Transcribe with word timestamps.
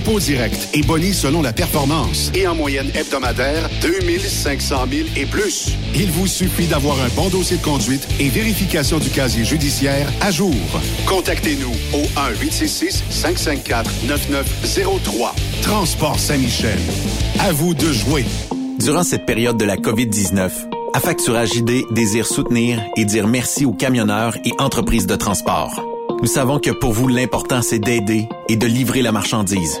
dépôt 0.00 0.18
direct 0.18 0.68
et 0.72 0.80
boni 0.82 1.12
selon 1.12 1.42
la 1.42 1.52
performance. 1.52 2.32
Et 2.34 2.46
en 2.46 2.54
moyenne 2.54 2.90
hebdomadaire, 2.94 3.68
2500 3.82 4.86
000 4.90 5.08
et 5.16 5.26
plus. 5.26 5.76
Il 5.94 6.10
vous 6.10 6.26
suffit 6.26 6.66
d'avoir 6.66 6.98
un 7.00 7.08
bon 7.14 7.28
dossier 7.28 7.58
de 7.58 7.62
conduite 7.62 8.08
et 8.18 8.28
vérification 8.28 8.98
du 8.98 9.10
casier 9.10 9.44
judiciaire 9.44 10.10
à 10.20 10.30
jour. 10.30 10.54
Contactez-nous 11.06 11.74
au 11.92 12.02
1-866-554-9903. 12.42 15.32
Transport 15.62 16.18
Saint-Michel. 16.18 16.78
À 17.40 17.52
vous 17.52 17.74
de 17.74 17.92
jouer. 17.92 18.24
Durant 18.78 19.02
cette 19.02 19.26
période 19.26 19.58
de 19.58 19.64
la 19.64 19.76
COVID-19, 19.76 20.50
Affacturage 20.92 21.54
ID 21.54 21.84
désire 21.92 22.26
soutenir 22.26 22.82
et 22.96 23.04
dire 23.04 23.28
merci 23.28 23.64
aux 23.64 23.72
camionneurs 23.72 24.36
et 24.44 24.50
entreprises 24.58 25.06
de 25.06 25.14
transport. 25.14 25.80
Nous 26.20 26.26
savons 26.26 26.58
que 26.58 26.70
pour 26.70 26.92
vous, 26.92 27.08
l'important, 27.08 27.62
c'est 27.62 27.78
d'aider 27.78 28.28
et 28.48 28.56
de 28.56 28.66
livrer 28.66 29.00
la 29.00 29.12
marchandise. 29.12 29.80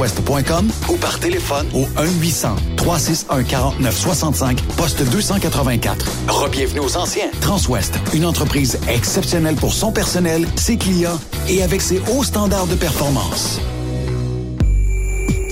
ou 0.89 0.97
par 0.97 1.19
téléphone 1.19 1.67
au 1.75 1.85
1-800-361-4965, 2.77 4.61
poste 4.75 5.03
284. 5.03 6.05
Rebienvenue 6.27 6.79
aux 6.79 6.97
anciens. 6.97 7.29
Transwest, 7.39 7.99
une 8.13 8.25
entreprise 8.25 8.79
exceptionnelle 8.89 9.55
pour 9.55 9.73
son 9.73 9.91
personnel, 9.91 10.47
ses 10.55 10.77
clients 10.77 11.19
et 11.47 11.61
avec 11.61 11.81
ses 11.81 12.01
hauts 12.11 12.23
standards 12.23 12.65
de 12.67 12.75
performance. 12.75 13.59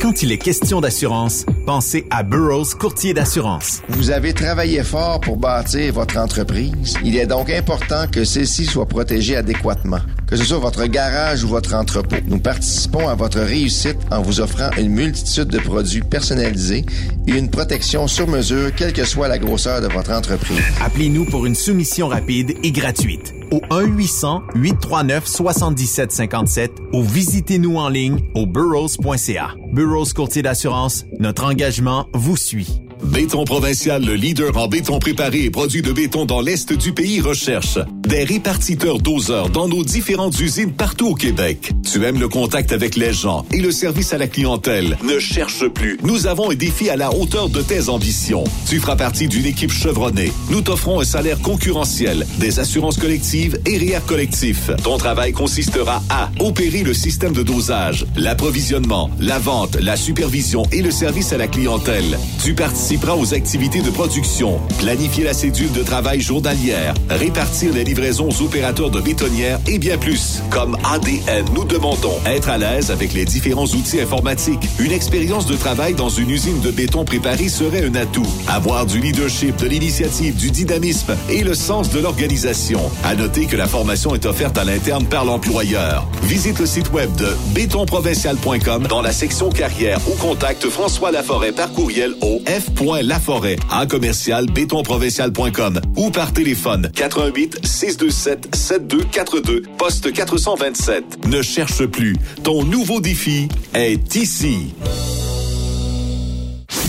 Quand 0.02 0.24
il 0.24 0.32
est 0.32 0.38
question 0.38 0.80
d'assurance, 0.81 1.46
pensez 1.66 2.08
à 2.10 2.24
Burroughs 2.24 2.74
Courtier 2.80 3.14
d'assurance. 3.14 3.81
Vous 3.90 4.12
avez 4.12 4.34
travaillé 4.34 4.81
fort 4.84 5.20
pour 5.20 5.36
bâtir 5.38 5.94
votre 5.94 6.18
entreprise. 6.18 6.96
Il 7.04 7.18
est 7.18 7.28
donc 7.28 7.50
important 7.50 8.08
que 8.10 8.24
celle-ci 8.24 8.66
soit 8.66 8.88
protégée 8.88 9.36
adéquatement. 9.36 10.00
Que 10.30 10.36
ce 10.36 10.46
soit 10.46 10.60
votre 10.60 10.86
garage 10.86 11.44
ou 11.44 11.48
votre 11.48 11.74
entrepôt, 11.74 12.18
nous 12.28 12.38
participons 12.38 13.10
à 13.10 13.16
votre 13.16 13.40
réussite 13.40 13.98
en 14.12 14.22
vous 14.22 14.42
offrant 14.42 14.70
une 14.78 14.90
multitude 14.90 15.48
de 15.48 15.58
produits 15.58 16.04
personnalisés 16.04 16.86
et 17.28 17.31
une 17.31 17.50
protection 17.50 18.08
sur 18.08 18.28
mesure, 18.28 18.70
quelle 18.76 18.94
que 18.94 19.06
soit 19.06 19.28
la 19.28 19.40
grosseur 19.40 19.81
de 19.81 19.88
votre 19.88 20.12
entreprise. 20.12 20.62
Appelez-nous 20.81 21.26
pour 21.26 21.48
une 21.48 21.56
soumission 21.56 22.10
rapide 22.10 22.54
et 22.62 22.72
gratuite 22.72 23.34
au 23.50 23.62
1-800-839-7757 23.72 26.70
ou 26.94 27.02
visitez-nous 27.02 27.78
en 27.78 27.90
ligne 27.90 28.20
au 28.36 28.46
burrows.ca. 28.46 29.56
Burrows 29.74 30.14
Courtier 30.16 30.44
d'assurance, 30.44 31.06
notre 31.20 31.46
engagement 31.46 32.08
vous 32.14 32.38
suit. 32.38 32.84
Béton 33.04 33.46
Provincial, 33.46 34.06
le 34.06 34.14
leader 34.14 34.56
en 34.58 34.68
béton 34.68 35.00
préparé 35.00 35.46
et 35.46 35.50
produit 35.50 35.82
de 35.82 35.92
béton 35.92 36.25
dans 36.25 36.42
l'Est 36.42 36.72
du 36.72 36.94
pays, 36.94 37.20
recherche 37.20 37.80
des 38.10 38.24
répartiteurs 38.24 38.98
doseurs 38.98 39.50
dans 39.50 39.68
nos 39.68 39.84
différentes 39.84 40.40
usines 40.40 40.72
partout 40.72 41.10
au 41.10 41.14
Québec. 41.14 41.72
Tu 41.84 42.04
aimes 42.04 42.20
le 42.20 42.28
contact 42.28 42.72
avec 42.72 42.96
les 42.96 43.14
gens 43.14 43.46
et 43.52 43.62
le 43.62 43.72
service 43.72 44.14
à 44.14 44.18
la 44.18 44.28
clientèle. 44.28 44.98
Ne 45.04 45.20
cherche 45.20 45.68
plus. 45.68 46.00
Nous 46.02 46.26
avons 46.26 46.50
un 46.50 46.56
défi 46.56 46.90
à 46.90 46.96
la 46.96 47.14
hauteur 47.14 47.50
de 47.50 47.62
tes 47.62 47.88
ambitions. 47.88 48.44
Tu 48.68 48.80
feras 48.80 48.96
partie 48.96 49.28
d'une 49.28 49.46
équipe 49.46 49.72
chevronnée. 49.72 50.34
Nous 50.50 50.62
t'offrons 50.62 51.00
un 51.00 51.04
salaire 51.04 51.40
concurrentiel, 51.40 52.26
des 52.40 52.60
assurances 52.60 52.98
collectives 52.98 53.60
et 53.68 53.78
REER 53.78 54.02
collectif. 54.08 54.72
Ton 54.84 54.98
travail 54.98 55.32
consistera 55.32 56.02
à 56.10 56.32
opérer 56.40 56.82
le 56.82 56.96
système 56.96 57.34
de 57.34 57.44
dosage, 57.44 58.08
l'approvisionnement, 58.16 59.12
la 59.20 59.38
vente, 59.38 59.76
la 59.76 59.96
supervision 59.96 60.64
et 60.72 60.82
le 60.82 60.90
service 60.90 61.32
à 61.32 61.38
la 61.38 61.48
clientèle. 61.48 62.18
Tu 62.44 62.56
participeras 62.56 63.14
aux 63.14 63.36
activités 63.36 63.84
de 63.84 63.92
production, 63.92 64.60
planifier 64.80 65.26
la 65.26 65.34
cédule 65.34 65.72
de 65.74 65.84
travail 65.84 66.22
journalière, 66.22 66.96
répartir 67.12 67.72
les 67.72 67.84
livraisons 67.84 67.99
aux 68.00 68.42
opérateurs 68.42 68.90
de 68.90 69.01
bétonnières 69.01 69.60
et 69.68 69.78
bien 69.78 69.98
plus. 69.98 70.42
Comme 70.50 70.78
ADN, 70.90 71.46
nous 71.54 71.66
demandons 71.66 72.16
être 72.25 72.50
à 72.50 72.57
l'aise 72.57 72.92
avec 72.92 73.13
les 73.13 73.25
différents 73.25 73.66
outils 73.66 74.00
informatiques. 74.00 74.69
Une 74.80 74.92
expérience 74.92 75.46
de 75.46 75.56
travail 75.56 75.96
dans 75.96 76.07
une 76.07 76.30
usine 76.30 76.62
de 76.62 76.72
béton 76.72 77.04
préparée 77.04 77.50
serait 77.50 77.84
un 77.84 77.96
atout. 77.96 78.25
Avoir 78.48 78.86
du 78.86 79.00
leadership, 79.00 79.57
de 79.57 79.68
l'initiative, 79.68 80.36
du 80.36 80.50
dynamisme 80.50 81.16
et 81.30 81.44
le 81.44 81.54
sens 81.54 81.90
de 81.90 82.00
l'organisation. 82.00 82.80
À 83.04 83.16
noter 83.16 83.48
que 83.48 83.57
la 83.57 83.68
formation 83.68 84.16
est 84.16 84.25
offerte 84.25 84.57
à 84.57 84.63
l'interne 84.63 85.06
par 85.06 85.25
l'employeur. 85.25 86.07
Visite 86.24 86.60
le 86.60 86.66
site 86.66 86.92
web 86.94 87.13
de 87.18 87.28
bétonprovincial.com 87.54 88.88
dans 88.88 89.01
la 89.01 89.12
section 89.12 89.50
carrière 89.50 90.00
ou 90.07 90.16
contacte 90.16 90.69
François 90.69 91.12
Laforêt 91.12 91.51
par 91.51 91.72
courriel 91.74 92.13
au 92.22 92.42
f.laforêt 92.46 93.57
en 93.69 93.86
commercial 93.88 94.46
bétonprovincial.com 94.46 95.81
ou 95.98 96.12
par 96.12 96.31
téléphone 96.31 96.90
88 96.96 97.60
627 97.89 98.56
7242 98.56 99.63
poste 99.77 100.13
427. 100.13 101.25
Ne 101.25 101.41
cherche 101.41 101.86
plus. 101.88 102.15
Ton 102.44 102.63
nouveau 102.63 103.01
défi 103.01 103.50
est 103.74 104.15
ici. 104.15 104.75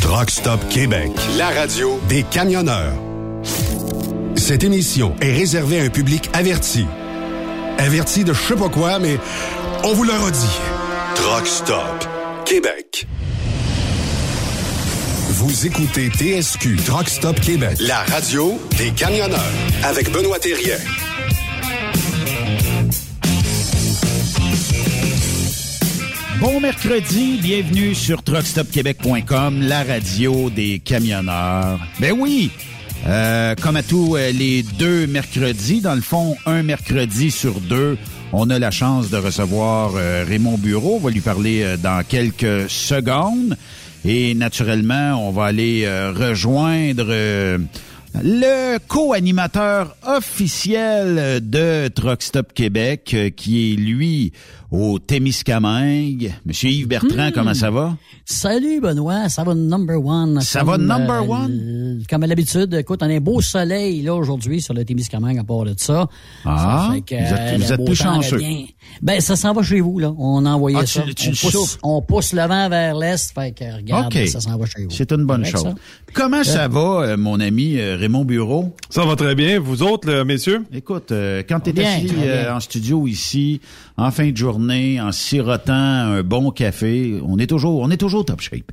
Truck 0.02 0.30
Stop 0.30 0.60
Québec, 0.68 1.10
la 1.38 1.48
radio 1.48 1.98
des 2.08 2.22
camionneurs. 2.24 2.92
Cette 4.36 4.62
émission 4.62 5.14
est 5.22 5.32
réservée 5.32 5.80
à 5.80 5.84
un 5.84 5.88
public 5.88 6.28
averti. 6.34 6.84
Averti 7.78 8.24
de 8.24 8.34
je 8.34 8.38
sais 8.38 8.56
pas 8.56 8.68
quoi, 8.68 8.98
mais 8.98 9.18
on 9.84 9.94
vous 9.94 10.04
le 10.04 10.12
redit. 10.12 10.58
Truck 11.14 11.46
Stop 11.46 12.06
Québec. 12.44 13.06
Vous 15.42 15.66
écoutez 15.66 16.10
TSQ 16.10 16.76
Truck 16.84 17.08
Stop 17.08 17.40
Québec, 17.40 17.78
la 17.80 18.00
radio 18.02 18.60
des 18.76 18.90
camionneurs 18.90 19.40
avec 19.84 20.12
Benoît 20.12 20.38
Thérien. 20.38 20.76
Bon 26.40 26.60
mercredi, 26.60 27.38
bienvenue 27.40 27.94
sur 27.94 28.22
truckstopquebec.com, 28.22 29.62
la 29.62 29.82
radio 29.82 30.50
des 30.50 30.78
camionneurs. 30.78 31.80
Ben 32.00 32.14
oui, 32.18 32.50
euh, 33.06 33.54
comme 33.54 33.76
à 33.76 33.82
tous 33.82 34.16
euh, 34.16 34.32
les 34.32 34.62
deux 34.62 35.06
mercredis, 35.06 35.80
dans 35.80 35.94
le 35.94 36.02
fond, 36.02 36.36
un 36.44 36.62
mercredi 36.62 37.30
sur 37.30 37.60
deux, 37.60 37.96
on 38.32 38.48
a 38.50 38.58
la 38.58 38.70
chance 38.70 39.10
de 39.10 39.16
recevoir 39.16 39.92
euh, 39.96 40.24
Raymond 40.26 40.56
Bureau. 40.56 40.96
On 40.96 41.00
va 41.00 41.10
lui 41.10 41.20
parler 41.20 41.62
euh, 41.62 41.76
dans 41.76 42.04
quelques 42.06 42.70
secondes. 42.70 43.56
Et 44.04 44.34
naturellement, 44.34 45.28
on 45.28 45.30
va 45.30 45.46
aller 45.46 45.84
euh, 45.84 46.12
rejoindre 46.12 47.06
euh, 47.08 47.58
le 48.22 48.78
co-animateur 48.88 49.94
officiel 50.06 51.40
de 51.46 51.88
Truck 51.88 52.22
Stop 52.22 52.54
Québec, 52.54 53.12
euh, 53.12 53.28
qui 53.30 53.72
est 53.72 53.76
lui 53.76 54.32
au 54.70 54.98
Témiscamingue. 54.98 56.32
Monsieur 56.46 56.70
Yves 56.70 56.86
Bertrand, 56.88 57.28
Hmm. 57.28 57.32
comment 57.34 57.54
ça 57.54 57.70
va? 57.70 57.96
Salut 58.24 58.80
Benoît, 58.80 59.28
ça 59.28 59.42
va 59.42 59.54
number 59.54 60.04
one. 60.04 60.40
Ça 60.40 60.62
va 60.62 60.78
number 60.78 61.28
one? 61.28 61.50
l- 61.50 62.02
Comme 62.08 62.22
à 62.22 62.26
l'habitude, 62.26 62.72
écoute, 62.74 63.00
on 63.02 63.06
a 63.10 63.14
un 63.14 63.20
beau 63.20 63.40
soleil 63.40 64.02
là 64.02 64.14
aujourd'hui 64.14 64.60
sur 64.60 64.72
le 64.74 64.84
Témiscamingue 64.84 65.38
à 65.38 65.44
part 65.44 65.64
de 65.64 65.74
ça. 65.76 66.08
Ah, 66.44 66.86
Ça 66.88 66.94
fait 66.94 67.00
que, 67.00 67.14
vous 67.14 67.20
êtes- 67.34 67.40
euh, 67.40 67.56
vous 67.58 67.72
êtes 67.72 67.84
plus 67.84 67.94
chanceux. 67.96 68.36
revient. 68.36 68.66
Ben 69.02 69.20
ça 69.20 69.34
s'en 69.36 69.52
va 69.52 69.62
chez 69.62 69.80
vous 69.80 69.98
là. 69.98 70.12
On 70.18 70.44
a 70.46 70.50
envoyé 70.50 70.76
Ah, 70.80 70.86
ça. 70.86 71.02
tu- 71.02 71.14
tu 71.14 71.28
on, 71.30 71.50
pousse, 71.50 71.78
on 71.82 72.02
pousse 72.02 72.32
le 72.32 72.42
vent 72.46 72.68
vers 72.68 72.94
l'est, 72.96 73.32
fait 73.34 73.52
que 73.52 73.76
regarde, 73.76 74.14
OK. 74.14 74.28
ça 74.28 74.40
s'en 74.40 74.56
va 74.56 74.66
chez 74.66 74.84
vous. 74.84 74.90
C'est 74.90 75.10
une 75.12 75.24
bonne 75.24 75.44
chose. 75.44 75.62
ça? 75.62 75.74
Comment 76.12 76.44
ça 76.44 76.68
va, 76.68 76.80
euh, 77.02 77.16
mon 77.16 77.40
ami 77.40 77.76
euh, 77.78 77.96
Raymond 77.96 78.24
Bureau? 78.24 78.74
Ça 78.88 79.04
va 79.04 79.16
très 79.16 79.34
bien. 79.34 79.58
Vous 79.60 79.82
autres, 79.82 80.08
là, 80.10 80.24
messieurs? 80.24 80.64
Écoute, 80.72 81.12
euh, 81.12 81.42
quand 81.48 81.60
tu 81.60 81.70
es 81.70 81.72
Bien, 81.72 81.90
assis 81.96 82.10
euh, 82.18 82.42
bien. 82.44 82.56
en 82.56 82.60
studio 82.60 83.06
ici, 83.06 83.60
en 84.00 84.10
fin 84.10 84.30
de 84.30 84.36
journée, 84.36 85.00
en 85.00 85.12
sirotant 85.12 85.72
un 85.74 86.22
bon 86.22 86.50
café, 86.50 87.20
on 87.22 87.38
est 87.38 87.46
toujours, 87.46 87.80
on 87.80 87.90
est 87.90 87.98
toujours 87.98 88.24
top 88.24 88.40
shape. 88.40 88.72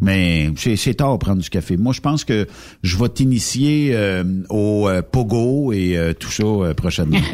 Mais 0.00 0.50
c'est 0.56 0.76
c'est 0.76 0.94
tard 0.94 1.14
de 1.14 1.18
prendre 1.18 1.42
du 1.42 1.50
café. 1.50 1.76
Moi, 1.76 1.92
je 1.92 2.00
pense 2.00 2.24
que 2.24 2.46
je 2.82 2.96
vais 2.96 3.08
t'initier 3.08 3.90
euh, 3.94 4.22
au 4.50 4.88
euh, 4.88 5.02
pogo 5.02 5.72
et 5.72 5.96
euh, 5.96 6.12
tout 6.12 6.30
ça 6.30 6.44
euh, 6.44 6.74
prochainement. 6.74 7.18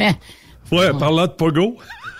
Ouais, 0.72 0.92
parlant 0.92 1.26
de 1.26 1.32
Pogo. 1.32 1.76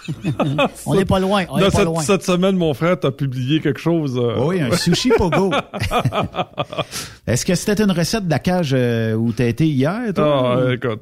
On 0.87 0.95
n'est 0.95 1.05
pas 1.05 1.19
loin, 1.21 1.45
on 1.51 1.57
Là, 1.57 1.65
n'est 1.65 1.71
pas 1.71 1.77
cette, 1.79 1.85
loin. 1.87 2.03
cette 2.03 2.23
semaine, 2.23 2.57
mon 2.57 2.75
frère 2.75 2.99
t'a 2.99 3.11
publié 3.11 3.61
quelque 3.61 3.81
chose. 3.81 4.17
euh, 4.17 4.45
oui, 4.47 4.61
un 4.61 4.75
sushi 4.77 5.11
pogo. 5.11 5.51
Est-ce 7.27 7.45
que 7.45 7.55
c'était 7.55 7.83
une 7.83 7.91
recette 7.93 8.25
de 8.27 8.31
la 8.31 8.39
cage 8.39 8.73
euh, 8.77 9.15
où 9.15 9.33
t'as 9.33 9.47
été 9.47 9.67
hier, 9.67 10.01
toi? 10.15 10.67
Ah, 10.69 10.73
écoute. 10.75 11.01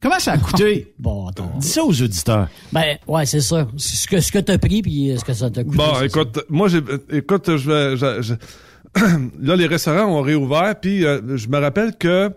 Comment 0.00 0.18
ça 0.18 0.32
a 0.32 0.38
coûté? 0.38 0.92
Bon, 0.98 1.28
attends. 1.28 1.50
Dis 1.58 1.68
ça 1.68 1.82
aux 1.82 2.02
auditeurs. 2.02 2.48
Ben 2.72 2.96
ouais, 3.06 3.26
c'est 3.26 3.40
ça. 3.40 3.66
C'est 3.76 3.96
Ce 3.96 4.06
que 4.08 4.20
ce 4.20 4.30
que 4.32 4.38
t'as 4.38 4.58
pris 4.58 4.82
puis 4.82 5.14
ce 5.18 5.24
que 5.24 5.32
ça 5.32 5.50
t'a 5.50 5.64
coûté. 5.64 5.76
Bon, 5.76 6.00
écoute, 6.02 6.40
moi, 6.48 6.68
j'ai, 6.68 6.80
écoute, 7.10 7.56
je 7.56 7.70
vais, 7.70 7.96
je- 7.96 8.22
je- 8.22 9.00
là, 9.42 9.56
les 9.56 9.66
restaurants 9.66 10.06
ont 10.18 10.20
réouvert, 10.22 10.74
puis 10.80 11.04
euh, 11.04 11.36
je 11.36 11.48
me 11.48 11.58
rappelle 11.58 11.96
que 11.96 12.30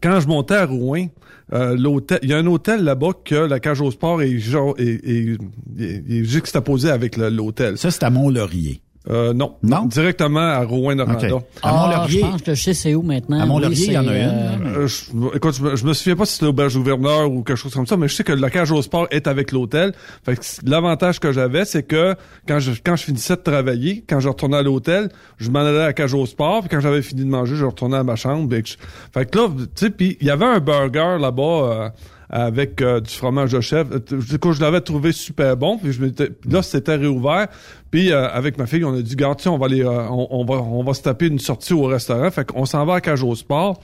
quand 0.00 0.20
je 0.20 0.28
montais 0.28 0.54
à 0.54 0.66
Rouen, 0.66 1.06
euh, 1.52 1.76
l'hôtel, 1.76 2.18
il 2.22 2.30
y 2.30 2.32
a 2.32 2.38
un 2.38 2.46
hôtel 2.46 2.82
là-bas 2.84 3.10
que 3.24 3.34
la 3.34 3.60
cage 3.60 3.80
au 3.80 3.90
sport 3.90 4.22
est, 4.22 4.30
est, 4.30 4.40
est, 4.78 5.38
est- 5.78 6.10
est 6.10 6.24
juxtaposé 6.24 6.90
avec 6.90 7.16
l'hôtel. 7.16 7.76
Ça, 7.78 7.90
c'est 7.90 8.02
à 8.04 8.10
Mont-Laurier. 8.10 8.80
Euh, 9.10 9.32
non. 9.32 9.56
Non? 9.64 9.86
Directement 9.86 10.38
à 10.40 10.62
Rouen-Noranda. 10.64 11.34
OK. 11.34 11.42
Ah, 11.62 11.68
À 11.68 11.72
Mont-Laurier, 11.88 12.20
je 12.20 12.26
pense 12.26 12.42
que 12.42 12.54
je 12.54 12.62
sais 12.62 12.74
c'est 12.74 12.94
où 12.94 13.02
maintenant? 13.02 13.40
À 13.40 13.46
Mont-Laurier, 13.46 13.76
Oui, 13.76 13.84
il 13.88 13.92
y 13.94 13.98
en 13.98 14.06
a 14.06 14.16
une. 14.16 14.28
euh, 14.28 14.78
Euh, 14.82 14.86
je, 14.86 15.36
écoute, 15.36 15.56
je 15.56 15.62
me, 15.62 15.76
je 15.76 15.84
me 15.84 15.92
souviens 15.92 16.14
pas 16.16 16.24
si 16.24 16.34
c'était 16.34 16.46
l'auberge 16.46 16.76
gouverneur 16.76 17.30
ou 17.30 17.42
quelque 17.42 17.56
chose 17.56 17.74
comme 17.74 17.86
ça, 17.86 17.96
mais 17.96 18.06
je 18.08 18.14
sais 18.14 18.22
que 18.24 18.32
la 18.32 18.48
cage 18.50 18.70
au 18.70 18.80
sport 18.80 19.08
est 19.10 19.26
avec 19.26 19.50
l'hôtel. 19.50 19.92
Fait 20.24 20.36
que 20.36 20.42
l'avantage 20.64 21.18
que 21.18 21.32
j'avais, 21.32 21.64
c'est 21.64 21.82
que 21.82 22.14
quand 22.46 22.60
je 22.60 22.72
quand 22.84 22.94
je 22.96 23.04
finissais 23.04 23.34
de 23.36 23.42
travailler, 23.42 24.04
quand 24.08 24.20
je 24.20 24.28
retournais 24.28 24.58
à 24.58 24.62
l'hôtel, 24.62 25.08
je 25.38 25.50
m'en 25.50 25.60
allais 25.60 25.80
à 25.80 25.86
la 25.86 25.92
cage 25.92 26.14
au 26.14 26.24
sport, 26.26 26.60
puis 26.60 26.68
quand 26.68 26.80
j'avais 26.80 27.02
fini 27.02 27.22
de 27.24 27.28
manger, 27.30 27.56
je 27.56 27.64
retournais 27.64 27.96
à 27.96 28.04
ma 28.04 28.14
chambre. 28.16 28.48
fait 28.54 29.30
que 29.30 29.38
là, 29.38 29.48
tu 29.48 29.66
sais, 29.74 29.90
puis 29.90 30.16
il 30.20 30.26
y 30.26 30.30
avait 30.30 30.44
un 30.46 30.60
burger 30.60 31.16
là-bas. 31.20 31.42
euh, 31.42 31.88
avec 32.32 32.80
euh, 32.82 33.00
du 33.00 33.10
fromage 33.12 33.52
de 33.52 33.60
chèvre. 33.60 33.94
Euh, 33.94 34.20
Du 34.20 34.38
coup, 34.38 34.52
je 34.52 34.60
l'avais 34.60 34.80
trouvé 34.80 35.12
super 35.12 35.56
bon. 35.56 35.78
Puis 35.78 35.92
je 35.92 36.02
m'étais- 36.02 36.30
là, 36.48 36.62
c'était 36.62 36.96
réouvert. 36.96 37.48
Puis 37.90 38.10
euh, 38.10 38.28
avec 38.30 38.56
ma 38.58 38.66
fille, 38.66 38.84
on 38.84 38.94
a 38.94 39.02
dit, 39.02 39.14
garde, 39.16 39.40
on 39.46 39.58
va 39.58 39.66
aller, 39.66 39.82
euh, 39.84 40.08
on, 40.08 40.26
on 40.30 40.44
va, 40.44 40.54
on 40.62 40.82
va 40.82 40.94
se 40.94 41.02
taper 41.02 41.26
une 41.28 41.38
sortie 41.38 41.74
au 41.74 41.84
restaurant. 41.84 42.30
Fait 42.30 42.46
qu'on 42.46 42.64
s'en 42.64 42.84
va 42.86 42.94
à 42.94 43.00
au 43.22 43.34
Sport. 43.36 43.80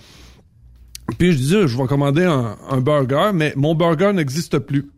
Puis 1.19 1.33
je 1.33 1.39
dis, 1.39 1.51
je 1.69 1.77
vais 1.79 1.87
commander 1.87 2.25
un, 2.25 2.57
un 2.69 2.81
burger, 2.81 3.31
mais 3.35 3.53
mon 3.57 3.75
burger 3.75 4.13
n'existe 4.13 4.59
plus. 4.59 4.91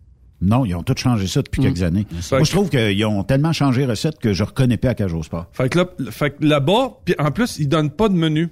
Non, 0.42 0.64
ils 0.64 0.74
ont 0.74 0.82
tout 0.82 0.94
changé 0.96 1.26
ça 1.26 1.42
depuis 1.42 1.60
quelques 1.60 1.82
années. 1.82 2.06
Moi, 2.30 2.44
je 2.44 2.50
trouve 2.50 2.70
qu'ils 2.70 3.04
ont 3.04 3.22
tellement 3.24 3.52
changé 3.52 3.84
recette 3.84 4.18
que 4.18 4.32
je 4.32 4.42
reconnais 4.42 4.78
pas 4.78 4.90
à 4.90 5.04
au 5.06 5.22
Sport. 5.22 5.46
Fait 5.52 5.68
que 5.68 5.78
là, 5.78 5.86
fait 6.10 6.30
que 6.30 6.44
là-bas, 6.44 6.92
puis 7.04 7.14
en 7.18 7.30
plus, 7.30 7.58
ils 7.58 7.68
donnent 7.68 7.90
pas 7.90 8.08
de 8.08 8.14
menu. 8.14 8.48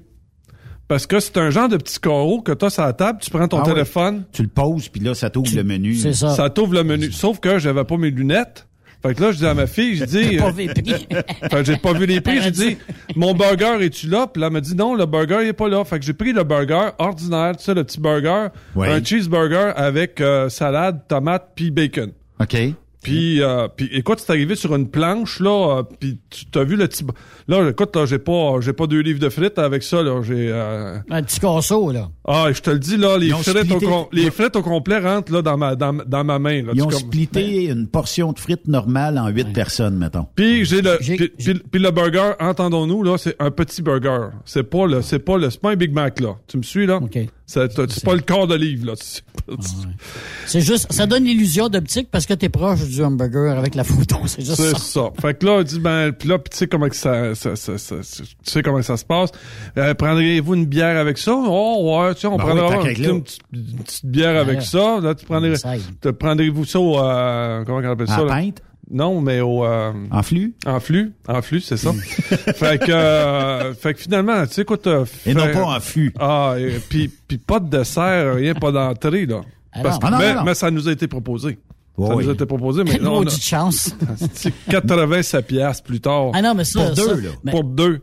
Parce 0.88 1.06
que 1.06 1.20
c'est 1.20 1.36
un 1.36 1.50
genre 1.50 1.68
de 1.68 1.76
petit 1.76 2.00
carreau 2.00 2.40
que 2.40 2.52
t'as 2.52 2.70
sur 2.70 2.82
la 2.82 2.94
table, 2.94 3.18
tu 3.22 3.30
prends 3.30 3.46
ton 3.46 3.58
Ah 3.58 3.64
oui. 3.66 3.72
téléphone, 3.74 4.24
Tu 4.32 4.42
le 4.42 4.48
poses, 4.48 4.88
puis 4.88 5.00
là, 5.02 5.14
ça 5.14 5.28
t'ouvre 5.28 5.54
le 5.54 5.62
menu. 5.62 5.94
C'est 5.94 6.14
ça. 6.14 6.30
ça 6.34 6.48
t'ouvre 6.50 6.74
le 6.74 6.82
menu. 6.84 7.12
Sauf 7.12 7.40
que 7.40 7.58
j'avais 7.58 7.84
pas 7.84 7.96
mes 7.98 8.10
lunettes. 8.10 8.64
Fait 9.00 9.14
que 9.14 9.22
là, 9.22 9.30
je 9.30 9.36
dis 9.38 9.46
à 9.46 9.54
ma 9.54 9.68
fille, 9.68 9.94
je 9.94 10.04
dis... 10.06 10.38
pas 10.38 10.48
euh, 10.48 10.50
vu 10.50 10.66
les 10.66 10.74
prix. 10.82 11.06
Fait 11.42 11.48
que 11.50 11.64
j'ai 11.64 11.76
pas 11.76 11.92
vu 11.92 12.06
les 12.06 12.20
prix. 12.20 12.40
J'ai 12.42 12.50
dit, 12.50 12.78
mon 13.16 13.32
burger, 13.32 13.76
es-tu 13.80 14.08
là? 14.08 14.26
Puis 14.26 14.40
là, 14.40 14.48
elle 14.48 14.52
m'a 14.54 14.60
dit, 14.60 14.74
non, 14.74 14.96
le 14.96 15.06
burger, 15.06 15.38
il 15.42 15.48
est 15.48 15.52
pas 15.52 15.68
là. 15.68 15.84
Fait 15.84 16.00
que 16.00 16.04
j'ai 16.04 16.14
pris 16.14 16.32
le 16.32 16.42
burger 16.42 16.88
ordinaire, 16.98 17.56
tu 17.56 17.62
sais, 17.64 17.74
le 17.74 17.84
petit 17.84 18.00
burger. 18.00 18.48
Ouais. 18.74 18.88
Un 18.88 19.04
cheeseburger 19.04 19.72
avec 19.76 20.20
euh, 20.20 20.48
salade, 20.48 21.02
tomate, 21.06 21.50
puis 21.54 21.70
bacon. 21.70 22.10
OK. 22.40 22.56
Puis, 23.08 23.42
euh, 23.42 23.68
puis 23.74 23.88
écoute, 23.92 24.18
c'est 24.20 24.30
arrivé 24.32 24.54
sur 24.56 24.74
une 24.74 24.88
planche, 24.88 25.40
là, 25.40 25.78
euh, 25.78 25.82
puis 25.98 26.18
tu 26.30 26.46
t'as 26.46 26.64
vu 26.64 26.76
le 26.76 26.86
petit... 26.88 27.04
Là, 27.48 27.68
écoute, 27.70 27.94
là, 27.96 28.06
j'ai 28.06 28.18
pas, 28.18 28.56
j'ai 28.60 28.72
pas 28.72 28.86
deux 28.86 29.00
livres 29.00 29.20
de 29.20 29.28
frites 29.28 29.58
avec 29.58 29.82
ça, 29.82 30.02
là. 30.02 30.20
J'ai... 30.22 30.50
euh, 30.52 30.98
Un 31.10 31.22
petit 31.22 31.40
casseau, 31.40 31.90
là. 31.92 32.08
Ah, 32.26 32.46
je 32.52 32.60
te 32.60 32.70
le 32.70 32.78
dis, 32.78 32.96
là, 32.96 33.16
les 33.18 33.30
frites, 33.30 33.48
au, 33.48 33.60
splitté- 33.60 33.86
com- 33.86 34.06
les 34.12 34.30
frites 34.30 34.56
au 34.56 34.62
complet 34.62 34.98
rentrent, 34.98 35.32
là, 35.32 35.42
dans 35.42 35.56
ma, 35.56 35.74
dans, 35.74 35.92
dans 35.94 36.24
ma 36.24 36.38
main, 36.38 36.62
là. 36.62 36.72
Ils 36.74 36.82
ont 36.82 36.88
comme- 36.88 36.98
splitté 36.98 37.64
une 37.66 37.86
portion 37.88 38.32
de 38.32 38.38
frites 38.38 38.68
normale 38.68 39.18
en 39.18 39.28
huit 39.28 39.52
personnes, 39.52 39.96
mettons. 39.96 40.26
Puis 40.34 40.64
j'ai 40.64 40.82
le 40.82 40.98
puis 41.70 41.80
le 41.80 41.90
burger, 41.90 42.32
entendons-nous 42.40 43.02
là, 43.02 43.16
c'est 43.18 43.36
un 43.38 43.50
petit 43.50 43.82
burger. 43.82 44.28
C'est 44.44 44.62
pas 44.64 44.86
le 44.86 45.02
c'est 45.02 45.18
pas 45.18 45.38
le 45.38 45.50
c'est 45.50 45.60
pas 45.60 45.70
un 45.70 45.76
Big 45.76 45.92
Mac 45.92 46.20
là. 46.20 46.36
Tu 46.46 46.58
me 46.58 46.62
suis 46.62 46.86
là? 46.86 46.96
OK. 46.96 47.18
C'est 47.50 48.04
pas 48.04 48.14
le 48.14 48.20
corps 48.20 48.46
de 48.46 48.54
livre, 48.54 48.86
là. 48.88 48.92
C'est- 48.96 49.22
C'est 50.46 50.60
juste, 50.60 50.92
ça 50.92 51.06
donne 51.06 51.24
l'illusion 51.24 51.68
d'optique 51.70 52.08
parce 52.10 52.26
que 52.26 52.34
t'es 52.34 52.50
proche 52.50 52.80
du 52.86 53.02
hamburger 53.02 53.56
avec 53.58 53.74
la 53.74 53.84
photo. 53.84 54.16
C'est 54.26 54.42
juste 54.44 54.56
C'est 54.56 54.72
ça. 54.72 54.78
ça. 54.78 55.10
Fait 55.20 55.32
que 55.38 55.46
là, 55.46 55.52
on 55.52 55.62
dit, 55.62 55.80
ben, 55.80 56.12
puis 56.12 56.28
là, 56.28 56.38
puis 56.38 56.50
tu 56.50 56.58
sais 56.58 56.66
comment 56.66 56.88
que 56.88 56.96
ça, 56.96 57.34
ça, 57.34 57.56
ça, 57.56 57.78
ça- 57.78 58.02
ça- 58.02 58.22
tu 58.22 58.28
sais 58.44 58.62
comment 58.62 58.82
ça 58.82 58.98
se 58.98 59.04
passe. 59.06 59.30
Euh, 59.78 59.94
Prendriez-vous 59.94 60.54
une 60.56 60.66
bière 60.66 60.98
avec 61.00 61.16
ça? 61.16 61.32
Oh, 61.34 61.98
ouais, 62.02 62.14
tu 62.14 62.20
sais, 62.20 62.26
on 62.26 62.36
Ben 62.36 62.44
prendra 62.44 62.82
oui, 62.82 62.94
une, 63.02 63.22
petite, 63.22 63.40
une 63.54 63.78
petite 63.82 64.04
bière 64.06 64.38
avec 64.38 64.56
là. 64.56 64.60
ça. 64.60 65.00
Là, 65.00 65.14
tu 65.14 65.24
prendrais, 65.24 65.56
Ça 65.56 65.72
prendrez-vous 66.18 66.66
ça 66.66 66.78
au, 66.80 66.98
euh, 66.98 67.64
comment 67.64 67.78
on 67.78 67.84
appelle 67.92 68.08
ça? 68.08 68.24
là? 68.24 68.26
pinte? 68.26 68.62
Non, 68.90 69.20
mais 69.20 69.40
au, 69.40 69.64
euh, 69.64 69.92
En 70.10 70.22
flux? 70.22 70.54
en 70.66 70.80
flux. 70.80 71.12
En 71.28 71.42
flux, 71.42 71.60
c'est 71.60 71.76
ça. 71.76 71.92
fait 72.54 72.78
que, 72.78 72.90
euh, 72.90 73.74
fait 73.74 73.94
que 73.94 74.00
finalement, 74.00 74.46
tu 74.46 74.54
sais 74.54 74.64
quoi, 74.64 74.78
t'as 74.78 75.04
Et 75.26 75.34
non 75.34 75.50
pas 75.52 75.76
en 75.76 75.80
fût. 75.80 76.12
Ah, 76.18 76.54
et 76.58 76.78
puis, 76.88 77.08
puis 77.28 77.36
pas 77.38 77.60
de 77.60 77.68
dessert, 77.68 78.34
rien, 78.36 78.54
pas 78.54 78.72
d'entrée, 78.72 79.26
là. 79.26 79.40
Ah 79.72 79.80
Parce 79.82 79.96
non. 79.96 80.00
que- 80.00 80.06
Ah 80.06 80.10
non, 80.12 80.18
mais, 80.18 80.28
non, 80.32 80.38
non. 80.40 80.44
mais 80.44 80.54
ça 80.54 80.70
nous 80.70 80.88
a 80.88 80.92
été 80.92 81.06
proposé. 81.06 81.58
Ça 81.98 82.14
oui. 82.14 82.24
nous 82.24 82.30
a 82.30 82.32
été 82.34 82.46
proposé, 82.46 82.84
mais 82.84 82.92
là, 82.98 83.10
on 83.10 83.16
a- 83.16 83.24
Maudite 83.24 83.42
chance. 83.42 83.92
c'est 84.32 84.52
87 84.70 85.46
piastres 85.46 85.82
plus 85.82 86.00
tard. 86.00 86.30
Ah 86.32 86.40
non, 86.40 86.54
mais 86.54 86.64
ça. 86.64 86.80
Pour 86.86 86.94
deux, 86.94 87.02
ça- 87.08 87.14
là. 87.14 87.28
mais- 87.44 87.50
Pour 87.52 87.64
deux. 87.64 88.00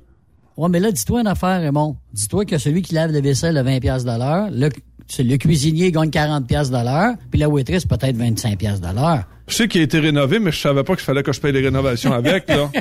Ouais, 0.57 0.69
mais 0.69 0.79
là, 0.79 0.91
dis-toi 0.91 1.21
une 1.21 1.27
affaire, 1.27 1.61
Raymond. 1.61 1.95
Dis-toi 2.13 2.45
que 2.45 2.57
celui 2.57 2.81
qui 2.81 2.93
lave 2.93 3.11
la 3.11 3.21
vaisselle 3.21 3.57
a 3.57 3.63
20 3.63 3.79
pièces 3.79 4.03
de 4.05 4.11
l'heure, 4.17 4.49
le, 4.51 4.69
c'est 5.07 5.23
le 5.23 5.35
cuisinier 5.37 5.91
gagne 5.91 6.09
40 6.11 6.45
pièces 6.47 6.69
de 6.69 6.77
l'heure, 6.77 7.15
puis 7.31 7.39
la 7.39 7.49
waitress 7.49 7.85
peut-être 7.85 8.15
25 8.17 8.57
pièces 8.57 8.79
de 8.81 8.87
l'heure. 8.93 9.23
Je 9.47 9.53
sais 9.53 9.67
qu'il 9.67 9.81
a 9.81 9.83
été 9.83 9.99
rénové, 9.99 10.39
mais 10.39 10.51
je 10.51 10.59
savais 10.59 10.83
pas 10.83 10.95
qu'il 10.95 11.03
fallait 11.05 11.21
que 11.23 11.31
je 11.31 11.39
paye 11.39 11.51
les 11.51 11.61
rénovations 11.61 12.11
avec, 12.21 12.47
là. 12.49 12.71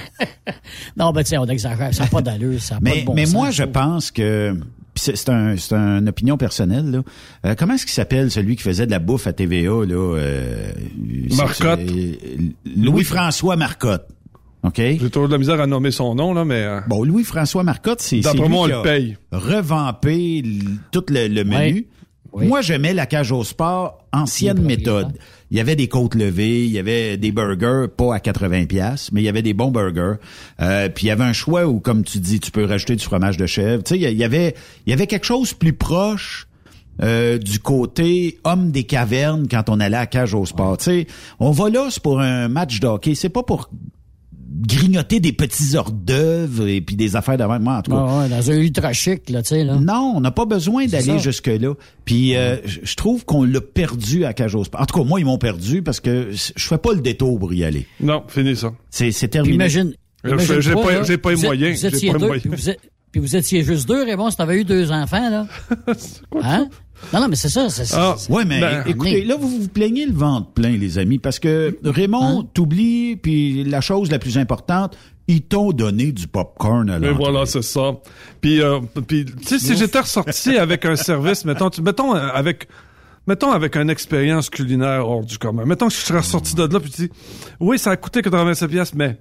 Non, 0.96 1.12
ben, 1.12 1.22
tu 1.22 1.30
sais, 1.30 1.38
on 1.38 1.44
exagère. 1.46 1.92
Ça 1.92 2.04
n'a 2.04 2.08
pas 2.08 2.22
d'allure, 2.22 2.60
ça 2.60 2.76
n'a 2.76 2.90
pas 2.90 2.96
de 3.00 3.04
bon 3.04 3.14
mais 3.14 3.26
sens, 3.26 3.34
moi, 3.34 3.50
je 3.50 3.64
pense 3.64 4.10
que 4.10 4.54
pis 4.94 5.00
c'est 5.14 5.28
un, 5.28 5.56
c'est 5.56 5.74
une 5.74 6.08
opinion 6.08 6.36
personnelle. 6.36 6.90
Là. 6.90 7.02
Euh, 7.46 7.54
comment 7.58 7.74
est-ce 7.74 7.84
qu'il 7.84 7.92
s'appelle 7.94 8.30
celui 8.30 8.54
qui 8.56 8.62
faisait 8.62 8.86
de 8.86 8.92
la 8.92 9.00
bouffe 9.00 9.26
à 9.26 9.32
TVA 9.32 9.70
là 9.84 10.16
euh, 10.16 10.72
Marcotte. 11.36 11.80
euh, 11.80 12.12
Louis-François 12.76 13.56
Marcotte. 13.56 14.06
OK? 14.62 14.76
J'ai 14.76 15.10
toujours 15.10 15.26
de 15.28 15.32
la 15.32 15.38
misère 15.38 15.60
à 15.60 15.66
nommer 15.66 15.90
son 15.90 16.14
nom, 16.14 16.32
là, 16.32 16.44
mais... 16.44 16.62
euh, 16.62 16.80
Bon, 16.88 17.02
Louis-François 17.04 17.62
Marcotte, 17.64 18.00
c'est 18.00 18.16
c'est 18.16 18.22
D'après 18.22 18.42
lui 18.44 18.48
moi, 18.48 18.60
on 18.62 18.64
qui 18.66 18.70
le 18.72 18.78
a 18.78 18.82
paye. 18.82 19.16
revampé 19.32 20.38
l- 20.38 20.62
tout 20.92 21.04
le, 21.10 21.26
le 21.28 21.44
menu. 21.44 21.86
Oui. 22.32 22.46
Moi, 22.46 22.62
j'aimais 22.62 22.94
la 22.94 23.06
cage 23.06 23.30
au 23.32 23.44
sport, 23.44 23.98
ancienne 24.12 24.60
méthode. 24.62 25.12
Il 25.54 25.58
y 25.58 25.60
avait 25.60 25.76
des 25.76 25.86
côtes 25.86 26.16
levées, 26.16 26.64
il 26.64 26.72
y 26.72 26.80
avait 26.80 27.16
des 27.16 27.30
burgers, 27.30 27.86
pas 27.96 28.16
à 28.16 28.18
80 28.18 28.66
pièces, 28.66 29.12
mais 29.12 29.22
il 29.22 29.24
y 29.24 29.28
avait 29.28 29.40
des 29.40 29.54
bons 29.54 29.70
burgers. 29.70 30.16
Euh, 30.60 30.88
puis 30.88 31.04
il 31.04 31.08
y 31.10 31.12
avait 31.12 31.22
un 31.22 31.32
choix 31.32 31.64
où, 31.68 31.78
comme 31.78 32.02
tu 32.02 32.18
dis, 32.18 32.40
tu 32.40 32.50
peux 32.50 32.64
rajouter 32.64 32.96
du 32.96 33.04
fromage 33.04 33.36
de 33.36 33.46
chèvre. 33.46 33.84
Tu 33.84 33.94
sais, 33.94 34.00
il 34.00 34.18
y 34.18 34.24
avait, 34.24 34.56
il 34.84 34.90
y 34.90 34.92
avait 34.92 35.06
quelque 35.06 35.26
chose 35.26 35.54
plus 35.54 35.72
proche 35.72 36.48
euh, 37.04 37.38
du 37.38 37.60
côté 37.60 38.40
homme 38.42 38.72
des 38.72 38.82
cavernes 38.82 39.46
quand 39.48 39.68
on 39.68 39.78
allait 39.78 39.96
à 39.96 40.06
cage 40.06 40.34
au 40.34 40.44
sport. 40.44 40.76
Tu 40.78 40.84
sais, 40.86 41.06
on 41.38 41.52
va 41.52 41.70
là, 41.70 41.86
c'est 41.88 42.02
pour 42.02 42.18
un 42.18 42.48
match 42.48 42.80
de 42.80 42.88
hockey. 42.88 43.14
C'est 43.14 43.28
pas 43.28 43.44
pour 43.44 43.70
grignoter 44.66 45.20
des 45.20 45.32
petits 45.32 45.76
hors 45.76 45.90
d'œuvre 45.92 46.66
et 46.68 46.80
puis 46.80 46.96
des 46.96 47.16
affaires 47.16 47.36
d'avant. 47.36 47.58
Moi, 47.60 47.76
en 47.76 47.82
tout 47.82 47.90
cas, 47.90 47.96
Ouais, 48.02 48.18
ouais, 48.22 48.28
dans 48.28 48.50
un 48.50 48.54
ultra 48.54 48.92
chic, 48.92 49.28
là, 49.30 49.42
tu 49.42 49.48
sais, 49.48 49.64
là. 49.64 49.76
non, 49.76 50.14
on 50.16 50.20
n'a 50.20 50.30
pas 50.30 50.44
besoin 50.46 50.86
d'aller 50.86 51.18
jusque-là. 51.18 51.74
Puis 52.04 52.36
euh, 52.36 52.56
je 52.64 52.94
trouve 52.94 53.24
qu'on 53.24 53.44
l'a 53.44 53.60
perdu 53.60 54.24
à 54.24 54.32
Cage 54.32 54.54
au 54.54 54.64
Sport. 54.64 54.80
En 54.80 54.86
tout 54.86 54.98
cas, 54.98 55.04
moi, 55.04 55.20
ils 55.20 55.26
m'ont 55.26 55.38
perdu 55.38 55.82
parce 55.82 56.00
que 56.00 56.28
je 56.32 56.66
fais 56.66 56.78
pas 56.78 56.92
le 56.92 57.00
détour 57.00 57.38
pour 57.38 57.52
y 57.52 57.64
aller. 57.64 57.86
Non, 58.00 58.22
fini 58.28 58.56
ça. 58.56 58.72
C'est 58.90 59.10
Puis 59.10 59.28
terminé. 59.28 59.54
imagine. 59.54 59.92
J'ai- 60.24 60.30
imagine 60.30 60.60
j'ai 60.60 60.72
toi, 60.72 60.82
pas- 60.82 61.02
j'ai 61.02 61.18
pas 61.18 61.30
les 61.30 61.34
vous 61.36 61.40
êtes- 61.42 61.46
moyens, 61.48 61.74
Vous 61.76 61.80
j'ai 61.90 61.96
étiez 61.96 62.08
pas 62.08 62.14
les 62.14 62.20
deux, 62.20 62.26
moyens. 62.26 62.42
puis 62.48 62.56
vous, 62.62 62.70
êtes- 62.70 62.80
puis 63.12 63.20
vous 63.20 63.36
étiez 63.36 63.62
juste 63.62 63.86
deux, 63.88 64.04
Raymond, 64.04 64.30
si 64.30 64.36
t'avais 64.38 64.60
eu 64.60 64.64
deux 64.64 64.90
enfants, 64.90 65.28
là. 65.30 65.46
Hein? 66.42 66.68
Non, 67.12 67.20
non, 67.20 67.28
mais 67.28 67.36
c'est 67.36 67.48
ça. 67.48 67.68
c'est- 67.68 67.94
Ah, 67.94 68.14
c'est- 68.18 68.32
Ouais, 68.32 68.44
mais 68.44 68.60
Ben, 68.60 68.82
écoutez, 68.86 69.24
là, 69.24 69.36
vous 69.38 69.48
vous 69.48 69.68
plaignez 69.68 70.06
le 70.06 70.12
ventre 70.14 70.48
plein, 70.52 70.76
les 70.76 70.98
amis, 70.98 71.18
parce 71.18 71.38
que 71.38 71.78
Raymond 71.84 72.40
Hein? 72.40 72.48
t'oublie, 72.54 73.16
puis 73.16 73.64
la 73.64 73.80
chose 73.80 74.10
la 74.10 74.18
plus 74.18 74.38
importante, 74.38 74.96
ils 75.28 75.42
t'ont 75.42 75.72
donné 75.72 76.12
du 76.12 76.26
popcorn 76.28 76.90
à 76.90 76.98
Mais 76.98 77.12
voilà, 77.12 77.46
c'est 77.46 77.62
ça. 77.62 77.92
Puis, 78.40 78.60
euh, 78.60 78.80
puis 79.06 79.24
tu 79.24 79.32
sais, 79.46 79.58
si 79.58 79.76
j'étais 79.76 80.00
ressorti 80.00 80.56
avec 80.58 80.84
un 80.84 80.96
service, 80.96 81.44
mettons, 81.44 81.70
tu- 81.70 81.80
mettons 81.82 82.14
euh, 82.14 82.28
avec, 82.34 82.68
mettons 83.26 83.50
avec 83.52 83.76
une 83.76 83.88
expérience 83.90 84.50
culinaire 84.50 85.08
hors 85.08 85.24
du 85.24 85.38
commun. 85.38 85.64
Mettons 85.64 85.88
que 85.88 85.94
je 85.94 85.98
serais 86.00 86.18
ressorti 86.18 86.54
de 86.54 86.64
là, 86.64 86.78
puis 86.80 86.90
tu 86.90 87.02
dis, 87.06 87.10
oui, 87.60 87.78
ça 87.78 87.92
a 87.92 87.96
coûté 87.96 88.20
87 88.22 88.68
pièces, 88.70 88.94
mais 88.94 89.18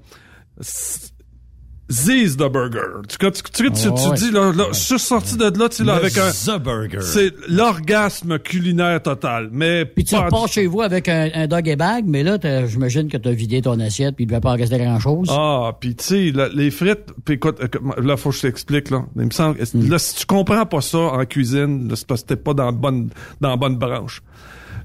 s- 1.93 2.05
Ziz 2.05 2.35
the 2.37 2.49
burger. 2.51 3.01
Tu, 3.07 3.17
tu, 3.17 3.31
tu, 3.31 3.41
tu, 3.51 3.71
tu, 3.71 3.87
ouais. 3.89 4.13
dis, 4.17 4.31
là, 4.31 4.51
là, 4.51 4.65
je 4.71 4.77
suis 4.77 4.99
sorti 4.99 5.37
de 5.37 5.43
là, 5.45 5.69
tu 5.69 5.77
sais, 5.77 5.83
là, 5.83 5.95
avec 5.95 6.17
un... 6.17 6.29
The 6.31 6.59
Burger. 6.61 6.99
C'est 7.01 7.33
l'orgasme 7.47 8.39
culinaire 8.39 9.01
total. 9.01 9.49
Mais 9.51 9.85
Puis 9.85 10.03
tu 10.03 10.15
repars 10.15 10.47
chez 10.47 10.67
vous 10.67 10.81
avec 10.81 11.07
un, 11.09 11.29
un 11.33 11.47
dog 11.47 11.67
et 11.67 11.75
bag, 11.75 12.05
mais 12.07 12.23
là, 12.23 12.37
t'as- 12.37 12.65
j'imagine 12.67 13.07
que 13.09 13.17
tu 13.17 13.29
as 13.29 13.33
vidé 13.33 13.61
ton 13.61 13.79
assiette, 13.79 14.15
puis 14.15 14.25
il 14.25 14.27
ne 14.27 14.31
devait 14.31 14.41
pas 14.41 14.51
en 14.51 14.57
rester 14.57 14.77
grand-chose. 14.77 15.29
Ah, 15.31 15.71
puis 15.79 15.95
tu 15.95 16.03
sais, 16.03 16.33
les 16.53 16.71
frites, 16.71 17.13
puis 17.25 17.35
écoute, 17.35 17.57
euh, 17.61 18.01
là, 18.01 18.17
faut 18.17 18.29
que 18.31 18.35
je 18.35 18.41
t'explique, 18.41 18.89
là. 18.89 19.05
Il 19.15 19.25
me 19.25 19.31
semble, 19.31 19.57
Hmm. 19.73 19.89
là, 19.89 19.99
si 19.99 20.15
tu 20.15 20.25
comprends 20.25 20.65
pas 20.65 20.81
ça 20.81 20.97
en 20.97 21.25
cuisine, 21.25 21.87
là, 21.89 21.95
c'est 21.95 22.05
parce 22.07 22.21
que 22.23 22.27
t'es 22.27 22.35
pas 22.35 22.53
dans 22.53 22.65
la 22.65 22.71
bonne, 22.71 23.09
dans 23.41 23.49
la 23.49 23.55
bonne 23.57 23.77
branche. 23.77 24.21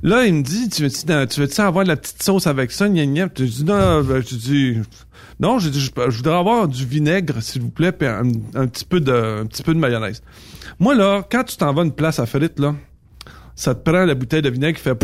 Là, 0.03 0.25
il 0.27 0.35
me 0.35 0.43
dit, 0.43 0.69
tu 0.69 0.83
veux-tu, 0.83 1.41
veux-tu 1.41 1.61
avoir 1.61 1.83
de 1.85 1.89
la 1.89 1.97
petite 1.97 2.23
sauce 2.23 2.47
avec 2.47 2.71
ça, 2.71 2.89
gna 2.89 3.05
gna? 3.05 3.29
Je 3.37 3.45
dis, 3.45 3.65
non, 3.65 4.03
ben, 4.03 4.23
je 4.25 4.37
dis, 4.37 4.77
non, 5.41 5.59
je, 5.59 5.71
je 5.71 6.17
voudrais 6.17 6.37
avoir 6.37 6.67
du 6.69 6.85
vinaigre, 6.85 7.41
s'il 7.43 7.63
vous 7.63 7.71
plaît, 7.71 7.93
puis 7.93 8.07
un, 8.09 8.23
un 8.55 8.67
petit 8.67 8.85
peu 8.85 9.01
de, 9.01 9.41
un 9.43 9.47
petit 9.47 9.63
peu 9.63 9.75
de 9.75 9.79
mayonnaise. 9.79 10.23
Moi, 10.79 10.95
là, 10.95 11.25
quand 11.31 11.45
tu 11.45 11.57
t'en 11.57 11.73
vas 11.73 11.83
à 11.83 11.85
une 11.85 11.93
place 11.93 12.19
à 12.19 12.27
frites, 12.27 12.59
là, 12.59 12.75
ça 13.55 13.75
te 13.75 13.89
prend 13.89 14.05
la 14.05 14.15
bouteille 14.15 14.43
de 14.43 14.51
vinaigre 14.51 14.77
qui 14.79 14.83
fait 14.85 14.97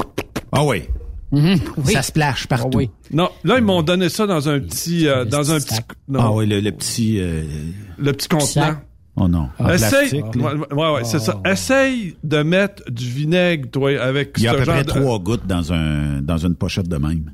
Ah 0.53 0.65
oui. 0.65 0.85
Oui. 1.33 1.59
Ça 1.93 2.03
splash 2.03 2.47
partout. 2.47 2.69
Ah 2.75 2.77
oui. 2.77 2.91
non, 3.13 3.29
là, 3.43 3.57
ils 3.59 3.65
m'ont 3.65 3.83
donné 3.83 4.09
ça 4.09 4.25
dans 4.27 4.49
un 4.49 4.61
petit, 4.61 5.09
euh, 5.09 5.25
dans 5.25 5.51
un 5.53 5.59
petit, 5.59 5.81
non, 6.09 6.21
Ah 6.23 6.33
oui, 6.33 6.47
le, 6.47 6.61
le 6.61 6.71
petit... 6.71 7.19
euh, 7.21 7.43
le 7.99 8.13
petit 8.13 8.29
contenant. 8.29 8.77
Oh 9.17 9.29
non. 9.29 9.49
En 9.61 9.69
Essaye, 9.69 10.23
ouais, 10.23 10.33
ouais, 10.73 10.93
ouais, 10.95 11.05
c'est 11.05 11.21
ça. 11.21 11.41
Essaye 11.45 12.17
de 12.25 12.43
mettre 12.43 12.83
du 12.91 13.05
vinaigre, 13.09 13.69
toi, 13.71 13.91
avec 14.01 14.35
Il 14.39 14.43
y 14.45 14.49
a 14.49 14.53
à 14.53 14.55
peu 14.57 14.63
près 14.65 14.83
de- 14.83 14.89
trois 14.89 15.19
gouttes 15.21 15.47
dans 15.47 15.73
un 15.73 16.21
dans 16.21 16.37
une 16.39 16.57
pochette 16.57 16.89
de 16.89 16.97
même. 16.97 17.31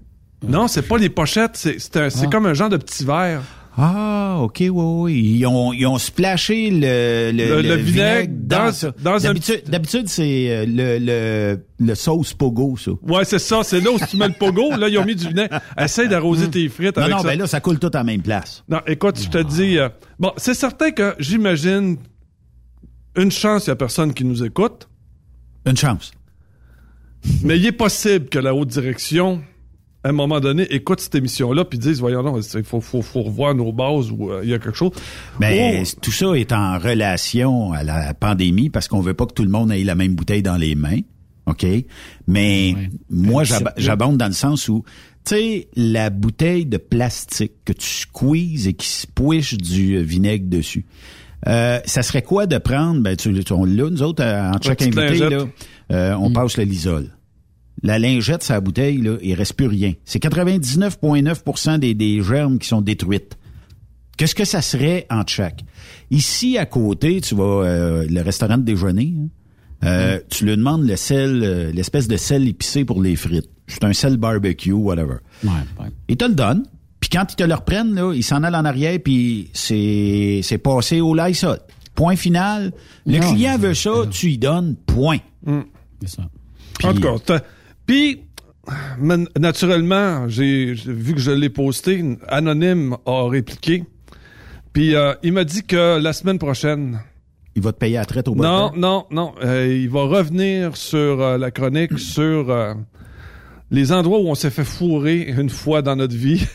Non, 0.47 0.69
c'est 0.69 0.83
pas 0.83 0.97
les 0.99 1.11
pochettes, 1.11 1.57
c'est 1.57 1.97
Ah. 1.97 2.09
comme 2.31 2.47
un 2.47 2.55
genre 2.55 2.69
de 2.71 2.77
petit 2.79 3.05
verre. 3.05 3.43
Ah, 3.77 4.39
ok, 4.41 4.57
oui, 4.61 4.71
oui. 4.73 5.37
Ils 5.39 5.47
ont, 5.47 5.73
ils 5.73 5.87
ont 5.87 5.97
splashé 5.97 6.71
le, 6.71 7.31
le, 7.33 7.63
Le- 7.63 7.63
le 7.63 7.75
vinaigre 7.77 8.33
dans- 8.33 8.73
dans 9.03 9.15
un 9.15 9.19
D'habitude, 9.29 9.63
d'habitude, 9.69 10.09
c'est 10.09 10.51
euh, 10.51 10.67
le, 10.67 10.99
le, 10.99 11.65
le 11.79 11.95
sauce 11.95 12.35
pogo, 12.35 12.77
ça. 12.77 12.91
Ouais, 13.03 13.25
c'est 13.25 13.39
ça, 13.39 13.61
c'est 13.63 13.81
là 13.81 13.91
où 13.93 13.99
tu 13.99 14.17
mets 14.17 14.27
le 14.29 14.35
pogo, 14.35 14.77
là 14.77 14.89
ils 14.89 14.99
ont 14.99 15.05
mis 15.05 15.15
du 15.15 15.29
vinaigre. 15.29 15.61
Essaye 15.79 16.09
d'arroser 16.11 16.49
tes 16.51 16.69
frites 16.69 16.97
Non, 16.97 17.03
avec 17.05 17.15
non, 17.17 17.23
ça. 17.23 17.29
ben 17.29 17.39
là, 17.39 17.47
ça 17.47 17.61
coule 17.61 17.79
tout 17.79 17.91
à 17.95 17.99
la 17.99 18.05
même 18.05 18.23
place. 18.23 18.65
Non, 18.69 18.81
écoute, 18.87 19.21
je 19.23 19.29
te 19.31 19.39
dis 19.43 19.79
euh, 19.79 19.89
bon, 20.19 20.33
c'est 20.37 20.55
certain 20.55 20.91
que 20.91 21.15
j'imagine 21.21 21.97
une 23.17 23.31
chance, 23.31 23.67
il 23.67 23.69
y 23.69 23.73
a 23.73 23.77
personne 23.77 24.13
qui 24.13 24.25
nous 24.25 24.43
écoute, 24.45 24.89
Une 25.65 25.77
chance. 25.77 26.11
mais 27.45 27.57
il 27.57 27.65
est 27.67 27.73
possible 27.73 28.29
que 28.29 28.39
la 28.41 28.53
haute 28.55 28.69
direction 28.69 29.43
à 30.03 30.09
un 30.09 30.13
moment 30.13 30.41
donné, 30.41 30.67
écoute 30.73 31.01
cette 31.01 31.15
émission-là, 31.15 31.65
puis 31.65 31.79
dise, 31.79 32.01
voyons, 32.01 32.23
non, 32.23 32.39
il 32.41 32.65
faut, 32.65 32.81
faut, 32.81 33.03
faut 33.03 33.23
revoir 33.23 33.55
nos 33.55 33.73
bases 33.73 34.11
ou 34.11 34.31
euh, 34.31 34.41
il 34.43 34.49
y 34.51 34.55
a 34.55 34.59
quelque 34.59 34.77
chose. 34.77 34.93
Mais 35.39 35.83
Oh, 35.85 35.99
tout 36.01 36.13
ça 36.13 36.33
est 36.35 36.53
en 36.53 36.79
relation 36.79 37.73
à 37.73 37.83
la 37.83 38.15
pandémie 38.15 38.71
parce 38.71 38.89
qu'on 38.89 39.01
veut 39.01 39.15
pas 39.15 39.27
que 39.27 39.35
tout 39.35 39.45
le 39.45 39.51
monde 39.51 39.71
ait 39.73 39.85
la 39.85 39.95
même 39.95 40.15
bouteille 40.15 40.43
dans 40.43 40.57
les 40.57 40.75
mains. 40.75 41.01
OK? 41.47 41.67
Mais 42.27 42.75
Ouais. 42.77 42.91
moi, 43.11 43.43
j'abonde 43.77 44.17
dans 44.17 44.27
le 44.29 44.33
sens 44.33 44.69
où, 44.69 44.85
tu 45.27 45.35
sais, 45.35 45.69
la 45.77 46.09
bouteille 46.11 46.65
de 46.65 46.77
plastique 46.77 47.53
que 47.65 47.73
tu 47.73 47.87
squeezes 47.87 48.69
et 48.69 48.73
qui 48.75 48.87
se 48.87 49.07
pouiche 49.07 49.55
du 49.59 50.03
vinaigre 50.03 50.47
dessus. 50.49 50.87
Euh, 51.49 51.81
ça 51.87 52.03
serait 52.03 52.23
quoi 52.23 52.47
de 52.47 52.59
prendre, 52.59 53.01
ben, 53.03 53.17
tu, 53.17 53.33
tu- 53.45 53.53
on 53.53 53.65
l'a, 53.65 53.89
nous 53.91 54.03
autres, 54.03 54.23
euh, 54.23 54.51
en 54.51 54.61
chaque 54.63 54.83
invité, 54.83 55.19
là, 55.29 55.45
euh, 55.91 56.15
on 56.15 56.33
passe 56.33 56.57
le 56.59 56.65
lisol. 56.65 57.09
La 57.83 57.99
lingette, 57.99 58.43
sa 58.43 58.61
bouteille, 58.61 58.99
là, 58.99 59.17
il 59.23 59.35
reste 59.35 59.55
plus 59.55 59.67
rien. 59.67 59.95
C'est 60.05 60.23
99,9 60.23 61.79
des, 61.79 61.95
des 61.95 62.23
germes 62.23 62.59
qui 62.59 62.69
sont 62.69 62.81
détruites. 62.83 63.37
Qu'est-ce 64.17 64.35
que 64.35 64.45
ça 64.45 64.61
serait 64.61 65.07
entre 65.11 65.33
chaque? 65.33 65.65
Ici, 66.11 66.59
à 66.59 66.67
côté, 66.67 67.21
tu 67.23 67.35
vas 67.35 67.65
euh, 67.65 68.07
le 68.09 68.21
restaurant 68.21 68.59
de 68.59 68.65
déjeuner. 68.65 69.15
hein, 69.83 69.87
euh, 69.87 70.21
Tu 70.29 70.45
lui 70.45 70.57
demandes 70.57 70.87
le 70.87 70.97
sel, 70.97 71.41
euh, 71.43 71.73
l'espèce 71.73 72.07
de 72.07 72.17
sel 72.19 72.47
épicé 72.47 72.85
pour 72.85 73.03
les 73.03 73.17
frites. 73.17 73.49
C'est 73.67 73.85
un 73.85 73.93
sel 73.95 74.19
barbecue, 74.19 74.73
whatever. 74.73 75.17
Ouais, 75.43 75.51
ouais. 75.79 75.87
Ils 76.09 76.17
te 76.19 76.25
le 76.27 76.35
donnent. 76.35 76.65
Puis 76.99 77.09
quand 77.09 77.25
ils 77.33 77.37
te 77.37 77.45
le 77.45 77.55
reprennent, 77.55 77.95
là, 77.95 78.13
ils 78.15 78.23
s'en 78.23 78.43
allent 78.43 78.57
en 78.59 78.65
arrière, 78.67 78.99
puis 79.03 79.49
c'est 79.55 80.41
c'est 80.43 80.59
passé 80.59 81.01
au 81.01 81.15
Lysol. 81.15 81.59
Point 81.95 82.17
final. 82.17 82.73
Le 83.07 83.21
Non, 83.21 83.33
client 83.33 83.57
veut 83.57 83.73
ça, 83.73 83.91
tu 84.11 84.33
y 84.33 84.37
donnes. 84.39 84.77
Point. 84.87 85.19
C'est 86.03 86.09
ça. 86.11 86.29
En 86.85 86.93
tout 86.93 87.01
cas, 87.01 87.15
t'as- 87.25 87.41
puis 87.91 88.21
naturellement, 89.37 90.29
j'ai 90.29 90.75
vu 90.75 91.13
que 91.13 91.19
je 91.19 91.33
l'ai 91.33 91.49
posté, 91.49 92.05
Anonyme 92.29 92.97
a 93.05 93.29
répliqué. 93.29 93.83
Puis 94.73 94.95
euh, 94.95 95.15
il 95.25 95.33
m'a 95.33 95.43
dit 95.43 95.65
que 95.65 95.99
la 95.99 96.13
semaine 96.13 96.39
prochaine, 96.39 97.01
Il 97.57 97.63
va 97.63 97.73
te 97.73 97.79
payer 97.79 97.97
à 97.97 98.03
la 98.03 98.07
traite 98.07 98.29
au 98.29 98.37
Non, 98.37 98.71
non, 98.77 99.07
non. 99.11 99.35
Euh, 99.43 99.67
il 99.67 99.89
va 99.89 100.05
revenir 100.05 100.77
sur 100.77 101.21
euh, 101.21 101.37
la 101.37 101.51
chronique 101.51 101.99
sur 101.99 102.49
euh, 102.49 102.75
les 103.73 103.91
endroits 103.91 104.21
où 104.21 104.29
on 104.29 104.37
s'est 104.37 104.51
fait 104.51 104.63
fourrer 104.63 105.23
une 105.23 105.51
fois 105.51 105.83
dans 105.83 105.97
notre 105.97 106.15
vie. 106.15 106.47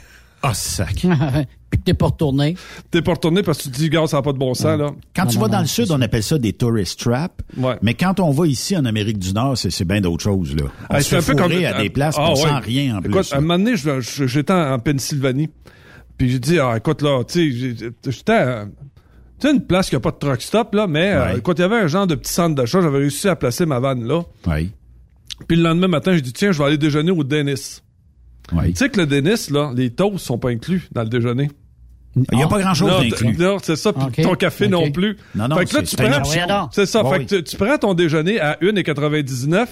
Ah, 0.42 0.54
sac. 0.54 1.06
T'es 1.86 1.94
pas 1.94 2.08
retourné. 2.08 2.56
T'es 2.92 3.02
pas 3.02 3.14
retourné 3.14 3.44
parce 3.44 3.60
que 3.60 3.64
tu 3.64 3.70
te 3.72 3.78
dis, 3.78 3.90
gars, 3.90 4.08
ça 4.08 4.18
n'a 4.18 4.24
pas 4.24 4.34
de 4.34 4.38
bon 4.38 4.54
sens, 4.56 4.78
là. 4.80 4.90
Quand 5.16 5.24
Non, 5.26 5.30
tu 5.30 5.36
non, 5.38 5.42
vas 5.44 5.48
dans 5.50 5.58
non, 5.58 5.62
le 5.62 5.68
sud, 5.68 5.92
on 5.92 6.02
appelle 6.02 6.24
ça 6.24 6.38
des 6.40 6.52
tourist 6.54 7.00
traps. 7.00 7.36
Ouais. 7.58 7.78
Mais 7.84 7.94
quand 7.94 8.20
on 8.20 8.32
va 8.32 8.48
ici 8.48 8.76
en 8.76 8.86
Amérique 8.86 9.20
du 9.20 9.32
Nord, 9.34 9.58
c'est 9.58 9.70
c'est 9.70 9.86
bien 9.86 10.02
d'autres 10.02 10.24
choses. 10.24 10.56
Là. 10.56 10.64
On 10.90 10.96
Ah, 10.96 11.02
se 11.02 11.22
fait 11.22 11.66
à 11.66 11.82
des 11.82 11.90
places, 11.90 12.16
Ah, 12.18 12.32
on 12.32 12.34
ouais. 12.34 12.42
sent 12.42 12.56
rien 12.64 12.98
en 12.98 13.02
plus. 13.02 13.12
Écoute, 13.12 13.28
à 13.32 13.38
un 13.38 13.42
moment 13.42 13.58
donné, 13.64 13.76
j'étais 13.78 14.52
en 14.54 14.80
Pennsylvanie, 14.80 15.50
puis 16.18 16.30
j'ai 16.30 16.40
dit, 16.40 16.60
ah, 16.60 16.74
écoute, 16.76 17.02
là, 17.04 17.24
tu 17.24 17.52
sais, 17.54 17.88
j'étais 18.08 18.32
à- 18.34 18.66
tu 19.40 19.48
sais, 19.48 19.54
une 19.54 19.62
place 19.66 19.90
qui 19.90 19.96
a 19.96 20.00
pas 20.00 20.12
de 20.12 20.18
truck 20.18 20.42
stop, 20.42 20.74
là, 20.74 20.88
mais 20.88 21.12
euh, 21.12 21.26
Ouais. 21.26 21.38
écoute, 21.38 21.60
il 21.60 21.62
y 21.62 21.66
avait 21.66 21.76
un 21.76 21.88
genre 21.88 22.08
de 22.08 22.16
petit 22.16 22.34
centre 22.34 22.56
d'achat, 22.56 22.82
j'avais 22.82 23.00
réussi 23.00 23.28
à 23.28 23.36
placer 23.36 23.66
ma 23.66 23.80
vanne 23.80 24.06
là. 24.08 24.24
Oui. 24.48 24.72
Puis 25.48 25.58
le 25.58 25.64
lendemain 25.64 25.90
matin, 25.90 26.14
j'ai 26.16 26.22
dit, 26.22 26.32
tiens, 26.34 26.52
je 26.54 26.58
vais 26.58 26.64
aller 26.66 26.78
déjeuner 26.78 27.12
au 27.12 27.24
Dennis. 27.24 27.82
Oui. 28.54 28.70
Tu 28.70 28.76
sais 28.78 28.90
que 28.90 29.00
le 29.02 29.06
Dennis, 29.08 29.50
là, 29.52 29.72
les 29.76 29.90
toasts 29.90 30.20
sont 30.20 30.38
pas 30.38 30.50
inclus 30.50 30.88
dans 30.94 31.02
le 31.04 31.10
déjeuner. 31.10 31.50
Il 32.32 32.38
n'y 32.38 32.44
a 32.44 32.48
pas 32.48 32.60
grand-chose 32.60 32.90
Non, 32.90 33.00
d'inclus. 33.02 33.36
Non, 33.38 33.58
c'est 33.62 33.76
ça, 33.76 33.92
puis 33.92 34.24
ton 34.24 34.36
café 34.36 34.68
non 34.70 34.90
plus. 34.92 35.18
Non, 35.36 35.48
non, 35.50 35.58
fait 35.58 35.66
que 35.66 35.74
là, 35.76 35.82
c'est- 35.84 35.96
tu 35.98 36.04
prends, 36.10 36.70
c'est 36.72 36.86
ça, 36.86 37.04
Ouais, 37.04 37.10
fait 37.12 37.18
oui. 37.20 37.26
que 37.26 37.36
tu, 37.36 37.44
tu 37.44 37.56
prends 37.58 37.78
ton 37.78 37.94
déjeuner 37.94 38.40
à 38.40 38.58
1,99 38.62 39.68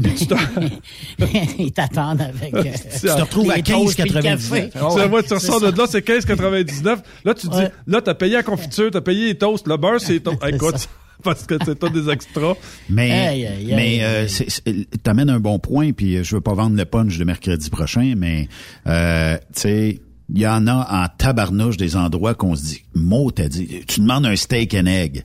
puis 0.00 0.12
tu 0.14 0.26
te, 0.26 0.34
Ils 1.58 1.72
t'attendent 1.72 2.20
avec. 2.20 2.54
euh, 2.54 2.62
Tu 3.00 3.06
te 3.06 3.20
retrouves 3.20 3.50
à 3.50 3.56
les 3.56 3.62
toasts 3.62 4.00
puis 4.00 4.10
le 4.10 4.20
15,99. 4.20 4.22
café. 4.22 4.70
Ah 4.74 4.88
Tu 4.92 4.96
ouais. 4.98 5.08
vois, 5.08 5.22
tu 5.22 5.34
ressors 5.34 5.60
de 5.60 5.76
là, 5.76 5.86
c'est 5.88 6.06
15,99. 6.06 6.98
Là, 7.24 7.34
tu 7.34 7.48
dis, 7.48 7.56
Ouais. 7.56 7.70
là, 7.86 8.00
t'as 8.02 8.14
payé 8.14 8.34
la 8.34 8.42
confiture, 8.42 8.90
t'as 8.90 9.00
payé 9.00 9.26
les 9.28 9.34
toasts, 9.36 9.66
le 9.66 9.76
beurre, 9.76 10.00
c'est 10.00 10.20
ton... 10.20 10.36
Écoute, 10.46 10.88
parce 11.24 11.44
que 11.46 11.54
c'est 11.64 11.78
pas 11.78 11.88
des 11.88 12.08
extras. 12.10 12.54
Mais, 12.88 13.10
Aïe, 13.10 13.46
aïe, 13.46 13.46
aïe. 13.46 13.72
mais 13.74 13.98
euh, 14.04 14.28
c'est- 14.28 14.48
c'est- 14.50 15.02
t'amènes 15.02 15.30
un 15.30 15.40
bon 15.40 15.58
point, 15.58 15.90
puis 15.92 16.16
euh, 16.16 16.22
je 16.22 16.36
veux 16.36 16.40
pas 16.40 16.54
vendre 16.54 16.76
le 16.76 16.84
punch 16.84 17.18
de 17.18 17.24
mercredi 17.24 17.70
prochain, 17.70 18.14
mais 18.16 18.48
euh, 18.86 19.36
tu 19.54 19.60
sais, 19.62 20.00
il 20.30 20.40
y 20.40 20.46
en 20.46 20.66
a 20.66 21.04
en 21.04 21.06
tabarnouche 21.16 21.76
des 21.76 21.96
endroits 21.96 22.34
qu'on 22.34 22.54
se 22.54 22.64
dit, 22.64 22.82
mot 22.94 23.30
t'as 23.30 23.48
dit, 23.48 23.82
tu 23.86 24.00
demandes 24.00 24.26
un 24.26 24.36
steak 24.36 24.74
and 24.74 24.86
egg. 24.86 25.24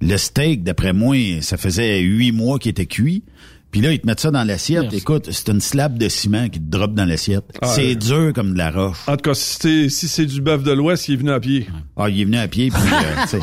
Le 0.00 0.16
steak, 0.16 0.62
d'après 0.62 0.92
moi, 0.92 1.16
ça 1.42 1.56
faisait 1.56 2.00
huit 2.00 2.32
mois 2.32 2.58
qu'il 2.58 2.70
était 2.70 2.86
cuit. 2.86 3.22
Puis 3.70 3.80
là, 3.80 3.92
ils 3.92 4.00
te 4.00 4.06
mettent 4.06 4.20
ça 4.20 4.30
dans 4.30 4.42
l'assiette. 4.42 4.82
Merci. 4.82 4.96
Écoute, 4.96 5.28
c'est 5.30 5.48
une 5.48 5.60
slab 5.60 5.96
de 5.96 6.08
ciment 6.08 6.48
qui 6.48 6.58
te 6.58 6.70
drop 6.70 6.92
dans 6.92 7.04
l'assiette. 7.04 7.44
Ah, 7.62 7.68
c'est 7.68 7.88
ouais. 7.88 7.94
dur 7.94 8.32
comme 8.34 8.54
de 8.54 8.58
la 8.58 8.70
roche. 8.70 8.98
En 9.06 9.16
tout 9.16 9.30
cas, 9.30 9.34
si 9.34 9.56
c'est, 9.60 9.88
si 9.88 10.08
c'est 10.08 10.26
du 10.26 10.40
bœuf 10.40 10.64
de 10.64 10.72
l'Ouest, 10.72 11.08
il 11.08 11.14
est 11.14 11.16
venu 11.18 11.30
à 11.30 11.38
pied. 11.38 11.68
Ah, 11.96 12.08
il 12.08 12.20
est 12.20 12.24
venu 12.24 12.38
à 12.38 12.48
pied. 12.48 12.70
Puis, 12.70 12.82
euh, 12.82 13.22
tu 13.22 13.28
sais. 13.28 13.38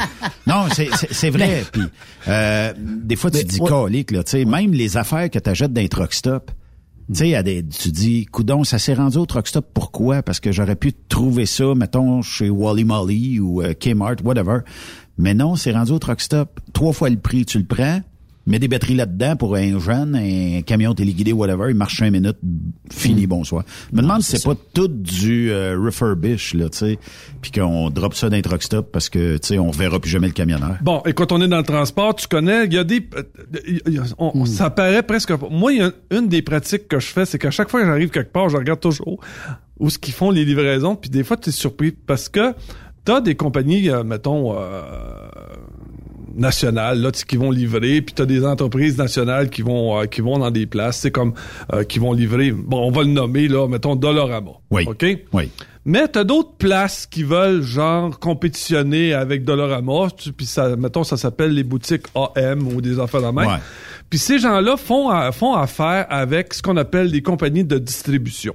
non, 0.46 0.66
c'est, 0.74 0.90
c'est, 0.98 1.14
c'est 1.14 1.30
vrai. 1.30 1.64
Puis, 1.72 1.84
euh, 2.28 2.74
des 2.78 3.16
fois, 3.16 3.32
tu 3.32 3.40
te 3.40 3.46
dis, 3.46 3.62
ouais. 3.62 3.70
calique, 3.70 4.12
là, 4.12 4.24
tu 4.24 4.32
sais, 4.32 4.44
même 4.44 4.74
les 4.74 4.98
affaires 4.98 5.30
que 5.30 5.40
tu 5.40 5.50
achètes 5.50 5.72
dans 5.72 5.82
les 5.82 5.90
truck 5.90 6.14
stop, 6.14 6.52
tu 7.14 7.32
sais, 7.32 7.66
tu 7.70 7.92
dis, 7.92 8.26
coudon, 8.26 8.64
ça 8.64 8.80
s'est 8.80 8.94
rendu 8.94 9.18
au 9.18 9.26
truck 9.26 9.48
stop. 9.48 9.70
Pourquoi? 9.74 10.24
Parce 10.24 10.40
que 10.40 10.52
j'aurais 10.52 10.76
pu 10.76 10.92
trouver 10.94 11.46
ça, 11.46 11.74
mettons, 11.74 12.22
chez 12.22 12.50
Wally 12.50 12.84
Molly 12.84 13.40
ou 13.40 13.62
euh, 13.62 13.74
Kmart, 13.74 14.18
whatever. 14.24 14.60
Mais 15.18 15.34
non, 15.34 15.56
c'est 15.56 15.72
rendu 15.72 15.94
au 15.94 16.00
truck 16.00 16.20
stop. 16.20 16.60
Trois 16.74 16.92
fois 16.92 17.10
le 17.10 17.18
prix, 17.18 17.46
tu 17.46 17.60
le 17.60 17.66
prends. 17.66 18.02
Mets 18.48 18.60
des 18.60 18.70
batteries 18.70 18.96
là-dedans 18.96 19.36
pour 19.36 19.56
un 19.56 19.78
jeune, 19.78 20.16
un 20.16 20.62
camion 20.62 20.94
téléguidé, 20.94 21.34
whatever. 21.34 21.66
Il 21.70 21.76
marche 21.76 21.98
cinq 21.98 22.12
minutes, 22.12 22.38
fini, 22.90 23.28
bonsoir. 23.28 23.66
Je 23.92 23.98
me 23.98 24.02
demande 24.02 24.22
si 24.22 24.38
c'est 24.38 24.44
pas 24.48 24.56
tout 24.74 24.88
du 24.88 25.52
euh, 25.52 25.78
refurbish, 25.78 26.54
là, 26.54 26.70
tu 26.70 26.78
sais, 26.78 27.00
puis 27.42 27.52
qu'on 27.52 27.90
drop 27.90 28.14
ça 28.14 28.30
dans 28.30 28.38
les 28.38 28.42
truck 28.42 28.64
stop 28.64 28.90
parce 28.92 29.10
que, 29.10 29.36
tu 29.38 29.48
sais, 29.50 29.60
on 29.60 29.70
verra 29.72 30.00
plus 30.00 30.10
jamais 30.10 30.28
le 30.28 30.34
camionneur. 30.34 30.78
Bon, 30.82 31.02
et 31.06 31.12
quand 31.12 31.34
on 31.34 31.42
est 31.42 31.48
dans 31.50 31.58
le 31.58 31.64
transport, 31.64 32.16
tu 32.16 32.28
connais, 32.28 32.66
il 32.68 32.74
y 32.74 32.78
a 32.78 32.86
des... 32.86 33.06
euh, 33.16 33.80
y 33.90 33.98
a- 34.00 34.04
on- 34.18 34.46
Ça 34.46 34.70
paraît 34.70 35.04
presque... 35.04 35.32
Moi, 35.52 35.74
y 35.74 35.82
a 35.82 35.92
une 36.12 36.30
des 36.30 36.42
pratiques 36.42 36.88
que 36.88 37.00
je 37.02 37.08
fais, 37.08 37.26
c'est 37.26 37.38
qu'à 37.38 37.52
chaque 37.52 37.70
fois 37.70 37.82
que 37.82 37.86
j'arrive 37.86 38.12
quelque 38.12 38.32
part, 38.32 38.48
je 38.48 38.56
regarde 38.56 38.80
toujours 38.80 39.20
où 39.78 39.90
ce 39.90 40.00
qu'ils 40.00 40.14
font 40.14 40.32
les 40.32 40.46
livraisons, 40.46 40.96
puis 40.96 41.10
des 41.10 41.26
fois, 41.26 41.36
tu 41.36 41.50
es 41.50 41.52
surpris 41.52 41.92
parce 41.92 42.30
que 42.30 42.54
t'as 43.04 43.20
des 43.20 43.36
compagnies, 43.36 43.90
euh, 43.90 44.06
mettons... 44.06 44.54
euh, 44.58 45.27
nationales 46.38 47.02
là 47.02 47.12
qui 47.12 47.36
vont 47.38 47.52
livrer 47.52 48.02
puis 48.02 48.14
tu 48.16 48.22
as 48.22 48.26
des 48.26 48.46
entreprises 48.46 48.98
nationales 48.98 49.50
qui 49.50 49.62
vont 49.62 50.00
euh, 50.02 50.06
qui 50.06 50.22
vont 50.22 50.38
dans 50.40 50.52
des 50.52 50.66
places 50.66 51.00
c'est 51.00 51.12
comme 51.12 51.34
euh, 51.74 51.84
qui 51.84 52.00
vont 52.00 52.14
livrer 52.14 52.52
bon 52.52 52.80
on 52.88 52.92
va 52.92 53.02
le 53.04 53.10
nommer 53.10 53.48
là 53.48 53.68
mettons 53.68 53.96
Dollarama 53.96 54.52
Oui. 54.72 54.86
OK? 54.88 55.06
Oui. 55.34 55.50
mais 55.86 56.08
t'as 56.08 56.24
d'autres 56.24 56.54
places 56.58 57.06
qui 57.08 57.24
veulent 57.24 57.62
genre 57.62 58.20
compétitionner 58.20 59.14
avec 59.14 59.44
Dollarama, 59.44 60.08
tu- 60.18 60.32
puis 60.34 60.46
ça, 60.46 60.76
mettons, 60.76 61.04
ça 61.04 61.18
s'appelle 61.18 61.54
les 61.54 61.64
boutiques 61.64 62.08
AM 62.36 62.68
ou 62.68 62.82
des 62.82 63.00
affaires 63.00 63.22
de 63.22 63.28
même. 63.28 63.48
Ouais. 63.48 63.58
Puis 64.10 64.20
ces 64.20 64.38
gens-là 64.40 64.78
font 64.78 65.10
a- 65.10 65.32
font 65.32 65.54
affaire 65.56 66.06
avec 66.10 66.54
ce 66.54 66.62
qu'on 66.62 66.78
appelle 66.78 67.12
des 67.12 67.22
compagnies 67.22 67.64
de 67.64 67.78
distribution. 67.78 68.54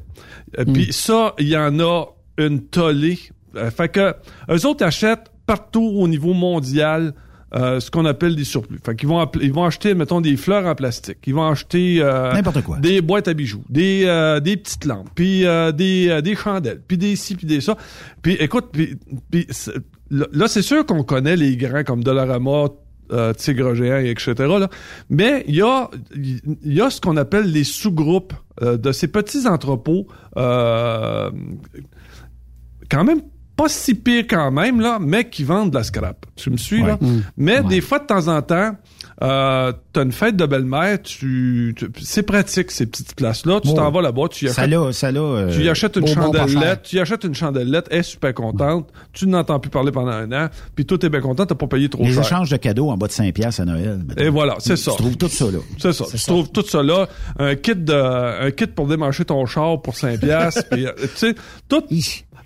Euh, 0.58 0.64
Puis 0.72 0.92
ça, 0.92 1.34
il 1.38 1.48
y 1.48 1.56
en 1.56 1.78
a 1.80 2.04
une 2.38 2.60
tollée. 2.62 3.18
Euh, 3.56 3.70
fait 3.70 3.88
que 3.90 4.14
eux 4.50 4.66
autres 4.66 4.84
achètent 4.84 5.30
partout 5.46 5.82
au 5.94 6.06
niveau 6.08 6.32
mondial. 6.34 7.14
Euh, 7.54 7.80
ce 7.80 7.90
qu'on 7.90 8.04
appelle 8.04 8.34
des 8.36 8.44
surplus. 8.44 8.78
Fait 8.84 8.96
qu'ils 8.96 9.08
vont 9.08 9.28
ils 9.40 9.52
vont 9.52 9.64
acheter 9.64 9.94
mettons 9.94 10.20
des 10.20 10.36
fleurs 10.36 10.66
en 10.66 10.74
plastique, 10.74 11.18
ils 11.26 11.34
vont 11.34 11.46
acheter 11.46 11.98
euh, 12.00 12.32
N'importe 12.32 12.62
quoi. 12.62 12.78
des 12.78 13.00
boîtes 13.00 13.28
à 13.28 13.34
bijoux, 13.34 13.64
des 13.68 14.04
euh, 14.06 14.40
des 14.40 14.56
petites 14.56 14.84
lampes, 14.84 15.10
puis 15.14 15.46
euh, 15.46 15.72
des 15.72 16.08
euh, 16.08 16.20
des 16.20 16.34
chandelles, 16.34 16.82
puis 16.86 16.98
des 16.98 17.16
ci 17.16 17.34
puis 17.34 17.46
des 17.46 17.60
ça. 17.60 17.76
Puis 18.22 18.34
écoute, 18.34 18.70
puis, 18.72 18.98
là 20.10 20.48
c'est 20.48 20.62
sûr 20.62 20.86
qu'on 20.86 21.02
connaît 21.02 21.36
les 21.36 21.56
grands 21.56 21.84
comme 21.84 22.02
Dollarama, 22.02 22.68
euh, 23.12 23.32
Tigre 23.34 23.74
géant, 23.74 23.98
etc. 23.98 24.34
Là. 24.38 24.68
Mais 25.10 25.44
il 25.46 25.56
y 25.56 25.62
a 25.62 25.90
il 26.14 26.72
y 26.72 26.80
a 26.80 26.88
ce 26.88 27.00
qu'on 27.00 27.16
appelle 27.16 27.50
les 27.50 27.64
sous-groupes 27.64 28.32
euh, 28.62 28.76
de 28.78 28.92
ces 28.92 29.08
petits 29.08 29.46
entrepôts 29.46 30.06
euh, 30.36 31.30
quand 32.90 33.04
même 33.04 33.20
pas 33.62 33.68
si 33.68 33.94
pire 33.94 34.24
quand 34.28 34.50
même, 34.50 34.80
là, 34.80 34.98
mais 35.00 35.28
qui 35.28 35.44
vendent 35.44 35.70
de 35.70 35.76
la 35.76 35.84
scrap. 35.84 36.26
Tu 36.36 36.50
me 36.50 36.56
suis, 36.56 36.82
là? 36.82 36.98
Mais 37.36 37.62
des 37.62 37.80
fois, 37.80 37.98
de 37.98 38.06
temps 38.06 38.28
en 38.28 38.42
temps, 38.42 38.76
euh, 39.22 39.72
t'as 39.92 40.02
une 40.02 40.10
fête 40.10 40.34
de 40.36 40.46
belle-mère, 40.46 41.00
tu, 41.02 41.74
tu- 41.76 41.88
c'est 42.02 42.22
pratique, 42.24 42.70
ces 42.72 42.86
petites 42.86 43.14
places-là. 43.14 43.60
Tu 43.60 43.68
Oh. 43.70 43.74
t'en 43.74 43.90
vas 43.90 44.02
là-bas, 44.02 44.22
tu 44.30 44.46
y 44.46 44.48
achètes, 44.48 44.70
ça 44.92 45.06
euh, 45.08 45.50
tu 45.54 45.62
y 45.62 45.68
achètes 45.68 45.96
une 45.96 46.06
chandelette, 46.08 46.82
tu 46.82 46.96
y 46.96 47.00
achètes 47.00 47.22
une 47.24 47.34
chandelette, 47.34 47.86
elle 47.90 47.98
est 48.00 48.02
super 48.02 48.34
contente, 48.34 48.88
tu 49.12 49.28
n'entends 49.28 49.60
plus 49.60 49.70
parler 49.70 49.92
pendant 49.92 50.10
un 50.10 50.32
an, 50.32 50.48
puis 50.74 50.84
toi, 50.86 50.98
t'es 50.98 51.08
bien 51.08 51.20
content, 51.20 51.46
t'as 51.46 51.54
pas 51.54 51.68
payé 51.68 51.88
trop 51.88 52.02
les 52.02 52.12
cher. 52.12 52.22
échanges 52.22 52.50
de 52.50 52.56
cadeaux 52.56 52.90
en 52.90 52.96
bas 52.96 53.06
de 53.06 53.12
5 53.12 53.32
piastres 53.32 53.60
à 53.60 53.64
Noël. 53.64 54.00
Et 54.16 54.28
voilà, 54.28 54.56
c'est 54.58 54.74
Tu 54.74 54.80
ça. 54.82 54.90
trouves 54.92 55.16
tout 55.16 55.28
ça, 55.28 55.44
là. 55.44 55.58
C'est 55.78 55.92
ça. 55.92 56.04
Tu 56.10 56.18
trouves 56.18 56.50
tout 56.50 56.66
ça 56.66 56.82
là. 56.82 57.06
Un 57.38 57.54
kit 57.54 57.76
de, 57.76 57.92
un 58.46 58.50
kit 58.50 58.66
pour 58.66 58.88
démancher 58.88 59.24
ton 59.24 59.46
char 59.46 59.80
pour 59.82 59.94
5 59.96 60.18
piastres. 60.18 60.64
puis, 60.70 60.86
euh, 60.86 60.92
tu 61.00 61.08
sais, 61.14 61.34
tout. 61.68 61.82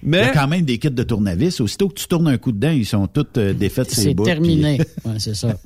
Il 0.08 0.14
y 0.14 0.18
a 0.18 0.26
Mais, 0.26 0.30
quand 0.32 0.46
même 0.46 0.62
des 0.62 0.78
kits 0.78 0.90
de 0.90 1.02
tournevis. 1.02 1.60
Aussitôt 1.60 1.88
que 1.88 1.94
tu 1.94 2.06
tournes 2.06 2.28
un 2.28 2.38
coup 2.38 2.52
dedans, 2.52 2.70
ils 2.70 2.86
sont 2.86 3.06
tous 3.08 3.26
euh, 3.38 3.52
ces 3.58 3.84
C'est 3.86 4.14
terminé. 4.14 4.78
Ouais, 5.04 5.14
c'est 5.18 5.34
ça. 5.34 5.56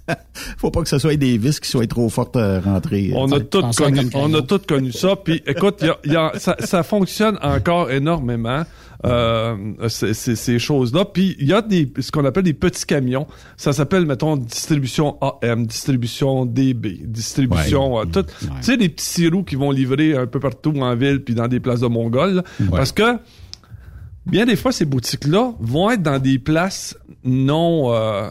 Faut 0.57 0.70
pas 0.70 0.83
que 0.83 0.88
ce 0.88 0.98
soit 0.98 1.16
des 1.16 1.37
vis 1.38 1.61
qui 1.61 1.68
soient 1.68 1.87
trop 1.87 2.09
fortes 2.09 2.37
à 2.37 2.61
rentrer. 2.61 3.12
on 3.14 3.26
a 3.33 3.38
Ça, 3.38 3.40
tout 3.44 3.61
prends 3.61 3.72
ça 3.72 3.85
connu, 3.85 4.00
on 4.14 4.33
a 4.35 4.40
cadeau. 4.40 4.59
tout 4.59 4.64
connu 4.66 4.92
ça. 4.92 5.16
Puis, 5.16 5.42
écoute, 5.46 5.76
il 5.83 5.87
y 5.87 5.90
a- 5.90 5.98
il 6.05 6.12
y 6.12 6.16
a- 6.16 6.33
ça, 6.38 6.57
ça 6.61 6.83
fonctionne 6.83 7.38
encore 7.42 7.90
énormément. 7.90 8.64
Euh, 9.07 9.57
ces, 9.88 10.12
ces- 10.12 10.37
ces 10.37 10.59
choses-là. 10.59 11.07
Puis 11.07 11.35
il 11.40 11.46
y 11.48 11.55
a 11.55 11.62
des 11.62 11.90
ce 12.00 12.11
qu'on 12.12 12.24
appelle 12.26 12.42
des 12.42 12.53
petits 12.53 12.85
camions. 12.85 13.26
Ça 13.57 13.72
s'appelle, 13.72 14.05
mettons, 14.05 14.37
distribution 14.37 15.16
AM, 15.22 15.66
distribution 15.66 16.44
DB, 16.44 17.00
distribution 17.07 17.94
Ouais. 17.94 18.03
euh, 18.03 18.22
tout. 18.22 18.24
Tu 18.40 18.46
sais, 18.61 18.76
les 18.76 18.90
petits 18.90 19.07
sirop 19.07 19.42
qui 19.42 19.55
vont 19.55 19.70
livrer 19.70 20.14
un 20.14 20.26
peu 20.26 20.38
partout 20.38 20.74
en 20.79 20.94
ville 20.96 21.20
puis 21.24 21.35
dans 21.35 21.48
des 21.48 21.61
places 21.61 21.81
de 21.81 21.87
Mongols. 21.87 22.35
là. 22.35 22.42
Parce 22.70 22.92
que 22.92 23.16
bien 24.26 24.46
des 24.46 24.56
fois, 24.56 24.72
ces 24.72 24.85
boutiques-là 24.85 25.54
vont 25.61 25.90
être 25.90 26.02
dans 26.02 26.18
des 26.18 26.38
places 26.38 26.96
non... 27.24 27.92
euh, 27.92 28.30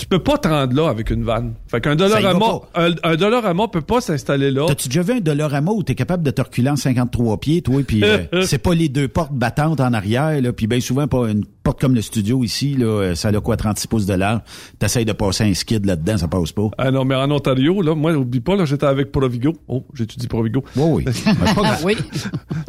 tu 0.00 0.06
peux 0.06 0.18
pas 0.18 0.38
te 0.38 0.48
rendre 0.48 0.74
là 0.74 0.88
avec 0.88 1.10
une 1.10 1.24
vanne. 1.24 1.52
Fait 1.68 1.82
qu'un 1.82 1.94
Dollarama, 1.94 2.60
un, 2.74 2.90
un 3.02 3.16
Dollarama 3.16 3.68
peut 3.68 3.82
pas 3.82 4.00
s'installer 4.00 4.50
là. 4.50 4.64
T'as-tu 4.66 4.88
déjà 4.88 5.02
vu 5.02 5.12
un 5.12 5.20
Dollarama 5.20 5.72
où 5.72 5.82
t'es 5.82 5.94
capable 5.94 6.22
de 6.22 6.30
te 6.30 6.40
reculer 6.40 6.70
en 6.70 6.76
53 6.76 7.38
pieds, 7.38 7.60
toi, 7.60 7.82
puis 7.86 8.02
euh, 8.02 8.24
c'est 8.46 8.58
pas 8.58 8.72
les 8.74 8.88
deux 8.88 9.08
portes 9.08 9.34
battantes 9.34 9.78
en 9.78 9.92
arrière, 9.92 10.40
là, 10.40 10.54
puis 10.54 10.66
bien 10.66 10.80
souvent 10.80 11.06
pas 11.06 11.28
une 11.28 11.44
porte 11.62 11.78
comme 11.82 11.94
le 11.94 12.00
studio 12.00 12.42
ici, 12.42 12.76
là, 12.76 12.86
euh, 12.86 13.14
ça 13.14 13.28
a 13.28 13.40
quoi, 13.42 13.58
36 13.58 13.88
pouces 13.88 14.06
de 14.06 14.14
large. 14.14 14.40
T'essayes 14.78 15.04
de 15.04 15.12
passer 15.12 15.44
un 15.44 15.52
skid 15.52 15.84
là-dedans, 15.84 16.16
ça 16.16 16.28
passe 16.28 16.52
pas. 16.52 16.70
Ah 16.78 16.90
non, 16.90 17.04
mais 17.04 17.14
en 17.14 17.30
Ontario, 17.30 17.82
là, 17.82 17.94
moi, 17.94 18.12
oublie 18.14 18.40
pas, 18.40 18.56
là, 18.56 18.64
j'étais 18.64 18.86
avec 18.86 19.12
Provigo. 19.12 19.52
Oh, 19.68 19.84
j'étudie 19.92 20.28
Provigo. 20.28 20.64
Oui, 20.76 21.04
oui. 21.06 21.22
Pas 21.54 21.62
grave. 21.62 21.82
oui. 21.84 21.96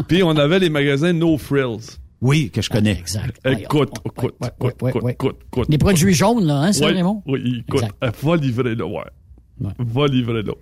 Puis 0.10 0.22
on 0.22 0.36
avait 0.36 0.60
les 0.60 0.70
magasins 0.70 1.14
No 1.14 1.38
Frills. 1.38 1.98
Oui, 2.22 2.52
que 2.52 2.62
je 2.62 2.70
connais. 2.70 2.98
Exact. 3.00 3.40
Écoute, 3.46 3.90
écoute, 4.06 4.36
écoute, 4.44 4.74
écoute, 4.82 5.04
ouais. 5.04 5.12
écoute, 5.14 5.40
écoute. 5.48 5.68
Les 5.70 5.78
produits 5.80 6.14
jaunes, 6.14 6.46
là, 6.46 6.62
hein, 6.62 6.72
c'est 6.72 6.86
Raymond? 6.86 7.24
Oui, 7.26 7.64
écoute, 7.68 7.84
va 8.22 8.36
livrer 8.36 8.76
là, 8.76 8.86
ouais. 8.86 9.04
Ouais. 9.60 9.72
Va 9.80 10.08
livrer 10.08 10.44
là. 10.44 10.54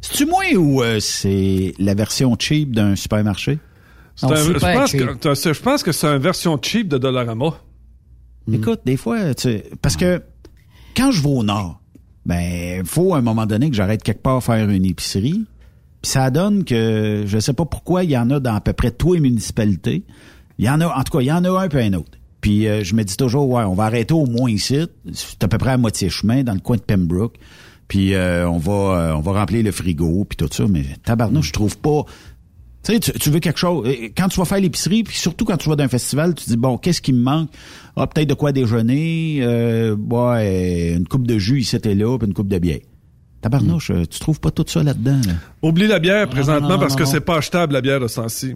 C'est-tu 0.00 0.26
moi 0.26 0.44
ou 0.56 0.82
euh, 0.82 1.00
c'est 1.00 1.74
la 1.78 1.94
version 1.94 2.36
cheap 2.38 2.72
d'un 2.72 2.94
supermarché? 2.94 3.58
Un- 4.22 4.34
je, 4.34 4.52
pense 4.52 4.90
cheap. 4.90 5.20
que, 5.20 5.34
c'est- 5.34 5.54
je 5.54 5.60
pense 5.62 5.82
que 5.82 5.92
c'est 5.92 6.06
une 6.06 6.22
version 6.22 6.58
cheap 6.60 6.88
de 6.88 6.98
Dollarama. 6.98 7.60
Écoute, 8.52 8.80
des 8.84 8.96
fois, 8.96 9.34
tu, 9.34 9.60
parce 9.82 9.96
que 9.96 10.22
quand 10.96 11.10
je 11.10 11.20
vais 11.22 11.28
au 11.28 11.42
nord, 11.42 11.80
ben, 12.24 12.84
faut 12.84 13.14
à 13.14 13.18
un 13.18 13.22
moment 13.22 13.46
donné 13.46 13.70
que 13.70 13.76
j'arrête 13.76 14.02
quelque 14.02 14.22
part 14.22 14.42
faire 14.42 14.68
une 14.70 14.84
épicerie. 14.84 15.44
Puis 16.02 16.12
ça 16.12 16.30
donne 16.30 16.64
que 16.64 17.24
je 17.26 17.38
sais 17.38 17.52
pas 17.52 17.64
pourquoi 17.64 18.04
il 18.04 18.10
y 18.10 18.18
en 18.18 18.30
a 18.30 18.40
dans 18.40 18.54
à 18.54 18.60
peu 18.60 18.72
près 18.72 18.90
toutes 18.90 19.14
les 19.14 19.20
municipalités. 19.20 20.04
Il 20.58 20.64
y 20.64 20.70
en 20.70 20.80
a, 20.80 20.86
en 20.86 21.02
tout 21.02 21.16
cas, 21.16 21.20
il 21.20 21.26
y 21.26 21.32
en 21.32 21.44
a 21.44 21.62
un 21.62 21.68
peu 21.68 21.78
un 21.78 21.92
autre. 21.94 22.18
Puis 22.40 22.68
euh, 22.68 22.84
je 22.84 22.94
me 22.94 23.02
dis 23.02 23.16
toujours, 23.16 23.48
ouais, 23.48 23.64
on 23.64 23.74
va 23.74 23.84
arrêter 23.84 24.14
au 24.14 24.26
moins 24.26 24.50
ici. 24.50 24.78
C'est 25.12 25.42
à 25.42 25.48
peu 25.48 25.58
près 25.58 25.70
à 25.70 25.76
moitié 25.76 26.08
chemin, 26.08 26.44
dans 26.44 26.54
le 26.54 26.60
coin 26.60 26.76
de 26.76 26.82
Pembroke. 26.82 27.38
Puis 27.88 28.14
euh, 28.14 28.48
on 28.48 28.58
va 28.58 28.72
euh, 28.72 29.14
on 29.14 29.20
va 29.20 29.32
remplir 29.32 29.64
le 29.64 29.72
frigo 29.72 30.24
puis 30.24 30.36
tout 30.36 30.48
ça. 30.52 30.66
Mais 30.68 30.84
tabarnouche, 31.04 31.48
je 31.48 31.52
trouve 31.52 31.78
pas. 31.78 32.04
Tu 32.84 32.94
sais, 32.94 33.00
tu, 33.00 33.30
veux 33.30 33.40
quelque 33.40 33.58
chose. 33.58 33.88
Quand 34.16 34.28
tu 34.28 34.38
vas 34.38 34.44
faire 34.44 34.60
l'épicerie, 34.60 35.02
puis 35.02 35.16
surtout 35.16 35.44
quand 35.44 35.56
tu 35.56 35.68
vas 35.68 35.74
dans 35.74 35.84
un 35.84 35.88
festival, 35.88 36.34
tu 36.34 36.44
dis 36.48 36.56
bon, 36.56 36.78
qu'est-ce 36.78 37.02
qui 37.02 37.12
me 37.12 37.20
manque? 37.20 37.50
Ah, 37.96 38.06
peut-être 38.06 38.28
de 38.28 38.34
quoi 38.34 38.52
déjeuner. 38.52 39.40
Euh, 39.42 39.96
ouais, 39.96 40.94
une 40.96 41.08
coupe 41.08 41.26
de 41.26 41.38
jus 41.38 41.60
ici 41.60 41.76
et 41.82 41.94
là, 41.94 42.16
puis 42.18 42.28
une 42.28 42.34
coupe 42.34 42.48
de 42.48 42.58
bière. 42.58 42.78
Tabarnouche, 43.40 43.90
euh, 43.90 44.04
tu 44.06 44.18
trouves 44.18 44.40
pas 44.40 44.50
tout 44.50 44.64
ça 44.66 44.82
là-dedans. 44.82 45.20
Là? 45.26 45.34
Oublie 45.62 45.86
la 45.86 45.98
bière 46.00 46.26
non, 46.26 46.32
présentement 46.32 46.68
non, 46.70 46.78
parce 46.78 46.92
non, 46.94 46.98
que 46.98 47.02
non. 47.04 47.10
c'est 47.10 47.20
pas 47.20 47.38
achetable 47.38 47.72
la 47.72 47.80
bière 47.80 48.00
de 48.00 48.08
Sancy. 48.08 48.54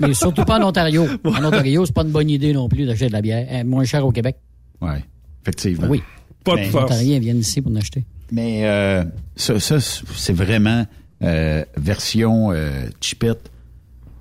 Mais 0.00 0.14
surtout 0.14 0.44
pas 0.44 0.60
en 0.60 0.68
Ontario. 0.68 1.06
En 1.24 1.44
Ontario, 1.44 1.84
c'est 1.84 1.94
pas 1.94 2.02
une 2.02 2.10
bonne 2.12 2.30
idée 2.30 2.52
non 2.52 2.68
plus 2.68 2.86
d'acheter 2.86 3.08
de 3.08 3.12
la 3.12 3.20
bière. 3.20 3.46
Elle 3.48 3.60
est 3.60 3.64
moins 3.64 3.84
cher 3.84 4.06
au 4.06 4.12
Québec. 4.12 4.36
Ouais, 4.80 5.04
effectivement. 5.42 5.88
Oui. 5.88 6.02
Pas 6.44 6.52
de 6.52 6.56
Mais- 6.56 6.64
Les 6.66 6.70
force. 6.70 6.84
Ontariens 6.84 7.18
viennent 7.18 7.38
ici 7.40 7.60
pour 7.60 7.72
en 7.72 7.76
acheter. 7.76 8.04
Mais 8.32 8.60
euh, 8.68 9.02
ça, 9.34 9.58
ça, 9.58 9.80
c'est 9.80 10.32
vraiment 10.32 10.86
euh, 11.22 11.64
version 11.76 12.52
euh, 12.52 12.86
chipette. 13.00 13.50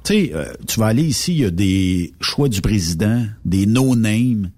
Tu 0.03 0.13
sais, 0.13 0.31
euh, 0.33 0.45
tu 0.67 0.79
vas 0.79 0.87
aller 0.87 1.03
ici, 1.03 1.33
il 1.33 1.39
y 1.41 1.45
a 1.45 1.51
des 1.51 2.13
choix 2.19 2.49
du 2.49 2.61
président, 2.61 3.23
des 3.45 3.67
no-names. 3.67 4.49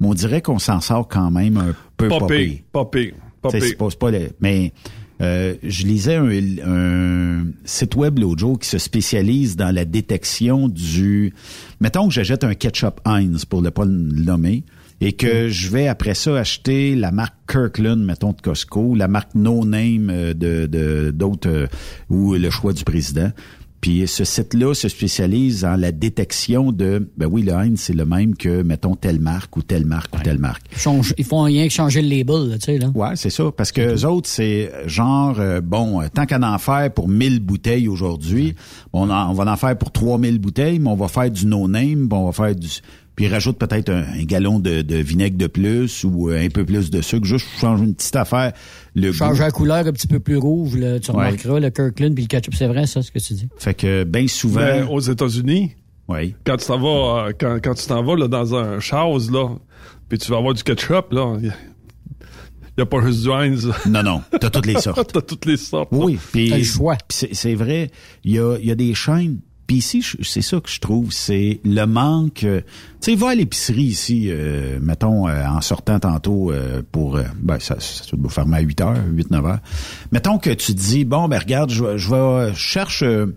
Mais 0.00 0.06
on 0.08 0.14
dirait 0.14 0.40
qu'on 0.40 0.58
s'en 0.58 0.80
sort 0.80 1.08
quand 1.08 1.30
même 1.30 1.58
un 1.58 1.74
peu 1.96 2.08
Pas 2.08 2.18
pas 2.72 2.84
pas 3.42 3.50
c'est 3.50 3.60
le- 3.70 3.76
mais 4.40 4.72
euh, 5.22 5.54
je 5.62 5.86
lisais 5.86 6.16
un, 6.16 6.28
un 6.66 7.46
site 7.64 7.94
web 7.96 8.18
l'autre 8.18 8.40
jour 8.40 8.58
qui 8.58 8.68
se 8.68 8.78
spécialise 8.78 9.56
dans 9.56 9.74
la 9.74 9.84
détection 9.84 10.68
du... 10.68 11.32
Mettons 11.80 12.08
que 12.08 12.14
j'achète 12.14 12.44
un 12.44 12.54
ketchup 12.54 13.00
Heinz, 13.06 13.44
pour 13.46 13.62
ne 13.62 13.70
pas 13.70 13.84
le 13.84 13.90
nommer, 13.92 14.64
et 15.00 15.12
que 15.12 15.48
je 15.48 15.68
vais 15.70 15.88
après 15.88 16.14
ça 16.14 16.36
acheter 16.38 16.94
la 16.94 17.12
marque 17.12 17.34
Kirkland, 17.48 18.02
mettons 18.02 18.32
de 18.32 18.40
Costco, 18.40 18.94
la 18.94 19.08
marque 19.08 19.34
No 19.34 19.64
Name 19.64 20.10
euh, 20.10 20.34
de 20.34 20.66
de- 20.66 21.10
d'autres 21.12 21.48
euh, 21.48 21.66
ou 22.10 22.34
le 22.34 22.50
choix 22.50 22.72
du 22.72 22.84
président. 22.84 23.30
Puis 23.80 24.08
ce 24.08 24.24
site-là 24.24 24.74
se 24.74 24.88
spécialise 24.88 25.64
en 25.64 25.76
la 25.76 25.92
détection 25.92 26.72
de, 26.72 27.08
ben 27.16 27.28
oui, 27.30 27.42
le 27.42 27.52
Heinz, 27.52 27.78
c'est 27.80 27.92
le 27.92 28.04
même 28.04 28.34
que, 28.34 28.62
mettons, 28.62 28.96
telle 28.96 29.20
marque 29.20 29.56
ou 29.56 29.62
telle 29.62 29.84
marque 29.84 30.16
ou 30.16 30.20
telle 30.20 30.38
marque. 30.38 30.64
Ils, 31.18 31.24
font 31.24 31.42
rien 31.42 31.66
que 31.66 31.72
changer 31.72 32.02
le 32.02 32.08
label, 32.08 32.48
là, 32.50 32.58
tu 32.58 32.64
sais, 32.64 32.78
là. 32.78 32.88
Ouais, 32.94 33.14
c'est 33.16 33.30
ça. 33.30 33.52
Parce 33.56 33.72
que 33.72 33.94
eux 33.94 34.06
autres, 34.06 34.28
c'est 34.28 34.72
genre, 34.86 35.36
euh, 35.38 35.60
bon, 35.60 36.00
euh, 36.02 36.06
tant 36.12 36.26
qu'à 36.26 36.40
en 36.40 36.58
faire 36.58 36.92
pour 36.92 37.08
1000 37.08 37.40
bouteilles 37.40 37.88
aujourd'hui, 37.88 38.54
on, 38.92 39.10
en- 39.10 39.30
on 39.30 39.34
va 39.34 39.50
en 39.52 39.56
faire 39.56 39.76
pour 39.76 39.92
3000 39.92 40.38
bouteilles, 40.38 40.78
mais 40.78 40.90
on 40.90 40.96
va 40.96 41.08
faire 41.08 41.30
du 41.30 41.46
no-name, 41.46 42.06
bon, 42.08 42.18
on 42.18 42.30
va 42.30 42.32
faire 42.32 42.54
du... 42.56 42.68
Puis 43.16 43.24
ils 43.24 43.32
rajoutent 43.32 43.58
peut-être 43.58 43.88
un, 43.88 44.04
un 44.04 44.24
gallon 44.24 44.58
de, 44.60 44.82
de 44.82 44.96
vinaigre 44.96 45.38
de 45.38 45.46
plus 45.46 46.04
ou 46.04 46.28
euh, 46.30 46.38
un 46.44 46.48
peu 46.50 46.64
plus 46.66 46.90
de 46.90 47.00
sucre, 47.00 47.24
juste 47.26 47.46
pour 47.50 47.58
changer 47.60 47.84
une 47.84 47.94
petite 47.94 48.14
affaire. 48.16 48.52
Le 48.94 49.10
Changer 49.10 49.38
goût. 49.38 49.44
la 49.44 49.50
couleur 49.50 49.86
un 49.86 49.92
petit 49.92 50.06
peu 50.06 50.20
plus 50.20 50.36
rouge, 50.36 50.76
là, 50.76 51.00
tu 51.00 51.10
Ouais. 51.10 51.16
remarqueras, 51.28 51.60
le 51.60 51.70
Kirkland 51.70 52.14
puis 52.14 52.24
le 52.24 52.28
ketchup, 52.28 52.54
c'est 52.54 52.66
vrai, 52.66 52.86
ça, 52.86 53.00
ce 53.02 53.10
que 53.10 53.18
tu 53.18 53.32
dis. 53.34 53.48
Fait 53.56 53.72
que 53.74 54.04
bien 54.04 54.28
souvent... 54.28 54.60
Mais 54.60 54.82
aux 54.82 55.00
États-Unis, 55.00 55.72
oui. 56.08 56.34
quand 56.44 56.58
tu 56.58 56.66
t'en 56.66 56.78
vas, 56.78 57.28
euh, 57.28 57.32
quand, 57.38 57.58
quand 57.64 57.74
tu 57.74 57.86
t'en 57.86 58.02
vas 58.04 58.16
là, 58.16 58.28
dans 58.28 58.54
un 58.54 58.80
Charles, 58.80 59.22
là, 59.32 59.48
puis 60.10 60.18
tu 60.18 60.30
vas 60.30 60.36
avoir 60.36 60.52
du 60.52 60.62
ketchup, 60.62 61.10
là, 61.12 61.38
il 61.40 61.50
n'y 62.78 62.82
a 62.82 62.86
pas 62.86 63.00
juste 63.00 63.22
du 63.22 63.30
Heinz. 63.30 63.70
Non, 63.86 64.02
non, 64.02 64.22
t'as 64.38 64.50
toutes 64.50 64.66
les 64.66 64.74
sortes. 64.80 65.10
T'as 65.10 65.22
toutes 65.22 65.46
les 65.46 65.56
sortes. 65.56 65.88
Oui, 65.92 66.18
puis 66.32 66.50
T'as 66.50 66.58
le 66.58 66.64
choix. 66.64 66.96
puis 67.08 67.28
c'est 67.32 67.54
vrai, 67.54 67.90
il 68.24 68.32
y 68.34 68.38
a, 68.38 68.58
il 68.60 68.66
y 68.66 68.70
a 68.70 68.74
des 68.74 68.92
chaînes. 68.92 69.40
Puis 69.66 69.76
ici, 69.78 70.04
c'est 70.22 70.42
ça 70.42 70.60
que 70.60 70.68
je 70.70 70.78
trouve, 70.80 71.10
c'est 71.12 71.60
le 71.64 71.84
manque. 71.86 72.44
euh, 72.44 72.60
tu 73.00 73.10
sais, 73.12 73.14
va 73.16 73.30
à 73.30 73.34
l'épicerie 73.34 73.82
ici, 73.82 74.26
euh, 74.28 74.78
mettons, 74.80 75.26
euh, 75.28 75.44
en 75.46 75.60
sortant 75.60 75.98
tantôt 75.98 76.52
euh, 76.52 76.82
pour... 76.92 77.18
ben, 77.40 77.58
ça, 77.58 77.76
ça 77.80 78.16
doit 78.16 78.30
fermer 78.30 78.58
à 78.58 78.60
8 78.60 78.80
heures, 78.82 78.96
8, 79.12 79.30
9 79.32 79.44
heures. 79.46 79.58
Mettons 80.12 80.38
que 80.38 80.50
tu 80.50 80.72
te 80.74 80.78
dis, 80.80 81.04
bon, 81.04 81.26
ben 81.28 81.38
regarde, 81.38 81.70
je, 81.70 81.82
vais- 81.84 81.98
je 81.98 82.10
vais... 82.10 82.52
Je 82.54 82.58
cherche 82.58 83.02
une 83.02 83.34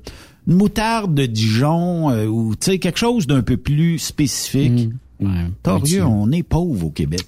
moutarde 0.55 1.13
de 1.15 1.25
Dijon 1.25 2.11
euh, 2.11 2.25
ou, 2.25 2.55
tu 2.55 2.71
sais, 2.71 2.79
quelque 2.79 2.99
chose 2.99 3.25
d'un 3.27 3.41
peu 3.41 3.57
plus 3.57 3.97
spécifique. 3.97 4.89
Ouais. 5.19 5.47
Torieux, 5.63 6.05
on 6.05 6.31
est 6.31 6.43
pauvre 6.43 6.85
au 6.85 6.89
Québec. 6.91 7.25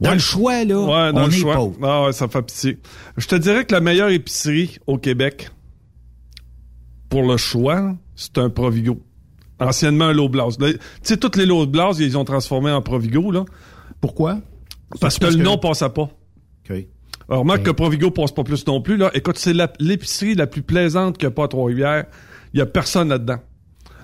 Dans 0.00 0.10
Ouais. 0.10 0.14
le 0.14 0.20
choix, 0.20 0.64
là, 0.64 0.80
Ouais, 0.80 1.12
dans 1.12 1.24
on 1.24 1.26
le 1.26 1.32
est 1.32 1.36
choix. 1.38 1.54
pauvre. 1.56 1.76
Ah 1.82 2.04
ouais, 2.06 2.12
ça 2.12 2.26
fait 2.28 2.42
pitié. 2.42 2.78
Je 3.16 3.26
te 3.26 3.34
dirais 3.34 3.64
que 3.64 3.74
la 3.74 3.80
meilleure 3.80 4.08
épicerie 4.10 4.78
au 4.86 4.96
Québec, 4.96 5.50
pour 7.08 7.22
le 7.22 7.36
choix, 7.36 7.94
c'est 8.16 8.38
un 8.38 8.50
Provigo. 8.50 9.00
Anciennement 9.60 10.12
un. 10.12 10.58
Là, 10.58 10.72
Tu 10.72 10.78
sais, 11.02 11.16
toutes 11.16 11.36
les 11.36 11.46
Blas, 11.70 11.92
ils 11.98 12.18
ont 12.18 12.24
transformés 12.24 12.70
en 12.70 12.82
Provigo, 12.82 13.30
là. 13.30 13.44
Pourquoi? 14.00 14.38
Parce 15.00 15.18
que 15.18 15.26
le 15.26 15.36
que- 15.36 15.42
nom 15.42 15.58
passait 15.58 15.88
pas. 15.88 16.02
OK. 16.70 16.86
Alors, 17.28 17.40
remarque 17.40 17.62
que 17.62 17.70
Provigo 17.70 18.10
passe 18.10 18.32
pas 18.32 18.44
plus 18.44 18.66
non 18.66 18.80
plus, 18.82 18.96
là. 18.96 19.10
Écoute, 19.14 19.38
c'est 19.38 19.54
l'épicerie 19.78 20.34
la 20.34 20.46
plus 20.46 20.62
plaisante 20.62 21.16
qu'il 21.18 21.26
n'y 21.26 21.32
a 21.32 21.34
pas 21.34 21.44
à 21.44 21.48
Trois-Rivières. 21.48 22.04
Il 22.52 22.58
y 22.58 22.60
a 22.62 22.66
personne 22.66 23.08
là-dedans. 23.08 23.38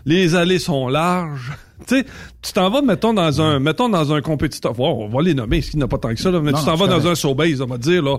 Les 0.07 0.35
allées 0.35 0.59
sont 0.59 0.88
larges. 0.88 1.53
tu 1.87 1.96
sais, 1.99 2.07
tu 2.40 2.53
t'en 2.53 2.70
vas, 2.70 2.81
mettons, 2.81 3.12
dans 3.12 3.40
un, 3.42 3.59
mettons, 3.59 3.88
dans 3.90 4.12
un 4.12 4.23
compétiteur. 4.23 4.79
Wow, 4.79 5.05
on 5.05 5.09
va 5.09 5.20
les 5.23 5.35
nommer, 5.35 5.61
ce 5.61 5.73
qui 5.73 5.77
n'a 5.77 5.88
pas 5.88 5.99
tant 5.99 6.09
que 6.14 6.20
ça, 6.20 6.31
là. 6.31 6.40
Mais 6.40 6.53
Non, 6.53 6.59
tu 6.59 6.64
t'en 6.64 6.77
vas 6.77 6.87
dans 6.87 7.07
un 7.07 7.14
Sobeys, 7.14 7.61
on 7.61 7.66
va 7.66 7.77
dire, 7.77 8.03
là. 8.03 8.16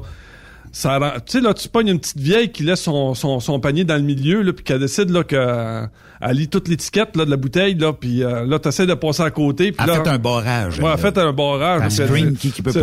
Ça 0.74 0.98
rend- 1.00 1.12
tu 1.26 1.34
sais, 1.34 1.42
là, 1.42 1.54
tu 1.54 1.68
pognes 1.68 1.90
une 1.90 2.00
petite 2.00 2.18
vieille 2.18 2.50
qui 2.50 2.64
laisse 2.64 2.82
son, 2.82 3.14
son, 3.14 3.42
son 3.42 3.60
panier 3.60 3.84
dans 3.84 3.96
le 3.98 4.04
milieu, 4.04 4.42
là, 4.42 4.54
puis 4.54 4.64
qu'elle 4.64 4.80
décide, 4.80 5.10
là, 5.10 5.24
que, 5.26 5.86
elle 6.22 6.38
lit 6.38 6.48
toute 6.48 6.70
l'étiquette, 6.70 7.18
là, 7.18 7.26
de 7.26 7.30
la 7.30 7.36
bouteille, 7.36 7.76
là, 7.76 7.92
puis 7.92 8.24
euh, 8.24 8.46
là, 8.46 8.58
t'essaies 8.58 8.86
de 8.86 8.94
passer 8.94 9.24
à 9.24 9.32
côté, 9.32 9.74
puis 9.74 9.86
Elle 9.86 9.94
là... 9.94 10.04
fait 10.04 10.10
un 10.10 10.18
barrage. 10.18 10.80
Ouais, 10.80 10.90
elle 10.94 10.98
fait 11.00 11.18
un 11.18 11.34
barrage. 11.34 11.82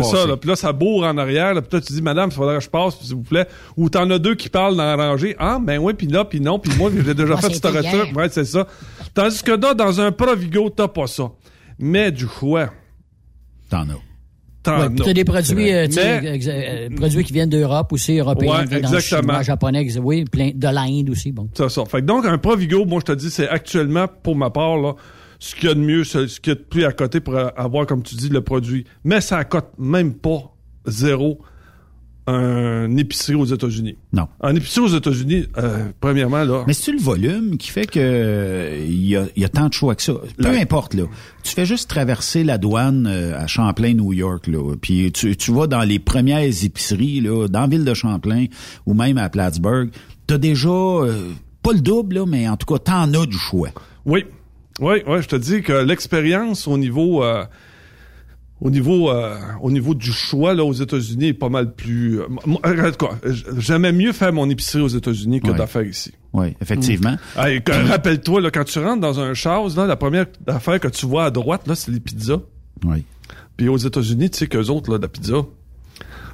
C'est 0.01 0.03
ça, 0.03 0.27
là. 0.27 0.37
Puis 0.37 0.49
là, 0.49 0.55
ça 0.55 0.71
bourre 0.71 1.03
en 1.05 1.17
arrière. 1.17 1.55
Là. 1.55 1.61
Puis 1.63 1.77
là, 1.79 1.81
tu 1.81 1.93
dis, 1.93 2.01
madame, 2.03 2.29
il 2.31 2.35
faudrait 2.35 2.57
que 2.57 2.63
je 2.63 2.69
passe, 2.69 2.99
s'il 3.01 3.15
vous 3.15 3.23
plaît. 3.23 3.47
Ou 3.75 3.89
t'en 3.89 4.07
as 4.11 4.19
deux 4.19 4.35
qui 4.35 4.49
parlent 4.49 4.75
dans 4.77 4.83
la 4.83 4.95
rangée. 4.95 5.35
Ah, 5.39 5.57
ben 5.59 5.79
oui, 5.79 5.93
puis 5.93 6.05
là, 6.05 6.25
puis 6.25 6.41
non, 6.41 6.59
puis 6.59 6.71
moi, 6.77 6.91
j'ai 6.95 7.13
déjà 7.15 7.25
Moi, 7.33 7.41
fait 7.41 7.53
cette 7.53 7.65
retraite. 7.65 8.15
Ouais, 8.15 8.29
c'est 8.29 8.45
ça. 8.45 8.67
Tandis 9.15 9.41
que 9.41 9.51
là, 9.53 9.73
dans 9.73 9.99
un 9.99 10.11
Provigo, 10.11 10.69
t'as 10.69 10.87
pas 10.89 11.07
ça. 11.07 11.31
Mais 11.79 12.11
du 12.11 12.27
choix, 12.27 12.69
T'en 13.69 13.81
as. 13.89 14.08
Ouais, 14.67 14.73
as. 15.09 15.13
des 15.13 15.23
produits, 15.23 15.73
euh, 15.73 15.87
Mais- 15.95 16.39
euh, 16.47 16.89
produits 16.95 17.23
qui 17.23 17.33
viennent 17.33 17.49
d'Europe 17.49 17.93
aussi, 17.93 18.17
européens, 18.17 18.65
Ouais, 18.65 18.77
exactement. 18.77 19.21
chinois, 19.21 19.41
japonais, 19.41 19.87
oui, 19.99 20.25
plein, 20.25 20.51
de 20.53 20.67
l'Inde 20.67 21.09
aussi, 21.09 21.31
bon. 21.31 21.49
C'est 21.55 21.69
ça. 21.69 21.85
Fait 21.85 22.01
que 22.01 22.05
donc, 22.05 22.25
un 22.25 22.37
Provigo, 22.37 22.85
moi, 22.85 22.99
je 22.99 23.13
te 23.13 23.17
dis, 23.17 23.29
c'est 23.29 23.47
actuellement, 23.47 24.05
pour 24.21 24.35
ma 24.35 24.49
part, 24.49 24.77
là, 24.77 24.93
ce 25.39 25.55
qu'il 25.55 25.69
y 25.69 25.71
a 25.71 25.75
de 25.75 25.79
mieux, 25.79 26.03
ce 26.03 26.27
ce 26.27 26.39
qu'il 26.41 26.51
y 26.51 26.55
a 26.55 26.55
de 26.55 26.65
plus 26.65 26.83
à 26.83 26.91
côté 26.91 27.21
pour 27.21 27.37
avoir, 27.37 27.85
comme 27.85 28.03
tu 28.03 28.15
dis, 28.15 28.27
le 28.29 28.41
produit. 28.41 28.83
Mais 29.05 29.21
ça 29.21 29.43
cote 29.45 29.71
même 29.77 30.13
pas 30.13 30.53
zéro 30.85 31.39
un 32.29 32.97
épicerie 32.97 33.35
aux 33.35 33.45
États-Unis. 33.45 33.97
Non. 34.13 34.27
En 34.39 34.55
épicerie 34.55 34.85
aux 34.85 34.95
États-Unis, 34.97 35.47
euh, 35.57 35.85
premièrement, 35.99 36.43
là. 36.43 36.63
Mais 36.67 36.73
c'est-tu 36.73 36.93
le 36.93 37.01
volume 37.01 37.57
qui 37.57 37.69
fait 37.69 37.85
que 37.85 38.77
il 38.85 39.05
y, 39.05 39.15
a, 39.15 39.25
il 39.35 39.41
y 39.41 39.45
a 39.45 39.49
tant 39.49 39.67
de 39.67 39.73
choix 39.73 39.95
que 39.95 40.01
ça? 40.01 40.13
Peu 40.37 40.57
importe, 40.57 40.93
là. 40.93 41.03
Tu 41.43 41.53
fais 41.53 41.65
juste 41.65 41.89
traverser 41.89 42.43
la 42.43 42.57
douane 42.57 43.07
euh, 43.07 43.37
à 43.37 43.47
Champlain, 43.47 43.93
New 43.93 44.13
York, 44.13 44.47
là. 44.47 44.75
Puis 44.81 45.11
tu, 45.11 45.35
tu 45.35 45.51
vas 45.51 45.67
dans 45.67 45.83
les 45.83 45.99
premières 45.99 46.63
épiceries, 46.63 47.21
là, 47.21 47.47
dans 47.47 47.61
la 47.61 47.67
ville 47.67 47.85
de 47.85 47.93
Champlain 47.93 48.45
ou 48.85 48.93
même 48.93 49.17
à 49.17 49.29
Plattsburgh. 49.29 49.89
T'as 50.27 50.37
déjà, 50.37 50.69
euh, 50.69 51.31
pas 51.63 51.73
le 51.73 51.81
double, 51.81 52.15
là, 52.15 52.25
mais 52.27 52.47
en 52.47 52.57
tout 52.57 52.65
cas, 52.71 52.79
t'en 52.79 53.13
as 53.13 53.25
du 53.25 53.37
choix. 53.37 53.69
Oui. 54.05 54.25
Oui, 54.81 55.03
oui, 55.07 55.21
je 55.21 55.27
te 55.27 55.35
dis 55.35 55.61
que 55.61 55.73
l'expérience 55.73 56.65
au 56.65 56.77
niveau 56.77 57.21
euh, 57.21 57.43
au 58.61 58.69
niveau 58.69 59.09
euh, 59.09 59.37
au 59.61 59.71
niveau 59.71 59.93
du 59.95 60.11
choix 60.11 60.53
là 60.53 60.63
aux 60.65 60.73
États-Unis 60.73 61.27
est 61.27 61.33
pas 61.33 61.49
mal 61.49 61.73
plus 61.73 62.19
euh, 62.19 62.27
regarde 62.63 62.97
quoi, 62.97 63.17
j- 63.25 63.43
j'aimais 63.57 63.91
mieux 63.91 64.11
faire 64.11 64.33
mon 64.33 64.49
épicerie 64.49 64.81
aux 64.81 64.87
États-Unis 64.89 65.39
que 65.41 65.51
Ouais. 65.51 65.57
d'affaires 65.57 65.83
ici. 65.87 66.11
Oui, 66.33 66.55
effectivement. 66.61 67.15
Hey, 67.37 67.61
que- 67.63 67.71
rappelle-toi 67.87 68.41
là 68.41 68.51
quand 68.51 68.63
tu 68.65 68.79
rentres 68.79 69.01
dans 69.01 69.19
un 69.19 69.33
Charles 69.33 69.71
là, 69.77 69.85
la 69.85 69.95
première 69.95 70.25
affaire 70.47 70.79
que 70.79 70.87
tu 70.89 71.05
vois 71.05 71.25
à 71.25 71.31
droite 71.31 71.67
là, 71.67 71.75
c'est 71.75 71.91
les 71.91 71.99
pizzas. 71.99 72.41
Oui. 72.85 73.03
Puis 73.57 73.67
aux 73.67 73.77
États-Unis, 73.77 74.29
tu 74.29 74.37
sais 74.39 74.47
qu'eux 74.47 74.67
autres 74.69 74.91
là, 74.91 74.97
la 75.01 75.07
pizza, 75.09 75.35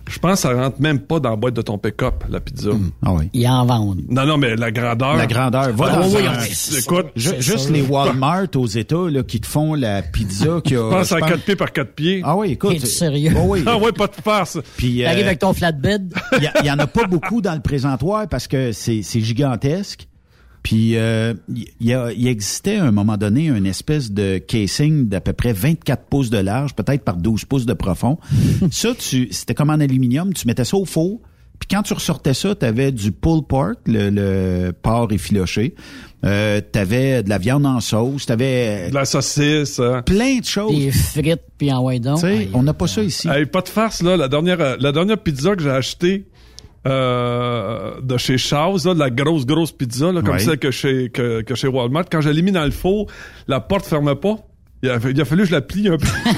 je 0.10 0.20
pense 0.20 0.34
que 0.34 0.40
ça 0.50 0.54
rentre 0.54 0.80
même 0.82 1.00
pas 1.00 1.20
dans 1.20 1.32
la 1.32 1.36
boîte 1.36 1.54
de 1.56 1.62
ton 1.62 1.78
pick-up 1.78 2.24
la 2.30 2.40
pizza. 2.40 2.70
Ah 3.06 3.14
oui. 3.14 3.30
Ils 3.34 3.48
en 3.48 3.66
vendent. 3.66 4.02
Non 4.10 4.26
non, 4.26 4.38
mais 4.38 4.56
la 4.56 4.72
grandeur. 4.72 5.16
La 5.16 5.26
grandeur. 5.28 5.72
Va 5.74 5.86
Ah, 5.90 5.96
dans 6.02 6.08
oui, 6.10 6.26
un- 6.28 6.40
oui, 6.42 6.78
écoute, 6.80 7.08
Ju- 7.16 7.36
juste 7.40 7.70
les 7.70 7.82
Walmart 7.82 8.48
aux 8.56 8.68
États 8.68 9.10
là, 9.10 9.24
qui 9.24 9.40
te 9.42 9.48
font 9.48 9.74
la 9.74 10.02
pizza 10.02 10.62
qui 10.64 10.76
a. 10.76 10.78
je 10.78 10.90
pense 10.90 11.12
à 11.12 11.18
pense- 11.20 11.30
4 11.30 11.42
pieds 11.44 11.56
par 11.56 11.72
4 11.72 11.94
pieds. 11.94 12.22
Ah 12.24 12.36
oui, 12.38 12.52
écoute. 12.52 12.74
Es-tu 12.74 12.86
sérieux? 12.88 13.34
Oh 13.38 13.46
oui. 13.48 13.64
Ah 13.68 13.78
ouais, 13.78 13.92
pas 13.92 14.08
de 14.08 14.16
farce. 14.16 14.58
Puis, 14.78 15.02
euh, 15.04 15.08
T'arrives 15.08 15.26
avec 15.26 15.40
ton 15.40 15.54
flatbed. 15.54 16.14
Il 16.40 16.52
y, 16.64 16.68
y 16.68 16.72
en 16.72 16.80
a 16.80 16.88
pas 16.88 17.06
beaucoup 17.08 17.42
dans 17.42 17.54
le 17.56 17.62
présentoir 17.62 18.28
parce 18.30 18.48
que 18.48 18.72
c'est 18.72 19.02
c'est 19.02 19.22
gigantesque. 19.22 20.08
Puis 20.66 20.98
euh, 20.98 21.36
il 21.48 21.68
y, 21.88 21.94
a- 21.94 22.12
il 22.12 22.28
existait 22.28 22.78
à 22.78 22.86
un 22.86 22.92
moment 22.92 23.18
donné 23.18 23.50
une 23.50 23.68
espèce 23.68 24.12
de 24.12 24.40
casing 24.40 25.08
d'à 25.08 25.22
peu 25.22 25.32
près 25.32 25.54
24 25.54 26.06
pouces 26.10 26.32
de 26.32 26.40
large, 26.40 26.74
peut-être 26.74 27.04
par 27.04 27.18
12 27.18 27.46
pouces 27.46 27.68
de 27.68 27.74
profond. 27.74 28.18
ça, 28.72 28.90
tu, 28.98 29.28
c'était 29.30 29.54
comme 29.54 29.70
en 29.70 29.74
aluminium, 29.80 30.34
tu 30.34 30.48
mettais 30.48 30.66
ça 30.66 30.76
au 30.76 30.86
four. 30.86 31.20
Puis 31.60 31.68
quand 31.70 31.84
tu 31.84 31.94
ressortais 31.94 32.34
ça, 32.34 32.56
tu 32.56 32.66
avais 32.66 32.92
du 32.92 33.12
pulled 33.12 33.46
pork, 33.48 33.76
le, 33.86 34.10
le 34.10 34.72
porc 34.74 35.12
effiloché. 35.14 35.76
Euh, 36.26 36.60
tu 36.74 36.80
avais 36.80 37.22
de 37.22 37.30
la 37.30 37.38
viande 37.38 37.68
en 37.68 37.80
sauce, 37.80 38.26
tu 38.26 38.32
avais 38.32 38.90
De 38.90 38.96
la 38.96 39.06
saucisse. 39.06 39.80
hein. 39.80 40.02
plein 40.04 40.40
de 40.40 40.46
choses. 40.46 40.76
Des 40.76 40.90
frites, 40.92 41.44
puis 41.60 41.72
en 41.72 41.84
ouais 41.84 42.00
donc. 42.00 42.20
On 42.56 42.64
n'a 42.64 42.74
pas 42.74 42.88
ça 42.88 43.04
ici. 43.04 43.28
Hey, 43.30 43.46
pas 43.46 43.62
de 43.62 43.70
farce, 43.70 44.02
là. 44.02 44.18
La 44.18 44.28
dernière, 44.28 44.60
euh, 44.60 44.76
la 44.80 44.92
dernière 44.92 45.20
pizza 45.20 45.56
que 45.56 45.62
j'ai 45.62 45.70
achetée 45.70 46.26
euh, 46.88 48.00
de 48.02 48.18
chez 48.18 48.38
Charles, 48.38 48.80
là, 48.86 48.94
de 48.94 49.00
la 49.00 49.10
grosse, 49.10 49.46
grosse 49.46 49.72
pizza, 49.72 50.12
là, 50.12 50.22
comme 50.22 50.36
Ouais. 50.36 50.40
celle 50.40 50.60
que 50.60 50.72
chez, 50.72 51.10
que, 51.10 51.42
que 51.42 51.56
chez 51.56 51.68
Walmart, 51.68 52.06
quand 52.12 52.22
je 52.22 52.30
l'ai 52.30 52.42
mis 52.42 52.52
dans 52.52 52.66
le 52.66 52.72
four, 52.72 53.08
la 53.48 53.60
porte 53.60 53.86
fermait 53.86 54.16
pas. 54.16 54.38
Il 54.84 54.90
a, 54.90 55.00
il 55.10 55.20
a 55.20 55.26
fallu 55.26 55.44
que 55.44 55.48
je 55.48 55.54
la 55.54 55.62
plie 55.62 55.88
un 55.88 55.98
peu. 55.98 56.06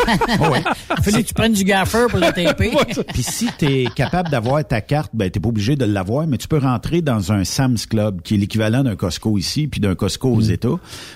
Il 0.98 1.04
fallait 1.04 1.24
que 1.24 1.28
tu 1.28 1.34
prennes 1.34 1.52
du 1.54 1.66
gaffer 1.66 2.06
pour 2.10 2.20
le 2.20 2.32
taper. 2.32 2.72
Puis 3.14 3.24
si 3.24 3.50
tu 3.58 3.66
es 3.66 3.86
capable 3.94 4.30
d'avoir 4.30 4.66
ta 4.66 4.80
carte, 4.80 5.12
ben 5.14 5.30
t'es 5.30 5.40
pas 5.42 5.50
obligé 5.50 5.76
de 5.76 5.84
l'avoir, 5.84 6.28
mais 6.28 6.38
tu 6.38 6.48
peux 6.48 6.60
rentrer 6.60 7.02
dans 7.02 7.34
un 7.34 7.44
Sam's 7.44 7.88
Club, 7.88 8.22
qui 8.22 8.36
est 8.36 8.38
l'équivalent 8.38 8.84
d'un 8.84 8.96
Costco 8.96 9.38
ici, 9.38 9.68
puis 9.68 9.82
d'un 9.82 9.96
Costco 9.96 10.30
aux 10.30 10.40
États. 10.42 10.70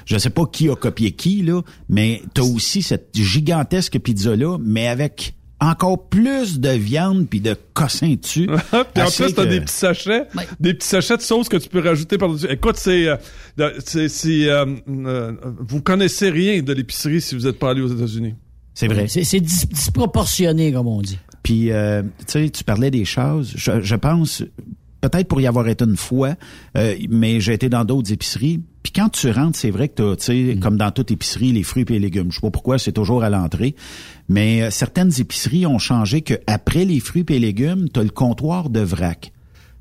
Je 0.05 0.17
sais 0.17 0.29
pas 0.31 0.43
qui 0.51 0.67
a 0.69 0.75
copié 0.75 1.11
qui, 1.13 1.41
là, 1.43 1.61
mais 1.87 2.21
t'as 2.33 2.41
aussi 2.41 2.81
cette 2.81 3.11
gigantesque 3.15 3.97
pizza-là, 3.99 4.57
mais 4.59 4.87
avec 4.87 5.35
encore 5.61 6.09
plus 6.09 6.59
de 6.59 6.69
viande 6.69 7.27
puis 7.29 7.39
de 7.39 7.55
cossin 7.73 8.15
dessus. 8.21 8.47
Puis 8.93 9.03
en 9.03 9.11
plus, 9.11 9.33
t'as 9.33 9.45
que- 9.45 9.49
des 9.49 9.61
petits 9.61 9.73
sachets, 9.73 10.23
des 10.59 10.73
petits 10.73 10.87
sachets 10.87 11.17
de 11.17 11.21
sauce 11.21 11.47
que 11.49 11.57
tu 11.57 11.69
peux 11.69 11.79
rajouter 11.81 12.17
par-dessus. 12.17 12.47
Écoute, 12.49 12.77
c'est, 12.77 13.07
euh, 13.07 13.69
c'est, 13.85 14.09
c'est, 14.09 14.49
euh, 14.49 14.65
euh, 14.89 15.33
vous 15.59 15.81
connaissez 15.81 16.29
rien 16.31 16.61
de 16.63 16.73
l'épicerie 16.73 17.21
si 17.21 17.35
vous 17.35 17.43
n'êtes 17.45 17.59
pas 17.59 17.69
allé 17.71 17.81
aux 17.81 17.87
États-Unis. 17.95 18.33
C'est 18.73 18.87
vrai. 18.87 19.07
C'est 19.07 19.23
c'est 19.23 19.39
dis- 19.39 19.67
disproportionné, 19.67 20.71
comme 20.73 20.87
on 20.87 21.01
dit. 21.01 21.19
Puis, 21.43 21.71
euh, 21.71 22.01
tu 22.01 22.09
sais, 22.27 22.49
tu 22.49 22.63
parlais 22.63 22.89
des 22.91 23.05
choses. 23.05 23.53
Je, 23.55 23.81
je 23.81 23.95
pense, 23.95 24.43
peut-être 25.01 25.27
pour 25.27 25.41
y 25.41 25.47
avoir 25.47 25.67
été 25.67 25.85
une 25.85 25.97
fois, 25.97 26.35
euh, 26.77 26.95
mais 27.09 27.39
j'ai 27.39 27.53
été 27.53 27.69
dans 27.69 27.83
d'autres 27.85 28.11
épiceries. 28.11 28.61
Puis 28.83 28.91
quand 28.93 29.09
tu 29.09 29.29
rentres, 29.29 29.57
c'est 29.59 29.69
vrai 29.69 29.89
que 29.89 29.95
t'as, 29.95 30.15
tu 30.15 30.23
sais, 30.53 30.57
comme 30.59 30.77
dans 30.77 30.91
toute 30.91 31.11
épicerie, 31.11 31.51
les 31.51 31.63
fruits 31.63 31.83
et 31.87 31.93
les 31.93 31.99
légumes. 31.99 32.31
Je 32.31 32.35
sais 32.37 32.41
pas 32.41 32.49
pourquoi, 32.49 32.79
c'est 32.79 32.91
toujours 32.91 33.23
à 33.23 33.29
l'entrée. 33.29 33.75
Mais 34.27 34.63
euh, 34.63 34.71
certaines 34.71 35.11
épiceries 35.19 35.65
ont 35.65 35.79
changé 35.79 36.21
que 36.21 36.33
après 36.47 36.85
les 36.85 36.99
fruits 36.99 37.25
et 37.29 37.33
les 37.33 37.39
légumes, 37.39 37.89
tu 37.93 37.99
as 37.99 38.03
le 38.03 38.09
comptoir 38.09 38.69
de 38.69 38.79
vrac. 38.79 39.31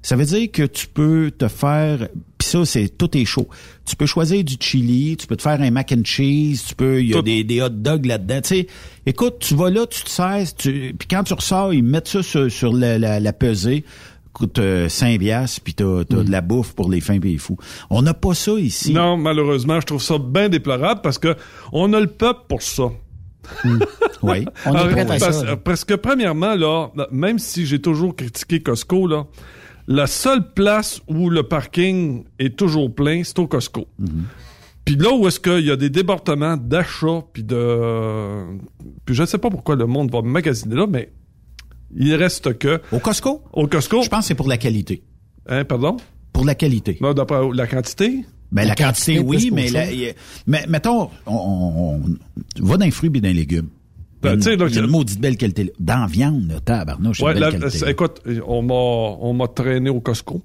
Ça 0.02 0.16
veut 0.16 0.24
dire 0.24 0.50
que 0.50 0.62
tu 0.62 0.86
peux 0.86 1.30
te 1.36 1.46
faire, 1.46 2.08
puis 2.38 2.48
ça 2.48 2.64
c'est 2.64 2.88
tout 2.88 3.14
est 3.18 3.26
chaud. 3.26 3.48
Tu 3.84 3.96
peux 3.96 4.06
choisir 4.06 4.42
du 4.42 4.56
chili, 4.58 5.16
tu 5.18 5.26
peux 5.26 5.36
te 5.36 5.42
faire 5.42 5.60
un 5.60 5.70
mac 5.70 5.92
and 5.92 6.04
cheese, 6.04 6.62
tu 6.68 6.74
peux, 6.74 7.02
il 7.02 7.08
y 7.08 7.12
a 7.12 7.16
Tout. 7.16 7.22
des, 7.22 7.44
des 7.44 7.60
hot 7.60 7.68
dogs 7.68 8.06
là-dedans. 8.06 8.40
Tu 8.40 8.48
sais, 8.48 8.66
écoute, 9.04 9.36
tu 9.40 9.54
vas 9.54 9.68
là, 9.68 9.86
tu 9.86 10.02
te 10.02 10.08
sers, 10.08 10.54
tu, 10.56 10.94
puis 10.98 11.06
quand 11.06 11.22
tu 11.24 11.34
ressors, 11.34 11.74
ils 11.74 11.82
mettent 11.82 12.08
ça 12.08 12.22
sur, 12.22 12.50
sur 12.50 12.72
la, 12.72 12.98
la, 12.98 13.20
la 13.20 13.32
pesée. 13.34 13.84
Coûte 14.32 14.58
euh, 14.60 14.88
5 14.88 15.18
piastres, 15.18 15.60
puis 15.62 15.74
t'as, 15.74 16.04
t'as 16.04 16.22
de 16.22 16.30
la 16.30 16.40
bouffe 16.40 16.72
pour 16.74 16.88
les 16.90 17.00
fins 17.00 17.14
et 17.14 17.18
les 17.18 17.36
fous. 17.38 17.56
On 17.90 18.02
n'a 18.02 18.14
pas 18.14 18.32
ça 18.34 18.52
ici. 18.52 18.92
Non, 18.92 19.16
malheureusement, 19.16 19.80
je 19.80 19.86
trouve 19.86 20.02
ça 20.02 20.18
bien 20.18 20.48
déplorable 20.48 21.00
parce 21.02 21.18
que 21.18 21.34
on 21.72 21.92
a 21.92 22.00
le 22.00 22.06
peuple 22.06 22.40
pour 22.48 22.62
ça. 22.62 22.84
Oui. 24.22 24.44
On 24.66 24.74
est 24.74 24.78
Ah, 24.78 24.84
prêt 24.86 25.00
à 25.00 25.04
parce, 25.06 25.40
ça. 25.40 25.56
parce 25.56 25.84
que 25.86 25.94
premièrement, 25.94 26.54
là, 26.54 26.90
même 27.10 27.38
si 27.38 27.64
j'ai 27.64 27.80
toujours 27.80 28.14
critiqué 28.14 28.60
Costco, 28.60 29.06
là, 29.06 29.26
la 29.88 30.06
seule 30.06 30.52
place 30.52 31.00
où 31.08 31.30
le 31.30 31.42
parking 31.42 32.24
est 32.38 32.54
toujours 32.56 32.94
plein, 32.94 33.22
c'est 33.24 33.38
au 33.38 33.46
Costco. 33.46 33.86
Puis 34.84 34.96
là 34.96 35.14
où 35.14 35.26
est-ce 35.26 35.40
qu'il 35.40 35.64
y 35.66 35.70
a 35.70 35.76
des 35.76 35.88
débordements 35.88 36.56
d'achats, 36.58 37.22
puis 37.32 37.42
de... 37.42 38.44
Puis 39.06 39.14
je 39.14 39.22
ne 39.22 39.26
sais 39.26 39.38
pas 39.38 39.48
pourquoi 39.50 39.74
le 39.74 39.86
monde 39.86 40.12
va 40.12 40.20
magasiner 40.22 40.74
là, 40.76 40.86
mais 40.86 41.10
il 41.96 42.14
reste 42.14 42.58
que... 42.58 42.80
Au 42.92 42.98
Costco? 42.98 43.42
Au 43.52 43.66
Costco... 43.66 44.02
Je 44.02 44.08
pense 44.08 44.20
que 44.20 44.26
c'est 44.26 44.34
pour 44.34 44.48
la 44.48 44.56
qualité. 44.58 45.02
Hein, 45.48 45.64
pardon? 45.64 45.96
Pour 46.32 46.44
la 46.44 46.54
qualité. 46.54 46.96
Non, 47.00 47.12
d'après 47.14 47.38
la 47.54 47.66
quantité? 47.66 48.24
Ben, 48.52 48.62
la, 48.62 48.68
La 48.68 48.74
quantité, 48.74 49.16
quantité, 49.16 49.20
oui, 49.46 49.50
mais, 49.52 49.68
la- 49.70 49.92
y 49.92 50.12
mais 50.46 50.64
mettons, 50.68 51.08
on, 51.26 51.34
on- 51.34 52.00
on- 52.60 52.64
va 52.66 52.76
dans 52.76 52.84
les 52.84 52.90
fruits 52.90 53.10
et 53.14 53.20
dans 53.20 53.28
les 53.28 53.34
légumes. 53.34 53.68
Ben, 54.22 54.30
Il 54.30 54.32
y 54.32 54.32
a 54.32 54.36
tu 54.36 54.42
sais, 54.42 54.52
une, 54.54 54.56
donc, 54.58 54.74
y 54.74 54.78
a 54.78 54.80
une 54.82 54.86
maudite 54.90 55.20
belle 55.20 55.36
qualité. 55.36 55.72
Dans 55.78 56.00
la 56.00 56.06
viande, 56.06 56.60
tabarnouche, 56.64 57.20
Ouais, 57.22 57.34
belle 57.34 57.58
qualité. 57.60 57.88
écoute, 57.88 58.20
on 58.46 58.62
m'a, 58.62 58.74
on 58.74 59.32
m'a 59.34 59.46
traîné 59.48 59.88
au 59.90 60.00
Costco. 60.00 60.42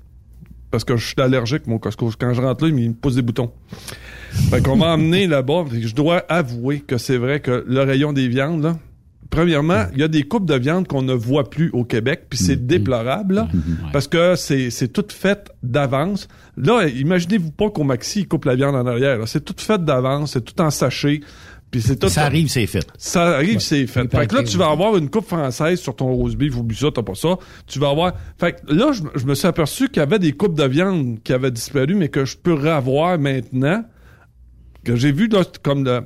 Parce 0.72 0.84
que 0.84 0.98
je 0.98 1.06
suis 1.06 1.16
allergique, 1.22 1.68
mon 1.68 1.78
Costco. 1.80 2.12
Quand 2.20 2.34
je 2.34 2.42
rentre 2.42 2.64
là, 2.66 2.70
il 2.76 2.90
me 2.90 2.94
pousse 2.94 3.16
des 3.16 3.22
boutons. 3.22 3.52
Fait 4.50 4.62
qu'on 4.62 4.76
m'a 4.76 4.88
emmené 4.94 5.26
là-bas. 5.28 5.66
Je 5.72 5.94
dois 5.96 6.18
avouer 6.30 6.82
que 6.82 6.98
c'est 6.98 7.18
vrai 7.18 7.40
que 7.40 7.64
le 7.68 7.82
rayon 7.82 8.14
des 8.14 8.28
viandes, 8.28 8.62
là, 8.64 8.78
premièrement, 9.30 9.86
il 9.94 10.00
y 10.00 10.04
a 10.04 10.08
des 10.08 10.24
coupes 10.24 10.46
de 10.46 10.56
viande 10.56 10.88
qu'on 10.88 11.02
ne 11.02 11.14
voit 11.14 11.50
plus 11.50 11.70
au 11.74 11.84
Québec, 11.84 12.26
puis 12.30 12.40
c'est 12.40 12.66
déplorable, 12.68 13.36
là, 13.36 13.48
parce 13.92 14.08
que 14.08 14.36
c'est, 14.36 14.70
c'est 14.70 14.88
tout 14.88 15.06
fait 15.10 15.52
d'avance. 15.64 16.28
Là, 16.58 16.88
imaginez-vous 16.88 17.52
pas 17.52 17.70
qu'au 17.70 17.84
Maxi, 17.84 18.22
ils 18.22 18.28
coupent 18.28 18.46
la 18.46 18.56
viande 18.56 18.76
en 18.76 18.86
arrière. 18.86 19.28
C'est 19.28 19.44
tout 19.44 19.56
fait 19.58 19.84
d'avance, 19.84 20.34
c'est 20.34 20.44
tout 20.44 20.60
en 20.62 20.70
sachet. 20.70 21.22
Puis 21.72 21.82
c'est 21.82 21.98
tout 21.98 22.08
Ça 22.08 22.24
arrive, 22.24 22.48
c'est 22.48 22.68
fait. 22.68 22.88
ça 22.98 23.36
arrive, 23.36 23.60
c'est 23.60 23.86
fait. 23.88 24.10
Fait 24.10 24.28
que 24.28 24.36
là, 24.36 24.44
tu 24.44 24.58
vas 24.58 24.70
avoir 24.70 24.96
une 24.96 25.10
coupe 25.10 25.26
française 25.28 25.80
sur 25.80 25.96
ton 25.96 26.14
rose 26.14 26.38
beef, 26.38 26.56
oublie 26.56 26.78
ça, 26.78 26.88
t'as 26.94 27.02
pas 27.02 27.16
ça. 27.16 27.38
Tu 27.68 27.80
vas 27.80 27.90
avoir... 27.90 28.14
Fait 28.40 28.54
que 28.54 28.74
là, 28.74 28.92
je, 28.94 29.02
je 29.16 29.26
me 29.26 29.34
suis 29.36 29.48
aperçu 29.48 29.90
qu'il 29.90 29.98
y 29.98 30.04
avait 30.04 30.20
des 30.20 30.32
coupes 30.32 30.56
de 30.56 30.64
viande 30.64 31.22
qui 31.24 31.34
avaient 31.34 31.52
disparu, 31.52 31.96
mais 31.96 32.08
que 32.08 32.24
je 32.24 32.38
peux 32.38 32.54
revoir 32.54 33.20
maintenant, 33.20 33.84
que 34.86 34.96
j'ai 34.96 35.12
vu 35.12 35.28
là, 35.28 35.44
comme, 35.64 35.84
de, 35.84 36.02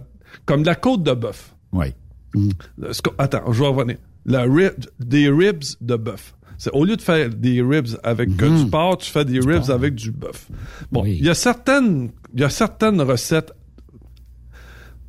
comme 0.46 0.64
la 0.64 0.76
côte 0.76 1.04
de 1.04 1.14
bœuf. 1.14 1.54
Oui. 1.72 1.94
Qu'on- 2.34 3.14
Attends, 3.18 3.52
je 3.52 3.60
vais 3.62 3.68
revenir. 3.68 3.98
La 4.26 4.44
rib, 4.44 4.74
des 5.00 5.30
ribs 5.30 5.64
de 5.82 5.96
bœuf. 5.96 6.36
C'est 6.58 6.72
au 6.72 6.84
lieu 6.84 6.98
de 6.98 7.02
faire 7.02 7.30
des 7.30 7.62
ribs 7.62 7.88
avec 8.04 8.36
que 8.36 8.46
du 8.64 8.70
porc, 8.70 8.98
tu 8.98 9.10
fais 9.10 9.24
des 9.26 9.40
ribs 9.40 9.70
avec 9.70 9.96
du 9.96 10.12
bœuf. 10.12 10.48
Bon, 10.92 11.06
il 11.06 11.12
Oui. 11.14 11.20
y 11.24 11.30
a 11.30 11.34
certaines, 11.34 12.12
il 12.34 12.42
y 12.42 12.44
a 12.44 12.50
certaines 12.50 13.02
recettes. 13.02 13.54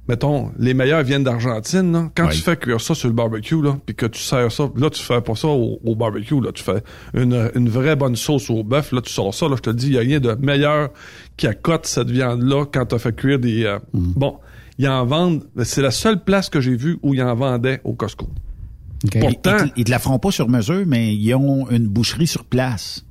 Mettons, 0.08 0.50
les 0.58 0.74
meilleures 0.74 1.04
viennent 1.04 1.22
d'Argentine. 1.22 1.92
là. 1.92 2.10
Quand 2.16 2.26
Oui. 2.26 2.34
tu 2.34 2.40
fais 2.40 2.56
cuire 2.56 2.80
ça 2.80 2.94
sur 2.94 3.06
le 3.08 3.14
barbecue, 3.14 3.62
là, 3.62 3.76
puis 3.86 3.94
que 3.94 4.06
tu 4.06 4.20
sers 4.20 4.50
ça, 4.50 4.68
là 4.74 4.90
tu 4.90 5.00
fais 5.00 5.20
pas 5.20 5.36
ça 5.36 5.46
au, 5.48 5.78
au 5.84 5.94
barbecue, 5.94 6.40
là 6.40 6.50
tu 6.52 6.64
fais 6.64 6.82
une, 7.14 7.50
une 7.54 7.68
vraie 7.68 7.94
bonne 7.94 8.16
sauce 8.16 8.50
au 8.50 8.64
bœuf, 8.64 8.90
là 8.90 9.02
tu 9.02 9.12
sors 9.12 9.32
ça, 9.32 9.46
là 9.48 9.54
je 9.56 9.62
te 9.62 9.70
dis, 9.70 9.86
il 9.88 9.92
y 9.92 9.98
a 9.98 10.00
rien 10.00 10.18
de 10.18 10.32
meilleur 10.40 10.90
qui 11.36 11.46
accote 11.46 11.86
cette 11.86 12.10
viande-là 12.10 12.64
quand 12.72 12.86
tu 12.86 12.94
as 12.96 12.98
fait 12.98 13.14
cuire 13.14 13.38
des. 13.38 13.64
euh, 13.64 13.78
Mm. 13.92 14.12
Bon, 14.16 14.38
ils 14.80 14.88
en 14.88 15.04
vendent. 15.04 15.44
C'est 15.64 15.82
la 15.82 15.90
seule 15.90 16.24
place 16.24 16.48
que 16.48 16.60
j'ai 16.60 16.74
vue 16.74 16.98
où 17.02 17.12
ils 17.12 17.22
en 17.22 17.34
vendaient 17.34 17.80
au 17.84 17.92
Costco. 17.92 18.28
Pourtant, 19.20 19.56
Ils, 19.66 19.72
ils 19.76 19.84
te 19.84 19.90
la 19.90 19.98
feront 19.98 20.18
pas 20.18 20.30
sur 20.30 20.48
mesure, 20.48 20.84
mais 20.86 21.14
ils 21.14 21.34
ont 21.34 21.68
une 21.70 21.86
boucherie 21.86 22.26
sur 22.26 22.44
place. 22.44 23.04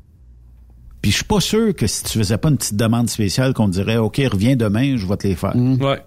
Puis 1.01 1.11
je 1.11 1.17
suis 1.17 1.25
pas 1.25 1.39
sûr 1.39 1.75
que 1.75 1.87
si 1.87 2.03
tu 2.03 2.17
faisais 2.17 2.37
pas 2.37 2.49
une 2.49 2.57
petite 2.57 2.75
demande 2.75 3.09
spéciale 3.09 3.53
qu'on 3.53 3.67
te 3.67 3.73
dirait 3.73 3.97
OK, 3.97 4.19
reviens 4.31 4.55
demain, 4.55 4.97
je 4.97 5.05
vais 5.05 5.17
te 5.17 5.27
les 5.27 5.35
faire. 5.35 5.55
Ouais. 5.55 6.01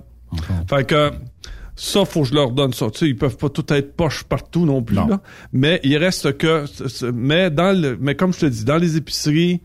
Fait 0.68 0.86
que 0.86 1.10
ça, 1.76 2.04
faut 2.04 2.22
que 2.22 2.28
je 2.28 2.34
leur 2.34 2.50
donne 2.50 2.72
ça. 2.72 2.90
Tu 2.90 2.98
sais, 2.98 3.06
ils 3.08 3.16
peuvent 3.16 3.36
pas 3.36 3.48
tout 3.48 3.64
être 3.72 3.96
poche 3.96 4.24
partout 4.24 4.66
non 4.66 4.82
plus. 4.82 4.96
Non. 4.96 5.06
Là. 5.06 5.20
Mais 5.52 5.80
il 5.84 5.96
reste 5.96 6.36
que. 6.38 6.64
Mais 7.12 7.50
dans 7.50 7.78
le. 7.78 7.96
Mais 8.00 8.16
comme 8.16 8.32
je 8.32 8.40
te 8.40 8.46
dis, 8.46 8.64
dans 8.64 8.78
les 8.78 8.96
épiceries 8.96 9.60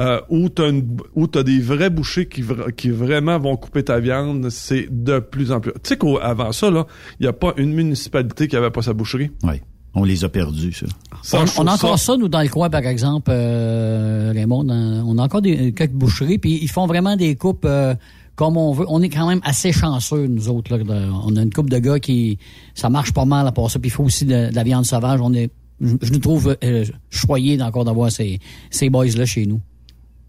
euh, 0.00 0.20
où 0.30 0.48
t'as 0.48 0.70
une 0.70 0.96
où 1.14 1.26
t'as 1.26 1.42
des 1.42 1.60
vrais 1.60 1.90
bouchers 1.90 2.26
qui, 2.26 2.42
qui 2.76 2.90
vraiment 2.90 3.38
vont 3.38 3.56
couper 3.56 3.82
ta 3.84 4.00
viande, 4.00 4.48
c'est 4.50 4.86
de 4.90 5.18
plus 5.18 5.52
en 5.52 5.60
plus. 5.60 5.72
Tu 5.74 5.80
sais 5.90 5.96
qu'avant 5.98 6.52
ça, 6.52 6.70
là, 6.70 6.86
il 7.20 7.24
n'y 7.24 7.28
a 7.28 7.32
pas 7.32 7.52
une 7.56 7.72
municipalité 7.74 8.48
qui 8.48 8.56
avait 8.56 8.70
pas 8.70 8.82
sa 8.82 8.94
boucherie. 8.94 9.30
Oui. 9.42 9.60
On 9.94 10.04
les 10.04 10.24
a 10.24 10.30
perdus, 10.30 10.72
ça. 10.72 10.86
Ça, 11.22 11.44
on, 11.58 11.66
a 11.66 11.74
encore 11.74 11.98
ça. 11.98 12.16
nous, 12.16 12.28
dans 12.28 12.40
le 12.40 12.48
coin, 12.48 12.70
par 12.70 12.86
exemple, 12.86 13.30
euh, 13.30 14.32
Raymond. 14.34 14.64
dans- 14.64 15.04
on 15.06 15.18
a 15.18 15.22
encore 15.22 15.42
des, 15.42 15.72
quelques 15.72 15.92
boucheries, 15.92 16.38
puis 16.38 16.58
ils 16.62 16.70
font 16.70 16.86
vraiment 16.86 17.14
des 17.14 17.36
coupes 17.36 17.66
euh, 17.66 17.94
comme 18.34 18.56
on 18.56 18.72
veut. 18.72 18.86
On 18.88 19.02
est 19.02 19.10
quand 19.10 19.28
même 19.28 19.40
assez 19.44 19.70
chanceux, 19.70 20.26
nous 20.28 20.48
autres. 20.48 20.74
Là, 20.74 20.82
de- 20.82 21.10
on 21.26 21.36
a 21.36 21.42
une 21.42 21.52
coupe 21.52 21.68
de 21.68 21.76
gars 21.78 21.98
qui... 22.00 22.38
Ça 22.74 22.88
marche 22.88 23.12
pas 23.12 23.26
mal 23.26 23.46
à 23.46 23.52
part 23.52 23.70
ça, 23.70 23.78
puis 23.78 23.88
il 23.88 23.92
faut 23.92 24.04
aussi 24.04 24.24
de, 24.24 24.48
de 24.48 24.54
la 24.54 24.62
viande 24.64 24.86
sauvage. 24.86 25.20
On 25.22 25.34
est... 25.34 25.50
Je, 25.82 25.94
je 26.00 26.10
nous 26.12 26.20
trouve 26.20 26.56
euh, 26.64 26.84
choyés 27.10 27.60
encore 27.60 27.84
d'avoir 27.84 28.10
ces, 28.10 28.38
ces 28.70 28.88
boys-là 28.88 29.26
chez 29.26 29.44
nous. 29.44 29.60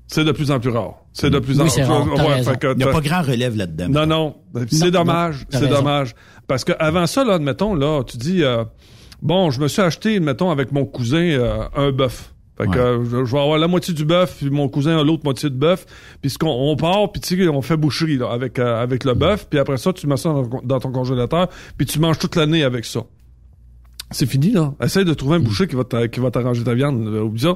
C'est 0.08 0.24
de 0.26 0.32
plus 0.32 0.52
en 0.52 0.60
plus 0.60 0.70
rare. 0.70 0.96
C'est 1.14 1.30
de 1.30 1.40
plus 1.40 1.60
en 1.62 1.68
c'est 1.68 1.84
rare, 1.84 2.06
fait 2.44 2.60
que 2.60 2.72
Il 2.74 2.78
n'y 2.78 2.84
a 2.84 2.88
pas 2.92 3.02
grand 3.02 3.22
relève 3.22 3.56
là-dedans. 3.56 3.88
Non, 3.90 4.06
non. 4.06 4.36
C'est 4.72 4.92
dommage. 4.92 5.46
c'est 5.50 5.68
dommage. 5.68 6.14
Parce 6.48 6.64
que 6.64 6.74
avant 6.78 7.08
ça, 7.08 7.24
là, 7.24 7.34
admettons, 7.36 7.74
là, 7.74 8.04
tu 8.04 8.18
dis, 8.18 8.44
euh, 8.44 8.64
bon, 9.22 9.50
je 9.50 9.60
me 9.62 9.68
suis 9.68 9.82
acheté, 9.82 10.20
mettons, 10.20 10.52
avec 10.52 10.72
mon 10.72 10.86
cousin, 10.86 11.18
euh, 11.24 11.64
un 11.76 11.92
bœuf. 11.92 12.34
Fait 12.58 12.66
que 12.66 12.70
Ouais. 12.72 12.78
euh, 12.78 13.04
je, 13.06 13.26
je 13.26 13.32
vais 13.32 13.40
avoir 13.42 13.58
la 13.58 13.68
moitié 13.68 13.94
du 13.96 14.06
bœuf, 14.06 14.36
puis 14.38 14.50
mon 14.52 14.70
cousin 14.70 15.00
a 15.00 15.04
l'autre 15.04 15.24
moitié 15.24 15.50
de 15.50 15.56
bœuf. 15.56 15.86
Puis 16.22 16.30
ce 16.30 16.38
qu'on 16.38 16.50
on 16.52 16.76
part, 16.76 17.12
puis 17.12 17.20
tu 17.22 17.36
sais, 17.36 17.48
on 17.48 17.62
fait 17.64 17.78
boucherie 17.78 18.18
là, 18.18 18.30
avec 18.32 18.60
euh, 18.60 18.80
avec 18.84 19.06
le 19.06 19.16
bœuf, 19.16 19.48
puis 19.50 19.58
après 19.58 19.78
ça, 19.78 19.92
tu 19.94 20.06
mets 20.06 20.18
ça 20.18 20.30
dans, 20.30 20.62
dans 20.64 20.80
ton 20.80 20.92
congélateur, 20.92 21.48
puis 21.78 21.88
tu 21.88 22.00
manges 22.00 22.20
toute 22.20 22.36
l'année 22.36 22.64
avec 22.64 22.86
ça. 22.86 23.00
C'est 24.12 24.28
fini 24.28 24.52
là. 24.52 24.74
Essaye 24.84 25.06
de 25.06 25.14
trouver 25.16 25.38
un 25.38 25.40
boucher 25.40 25.66
qui 25.68 25.76
va 25.76 26.08
qui 26.08 26.20
va 26.20 26.30
t'arranger 26.30 26.64
ta 26.64 26.76
viande. 26.76 27.08
Oublie 27.08 27.42
ça. 27.42 27.56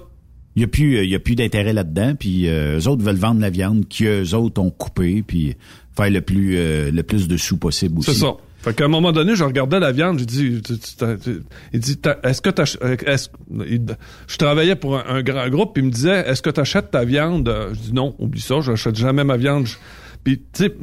Il 0.58 0.62
n'y 0.62 0.64
a 0.64 0.68
plus, 0.68 1.04
il 1.04 1.10
y 1.10 1.14
a 1.14 1.20
plus 1.20 1.36
d'intérêt 1.36 1.72
là-dedans. 1.72 2.16
Puis 2.20 2.48
euh, 2.50 2.80
eux 2.80 2.88
autres 2.88 3.04
veulent 3.04 3.16
vendre 3.16 3.40
la 3.40 3.52
viande 3.52 3.86
qu'eux 3.88 4.34
autres 4.34 4.60
ont 4.60 4.72
coupée, 4.72 5.22
puis 5.22 5.56
faire 5.96 6.10
le 6.10 6.20
plus, 6.22 6.58
euh, 6.58 6.90
le 6.90 7.04
plus 7.04 7.28
de 7.28 7.38
sous 7.38 7.58
possible 7.58 8.00
aussi. 8.00 8.12
C'est 8.16 8.20
ça. 8.22 8.34
Fait 8.64 8.76
qu'à 8.76 8.86
un 8.86 8.88
moment 8.88 9.12
donné, 9.12 9.36
je 9.36 9.44
regardais 9.44 9.80
la 9.80 9.92
viande, 9.92 10.18
j'ai 10.18 10.26
dit, 10.26 10.62
il 11.74 11.80
dit, 11.80 12.00
est-ce 12.24 12.42
que 12.42 12.50
euh, 12.84 12.96
est-ce- 13.06 13.30
il- 13.70 13.86
je 14.28 14.38
travaillais 14.38 14.76
pour 14.76 14.98
un, 14.98 15.04
un 15.08 15.22
grand 15.22 15.48
groupe, 15.50 15.74
puis 15.76 15.84
il 15.84 15.86
me 15.86 15.92
disait, 15.92 16.24
est-ce 16.28 16.42
que 16.42 16.50
tu 16.50 16.60
achètes 16.60 16.90
ta 16.90 17.06
viande? 17.06 17.48
Euh, 17.48 17.70
Je 17.76 17.80
dis 17.80 17.94
non, 17.94 18.16
oublie 18.18 18.42
ça, 18.42 18.60
je 18.62 18.72
n'achète 18.72 18.96
jamais 18.96 19.24
ma 19.24 19.38
viande. 19.38 19.68
Puis, 20.24 20.40
tu 20.40 20.64
sais, 20.66 20.76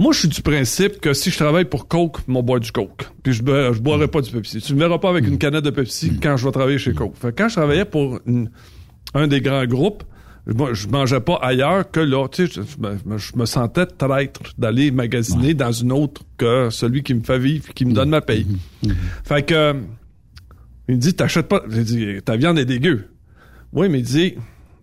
moi, 0.00 0.12
je 0.12 0.20
suis 0.20 0.28
du 0.28 0.42
principe 0.42 1.00
que 1.00 1.12
si 1.12 1.30
je 1.30 1.36
travaille 1.36 1.66
pour 1.66 1.86
Coke, 1.86 2.18
mon 2.26 2.42
boire 2.42 2.58
du 2.58 2.72
Coke. 2.72 3.06
Puis 3.22 3.34
je, 3.34 3.42
boirai 3.42 4.08
pas 4.08 4.20
du 4.22 4.30
Pepsi. 4.30 4.60
Tu 4.60 4.74
me 4.74 4.80
verras 4.80 4.98
pas 4.98 5.10
avec 5.10 5.26
une 5.26 5.38
canette 5.38 5.64
de 5.64 5.70
Pepsi 5.70 6.18
quand 6.20 6.36
je 6.36 6.46
vais 6.46 6.52
travailler 6.52 6.78
chez 6.78 6.94
Coke. 6.94 7.14
Fait 7.16 7.28
que 7.32 7.42
quand 7.42 7.48
je 7.48 7.54
travaillais 7.56 7.84
pour 7.84 8.18
une- 8.26 8.50
un 9.14 9.26
des 9.28 9.40
grands 9.40 9.66
groupes, 9.66 10.02
moi, 10.46 10.72
je 10.72 10.88
mangeais 10.88 11.20
pas 11.20 11.38
ailleurs 11.42 11.90
que 11.90 12.00
là. 12.00 12.26
Tu 12.28 12.46
sais, 12.46 12.52
je, 12.54 12.62
je 13.18 13.36
me, 13.36 13.44
sentais 13.46 13.84
traître 13.86 14.40
d'aller 14.56 14.90
magasiner 14.90 15.52
dans 15.54 15.70
une 15.70 15.92
autre 15.92 16.22
que 16.38 16.70
celui 16.70 17.02
qui 17.02 17.12
me 17.14 17.22
fait 17.22 17.38
vivre 17.38 17.66
et 17.68 17.72
qui 17.74 17.84
me 17.84 17.92
donne 17.92 18.08
ma 18.08 18.22
paye. 18.22 18.46
Fait 19.22 19.44
que, 19.44 19.74
il 20.88 20.94
me 20.96 21.00
dit, 21.00 21.14
t'achètes 21.14 21.46
pas. 21.46 21.62
J'ai 21.68 21.84
dit, 21.84 22.06
ta 22.24 22.36
viande 22.36 22.58
est 22.58 22.64
dégueu. 22.64 23.08
Oui, 23.72 23.88
mais 23.90 23.98
il 24.00 24.04
dit, 24.04 24.34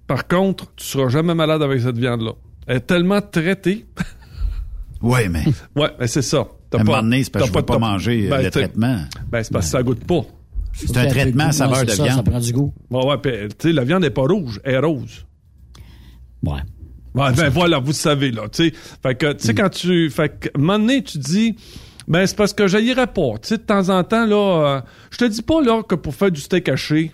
par 0.06 0.28
contre, 0.28 0.72
tu 0.76 0.86
seras 0.86 1.10
jamais 1.10 1.34
malade 1.34 1.64
avec 1.64 1.82
cette 1.82 1.98
viande-là. 1.98 2.34
Elle 2.68 2.78
est 2.78 2.82
tellement 2.82 3.20
traitée. 3.22 3.86
Oui, 5.02 5.30
mais. 5.30 5.44
Ouais, 5.76 5.90
mais 6.00 6.08
c'est 6.08 6.22
ça. 6.22 6.48
T'as 6.70 6.84
donné, 6.84 7.24
c'est 7.24 7.32
parce 7.32 7.50
que 7.50 7.60
pas 7.60 7.76
de- 7.76 7.80
manger, 7.80 8.28
euh, 8.28 8.30
Ben, 8.30 8.42
le 8.44 8.52
traitement. 8.52 9.00
Ben, 9.32 9.44
c'est 9.44 9.54
parce 9.54 9.66
que 9.68 9.72
ça 9.72 9.84
goûte 9.84 10.04
pas. 10.06 10.22
C'est 10.74 10.96
un 10.98 11.08
traitement 11.08 11.46
à 11.46 11.52
saveur 11.52 11.86
de 11.86 11.90
ça, 11.92 12.04
viande. 12.04 12.18
Ça 12.18 12.24
prend 12.24 12.40
du 12.40 12.52
goût. 12.54 12.74
Ouais, 12.92 13.06
ouais, 13.06 13.18
tu 13.22 13.70
sais, 13.70 13.74
la 13.74 13.84
viande 13.84 14.04
n'est 14.04 14.10
pas 14.10 14.24
rouge, 14.24 14.60
elle 14.64 14.76
est 14.76 14.80
rose. 14.80 15.26
Ouais. 16.44 16.60
Ouais, 17.16 17.32
ben 17.34 17.50
voilà, 17.50 17.80
vous 17.80 17.88
le 17.88 17.94
savez, 17.94 18.30
là, 18.32 18.44
tu 18.50 18.66
sais. 18.70 18.74
Fait 19.02 19.16
que, 19.16 19.34
tu 19.34 19.46
sais, 19.48 19.56
quand 19.56 19.70
tu... 19.70 20.10
Fait 20.12 20.30
que, 20.40 20.50
un 20.56 20.60
moment 20.60 20.78
donné, 20.78 21.02
tu 21.04 21.18
dis... 21.18 21.56
Ben, 22.08 22.26
c'est 22.28 22.38
parce 22.38 22.54
que 22.54 22.68
j'haïrais 22.68 23.08
pas. 23.08 23.34
Tu 23.42 23.48
sais, 23.50 23.58
de 23.58 23.64
temps 23.64 23.90
en 23.90 24.04
temps, 24.04 24.26
là... 24.28 24.36
euh, 24.78 24.82
je 25.10 25.18
te 25.18 25.26
dis 25.26 25.42
pas, 25.42 25.62
là, 25.62 25.82
que 25.84 25.96
pour 25.96 26.14
faire 26.14 26.32
du 26.32 26.40
steak 26.40 26.70
haché, 26.70 27.12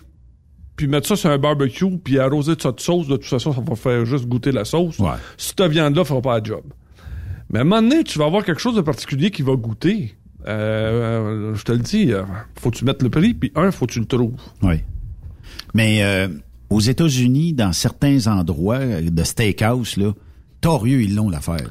puis 0.76 0.86
mettre 0.88 1.08
ça 1.08 1.16
sur 1.16 1.30
un 1.30 1.38
barbecue, 1.38 1.98
puis 1.98 2.18
arroser 2.18 2.54
de 2.56 2.60
ça 2.60 2.70
de 2.70 2.80
sauce, 2.80 3.06
de 3.08 3.16
toute 3.16 3.24
façon, 3.24 3.52
ça 3.54 3.60
va 3.60 3.76
faire 3.76 4.04
juste 4.04 4.26
goûter 4.26 4.52
la 4.52 4.64
sauce. 4.66 4.98
Ouais. 4.98 5.08
Cette 5.38 5.62
viande-là 5.62 6.04
fera 6.04 6.20
pas 6.20 6.38
la 6.38 6.44
job. 6.44 6.62
Mais 7.54 7.60
à 7.60 7.62
un 7.62 7.66
moment 7.66 7.88
donné, 7.88 8.02
tu 8.02 8.18
vas 8.18 8.24
avoir 8.24 8.44
quelque 8.44 8.60
chose 8.60 8.74
de 8.74 8.80
particulier 8.80 9.30
qui 9.30 9.42
va 9.42 9.54
goûter. 9.54 10.16
Euh, 10.44 11.52
euh, 11.52 11.54
je 11.54 11.62
te 11.62 11.70
le 11.70 11.78
dis, 11.78 12.12
euh, 12.12 12.24
faut 12.58 12.72
que 12.72 12.76
tu 12.76 12.84
mettes 12.84 13.00
le 13.00 13.10
prix, 13.10 13.32
puis 13.32 13.52
un, 13.54 13.70
faut 13.70 13.86
que 13.86 13.92
tu 13.92 14.00
le 14.00 14.06
trouves. 14.06 14.34
Oui. 14.60 14.82
Mais 15.72 16.02
euh, 16.02 16.26
aux 16.68 16.80
États-Unis, 16.80 17.52
dans 17.52 17.72
certains 17.72 18.26
endroits 18.26 19.00
de 19.00 19.22
steakhouse, 19.22 19.96
là, 19.98 20.14
torieux, 20.60 21.02
ils 21.02 21.14
l'ont 21.14 21.30
l'affaire. 21.30 21.70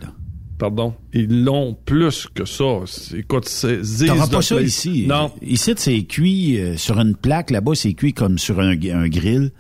Pardon? 0.58 0.94
Ils 1.14 1.44
l'ont 1.44 1.76
plus 1.86 2.28
que 2.34 2.46
ça. 2.46 2.82
C'est- 2.86 3.18
Écoute, 3.20 3.48
c'est... 3.50 3.82
T'auras 4.06 4.28
pas 4.28 4.42
ça 4.42 4.56
place. 4.56 4.68
ici. 4.68 5.06
Non. 5.08 5.32
Ici, 5.42 5.74
c'est 5.76 6.04
cuit 6.04 6.58
euh, 6.60 6.78
sur 6.78 7.00
une 7.00 7.16
plaque. 7.16 7.52
Là-bas, 7.52 7.74
c'est 7.76 7.94
cuit 7.94 8.14
comme 8.14 8.38
sur 8.38 8.60
un, 8.60 8.72
un 8.72 9.08
grill. 9.10 9.52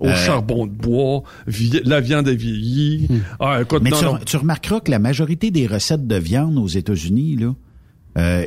Au 0.00 0.08
Euh, 0.08 0.14
charbon 0.16 0.66
de 0.66 0.72
bois, 0.72 1.22
la 1.84 2.00
viande 2.00 2.28
est 2.28 2.34
vieillie. 2.34 3.08
Ah, 3.38 3.60
écoute, 3.62 3.82
Mais 3.82 3.90
non, 3.90 3.98
tu, 3.98 4.04
non. 4.04 4.18
tu 4.26 4.36
remarqueras 4.36 4.80
que 4.80 4.90
la 4.90 4.98
majorité 4.98 5.50
des 5.50 5.66
recettes 5.66 6.06
de 6.06 6.16
viande 6.16 6.58
aux 6.58 6.66
États-Unis, 6.68 7.36
là, 7.36 7.54
euh, 8.18 8.44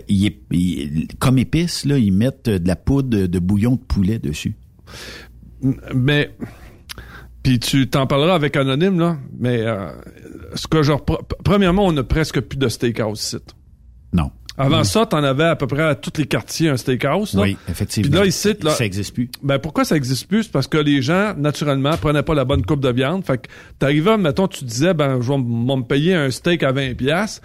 comme 1.19 1.37
épices, 1.37 1.85
là, 1.85 1.97
ils 1.97 2.11
mettent 2.11 2.49
de 2.49 2.67
la 2.67 2.75
poudre 2.75 3.27
de 3.27 3.39
bouillon 3.39 3.73
de 3.75 3.81
poulet 3.81 4.19
dessus. 4.19 4.55
Mais, 5.95 6.31
puis 7.43 7.59
tu 7.59 7.89
t'en 7.89 8.07
parleras 8.07 8.35
avec 8.35 8.55
Anonyme, 8.55 8.99
là, 8.99 9.17
mais 9.37 9.61
euh, 9.61 9.89
ce 10.55 10.65
que 10.67 10.81
je 10.81 10.93
repre- 10.93 11.21
Premièrement, 11.43 11.85
on 11.85 11.91
n'a 11.91 12.03
presque 12.03 12.39
plus 12.41 12.57
de 12.57 12.67
steakhouse 12.69 13.19
site. 13.19 13.53
Non. 14.13 14.31
Avant 14.55 14.83
ça, 14.83 15.07
t'en 15.07 15.23
avais 15.23 15.45
à 15.45 15.55
peu 15.55 15.65
près 15.65 15.81
à 15.81 15.95
tous 15.95 16.11
les 16.19 16.27
quartiers 16.27 16.69
un 16.69 16.77
steakhouse. 16.77 17.33
Là. 17.33 17.41
Oui, 17.41 17.57
effectivement. 17.67 18.09
Puis 18.11 18.19
là, 18.19 18.25
ici, 18.27 18.53
là, 18.61 18.69
Ça 18.69 18.85
existe 18.85 19.15
plus. 19.15 19.27
Ben 19.41 19.57
pourquoi 19.57 19.83
ça 19.83 19.95
existe 19.95 20.27
plus? 20.27 20.43
C'est 20.43 20.51
parce 20.51 20.67
que 20.67 20.77
les 20.77 21.01
gens, 21.01 21.33
naturellement, 21.35 21.97
prenaient 21.97 22.21
pas 22.21 22.35
la 22.35 22.45
bonne 22.45 22.63
coupe 22.63 22.79
de 22.81 22.91
viande. 22.91 23.25
Fait 23.25 23.39
que 23.39 23.47
t'arrivais, 23.79 24.15
mettons, 24.17 24.47
tu 24.47 24.63
disais, 24.63 24.93
ben, 24.93 25.19
je 25.21 25.27
vais 25.31 25.37
me 25.39 25.81
payer 25.81 26.13
un 26.13 26.29
steak 26.29 26.61
à 26.61 26.71
20 26.71 26.93
pièces. 26.95 27.41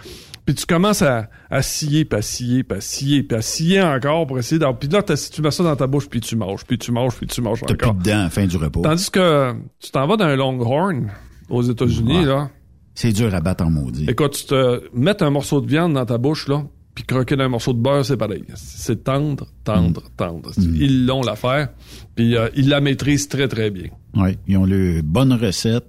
Puis 0.49 0.55
tu 0.55 0.65
commences 0.65 1.03
à, 1.03 1.29
à 1.51 1.61
scier, 1.61 2.05
puis 2.05 2.17
à 2.17 2.21
scier, 2.23 2.63
puis 2.63 2.75
à 2.75 2.81
scier, 2.81 3.21
puis 3.21 3.37
à 3.37 3.41
scier 3.43 3.83
encore 3.83 4.25
pour 4.25 4.39
essayer 4.39 4.57
d'avoir... 4.57 4.79
Puis 4.79 4.89
là, 4.89 5.03
tu 5.03 5.41
mets 5.43 5.51
ça 5.51 5.63
dans 5.63 5.75
ta 5.75 5.85
bouche, 5.85 6.09
puis 6.09 6.21
tu 6.21 6.35
manges, 6.35 6.65
puis 6.65 6.79
tu 6.79 6.91
manges, 6.91 7.13
puis 7.15 7.27
tu 7.27 7.39
manges 7.39 7.59
T'as 7.67 7.75
plus 7.75 7.85
encore. 7.87 7.93
de 8.01 8.03
dents 8.09 8.19
à 8.19 8.23
la 8.23 8.29
fin 8.31 8.47
du 8.47 8.57
repas. 8.57 8.81
Tandis 8.81 9.11
que 9.11 9.53
tu 9.79 9.91
t'en 9.91 10.07
vas 10.07 10.17
dans 10.17 10.25
un 10.25 10.35
Longhorn 10.35 11.11
aux 11.51 11.61
États-Unis, 11.61 12.21
Ouais. 12.21 12.25
là. 12.25 12.49
C'est 12.95 13.11
dur 13.11 13.31
à 13.35 13.41
battre 13.41 13.63
en 13.63 13.69
maudit. 13.69 14.05
Écoute, 14.09 14.31
tu 14.39 14.45
te 14.47 14.81
mets 14.91 15.21
un 15.21 15.29
morceau 15.29 15.61
de 15.61 15.67
viande 15.67 15.93
dans 15.93 16.05
ta 16.07 16.17
bouche, 16.17 16.47
là, 16.47 16.63
puis 16.95 17.03
croquer 17.03 17.35
d'un 17.35 17.47
morceau 17.49 17.73
de 17.73 17.79
beurre, 17.79 18.03
c'est 18.03 18.17
pareil. 18.17 18.43
C'est 18.55 19.03
tendre, 19.03 19.45
tendre, 19.63 20.01
Mm. 20.01 20.15
tendre. 20.17 20.51
Ils 20.57 21.05
l'ont 21.05 21.21
l'affaire, 21.21 21.69
puis 22.15 22.35
euh, 22.35 22.49
ils 22.55 22.69
la 22.69 22.81
maîtrisent 22.81 23.27
très, 23.27 23.47
très 23.47 23.69
bien. 23.69 23.89
Oui, 24.15 24.39
ils 24.47 24.57
ont 24.57 24.65
le 24.65 25.03
bonne 25.03 25.31
recette. 25.33 25.85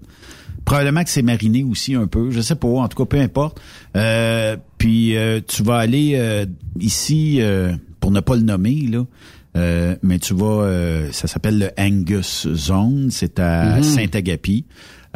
Probablement 0.64 1.02
que 1.02 1.10
c'est 1.10 1.22
mariné 1.22 1.64
aussi 1.64 1.94
un 1.94 2.06
peu, 2.06 2.30
je 2.30 2.40
sais 2.40 2.54
pas, 2.54 2.68
en 2.68 2.88
tout 2.88 2.96
cas, 2.98 3.04
peu 3.06 3.20
importe. 3.20 3.60
Euh, 3.96 4.56
puis 4.78 5.16
euh, 5.16 5.40
tu 5.46 5.62
vas 5.62 5.76
aller 5.78 6.12
euh, 6.14 6.46
ici, 6.78 7.38
euh, 7.40 7.72
pour 7.98 8.10
ne 8.10 8.20
pas 8.20 8.36
le 8.36 8.42
nommer, 8.42 8.86
là, 8.88 9.04
euh, 9.56 9.96
mais 10.02 10.18
tu 10.18 10.32
vas, 10.34 10.62
euh, 10.64 11.08
ça 11.12 11.26
s'appelle 11.26 11.58
le 11.58 11.70
Angus 11.76 12.46
Zone, 12.54 13.08
c'est 13.10 13.38
à 13.40 13.76
Mhm. 13.78 13.82
Saint-Agapi. 13.82 14.64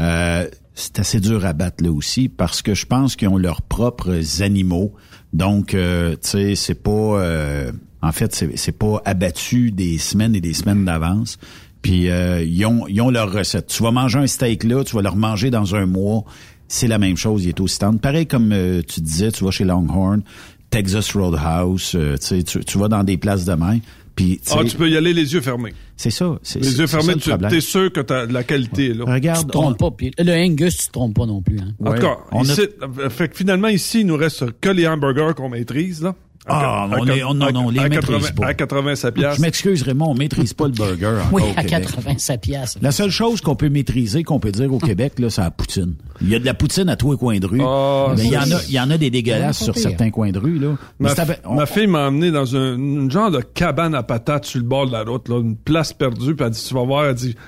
Euh, 0.01 0.49
c'est 0.75 0.99
assez 0.99 1.21
dur 1.21 1.47
à 1.47 1.53
battre 1.53 1.85
là 1.85 1.93
aussi 1.93 2.29
parce 2.29 2.61
que 2.61 2.75
je 2.75 2.85
pense 2.87 3.15
qu'ils 3.15 3.29
ont 3.29 3.37
leurs 3.39 3.63
propres 3.63 4.43
animaux. 4.43 4.93
Donc, 5.33 5.73
euh, 5.75 6.13
tu 6.15 6.31
sais, 6.31 6.55
c'est 6.57 6.75
pas... 6.83 6.91
euh, 6.91 7.71
en 8.03 8.13
fait, 8.13 8.35
c'est 8.35 8.57
c'est 8.59 8.77
pas 8.77 9.01
abattu 9.05 9.71
des 9.71 9.99
semaines 9.99 10.35
et 10.35 10.41
des 10.41 10.53
semaines 10.53 10.85
d'avance. 10.85 11.39
Puis 11.85 12.09
euh, 12.09 12.43
ils, 12.43 12.65
ont, 12.65 12.87
ils 12.89 13.01
ont 13.03 13.11
leur 13.11 13.31
recette. 13.31 13.67
Tu 13.67 13.83
vas 13.83 13.91
manger 13.91 14.19
un 14.19 14.27
steak 14.27 14.65
là, 14.65 14.83
tu 14.85 14.97
vas 14.97 15.03
le 15.03 15.09
remanger 15.11 15.51
dans 15.51 15.75
un 15.75 15.85
mois. 15.85 16.25
C'est 16.67 16.89
la 16.89 16.99
même 16.99 17.19
chose, 17.19 17.45
il 17.45 17.51
est 17.51 17.61
aussi 17.61 17.79
tendre. 17.79 18.01
Pareil 18.01 18.27
comme 18.27 18.53
euh, 18.53 18.81
tu 18.89 19.03
disais, 19.03 19.31
tu 19.31 19.45
vas 19.45 19.51
chez 19.51 19.65
Longhorn, 19.65 20.23
Texas 20.71 21.13
Roadhouse, 21.15 21.93
euh, 21.95 22.17
tu, 22.17 22.27
sais, 22.27 22.43
tu, 22.43 22.65
tu 22.65 22.79
vas 22.79 22.89
dans 22.89 23.05
des 23.05 23.19
places 23.19 23.45
de 23.45 23.53
main. 23.53 23.79
Puis, 24.17 24.39
tu 24.43 24.51
sais, 24.51 24.57
Ah, 24.61 24.65
tu 24.65 24.77
peux 24.77 24.89
y 24.89 24.97
aller 24.97 25.13
les 25.13 25.35
yeux 25.35 25.41
fermés. 25.43 25.75
c'est 25.97 26.09
ça. 26.11 26.39
c'est- 26.43 26.61
Les 26.61 26.79
yeux 26.79 26.87
ça 26.87 26.99
fermés, 27.01 27.15
le 27.15 27.49
tu 27.51 27.57
es 27.57 27.61
sûr 27.61 27.93
que 27.93 28.01
t'as 28.01 28.27
de 28.27 28.33
la 28.33 28.45
qualité 28.45 28.95
là. 28.95 29.05
Tu 29.05 29.11
Regarde, 29.13 29.47
te 29.47 29.53
trompes 29.53 29.77
pas. 29.79 29.91
Puis 29.91 30.11
le 30.19 30.33
Angus, 30.33 30.77
tu 30.79 30.87
te 30.87 30.93
trompes 30.93 31.15
pas 31.15 31.27
non 31.27 31.43
plus. 31.43 31.59
Hein. 31.61 31.73
En 31.85 31.91
Ouais. 31.91 31.99
tout 31.99 32.07
cas, 32.07 32.17
On 32.33 32.45
ici, 32.45 32.61
euh, 32.81 33.11
fait 33.11 33.29
que 33.29 33.37
finalement, 33.37 33.69
ici, 33.69 34.01
il 34.01 34.07
nous 34.07 34.17
reste 34.17 34.45
que 34.61 34.71
les 34.71 34.87
hamburgers 34.89 35.33
qu'on 35.37 35.51
maîtrise, 35.51 36.01
là. 36.03 36.15
Ah, 36.47 36.87
on 36.91 36.93
à- 37.09 37.15
les- 37.15 37.25
on- 37.25 37.33
non, 37.33 37.51
non, 37.53 37.67
on 37.67 37.71
les 37.71 37.79
à 37.81 37.89
maîtrise 37.89 38.07
80 38.07 38.29
pas. 38.37 38.47
À 38.49 38.55
87 38.55 39.15
Je 39.37 39.41
m'excuse, 39.41 39.83
Raymond, 39.83 40.11
on 40.11 40.15
maîtrise 40.15 40.53
pas 40.53 40.67
le 40.67 40.73
burger 40.73 41.07
encore 41.21 41.33
Oui, 41.33 41.43
à 41.57 41.65
Québec. 41.65 41.87
87 41.87 42.41
piastres. 42.43 42.79
La 42.83 42.93
seule 42.93 43.11
chose 43.11 43.41
qu'on 43.41 43.57
peut 43.57 43.71
maîtriser, 43.71 44.25
qu'on 44.25 44.39
peut 44.41 44.53
dire 44.53 44.71
au 44.73 44.79
Québec, 44.79 45.15
là, 45.19 45.31
c'est 45.31 45.41
la 45.41 45.51
poutine. 45.51 45.95
Il 46.21 46.29
y 46.29 46.35
a 46.35 46.39
de 46.39 46.45
la 46.45 46.53
poutine 46.53 46.89
à 46.91 46.97
tous 46.97 47.13
les 47.13 47.17
coins 47.19 47.39
de 47.39 47.47
rue. 47.47 47.63
Ah, 47.63 48.13
mais 48.17 48.25
il 48.25 48.31
y 48.33 48.37
en 48.37 48.43
a, 48.43 48.61
il 48.69 48.75
y 48.75 48.81
en 48.81 48.91
a 48.91 48.99
des 48.99 49.09
dégueulasses 49.11 49.65
sur 49.65 49.75
certains 49.77 50.11
coins 50.11 50.33
de 50.33 50.39
rue, 50.39 50.59
là. 50.59 50.77
Mais 51.01 51.09
Ma, 51.17 51.25
on- 51.47 51.55
ma 51.55 51.67
fille 51.67 51.87
m'a 51.87 52.09
emmené 52.09 52.31
dans 52.31 52.55
un, 52.55 52.75
une 52.77 53.11
genre 53.11 53.31
de 53.31 53.41
cabane 53.41 53.95
à 53.95 54.03
patates 54.03 54.45
sur 54.45 54.61
le 54.61 54.67
bord 54.67 54.87
de 54.87 54.93
la 54.93 55.03
route, 55.03 55.29
là, 55.31 55.41
une 55.41 55.57
place 55.57 55.95
perdue, 55.95 56.35
puis 56.35 56.45
elle 56.45 56.53
dit, 56.53 56.65
tu 56.69 56.75
vas 56.75 56.85
voir, 56.85 57.07
elle 57.07 57.15
dit, 57.15 57.35
tu 57.35 57.39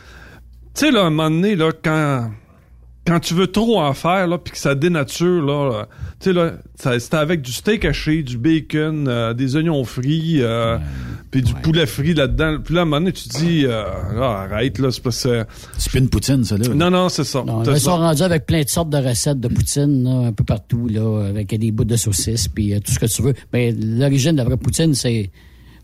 sais, 0.75 0.91
là, 0.91 1.03
à 1.03 1.07
un 1.07 1.11
moment 1.11 1.29
donné, 1.31 1.55
là, 1.55 1.71
quand, 1.85 2.31
quand 3.07 3.21
tu 3.21 3.35
veux 3.35 3.47
trop 3.47 3.81
en 3.81 3.95
faire, 3.95 4.27
là, 4.27 4.39
puis 4.39 4.53
que 4.53 4.59
ça 4.59 4.75
dénature, 4.75 5.43
là, 5.43 5.71
là, 5.71 5.89
tu 6.19 6.25
sais, 6.25 6.33
là, 6.33 6.53
c'était 6.99 7.17
avec 7.17 7.43
du 7.43 7.53
steak 7.53 7.85
haché, 7.85 8.23
du 8.23 8.37
bacon, 8.37 9.07
euh, 9.07 9.33
des 9.33 9.57
oignons 9.57 9.85
frits, 9.85 10.39
euh, 10.41 10.79
puis 11.31 11.43
du 11.43 11.55
poulet 11.55 11.87
frit 11.87 12.15
là-dedans. 12.15 12.59
Puis 12.65 12.75
là, 12.75 12.81
à 12.81 12.83
un 12.83 12.87
moment 12.87 13.01
donné, 13.01 13.13
tu 13.13 13.29
te 13.29 13.39
dis, 13.39 13.65
euh, 13.65 13.85
là, 14.15 14.49
arrête, 14.51 14.79
là, 14.79 14.91
c'est 14.91 15.03
parce 15.03 15.23
que... 15.23 15.45
c'est 15.79 15.91
plus 15.91 16.01
une 16.01 16.09
poutine, 16.09 16.45
ça, 16.45 16.57
là. 16.57 16.69
Non, 16.69 16.91
non, 16.91 17.09
c'est 17.09 17.25
ça. 17.25 17.45
Non, 17.45 17.63
ils 17.63 17.81
sont 17.81 17.97
rendus 17.97 18.23
avec 18.23 18.47
plein 18.47 18.63
de 18.63 18.69
sortes 18.69 18.91
de 18.91 18.99
recettes 18.99 19.41
de 19.41 19.49
poutine, 19.49 20.03
là, 20.03 20.29
un 20.29 20.33
peu 20.33 20.45
partout, 20.45 20.89
là, 20.89 21.29
avec 21.29 21.55
des 21.59 21.71
bouts 21.71 21.85
de 21.85 21.97
saucisses, 21.97 22.49
puis 22.49 22.75
euh, 22.75 22.81
tout 22.81 22.93
ce 22.93 22.99
que 22.99 23.07
tu 23.07 23.23
veux. 23.23 23.35
Mais 23.53 23.73
l'origine 23.73 24.33
de 24.33 24.39
la 24.39 24.45
vraie 24.45 24.57
poutine, 24.57 24.95
c'est 24.95 25.31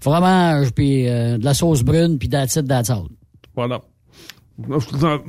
fromage, 0.00 0.72
puis 0.72 1.08
euh, 1.08 1.38
de 1.38 1.44
la 1.44 1.54
sauce 1.54 1.82
brune, 1.82 2.18
puis 2.18 2.28
d'acide 2.28 2.66
d'acide. 2.66 3.06
Voilà. 3.54 3.80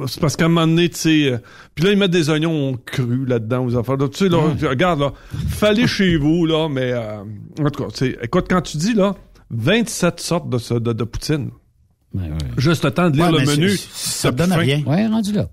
C'est 0.07 0.19
parce 0.19 0.35
qu'à 0.35 0.45
un 0.45 0.49
moment 0.49 0.67
donné, 0.67 0.89
tu 0.89 0.97
sais... 0.97 1.31
euh, 1.31 1.37
Puis 1.75 1.85
là, 1.85 1.91
ils 1.91 1.97
mettent 1.97 2.11
des 2.11 2.29
oignons 2.29 2.77
crus 2.85 3.27
là-dedans, 3.27 3.65
aux 3.65 3.75
affaires. 3.77 3.97
là. 3.97 4.07
Tu 4.09 4.17
sais, 4.17 4.29
là, 4.29 4.39
regarde, 4.69 4.99
là, 4.99 5.13
fallait 5.49 5.87
chez 5.87 6.17
vous, 6.17 6.45
là, 6.45 6.67
mais... 6.69 6.91
euh, 6.91 7.21
en 7.61 7.69
tout 7.69 7.83
cas, 7.83 7.89
tu 7.91 7.97
sais, 7.97 8.17
écoute, 8.21 8.45
quand 8.49 8.61
tu 8.61 8.77
dis, 8.77 8.93
là, 8.93 9.15
27 9.51 10.19
sortes 10.19 10.49
de, 10.49 10.57
ce- 10.57 10.73
de, 10.73 10.93
de 10.93 11.03
poutine, 11.03 11.51
Ouais, 12.13 12.21
ouais. 12.23 12.37
juste 12.57 12.83
le 12.85 12.91
temps 12.91 13.09
de 13.09 13.15
lire 13.15 13.31
Ouais, 13.31 13.39
le 13.39 13.45
menu, 13.45 13.69
ça 13.75 14.31
te 14.31 14.37
donne 14.37 14.49
faim. 14.51 14.57
rien. 14.57 14.83
Ouais, 14.85 15.07
rendu 15.07 15.31
là. 15.33 15.47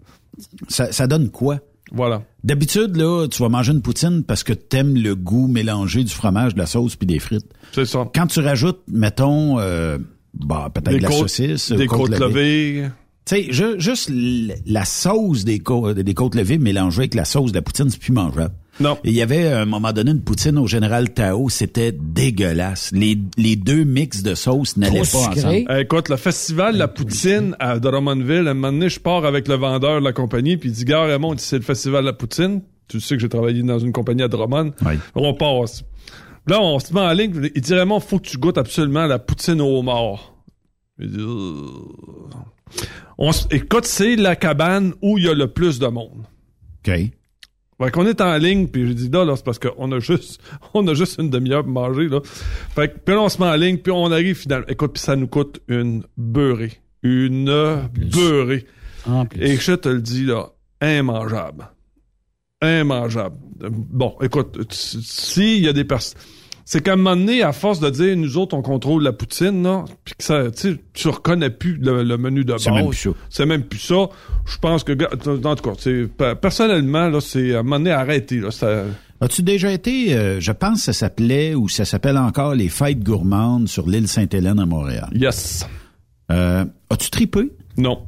Ça, 0.68 0.92
ça 0.92 1.06
donne 1.06 1.30
quoi? 1.30 1.60
Voilà. 1.92 2.22
D'habitude, 2.44 2.96
là, 2.96 3.26
tu 3.28 3.42
vas 3.42 3.48
manger 3.48 3.72
une 3.72 3.80
poutine 3.82 4.24
parce 4.24 4.44
que 4.44 4.52
t'aimes 4.52 4.94
le 4.94 5.14
goût 5.16 5.48
mélangé 5.48 6.04
du 6.04 6.12
fromage, 6.12 6.54
de 6.54 6.58
la 6.58 6.66
sauce 6.66 6.96
puis 6.96 7.06
des 7.06 7.18
frites. 7.18 7.46
C'est 7.72 7.86
ça. 7.86 8.06
Quand 8.14 8.26
tu 8.26 8.40
rajoutes, 8.40 8.80
mettons, 8.88 9.58
euh, 9.58 9.96
bah, 10.34 10.70
peut-être 10.72 10.90
Des 10.90 10.98
de 10.98 11.02
la 11.02 11.08
côtes- 11.08 11.18
saucisse, 11.20 11.72
Des 11.72 11.86
côte 11.86 12.10
côtes 12.10 12.18
levées. 12.20 12.90
Tu 13.26 13.36
sais, 13.36 13.52
ju- 13.52 13.78
juste 13.78 14.10
la 14.66 14.84
sauce 14.84 15.44
des, 15.44 15.58
cô- 15.60 15.92
des 15.92 16.14
côtes 16.14 16.34
levées 16.34 16.58
mélangée 16.58 17.00
avec 17.00 17.14
la 17.14 17.24
sauce 17.24 17.52
de 17.52 17.56
la 17.58 17.62
poutine, 17.62 17.88
c'est 17.90 18.00
plus 18.00 18.12
mangeable. 18.12 18.54
Non. 18.80 18.96
Il 19.04 19.12
y 19.12 19.20
avait 19.20 19.46
à 19.48 19.60
un 19.60 19.66
moment 19.66 19.92
donné 19.92 20.10
une 20.12 20.22
poutine 20.22 20.56
au 20.56 20.66
général 20.66 21.12
Tao, 21.12 21.50
c'était 21.50 21.92
dégueulasse. 21.92 22.90
Les, 22.92 23.18
les 23.36 23.54
deux 23.56 23.84
mix 23.84 24.22
de 24.22 24.34
sauce 24.34 24.78
n'allaient 24.78 25.00
pas 25.00 25.18
ensemble. 25.18 25.66
Eh, 25.70 25.80
écoute, 25.80 26.08
le 26.08 26.16
festival 26.16 26.76
La 26.78 26.88
Poutine 26.88 27.54
à 27.60 27.78
Drummondville, 27.78 28.48
à 28.48 28.52
un 28.52 28.54
moment 28.54 28.72
donné, 28.72 28.88
je 28.88 28.98
pars 28.98 29.26
avec 29.26 29.48
le 29.48 29.56
vendeur 29.56 30.00
de 30.00 30.04
la 30.04 30.14
compagnie, 30.14 30.56
puis 30.56 30.70
il 30.70 30.72
dit, 30.74 30.86
gars, 30.86 31.04
Raymond, 31.04 31.34
c'est 31.36 31.56
le 31.56 31.62
festival 31.62 32.06
La 32.06 32.14
Poutine. 32.14 32.62
Tu 32.88 33.00
sais 33.00 33.16
que 33.16 33.20
j'ai 33.20 33.28
travaillé 33.28 33.62
dans 33.62 33.78
une 33.78 33.92
compagnie 33.92 34.22
à 34.22 34.28
Drummond. 34.28 34.72
On 35.14 35.34
passe. 35.34 35.84
Là, 36.46 36.58
on 36.62 36.78
se 36.78 36.92
met 36.94 37.00
en 37.00 37.12
ligne. 37.12 37.50
Il 37.54 37.60
dit, 37.60 37.74
Raymond, 37.74 38.00
faut 38.00 38.18
que 38.18 38.28
tu 38.30 38.38
goûtes 38.38 38.56
absolument 38.58 39.04
la 39.06 39.18
poutine 39.18 39.60
au 39.60 39.78
homard. 39.78 40.34
Il 40.98 41.10
dit, 41.10 41.18
Euh. 41.20 41.66
On 43.18 43.30
écoute, 43.50 43.84
c'est 43.84 44.16
la 44.16 44.36
cabane 44.36 44.94
où 45.02 45.18
il 45.18 45.24
y 45.24 45.28
a 45.28 45.34
le 45.34 45.48
plus 45.48 45.78
de 45.78 45.86
monde. 45.86 46.26
OK. 46.86 46.92
Fait 47.82 47.90
qu'on 47.90 48.06
est 48.06 48.20
en 48.20 48.36
ligne, 48.36 48.68
puis 48.68 48.86
j'ai 48.86 48.94
dit 48.94 49.08
là, 49.08 49.24
là 49.24 49.36
c'est 49.36 49.44
parce 49.44 49.58
qu'on 49.58 49.90
a 49.92 50.00
juste 50.00 50.42
on 50.74 50.86
a 50.86 50.94
juste 50.94 51.18
une 51.18 51.30
demi-heure 51.30 51.62
pour 51.62 51.72
manger, 51.72 52.08
là. 52.08 52.20
Fait 52.74 52.88
que, 52.88 52.98
puis 52.98 53.14
là, 53.14 53.22
on 53.22 53.28
se 53.28 53.40
met 53.40 53.48
en 53.48 53.56
ligne, 53.56 53.78
puis 53.78 53.92
on 53.92 54.12
arrive 54.12 54.36
finalement. 54.36 54.66
Écoute, 54.68 54.92
puis 54.94 55.02
ça 55.02 55.16
nous 55.16 55.28
coûte 55.28 55.60
une 55.68 56.04
beurrée. 56.16 56.80
Une 57.02 57.46
beurrée. 58.12 58.66
En 59.06 59.24
plus. 59.24 59.42
Et 59.42 59.56
je 59.56 59.72
te 59.72 59.88
le 59.88 60.02
dis, 60.02 60.26
là, 60.26 60.50
immangeable. 60.82 61.70
Immangeable. 62.62 63.36
Bon, 63.70 64.16
écoute, 64.20 64.70
s'il 64.70 65.64
y 65.64 65.68
a 65.68 65.72
des 65.72 65.84
personnes... 65.84 66.20
C'est 66.72 66.82
qu'à 66.82 66.92
un 66.92 66.96
moment 66.96 67.16
donné, 67.16 67.42
à 67.42 67.50
force 67.50 67.80
de 67.80 67.90
dire, 67.90 68.16
nous 68.16 68.38
autres, 68.38 68.56
on 68.56 68.62
contrôle 68.62 69.02
la 69.02 69.12
poutine, 69.12 69.64
là, 69.64 69.86
puis 70.04 70.14
que 70.16 70.22
ça, 70.22 70.44
tu 70.52 71.08
reconnais 71.08 71.50
plus 71.50 71.76
le, 71.76 72.04
le 72.04 72.16
menu 72.16 72.44
de 72.44 72.52
base. 72.52 72.62
C'est 72.62 72.70
même 72.70 72.86
plus 72.88 72.96
ça. 72.96 73.10
C'est 73.28 73.44
même 73.44 73.64
plus 73.64 73.80
ça. 73.80 74.08
Je 74.46 74.56
pense 74.56 74.84
que, 74.84 74.92
en 74.92 75.56
tout 75.56 75.62
cas, 76.16 76.34
personnellement, 76.36 77.08
là, 77.08 77.20
c'est, 77.20 77.56
à 77.56 77.58
un 77.58 77.62
moment 77.64 77.78
donné, 77.80 77.90
arrêtez, 77.90 78.38
là. 78.38 78.52
Ça, 78.52 78.84
As-tu 79.20 79.42
déjà 79.42 79.72
été, 79.72 80.14
euh, 80.14 80.38
je 80.38 80.52
pense 80.52 80.78
que 80.78 80.84
ça 80.84 80.92
s'appelait 80.92 81.56
ou 81.56 81.68
ça 81.68 81.84
s'appelle 81.84 82.16
encore 82.16 82.54
les 82.54 82.68
fêtes 82.68 83.02
gourmandes 83.02 83.66
sur 83.66 83.88
l'île 83.88 84.06
Sainte-Hélène 84.06 84.60
à 84.60 84.66
Montréal? 84.66 85.10
Yes. 85.12 85.66
Euh, 86.30 86.64
as-tu 86.88 87.10
tripé? 87.10 87.50
Non. 87.78 87.98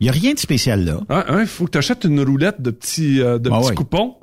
Il 0.00 0.06
y 0.08 0.10
a 0.10 0.12
rien 0.12 0.34
de 0.34 0.38
spécial 0.38 0.84
là. 0.84 1.00
Hein, 1.08 1.24
hein, 1.26 1.46
faut 1.46 1.64
que 1.64 1.70
tu 1.70 1.78
achètes 1.78 2.04
une 2.04 2.20
roulette 2.20 2.60
de 2.60 2.70
petits, 2.70 3.22
euh, 3.22 3.38
de 3.38 3.48
Ah 3.50 3.60
petits 3.60 3.68
ouais. 3.70 3.74
coupons. 3.74 4.16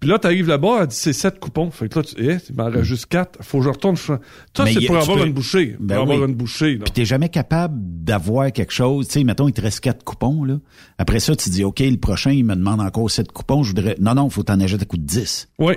Puis 0.00 0.08
là, 0.08 0.18
t'arrives 0.18 0.48
là-bas, 0.48 0.78
elle 0.80 0.86
dit 0.86 0.96
c'est 0.96 1.12
sept 1.12 1.38
coupons. 1.38 1.70
Fait 1.70 1.88
que 1.90 1.98
là, 1.98 2.04
tu, 2.04 2.14
eh, 2.18 2.38
il 2.48 2.56
m'en 2.56 2.70
reste 2.70 2.84
juste 2.84 3.06
quatre. 3.06 3.38
Faut 3.44 3.58
que 3.58 3.64
je 3.64 3.68
retourne. 3.68 3.96
Ça, 3.96 4.18
c'est 4.56 4.86
pour 4.86 4.96
avoir 4.96 5.18
peux- 5.18 5.26
une 5.26 5.32
bouchée. 5.34 5.76
Ben 5.78 5.96
pour 5.96 6.04
avoir 6.04 6.18
oui. 6.20 6.24
une 6.26 6.34
bouchée, 6.34 6.76
là. 6.78 6.84
Puis 6.84 6.92
t'es 6.92 7.04
jamais 7.04 7.28
capable 7.28 7.74
d'avoir 7.78 8.50
quelque 8.50 8.72
chose. 8.72 9.08
Tu 9.08 9.12
sais, 9.18 9.24
mettons, 9.24 9.46
il 9.46 9.52
te 9.52 9.60
reste 9.60 9.80
quatre 9.80 10.02
coupons, 10.02 10.44
là. 10.44 10.58
Après 10.96 11.20
ça, 11.20 11.36
tu 11.36 11.50
dis, 11.50 11.64
OK, 11.64 11.80
le 11.80 11.98
prochain, 11.98 12.30
il 12.32 12.44
me 12.46 12.54
demande 12.56 12.80
encore 12.80 13.10
sept 13.10 13.30
coupons. 13.30 13.62
Je 13.62 13.68
voudrais. 13.74 13.94
Non, 14.00 14.14
non, 14.14 14.30
faut 14.30 14.42
t'en 14.42 14.58
acheter 14.60 14.80
à 14.82 14.84
coup 14.86 14.96
de 14.96 15.04
10. 15.04 15.48
Oui. 15.58 15.74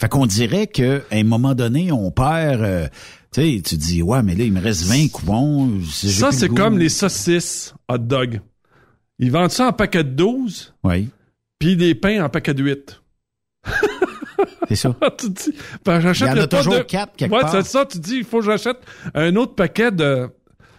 Fait 0.00 0.08
qu'on 0.08 0.24
dirait 0.26 0.66
qu'à 0.66 1.00
un 1.12 1.24
moment 1.24 1.54
donné, 1.54 1.92
on 1.92 2.10
perd. 2.10 2.62
euh, 2.62 2.88
tu 3.32 3.56
sais, 3.56 3.62
tu 3.62 3.76
dis, 3.76 4.02
ouais, 4.02 4.22
mais 4.22 4.34
là, 4.34 4.44
il 4.44 4.52
me 4.54 4.60
reste 4.60 4.84
20 4.84 5.08
coupons. 5.12 5.80
Ça, 5.84 6.28
le 6.28 6.32
c'est 6.32 6.48
comme 6.48 6.78
les 6.78 6.88
saucisses 6.88 7.74
hot 7.90 7.98
dog. 7.98 8.40
Ils 9.18 9.30
vendent 9.30 9.50
ça 9.50 9.68
en 9.68 9.72
paquet 9.72 10.04
de 10.04 10.10
12, 10.10 10.74
Oui, 10.84 11.08
puis 11.58 11.76
des 11.76 11.94
pains 11.94 12.24
en 12.24 12.28
paquet 12.30 12.54
de 12.54 12.62
8. 12.62 13.02
C'est 14.68 14.76
ça. 14.76 14.94
tu 15.18 15.30
dis, 15.30 15.52
ben, 15.84 16.00
j'achète 16.00 16.28
Il 16.32 16.36
y 16.36 16.40
en 16.40 16.44
a 16.44 16.46
toujours 16.46 16.74
de... 16.74 16.80
quatre 16.80 17.16
quelque 17.16 17.32
ouais, 17.32 17.40
part. 17.40 17.52
c'est 17.52 17.64
ça, 17.64 17.86
tu 17.86 17.98
dis, 17.98 18.16
il 18.16 18.24
faut 18.24 18.38
que 18.40 18.46
j'achète 18.46 18.78
un 19.14 19.34
autre 19.36 19.54
paquet 19.54 19.90
de... 19.90 20.28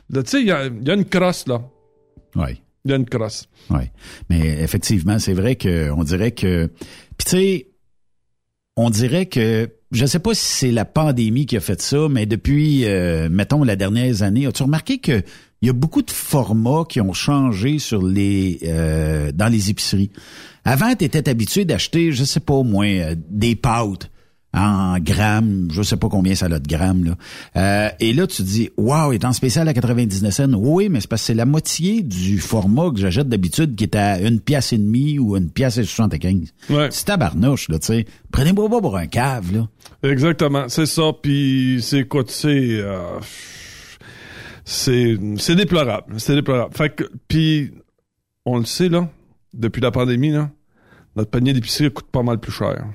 de 0.10 0.22
tu 0.22 0.30
sais, 0.30 0.42
il 0.42 0.48
y 0.48 0.52
a, 0.52 0.66
il 0.66 0.88
y 0.88 0.92
a 0.92 0.94
une 0.94 1.06
crosse, 1.06 1.48
là. 1.48 1.62
Oui. 2.36 2.62
Il 2.86 2.92
y 2.92 2.94
a 2.94 2.98
une 2.98 3.06
crosse. 3.06 3.50
Oui. 3.70 3.84
Mais 4.30 4.62
effectivement, 4.62 5.20
c'est 5.20 5.34
vrai 5.34 5.56
que 5.56 5.92
on 5.92 6.04
dirait 6.04 6.32
que. 6.32 6.68
Puis 7.18 7.26
tu 7.26 7.32
sais, 7.32 7.68
on 8.78 8.90
dirait 8.90 9.26
que. 9.26 9.70
Je 9.92 10.06
sais 10.06 10.20
pas 10.20 10.34
si 10.34 10.46
c'est 10.46 10.72
la 10.72 10.86
pandémie 10.86 11.46
qui 11.46 11.58
a 11.58 11.62
fait 11.62 11.82
ça, 11.82 12.08
mais 12.10 12.26
depuis, 12.26 12.86
euh, 12.86 13.30
mettons, 13.30 13.64
la 13.64 13.76
dernière 13.76 14.22
année, 14.22 14.46
as-tu 14.46 14.64
remarqué 14.64 15.00
que 15.00 15.22
il 15.62 15.68
y 15.68 15.70
a 15.70 15.74
beaucoup 15.74 16.02
de 16.02 16.12
formats 16.12 16.84
qui 16.88 17.02
ont 17.02 17.14
changé 17.14 17.80
sur 17.80 18.02
les 18.06 18.60
euh, 18.64 19.32
dans 19.34 19.52
les 19.52 19.70
épiceries? 19.70 20.12
Avant, 20.70 20.94
tu 20.96 21.06
étais 21.06 21.30
habitué 21.30 21.64
d'acheter, 21.64 22.12
je 22.12 22.26
sais 22.26 22.42
pas 22.42 22.56
au 22.56 22.66
moins, 22.66 22.90
euh, 22.90 23.16
des 23.30 23.56
pâtes 23.56 24.12
en 24.54 25.00
grammes, 25.00 25.70
je 25.72 25.82
sais 25.82 25.96
pas 25.96 26.10
combien 26.10 26.36
ça 26.36 26.48
a 26.48 26.60
de 26.60 26.68
grammes 26.68 27.06
là. 27.06 27.16
Euh, 27.56 27.90
et 28.02 28.12
là 28.12 28.28
tu 28.28 28.38
te 28.38 28.42
dis 28.42 28.70
waouh, 28.76 29.14
il 29.14 29.16
est 29.16 29.26
en 29.26 29.32
spécial 29.32 29.66
à 29.70 29.74
99 29.74 30.34
cents. 30.34 30.52
Oui, 30.56 30.90
mais 30.90 31.00
c'est 31.00 31.08
parce 31.08 31.22
que 31.22 31.28
c'est 31.28 31.34
la 31.36 31.46
moitié 31.46 32.02
du 32.02 32.40
format 32.40 32.92
que 32.92 33.00
j'achète 33.00 33.30
d'habitude 33.30 33.76
qui 33.76 33.86
est 33.86 33.96
à 33.96 34.20
une 34.20 34.42
pièce 34.42 34.74
et 34.74 34.78
demie 34.78 35.20
ou 35.20 35.38
une 35.38 35.50
pièce 35.50 35.78
et 35.78 35.86
75. 35.86 36.54
Ouais. 36.70 36.88
C'est 36.92 37.06
tabarnouche 37.06 37.70
là, 37.70 37.80
tu 37.80 37.88
sais. 37.88 38.06
Prenez-moi 38.32 38.70
pas 38.70 38.82
pour 38.82 38.98
un 38.98 39.08
cave 39.08 39.54
là. 39.54 39.68
Exactement, 40.04 40.66
c'est 40.68 40.86
ça. 40.86 41.12
Puis 41.22 41.80
c'est 41.82 42.06
quoi, 42.10 42.26
tu 42.26 42.34
sais, 42.34 42.82
euh, 42.82 43.20
c'est 44.66 45.18
c'est 45.38 45.56
déplorable, 45.56 46.16
c'est 46.18 46.36
déplorable. 46.36 46.76
Fait 46.76 46.94
que 46.94 47.10
puis 47.30 47.72
on 48.46 48.58
le 48.58 48.66
sait 48.66 48.90
là, 48.90 49.08
depuis 49.54 49.82
la 49.82 49.92
pandémie 49.92 50.32
là, 50.32 50.50
notre 51.18 51.30
panier 51.30 51.52
d'épicerie 51.54 51.92
coûte 51.92 52.08
pas 52.12 52.24
mal 52.24 52.40
plus 52.40 52.52
cher. 52.54 52.86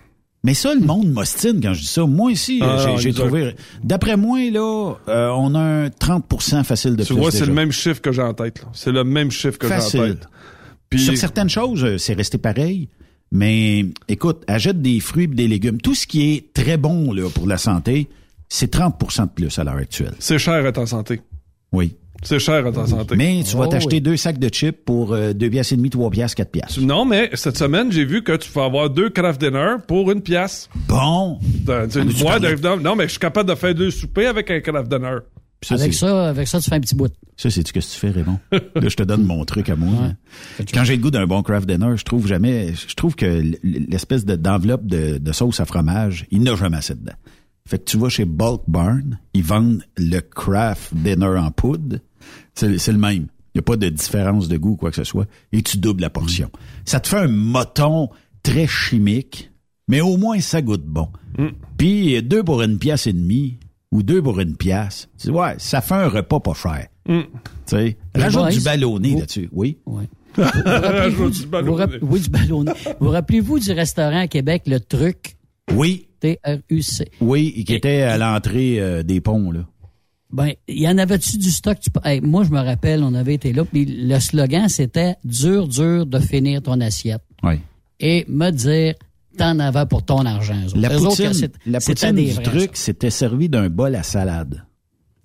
Mais 0.45 0.55
ça, 0.55 0.75
le 0.75 0.81
monde 0.81 1.09
m'ostine 1.13 1.61
quand 1.61 1.73
je 1.75 1.81
dis 1.83 1.87
ça. 1.87 2.05
Moi 2.07 2.33
aussi, 2.33 2.59
Ah, 2.63 2.77
j'ai- 2.81 2.87
non, 2.87 2.97
j'ai 2.97 3.13
trouvé. 3.13 3.55
D'après 3.85 4.17
moi, 4.17 4.39
là, 4.51 4.95
euh, 5.09 5.29
on 5.37 5.55
a 5.55 5.61
un 5.61 5.89
30% 5.91 6.65
facile 6.65 6.97
de 6.97 7.05
Tu 7.05 7.13
plus. 7.15 7.21
vois, 7.23 7.31
c'est 7.31 7.47
le 7.47 7.53
même 7.53 7.71
chiffre 7.71 8.01
que 8.01 8.11
j'ai 8.11 8.23
en 8.23 8.35
tête. 8.35 8.65
C'est 8.73 8.91
le 8.91 9.05
même 9.05 9.31
chiffre 9.31 9.59
que 9.59 9.69
j'ai 9.69 9.75
en 9.75 9.89
tête. 10.09 10.27
Puis 10.89 10.99
Sur 11.01 11.17
certaines 11.17 11.49
choses, 11.49 11.85
euh, 11.85 11.99
c'est 11.99 12.15
resté 12.15 12.39
pareil. 12.39 12.89
Mais 13.31 13.87
écoute, 14.09 14.43
achète 14.47 14.83
des 14.83 15.01
fruits 15.01 15.25
et 15.25 15.29
des 15.29 15.49
légumes. 15.49 15.81
Tout 15.81 15.95
ce 15.95 16.07
qui 16.07 16.33
est 16.33 16.53
très 16.53 16.77
bon 16.77 17.13
là, 17.13 17.31
pour 17.31 17.47
la 17.47 17.57
santé, 17.57 18.09
c'est 18.49 18.71
30% 18.71 19.25
de 19.27 19.31
plus 19.31 19.59
à 19.59 19.65
l'heure 19.65 19.77
actuelle. 19.77 20.13
c'est 20.19 20.39
cher 20.39 20.67
à 20.67 20.73
ta 20.73 20.85
santé. 20.87 21.21
Oui. 21.73 21.97
C'est 22.23 22.39
cher 22.39 22.65
à 22.67 22.73
ta 22.73 22.87
santé. 22.87 23.17
Mais 23.17 23.43
tu 23.45 23.57
vas 23.57 23.65
Oh, 23.65 23.71
t'acheter 23.71 23.97
oui. 23.97 24.01
deux 24.01 24.17
sacs 24.17 24.39
de 24.39 24.49
chips 24.49 24.79
pour 24.85 25.13
euh, 25.13 25.33
deux 25.33 25.51
pièces 25.51 25.73
et 25.73 25.77
demie, 25.77 25.91
trois 25.91 26.09
pièces, 26.11 26.35
quatre 26.35 26.53
pièces. 26.53 26.79
Non, 26.79 27.05
mais 27.05 27.31
cette 27.35 27.57
semaine, 27.59 27.91
j'ai 27.91 28.05
vu 28.05 28.23
que 28.23 28.37
tu 28.37 28.51
peux 28.51 28.61
avoir 28.63 28.91
deux 28.91 29.11
craft 29.11 29.41
dinner 29.41 29.77
pour 29.89 30.11
une 30.13 30.21
pièce. 30.23 30.69
Bon. 30.89 31.39
Tu- 31.41 31.71
Ah, 31.73 31.85
une 31.99 32.13
boîte 32.13 32.43
de- 32.43 32.83
non, 32.83 32.95
mais 32.97 33.05
je 33.05 33.11
suis 33.11 33.19
capable 33.19 33.49
de 33.51 33.55
faire 33.57 33.75
deux 33.75 33.91
soupers 33.91 34.29
avec 34.29 34.51
un 34.51 34.61
craft 34.61 34.89
dinner. 34.89 35.17
Ça, 35.65 35.77
avec 35.77 35.95
ça, 35.95 36.29
avec 36.31 36.49
ça, 36.49 36.59
tu 36.61 36.69
fais 36.69 36.75
un 36.77 36.81
petit 36.81 36.97
bout. 36.97 37.13
Ça, 37.37 37.49
c'est 37.49 37.67
ce 37.67 37.73
que 37.73 37.79
tu 37.79 37.87
fais, 37.87 38.11
Raymond? 38.11 38.39
Là, 38.53 38.61
je 38.89 38.97
te 38.97 39.03
donne 39.05 39.23
mon 39.25 39.45
truc 39.45 39.69
à 39.69 39.77
moi. 39.77 39.93
hein. 40.07 40.17
Quand 40.75 40.83
j'ai 40.83 40.97
le 40.97 41.03
goût 41.03 41.13
d'un 41.13 41.27
bon 41.27 41.43
craft 41.43 41.69
dinner, 41.69 41.93
je 41.97 42.03
trouve 42.05 42.27
jamais, 42.27 42.73
je 42.75 42.95
trouve 42.95 43.15
que 43.15 43.43
l'espèce 43.63 44.25
de- 44.25 44.35
d'enveloppe 44.35 44.87
de, 44.87 45.19
de 45.19 45.33
sauce 45.33 45.61
à 45.61 45.65
fromage, 45.65 46.27
il 46.33 46.43
n'a 46.43 46.57
jamais 46.57 46.79
assez 46.79 46.95
dedans. 46.97 47.13
Fait 47.65 47.79
que 47.79 47.85
tu 47.85 47.97
vas 47.97 48.09
chez 48.09 48.25
Bulk 48.25 48.63
Barn, 48.67 49.21
ils 49.35 49.45
vendent 49.45 49.85
le 49.97 50.19
craft 50.19 50.93
dinner 50.95 51.39
en 51.39 51.53
poudre. 51.53 51.99
C'est 52.55 52.93
le 52.93 52.99
même. 52.99 53.27
Il 53.55 53.59
n'y 53.59 53.61
a 53.61 53.63
pas 53.63 53.77
de 53.77 53.89
différence 53.89 54.49
de 54.49 54.57
goût, 54.57 54.77
quoi 54.77 54.91
que 54.91 54.97
ce 54.97 55.05
soit. 55.05 55.27
Et 55.53 55.63
tu 55.63 55.79
doubles 55.79 56.01
la 56.01 56.11
portion. 56.11 56.51
Ça 56.85 57.01
te 57.01 57.09
fait 57.09 57.19
un 57.19 57.29
moton 57.29 58.09
très 58.43 58.67
chimique, 58.67 59.51
mais 59.89 60.01
au 60.01 60.17
moins 60.17 60.41
ça 60.41 60.63
goûte 60.63 60.85
bon. 60.87 61.09
Puis 61.77 62.23
deux 62.23 62.43
pour 62.43 62.63
une 62.63 62.79
pièce 62.79 63.07
et 63.07 63.13
demie 63.13 63.59
ou 63.91 64.03
deux 64.03 64.23
pour 64.23 64.41
une 64.41 64.57
pièce. 64.57 65.09
Tu 65.19 65.29
dis, 65.29 65.33
ouais, 65.33 65.55
ça 65.59 65.81
fait 65.81 65.95
un 65.95 66.09
repas 66.09 66.41
pas 66.41 66.55
cher. 66.55 66.87
Mm. 67.07 67.21
Tu 67.21 67.27
sais, 67.67 67.97
rajoute 68.15 68.49
du 68.51 68.61
ballonné 68.61 69.17
là-dessus. 69.17 69.49
Oui. 69.53 69.79
Ouais. 69.87 70.05
Vous 70.37 70.43
rappelez-vous 70.45 71.31
du 71.31 71.47
ballonné. 71.47 71.99
vous 72.01 72.07
oui, 72.07 72.21
du 72.21 72.31
ballonné. 72.31 72.73
Vous 73.01 73.11
rappelez-vous 73.11 73.59
du 73.59 73.73
restaurant 73.73 74.21
à 74.21 74.29
Québec, 74.29 74.63
le 74.67 74.81
truc, 74.81 75.37
Oui. 75.75 76.09
T-R-U-C? 76.21 77.11
Oui, 77.21 77.65
qui 77.67 77.75
était 77.75 78.03
à 78.03 78.17
l'entrée 78.17 78.81
euh, 78.81 79.03
des 79.03 79.21
ponts, 79.21 79.51
là. 79.51 79.67
Ben, 80.33 80.53
il 80.67 80.81
y 80.81 80.89
en 80.89 80.97
avait-tu 80.97 81.37
du 81.37 81.51
stock? 81.51 81.79
Tu 81.79 81.91
peux- 81.91 82.01
Hey, 82.05 82.21
moi, 82.23 82.43
je 82.45 82.51
me 82.51 82.59
rappelle, 82.59 83.03
on 83.03 83.13
avait 83.15 83.35
été 83.35 83.53
là, 83.53 83.65
puis 83.65 83.85
le 83.85 84.19
slogan, 84.19 84.69
c'était 84.69 85.17
«Dur, 85.25 85.69
dur 85.69 86.07
de 86.07 86.19
finir 86.19 86.63
ton 86.63 86.81
assiette. 86.81 87.23
Oui.» 87.43 87.55
Et 88.01 88.25
me 88.29 88.51
dire 88.51 88.95
«T'en 89.39 89.59
avais 89.59 89.87
pour 89.87 90.05
ton 90.05 90.25
argent. 90.27 90.57
La 90.75 90.95
autres, 91.01 91.09
poutine, 91.23 91.49
la 91.67 91.81
poutine 91.81 92.13
des 92.13 92.25
du 92.27 92.31
vrais, 92.33 92.43
truc, 92.45 92.71
c'était 92.75 93.11
servi 93.11 93.49
d'un 93.49 93.69
bol 93.69 93.95
à 93.95 94.03
salade. 94.03 94.65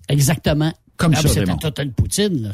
Exactement. 0.08 0.72
Comme 0.98 1.12
Ah, 1.16 1.20
ça, 1.22 1.28
toute 1.60 1.78
une 1.78 1.92
poutine. 1.92 2.42
Là. 2.42 2.50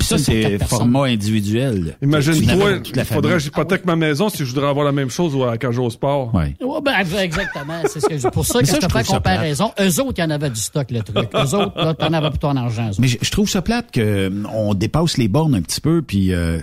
Ça, 0.00 0.16
c'est 0.16 0.64
format 0.64 1.06
individuel. 1.06 1.96
Imagine-toi, 2.00 2.70
il 2.94 3.04
faudrait 3.04 3.32
que 3.34 3.38
j'hypothèque 3.40 3.84
ma 3.84 3.96
maison 3.96 4.28
si 4.28 4.38
je 4.38 4.44
voudrais 4.44 4.68
avoir 4.68 4.84
la 4.86 4.92
même 4.92 5.10
chose 5.10 5.34
ou 5.34 5.42
à 5.42 5.58
Cage 5.58 5.76
au 5.78 5.90
Sport. 5.90 6.32
Ouais. 6.34 6.54
Ouais, 6.60 6.80
ben, 6.84 6.94
exactement. 7.20 7.82
C'est 7.86 7.98
ce 7.98 8.06
que 8.06 8.16
je- 8.16 8.28
pour 8.28 8.46
ça 8.46 8.60
que 8.60 8.66
ça, 8.66 8.78
je 8.80 8.86
te 8.86 8.92
fais 8.92 9.02
comparaison. 9.02 9.72
Eux 9.80 10.00
autres, 10.00 10.14
il 10.18 10.20
y 10.20 10.24
en 10.24 10.30
avait 10.30 10.50
du 10.50 10.60
stock, 10.60 10.88
le 10.92 11.02
truc. 11.02 11.28
Eux 11.34 11.54
autres, 11.56 11.72
là, 11.76 11.94
t'en 11.94 12.12
avais 12.12 12.30
pour 12.30 12.38
ton 12.38 12.56
argent. 12.56 12.86
eux 12.86 12.90
autres. 12.90 13.00
Mais 13.00 13.08
je, 13.08 13.18
je 13.20 13.30
trouve 13.32 13.48
ça 13.50 13.60
plate 13.60 13.90
que 13.90 14.00
euh, 14.00 14.30
on 14.54 14.74
dépasse 14.74 15.18
les 15.18 15.26
bornes 15.26 15.56
un 15.56 15.60
petit 15.62 15.80
peu. 15.80 16.00
Puis 16.00 16.32
euh, 16.32 16.60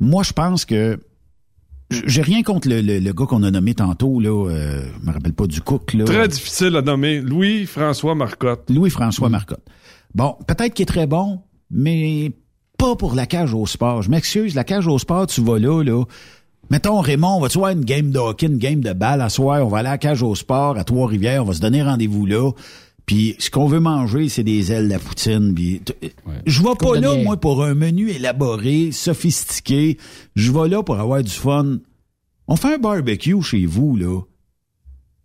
moi, 0.00 0.22
je 0.22 0.32
pense 0.34 0.66
que 0.66 0.98
j'ai 2.06 2.20
rien 2.22 2.42
contre 2.42 2.68
le, 2.68 2.82
le- 2.82 2.98
le 2.98 3.12
gars 3.14 3.24
qu'on 3.24 3.42
a 3.42 3.50
nommé 3.50 3.74
tantôt 3.74 4.20
là. 4.20 4.50
Euh, 4.50 4.82
je 5.00 5.06
me 5.06 5.12
rappelle 5.14 5.32
pas 5.32 5.46
du 5.46 5.62
cook 5.62 5.94
là. 5.94 6.04
Très 6.04 6.28
difficile 6.28 6.76
à 6.76 6.82
nommer. 6.82 7.20
Louis-François 7.20 8.14
Marcotte. 8.14 8.64
Louis-François 8.68 9.28
Marcotte. 9.30 9.62
Bon, 10.14 10.36
peut-être 10.46 10.74
qu'il 10.74 10.84
est 10.84 10.86
très 10.86 11.06
bon, 11.06 11.40
mais 11.70 12.32
pas 12.78 12.96
pour 12.96 13.14
la 13.14 13.26
cage 13.26 13.54
au 13.54 13.66
sport. 13.66 14.02
Je 14.02 14.10
m'excuse, 14.10 14.54
la 14.54 14.64
cage 14.64 14.86
au 14.86 14.98
sport, 14.98 15.26
tu 15.26 15.40
vas 15.42 15.58
là, 15.58 15.82
là. 15.82 16.04
Mettons, 16.70 17.00
Raymond, 17.00 17.36
on 17.36 17.40
va-tu 17.40 17.58
voir 17.58 17.72
une 17.72 17.84
game 17.84 18.10
de 18.10 18.18
hockey, 18.18 18.46
une 18.46 18.58
game 18.58 18.80
de 18.80 18.92
balle? 18.92 19.20
À 19.20 19.28
soir? 19.28 19.64
On 19.66 19.68
va 19.68 19.78
aller 19.78 19.88
à 19.88 19.92
la 19.92 19.98
cage 19.98 20.22
au 20.22 20.34
sport 20.34 20.78
à 20.78 20.84
Trois-Rivières, 20.84 21.42
on 21.42 21.46
va 21.46 21.52
se 21.52 21.60
donner 21.60 21.82
rendez-vous 21.82 22.26
là. 22.26 22.50
Puis 23.06 23.36
ce 23.38 23.50
qu'on 23.50 23.66
veut 23.66 23.80
manger, 23.80 24.28
c'est 24.30 24.44
des 24.44 24.72
ailes 24.72 24.88
de 24.88 24.92
la 24.94 24.98
poutine. 24.98 25.52
Puis 25.54 25.82
je 26.46 26.62
vais 26.62 26.74
pas 26.78 26.98
là, 26.98 27.14
moi, 27.22 27.36
pour 27.36 27.62
un 27.62 27.74
menu 27.74 28.10
élaboré, 28.10 28.92
sophistiqué. 28.92 29.98
Je 30.36 30.50
vais 30.52 30.68
là 30.68 30.82
pour 30.82 30.98
avoir 30.98 31.22
du 31.22 31.30
fun. 31.30 31.78
On 32.48 32.56
fait 32.56 32.74
un 32.74 32.78
barbecue 32.78 33.42
chez 33.42 33.66
vous, 33.66 33.96
là. 33.96 34.20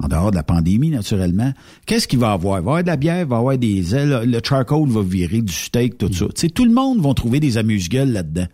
En 0.02 0.08
dehors 0.08 0.32
de 0.32 0.36
la 0.38 0.44
pandémie, 0.44 0.90
naturellement. 0.90 1.52
Qu'est-ce 1.86 2.08
qu'il 2.08 2.20
va 2.20 2.30
y 2.30 2.34
avoir? 2.34 2.60
Il 2.60 2.64
va 2.64 2.72
y 2.72 2.74
avoir 2.74 2.84
de 2.84 2.88
la 2.88 2.96
bière, 2.96 3.20
il 3.20 3.28
va 3.28 3.36
y 3.36 3.40
avoir 3.40 3.58
des 3.58 3.96
ailes, 3.96 4.22
le 4.26 4.40
charcoal 4.42 4.88
va 4.88 5.02
virer, 5.02 5.42
du 5.42 5.52
steak, 5.52 5.98
tout 5.98 6.12
ça. 6.14 6.26
Tu 6.28 6.32
sais, 6.36 6.50
tout 6.50 6.64
le 6.64 6.72
monde 6.72 7.02
va 7.02 7.14
trouver 7.14 7.40
des 7.42 7.58
amuse-gueules 7.58 8.12
là-dedans. 8.12 8.48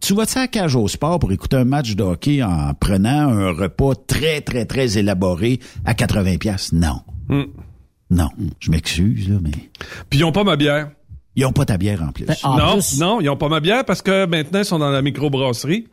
Tu 0.00 0.14
vas-tu 0.14 0.38
à 0.38 0.42
la 0.42 0.48
cage 0.48 0.76
au 0.76 0.88
sport 0.88 1.18
pour 1.18 1.32
écouter 1.32 1.56
un 1.56 1.64
match 1.64 1.94
de 1.94 2.02
hockey 2.02 2.42
en 2.42 2.72
prenant 2.74 3.28
un 3.28 3.52
repas 3.52 3.94
très, 4.06 4.40
très, 4.40 4.64
très 4.64 4.98
élaboré 4.98 5.60
à 5.84 5.94
80 5.94 6.36
pièces 6.38 6.72
Non. 6.72 7.00
Hmm. 7.28 7.44
Non. 8.10 8.28
Je 8.60 8.70
m'excuse, 8.70 9.28
là, 9.28 9.38
mais... 9.42 9.50
Puis 10.10 10.20
ils 10.20 10.24
ont 10.24 10.32
pas 10.32 10.44
ma 10.44 10.56
bière. 10.56 10.90
Ils 11.36 11.44
ont 11.46 11.52
pas 11.52 11.64
ta 11.64 11.76
bière 11.78 12.02
en 12.02 12.12
plus. 12.12 12.26
non, 12.44 12.78
non, 12.98 13.20
ils 13.20 13.28
ont 13.28 13.36
pas 13.36 13.48
ma 13.48 13.60
bière 13.60 13.84
parce 13.84 14.02
que 14.02 14.26
maintenant 14.26 14.60
ils 14.60 14.64
sont 14.64 14.78
dans 14.78 14.90
la 14.90 15.02
microbrasserie. 15.02 15.88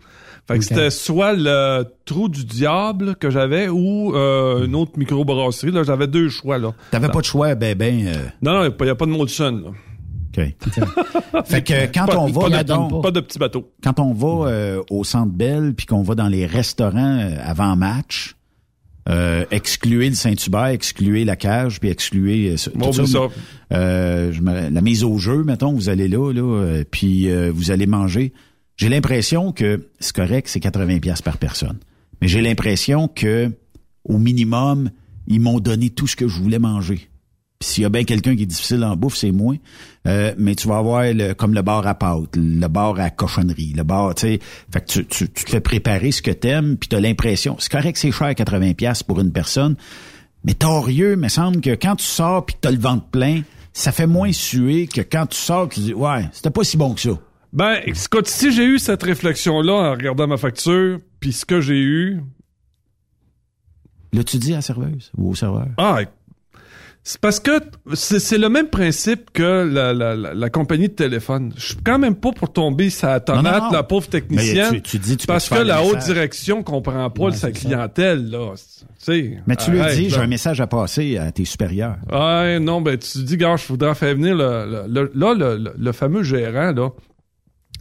Fait 0.48 0.58
que 0.58 0.64
c'était 0.66 0.90
soit 0.90 1.34
le 1.34 1.84
trou 2.06 2.28
du 2.28 2.44
diable 2.44 3.16
que 3.16 3.30
j'avais 3.30 3.70
ou 3.70 4.14
euh, 4.16 4.66
une 4.66 4.76
autre 4.76 4.94
microbrasserie. 4.98 5.72
Là, 5.72 5.84
j'avais 5.84 6.08
deux 6.08 6.30
choix 6.30 6.58
là. 6.58 6.74
T'avais 6.92 7.08
pas 7.10 7.20
de 7.22 7.26
choix, 7.26 7.56
ben 7.56 7.78
ben. 7.78 8.08
euh, 8.08 8.14
Non, 8.42 8.54
non, 8.54 8.64
il 8.78 8.84
n'y 8.84 8.90
a 8.90 8.96
pas 8.96 9.06
de 9.06 9.12
Molson. 9.12 9.62
Là. 9.64 9.72
OK. 10.38 11.46
fait 11.46 11.62
que 11.62 11.74
quand 11.94 12.06
Pas- 12.06 12.18
on 12.18 12.28
va, 12.28 12.42
pas 12.42 12.50
de- 12.50 12.54
mettons, 12.56 13.02
pas 13.02 13.12
de 13.12 13.20
petits 13.20 13.38
bateaux. 13.40 13.70
quand 13.84 14.00
on 14.00 14.14
va 14.14 14.50
euh, 14.50 14.84
au 14.90 15.04
Centre 15.04 15.32
Bell 15.32 15.74
puis 15.76 15.86
qu'on 15.86 16.04
va 16.04 16.16
dans 16.16 16.28
les 16.28 16.46
restaurants 16.46 17.20
avant 17.44 17.76
match, 17.76 18.36
euh, 19.10 19.46
excluer 19.52 20.10
le 20.10 20.16
Saint-Hubert, 20.16 20.68
excluer 20.68 21.26
la 21.26 21.36
cage, 21.36 21.80
puis 21.80 21.90
excluer 21.90 22.52
euh, 22.52 22.72
Bon, 22.76 22.92
tout 22.92 23.00
oublie 23.02 23.12
ça. 23.12 23.20
Euh, 23.74 24.32
je 24.32 24.42
me- 24.42 24.70
la 24.70 24.82
mise 24.82 25.04
au 25.04 25.18
jeu, 25.18 25.44
mettons, 25.44 25.74
vous 25.74 25.90
allez 25.90 26.08
là, 26.08 26.32
là, 26.34 26.84
puis 26.90 27.30
vous 27.52 27.72
allez 27.72 27.88
manger. 27.88 28.34
J'ai 28.82 28.90
l'impression 28.90 29.52
que 29.52 29.90
c'est 30.00 30.16
correct, 30.16 30.48
c'est 30.48 30.60
80 30.60 31.02
pièces 31.02 31.22
par 31.22 31.38
personne. 31.38 31.78
Mais 32.20 32.28
j'ai 32.28 32.42
l'impression 32.42 33.08
que 33.08 33.52
au 34.04 34.18
minimum, 34.18 34.90
ils 35.28 35.40
m'ont 35.40 35.60
donné 35.60 35.92
tout 35.92 36.08
ce 36.08 36.16
que 36.16 36.28
je 36.28 36.40
voulais 36.40 36.58
manger. 36.58 37.08
Puis 37.60 37.70
s'il 37.70 37.84
y 37.84 37.86
a 37.86 37.90
bien 37.90 38.06
quelqu'un 38.06 38.36
qui 38.36 38.42
est 38.42 38.48
difficile 38.48 38.84
en 38.84 38.96
bouffe, 38.96 39.18
c'est 39.18 39.32
moi. 39.32 39.54
Euh, 40.08 40.34
mais 40.40 40.56
tu 40.56 40.68
vas 40.68 40.80
avoir 40.80 41.04
le, 41.04 41.34
comme 41.34 41.54
le 41.54 41.62
bar 41.62 41.86
à 41.86 41.94
pâte, 41.94 42.36
le 42.36 42.68
bar 42.70 43.00
à 43.00 43.12
cochonnerie, 43.12 43.74
le 43.78 43.84
bar, 43.84 44.16
tu 44.16 44.22
sais. 44.22 44.40
Fait 44.74 44.82
que 44.84 45.02
tu, 45.02 45.30
te 45.30 45.48
fais 45.48 45.62
préparer 45.62 46.12
ce 46.12 46.24
que 46.24 46.32
t'aimes, 46.32 46.76
puis 46.76 46.90
t'as 46.90 47.00
l'impression. 47.00 47.58
C'est 47.60 47.72
correct, 47.72 47.98
c'est 47.98 48.12
cher 48.12 48.34
80 48.34 48.74
pièces 48.74 49.04
pour 49.04 49.20
une 49.20 49.32
personne. 49.32 49.76
Mais 50.44 50.56
torieux, 50.56 51.18
me 51.18 51.28
semble 51.28 51.62
que 51.62 51.76
quand 51.76 51.98
tu 51.98 52.06
sors 52.06 52.48
puis 52.48 52.56
t'as 52.60 52.72
le 52.72 52.80
ventre 52.80 53.06
plein, 53.12 53.44
ça 53.74 53.92
fait 53.92 54.08
moins 54.08 54.32
suer 54.32 54.88
que 54.88 55.02
quand 55.02 55.28
tu 55.28 55.38
sors 55.38 55.70
tu 55.70 55.82
dis 55.82 55.94
ouais, 55.94 56.28
c'était 56.32 56.50
pas 56.50 56.64
si 56.64 56.78
bon 56.78 56.96
que 56.96 57.02
ça. 57.02 57.20
Ben, 57.54 57.80
écoute, 57.86 58.28
si 58.28 58.52
j'ai 58.54 58.64
eu 58.66 58.80
cette 58.80 59.04
réflexion-là 59.04 59.74
en 59.74 59.92
regardant 59.92 60.28
ma 60.28 60.38
facture, 60.38 61.00
puis 61.20 61.34
ce 61.34 61.46
que 61.46 61.60
j'ai 61.62 61.80
eu, 61.82 62.22
Là, 64.14 64.24
tu 64.26 64.38
dis 64.38 64.52
à 64.54 64.58
la 64.58 64.62
serveuse 64.62 65.10
ou 65.18 65.32
au 65.32 65.36
serveur? 65.36 65.68
ah, 65.78 66.00
c'est 67.04 67.20
parce 67.20 67.40
que 67.40 67.52
c'est 67.96 68.38
le 68.38 68.48
même 68.50 68.68
principe 68.68 69.32
que 69.34 69.68
la, 69.68 69.92
la, 69.94 70.16
la, 70.16 70.34
la 70.36 70.50
compagnie 70.52 70.88
de 70.90 70.94
téléphone. 70.94 71.52
Je 71.58 71.68
suis 71.68 71.76
quand 71.78 71.98
même 71.98 72.14
pas 72.16 72.32
pour 72.32 72.54
tomber 72.54 72.90
sa 72.92 73.20
tomate, 73.20 73.44
Non, 73.44 73.52
non, 73.52 73.66
non. 73.68 73.72
la 73.72 73.82
pauvre 73.84 74.08
technicienne. 74.08 74.68
Mais 74.74 74.82
tu- 74.82 74.92
tu 74.92 75.00
dis, 75.00 75.18
tu 75.18 75.26
parce 75.28 75.50
que 75.50 75.56
la 75.56 75.82
haute 75.84 75.98
direction 76.00 76.62
comprend 76.62 77.10
pas 77.10 77.32
sa 77.32 77.52
clientèle, 77.52 78.30
là. 78.30 78.54
Mais 79.48 79.56
tu 79.56 79.72
lui 79.72 79.80
dis, 79.96 80.10
j'ai 80.10 80.18
un 80.18 80.28
message 80.28 80.62
à 80.62 80.68
passer 80.68 81.18
à 81.18 81.32
tes 81.32 81.44
supérieurs. 81.46 81.96
Ouais, 82.12 82.60
non, 82.60 82.82
ben 82.82 82.98
tu 83.00 83.24
dis, 83.24 83.36
gars, 83.38 83.56
je 83.56 83.66
voudrais 83.68 83.96
faire 83.96 84.14
venir 84.14 84.36
le, 84.36 84.86
le, 84.88 85.12
le, 85.14 85.34
le- 85.58 85.74
le 85.78 85.92
fameux 85.94 86.22
gérant, 86.24 86.72
là. 86.72 86.90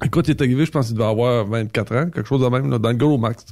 Écoute, 0.05 0.29
il 0.29 0.31
est 0.31 0.41
arrivé, 0.41 0.65
je 0.65 0.71
pense 0.71 0.87
qu'il 0.87 0.95
devait 0.97 1.09
avoir 1.09 1.45
24 1.47 1.95
ans, 1.97 2.05
quelque 2.11 2.27
chose 2.27 2.41
de 2.41 2.47
même, 2.47 2.71
là, 2.71 2.79
dans 2.79 2.89
le 2.89 2.95
Gros 2.97 3.19
Max. 3.19 3.45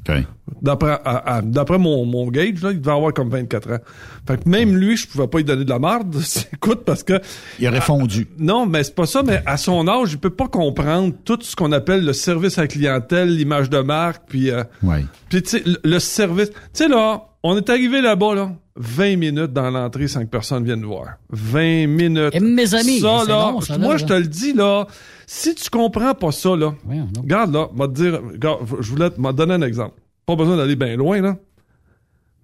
D'après, 0.62 0.92
à- 1.04 1.36
à- 1.36 1.42
d'après 1.42 1.78
mon, 1.78 2.06
mon 2.06 2.26
gauge, 2.30 2.62
là, 2.62 2.70
il 2.72 2.80
devait 2.80 2.90
avoir 2.92 3.12
comme 3.12 3.28
24 3.28 3.70
ans. 3.72 3.78
Fait 4.26 4.42
que 4.42 4.48
même 4.48 4.74
lui, 4.76 4.96
je 4.96 5.06
pouvais 5.06 5.26
pas 5.28 5.38
lui 5.38 5.44
donner 5.44 5.64
de 5.64 5.70
la 5.70 5.78
marde. 5.78 6.16
Écoute, 6.54 6.84
parce 6.86 7.02
que... 7.02 7.20
Il 7.60 7.68
aurait 7.68 7.82
fondu. 7.82 8.28
Non, 8.38 8.64
mais 8.66 8.82
c'est 8.82 8.94
pas 8.94 9.06
ça, 9.06 9.22
mais 9.22 9.42
à 9.44 9.56
son 9.58 9.86
âge, 9.88 10.12
il 10.12 10.18
peut 10.18 10.30
pas 10.30 10.48
comprendre 10.48 11.12
tout 11.24 11.38
ce 11.42 11.54
qu'on 11.54 11.70
appelle 11.72 12.04
le 12.04 12.12
service 12.14 12.56
à 12.58 12.62
la 12.62 12.68
clientèle, 12.68 13.34
l'image 13.36 13.68
de 13.68 13.80
marque, 13.80 14.22
puis... 14.28 14.50
euh, 14.50 14.64
Ouais. 14.82 15.04
puis 15.28 15.42
tu 15.42 15.50
sais, 15.50 15.62
le, 15.66 15.76
le 15.84 15.98
service... 15.98 16.50
Tu 16.50 16.56
sais, 16.72 16.88
là, 16.88 17.24
on 17.42 17.56
est 17.56 17.68
arrivé 17.68 18.00
là-bas, 18.00 18.34
là, 18.34 18.52
20 18.76 19.16
minutes 19.16 19.52
dans 19.52 19.70
l'entrée 19.70 20.08
sans 20.08 20.20
que 20.20 20.30
personne 20.30 20.64
vienne 20.64 20.80
nous 20.80 20.88
voir. 20.88 21.08
20 21.30 21.86
minutes. 21.88 22.34
Et 22.34 22.40
mes 22.40 22.74
amis, 22.74 23.00
Ça, 23.00 23.24
là, 23.28 23.50
long, 23.52 23.60
ça, 23.60 23.74
là, 23.74 23.78
moi, 23.80 23.92
là. 23.92 23.96
je 23.98 24.04
te 24.06 24.12
le 24.14 24.26
dis, 24.26 24.52
là, 24.54 24.86
si 25.30 25.54
tu 25.54 25.68
comprends 25.68 26.14
pas 26.14 26.32
ça, 26.32 26.56
là, 26.56 26.74
regarde, 27.20 27.52
là, 27.52 27.68
m'a 27.74 27.86
te 27.86 27.92
dire, 27.92 28.18
regarde, 28.32 28.66
je 28.80 28.90
voulais 28.90 29.10
te 29.10 29.32
donner 29.32 29.52
un 29.52 29.60
exemple. 29.60 30.00
Pas 30.24 30.36
besoin 30.36 30.56
d'aller 30.56 30.74
bien 30.74 30.96
loin, 30.96 31.20
là. 31.20 31.36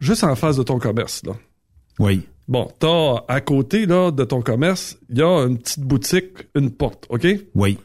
Juste 0.00 0.22
en 0.22 0.36
face 0.36 0.58
de 0.58 0.62
ton 0.62 0.78
commerce, 0.78 1.22
là. 1.24 1.32
Oui. 1.98 2.26
Bon, 2.46 2.70
t'as 2.78 3.24
à 3.26 3.40
côté, 3.40 3.86
là, 3.86 4.10
de 4.10 4.22
ton 4.24 4.42
commerce, 4.42 4.98
il 5.08 5.16
y 5.16 5.22
a 5.22 5.46
une 5.46 5.56
petite 5.56 5.80
boutique, 5.80 6.46
une 6.54 6.70
porte, 6.72 7.06
OK? 7.08 7.26
Oui. 7.54 7.78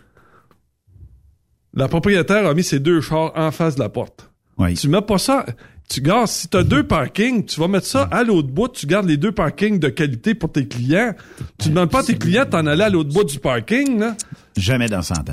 La 1.74 1.88
propriétaire 1.88 2.46
a 2.46 2.54
mis 2.54 2.64
ses 2.64 2.82
deux 2.82 3.00
chars 3.00 3.32
en 3.36 3.52
face 3.52 3.76
de 3.76 3.80
la 3.80 3.88
porte. 3.88 4.30
Oui. 4.58 4.74
Tu 4.74 4.90
mets 4.90 5.02
pas 5.02 5.18
ça. 5.18 5.46
Tu 5.90 6.02
gardes, 6.02 6.28
si 6.28 6.48
t'as 6.48 6.62
deux 6.64 6.84
parkings, 6.84 7.46
tu 7.46 7.60
vas 7.60 7.68
mettre 7.68 7.88
ça 7.88 8.04
à 8.12 8.24
l'autre 8.24 8.50
bout, 8.50 8.68
tu 8.68 8.86
gardes 8.86 9.08
les 9.08 9.18
deux 9.18 9.32
parkings 9.32 9.80
de 9.80 9.90
qualité 9.90 10.36
pour 10.36 10.52
tes 10.52 10.68
clients. 10.68 11.16
Tu 11.58 11.70
demandes 11.70 11.90
pas 11.90 12.02
à 12.02 12.04
tes 12.04 12.16
clients 12.18 12.46
d'en 12.46 12.66
aller 12.68 12.84
à 12.84 12.90
l'autre 12.90 13.12
bout 13.12 13.24
du 13.24 13.40
parking, 13.40 14.00
là. 14.00 14.16
Jamais 14.56 14.88
dans 14.88 15.02
100 15.02 15.16
ans. 15.16 15.24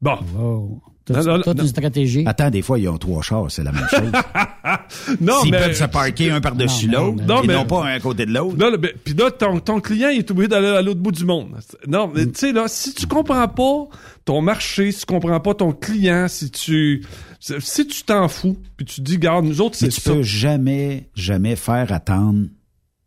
Bon. 0.00 0.16
Non, 1.10 1.22
non, 1.24 1.40
toute 1.40 1.56
non. 1.56 1.62
une 1.62 1.68
stratégie? 1.68 2.22
Attends, 2.26 2.50
des 2.50 2.60
fois, 2.60 2.78
ils 2.78 2.86
ont 2.88 2.98
trois 2.98 3.22
chars, 3.22 3.50
c'est 3.50 3.64
la 3.64 3.72
même 3.72 3.86
chose. 3.90 4.12
Non, 5.20 5.40
S'ils 5.42 5.50
mais. 5.52 5.58
peuvent 5.58 5.72
se 5.74 5.84
parquer 5.84 6.30
un 6.30 6.40
par-dessus 6.42 6.88
Non, 6.88 7.06
l'autre, 7.12 7.24
non, 7.26 7.42
mais- 7.46 7.54
non 7.54 7.64
pas 7.64 7.84
un 7.84 7.94
à 7.96 8.00
côté 8.00 8.26
de 8.26 8.32
l'autre. 8.32 8.56
Là, 8.58 8.70
là, 8.70 8.76
ben, 8.76 8.90
puis 9.04 9.14
là, 9.14 9.30
ton, 9.30 9.58
ton 9.60 9.80
client, 9.80 10.08
il 10.10 10.18
est 10.18 10.30
obligé 10.30 10.48
d'aller 10.48 10.66
à 10.68 10.82
l'autre 10.82 11.00
bout 11.00 11.12
du 11.12 11.24
monde. 11.24 11.56
Non, 11.86 12.10
mais 12.14 12.26
tu 12.26 12.32
sais, 12.34 12.52
là, 12.52 12.64
si 12.68 12.92
tu 12.94 13.06
comprends 13.06 13.48
pas 13.48 13.88
ton 14.26 14.42
marché, 14.42 14.92
si 14.92 15.00
tu 15.00 15.06
comprends 15.06 15.40
pas 15.40 15.54
ton 15.54 15.72
client, 15.72 16.26
si 16.28 16.50
tu, 16.50 17.04
si 17.40 17.86
tu 17.86 18.02
t'en 18.02 18.28
fous, 18.28 18.56
puis 18.76 18.84
tu 18.86 19.00
dis, 19.00 19.18
garde, 19.18 19.44
nous 19.44 19.60
autres, 19.60 19.76
c'est 19.76 19.88
tu 19.88 20.00
ça. 20.00 20.12
peux 20.12 20.22
jamais, 20.22 21.08
jamais 21.14 21.56
faire 21.56 21.92
attendre 21.92 22.46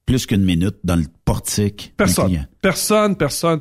plus 0.05 0.25
qu'une 0.25 0.43
minute 0.43 0.77
dans 0.83 0.95
le 0.95 1.05
portique 1.25 1.93
Personne. 1.97 2.47
Personne, 2.61 3.15
personne. 3.15 3.59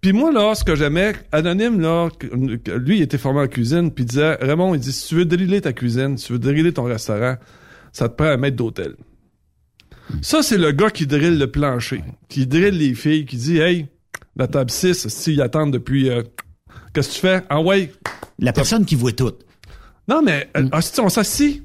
Puis 0.00 0.12
moi, 0.12 0.32
là, 0.32 0.54
ce 0.54 0.64
que 0.64 0.74
j'aimais, 0.74 1.12
Anonyme, 1.30 1.80
là, 1.80 2.08
lui, 2.76 2.98
il 2.98 3.02
était 3.02 3.18
formé 3.18 3.40
en 3.40 3.48
cuisine, 3.48 3.90
puis 3.90 4.04
il 4.04 4.06
disait, 4.06 4.34
Raymond, 4.40 4.74
il 4.74 4.80
dit, 4.80 4.92
si 4.92 5.08
tu 5.08 5.14
veux 5.16 5.24
driller 5.26 5.60
ta 5.60 5.72
cuisine, 5.72 6.16
si 6.16 6.26
tu 6.26 6.32
veux 6.32 6.38
driller 6.38 6.72
ton 6.72 6.84
restaurant, 6.84 7.36
ça 7.92 8.08
te 8.08 8.14
prend 8.14 8.28
un 8.28 8.36
maître 8.38 8.56
d'hôtel. 8.56 8.94
Ça, 10.22 10.42
c'est 10.42 10.58
le 10.58 10.72
gars 10.72 10.90
qui 10.90 11.06
drille 11.06 11.38
le 11.38 11.50
plancher, 11.50 12.02
qui 12.28 12.46
drille 12.46 12.76
les 12.76 12.94
filles, 12.94 13.26
qui 13.26 13.36
dit, 13.36 13.58
hey, 13.58 13.86
la 14.36 14.48
table 14.48 14.70
6, 14.70 15.08
s'ils 15.08 15.42
attendent 15.42 15.72
depuis, 15.72 16.08
euh, 16.08 16.22
qu'est-ce 16.94 17.08
que 17.10 17.14
tu 17.14 17.20
fais? 17.20 17.42
Ah 17.50 17.60
ouais. 17.60 17.92
La 18.38 18.52
personne 18.52 18.86
qui 18.86 18.94
voit 18.94 19.12
tout. 19.12 19.32
Non, 20.10 20.20
mais, 20.22 20.48
euh, 20.56 20.68
hostie, 20.72 21.00
on 21.00 21.08
s'assit. 21.08 21.62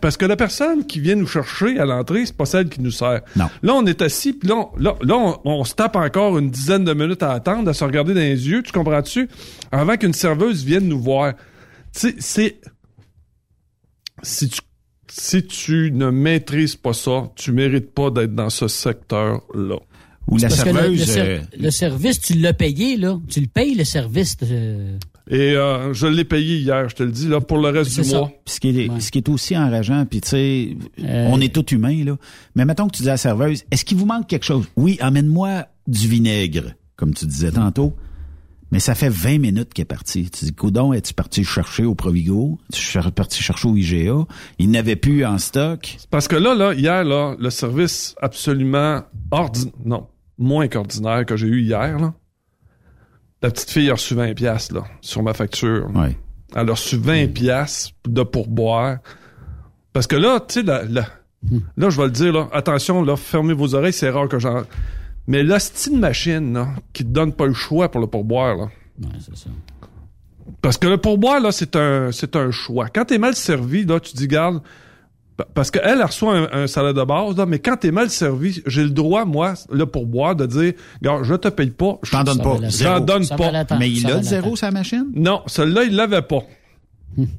Parce 0.00 0.16
que 0.16 0.24
la 0.24 0.36
personne 0.36 0.86
qui 0.86 1.00
vient 1.00 1.16
nous 1.16 1.26
chercher 1.26 1.80
à 1.80 1.84
l'entrée, 1.84 2.24
c'est 2.24 2.36
pas 2.36 2.44
celle 2.46 2.68
qui 2.68 2.80
nous 2.80 2.92
sert. 2.92 3.22
Non. 3.34 3.46
Là, 3.64 3.74
on 3.74 3.84
est 3.86 4.00
assis, 4.02 4.32
puis 4.32 4.48
là, 4.48 4.54
on, 4.54 4.70
là, 4.78 4.94
là, 5.02 5.16
on, 5.16 5.40
on 5.44 5.64
se 5.64 5.74
tape 5.74 5.96
encore 5.96 6.38
une 6.38 6.48
dizaine 6.48 6.84
de 6.84 6.94
minutes 6.94 7.24
à 7.24 7.32
attendre, 7.32 7.68
à 7.68 7.74
se 7.74 7.82
regarder 7.82 8.14
dans 8.14 8.20
les 8.20 8.48
yeux, 8.48 8.62
tu 8.62 8.70
comprends-tu? 8.70 9.28
Avant 9.72 9.96
qu'une 9.96 10.12
serveuse 10.14 10.64
vienne 10.64 10.86
nous 10.86 11.00
voir. 11.00 11.34
Tu 11.92 12.10
sais, 12.10 12.14
c'est... 12.20 12.60
Si 14.22 14.48
tu, 14.48 14.60
si 15.10 15.44
tu 15.44 15.90
ne 15.92 16.10
maîtrises 16.10 16.76
pas 16.76 16.92
ça, 16.92 17.30
tu 17.34 17.50
mérites 17.50 17.92
pas 17.92 18.10
d'être 18.10 18.34
dans 18.36 18.50
ce 18.50 18.68
secteur-là. 18.68 19.76
Ou 20.28 20.36
la 20.38 20.48
Parce 20.48 20.62
que 20.62 20.68
le, 20.68 20.74
le 20.74 20.96
serveuse... 20.98 21.04
ser- 21.04 21.20
euh, 21.20 21.40
le 21.58 21.70
service, 21.70 22.20
tu 22.20 22.34
l'as 22.34 22.52
payé, 22.52 22.96
là. 22.96 23.18
Tu 23.28 23.40
le 23.40 23.46
payes, 23.48 23.74
le 23.74 23.84
service. 23.84 24.36
de- 24.36 24.98
Et 25.30 25.54
euh, 25.56 25.92
je 25.92 26.06
l'ai 26.06 26.24
payé 26.24 26.56
hier, 26.56 26.88
je 26.88 26.94
te 26.94 27.02
le 27.02 27.10
dis, 27.10 27.28
là, 27.28 27.40
pour 27.40 27.58
le 27.58 27.68
reste 27.68 27.94
du 27.98 28.04
ça. 28.04 28.18
mois. 28.20 28.28
Puis 28.44 28.54
ce 28.54 28.60
qui 28.60 28.68
est, 28.80 29.00
ce 29.00 29.10
qui 29.10 29.18
est 29.18 29.28
aussi 29.28 29.56
enrageant, 29.56 30.06
puis 30.06 30.20
tu 30.22 30.28
sais, 30.30 30.76
Euh. 31.04 31.28
on 31.30 31.40
est 31.40 31.54
tous 31.54 31.74
humains, 31.74 32.02
là. 32.04 32.16
Mais 32.54 32.64
mettons 32.64 32.88
que 32.88 32.96
tu 32.96 33.02
dis 33.02 33.08
à 33.08 33.12
la 33.12 33.16
serveuse, 33.18 33.64
est-ce 33.70 33.84
qu'il 33.84 33.98
vous 33.98 34.06
manque 34.06 34.26
quelque 34.26 34.44
chose? 34.46 34.66
Oui, 34.76 34.96
amène-moi 35.00 35.66
du 35.86 36.08
vinaigre, 36.08 36.72
comme 36.96 37.12
tu 37.12 37.26
disais 37.26 37.50
tantôt. 37.52 37.94
Mais 38.70 38.80
ça 38.80 38.94
fait 38.94 39.08
20 39.08 39.38
minutes 39.38 39.72
qu'il 39.72 39.82
est 39.82 39.86
parti. 39.86 40.28
Tu 40.30 40.44
dis, 40.46 40.52
Coudon, 40.54 40.92
es-tu 40.92 41.14
parti 41.14 41.42
chercher 41.42 41.84
au 41.86 41.94
Provigo? 41.94 42.58
Es-tu 42.70 42.82
cher- 42.82 43.12
parti 43.12 43.42
chercher 43.42 43.66
au 43.68 43.74
IGA? 43.76 44.26
Il 44.58 44.70
n'avait 44.70 44.96
plus 44.96 45.24
en 45.24 45.38
stock. 45.38 45.96
Parce 46.10 46.28
que 46.28 46.36
là, 46.36 46.54
là, 46.54 46.74
hier, 46.74 47.02
là, 47.04 47.34
le 47.38 47.48
service 47.48 48.14
absolument 48.20 49.02
ordinaire, 49.30 49.72
non, 49.86 50.06
moins 50.36 50.68
qu'ordinaire 50.68 51.24
que 51.24 51.34
j'ai 51.36 51.46
eu 51.46 51.62
hier, 51.62 51.98
là. 51.98 52.12
La 53.42 53.50
petite 53.50 53.70
fille 53.70 53.90
a 53.90 53.94
reçu 53.94 54.14
20 54.14 54.34
pièces 54.34 54.72
là 54.72 54.84
sur 55.00 55.22
ma 55.22 55.32
facture. 55.34 55.88
Ouais. 55.94 56.16
Elle 56.54 56.68
a 56.68 56.72
reçu 56.72 56.96
20 56.96 57.32
pièces 57.32 57.90
de 58.06 58.22
pourboire. 58.22 58.98
Parce 59.92 60.06
que 60.06 60.16
là, 60.16 60.40
tu 60.40 60.54
sais, 60.54 60.62
là, 60.62 60.82
là, 60.84 61.06
là, 61.76 61.90
je 61.90 61.96
vais 61.96 62.06
le 62.06 62.10
dire, 62.10 62.32
là, 62.32 62.48
attention, 62.52 63.02
là, 63.02 63.16
fermez 63.16 63.54
vos 63.54 63.74
oreilles, 63.74 63.92
c'est 63.92 64.10
rare 64.10 64.28
que 64.28 64.38
j'en... 64.38 64.62
Mais 65.26 65.42
là, 65.42 65.58
c'est 65.58 65.90
une 65.90 66.00
machine, 66.00 66.54
là, 66.54 66.68
qui 66.92 67.04
te 67.04 67.10
donne 67.10 67.32
pas 67.32 67.46
le 67.46 67.52
choix 67.52 67.90
pour 67.90 68.00
le 68.00 68.06
pourboire, 68.06 68.56
là. 68.56 68.64
Ouais, 69.02 69.08
c'est 69.20 69.36
ça. 69.36 69.50
Parce 70.62 70.78
que 70.78 70.88
le 70.88 70.96
pourboire, 70.96 71.40
là, 71.40 71.52
c'est 71.52 71.76
un, 71.76 72.10
c'est 72.12 72.34
un 72.34 72.50
choix. 72.50 72.88
Quand 72.88 73.04
t'es 73.04 73.18
mal 73.18 73.34
servi, 73.34 73.84
là, 73.84 74.00
tu 74.00 74.14
dis, 74.14 74.26
garde, 74.26 74.62
parce 75.54 75.70
qu'elle, 75.70 75.82
elle 75.84 76.02
reçoit 76.02 76.36
un, 76.36 76.62
un 76.62 76.66
salaire 76.66 76.94
de 76.94 77.04
base, 77.04 77.36
là, 77.36 77.46
mais 77.46 77.58
quand 77.58 77.76
t'es 77.76 77.92
mal 77.92 78.10
servi, 78.10 78.62
j'ai 78.66 78.82
le 78.82 78.90
droit, 78.90 79.24
moi, 79.24 79.54
le 79.70 79.86
pourboire, 79.86 80.34
de 80.34 80.46
dire, 80.46 80.72
regarde, 81.00 81.24
je 81.24 81.34
te 81.34 81.48
paye 81.48 81.70
pas. 81.70 81.98
Je 82.02 82.10
t'en 82.10 82.24
donne 82.24 82.38
Ça 82.38 82.42
pas. 82.42 82.56
Je 82.68 83.04
donne 83.04 83.24
Ça 83.24 83.36
va 83.36 83.64
pas. 83.64 83.78
Mais 83.78 83.90
il 83.90 84.00
ça 84.00 84.08
a 84.08 84.16
le 84.16 84.22
zéro 84.22 84.56
sa 84.56 84.70
machine? 84.70 85.06
Non, 85.14 85.42
celui-là, 85.46 85.84
il 85.84 85.94
l'avait 85.94 86.22
pas. 86.22 86.40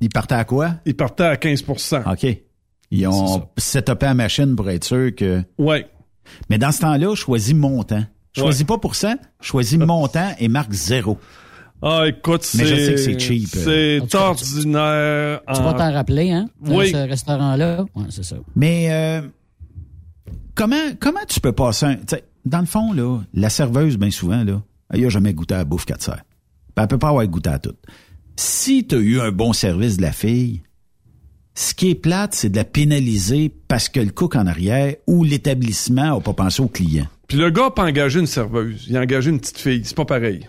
Il 0.01 0.09
partait 0.09 0.35
à 0.35 0.45
quoi? 0.45 0.75
Il 0.85 0.95
partait 0.95 1.23
à 1.23 1.35
15% 1.35 2.11
OK. 2.11 2.37
Ils 2.91 3.07
ont 3.07 3.47
setupé 3.57 4.07
la 4.07 4.13
machine 4.13 4.55
pour 4.55 4.69
être 4.69 4.83
sûr 4.83 5.13
que. 5.15 5.43
Ouais. 5.57 5.87
Mais 6.49 6.57
dans 6.57 6.71
ce 6.71 6.81
temps-là, 6.81 7.15
choisis 7.15 7.53
montant. 7.53 8.03
Choisis 8.35 8.63
pas 8.63 8.77
pour 8.77 8.95
ça, 8.95 9.15
choisis 9.41 9.77
montant 9.79 10.29
et 10.39 10.47
marque 10.47 10.71
zéro. 10.71 11.17
Ah, 11.81 12.03
écoute, 12.07 12.43
c'est... 12.43 12.57
Mais 12.57 12.65
je 12.65 12.75
sais 12.75 12.91
que 12.91 12.97
c'est 12.97 13.19
cheap. 13.19 13.47
C'est 13.47 13.99
tout 14.01 14.07
cas, 14.07 14.29
ordinaire. 14.29 15.41
Tu 15.53 15.61
vas 15.61 15.69
en- 15.69 15.73
t'en 15.73 15.93
rappeler, 15.93 16.31
hein? 16.31 16.49
Oui. 16.61 16.91
ce 16.91 16.97
restaurant-là. 16.97 17.85
Ouais, 17.95 18.05
c'est 18.09 18.23
ça. 18.25 18.35
Mais 18.55 18.87
euh, 18.91 19.21
comment 20.55 20.75
comment 20.99 21.19
tu 21.27 21.39
peux 21.39 21.53
passer 21.53 21.85
un. 21.85 21.95
t'sais, 21.95 22.23
Dans 22.45 22.59
le 22.59 22.65
fond, 22.65 22.91
là, 22.93 23.19
la 23.33 23.49
serveuse, 23.49 23.97
bien 23.97 24.11
souvent, 24.11 24.43
là, 24.43 24.61
elle 24.91 25.05
a 25.05 25.09
jamais 25.09 25.33
goûté 25.33 25.53
à 25.53 25.59
la 25.59 25.65
bouffe 25.65 25.85
qu'elle 25.85 25.97
te 25.97 26.03
sert. 26.03 26.23
Ben, 26.75 26.83
elle 26.83 26.87
peut 26.89 26.97
pas 26.99 27.09
avoir 27.09 27.25
goûté 27.27 27.49
à 27.49 27.59
tout. 27.59 27.75
Si 28.35 28.85
tu 28.87 28.95
as 28.95 28.99
eu 28.99 29.19
un 29.21 29.31
bon 29.31 29.53
service 29.53 29.97
de 29.97 30.01
la 30.01 30.11
fille, 30.11 30.63
ce 31.55 31.73
qui 31.73 31.89
est 31.91 31.95
plate, 31.95 32.33
c'est 32.33 32.49
de 32.49 32.55
la 32.55 32.63
pénaliser 32.63 33.53
parce 33.67 33.89
que 33.89 33.99
le 33.99 34.11
cook 34.11 34.35
en 34.35 34.47
arrière 34.47 34.95
ou 35.07 35.23
l'établissement 35.23 36.15
n'a 36.15 36.19
pas 36.21 36.33
pensé 36.33 36.61
au 36.61 36.67
client. 36.67 37.07
Puis 37.27 37.37
le 37.37 37.49
gars 37.49 37.65
a 37.65 37.71
pas 37.71 37.83
engagé 37.85 38.19
une 38.19 38.27
serveuse. 38.27 38.85
Il 38.89 38.95
a 38.97 39.01
engagé 39.01 39.29
une 39.29 39.39
petite 39.39 39.57
fille. 39.57 39.81
C'est 39.83 39.95
pas 39.95 40.05
pareil. 40.05 40.47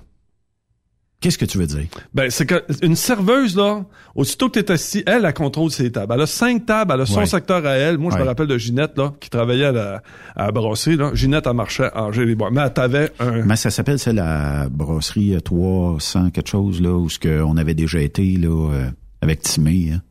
Qu'est-ce 1.20 1.36
que 1.36 1.44
tu 1.44 1.58
veux 1.58 1.66
dire? 1.66 1.84
Ben, 2.14 2.30
c'est 2.30 2.46
que 2.46 2.64
une 2.82 2.96
serveuse, 2.96 3.54
là, 3.54 3.84
aussitôt 4.14 4.48
que 4.48 4.58
t'es 4.58 4.72
assis, 4.72 5.02
elle, 5.06 5.26
elle 5.26 5.34
contrôle 5.34 5.70
ses 5.70 5.92
tables. 5.92 6.14
Elle 6.14 6.22
a 6.22 6.26
cinq 6.26 6.64
tables, 6.64 6.92
elle 6.94 7.02
a 7.02 7.06
son 7.06 7.18
Ouais. 7.20 7.26
secteur 7.26 7.66
à 7.66 7.72
elle. 7.72 7.98
Moi, 7.98 8.10
je 8.10 8.16
Ouais. 8.16 8.22
me 8.22 8.26
rappelle 8.26 8.46
de 8.46 8.56
Ginette, 8.56 8.96
là, 8.96 9.12
qui 9.20 9.28
travaillait 9.28 9.66
à 9.66 9.72
la, 9.72 10.02
à 10.34 10.46
la 10.46 10.52
brasserie, 10.52 10.96
là. 10.96 11.10
Ginette, 11.14 11.46
elle 11.46 11.52
marchait 11.52 11.90
à 11.92 12.04
Angers 12.04 12.24
les 12.24 12.34
bois. 12.34 12.50
Mais 12.50 12.62
elle 12.62 12.72
t'avait 12.72 13.12
un, 13.20 13.42
Mais 13.44 13.56
ça 13.56 13.70
s'appelle 13.70 13.98
ça 13.98 14.14
la 14.14 14.70
brasserie 14.70 15.34
euh, 15.34 15.40
300 15.40 16.30
quelque 16.30 16.48
chose 16.48 16.80
là 16.80 16.94
où 16.94 17.10
ce 17.10 17.18
que 17.18 17.42
on 17.42 17.58
avait 17.58 17.74
déjà 17.74 18.00
été 18.00 18.36
là 18.38 18.70
euh, 18.72 18.90
avec 19.20 19.40
Timé. 19.42 19.92
hein. 19.92 20.02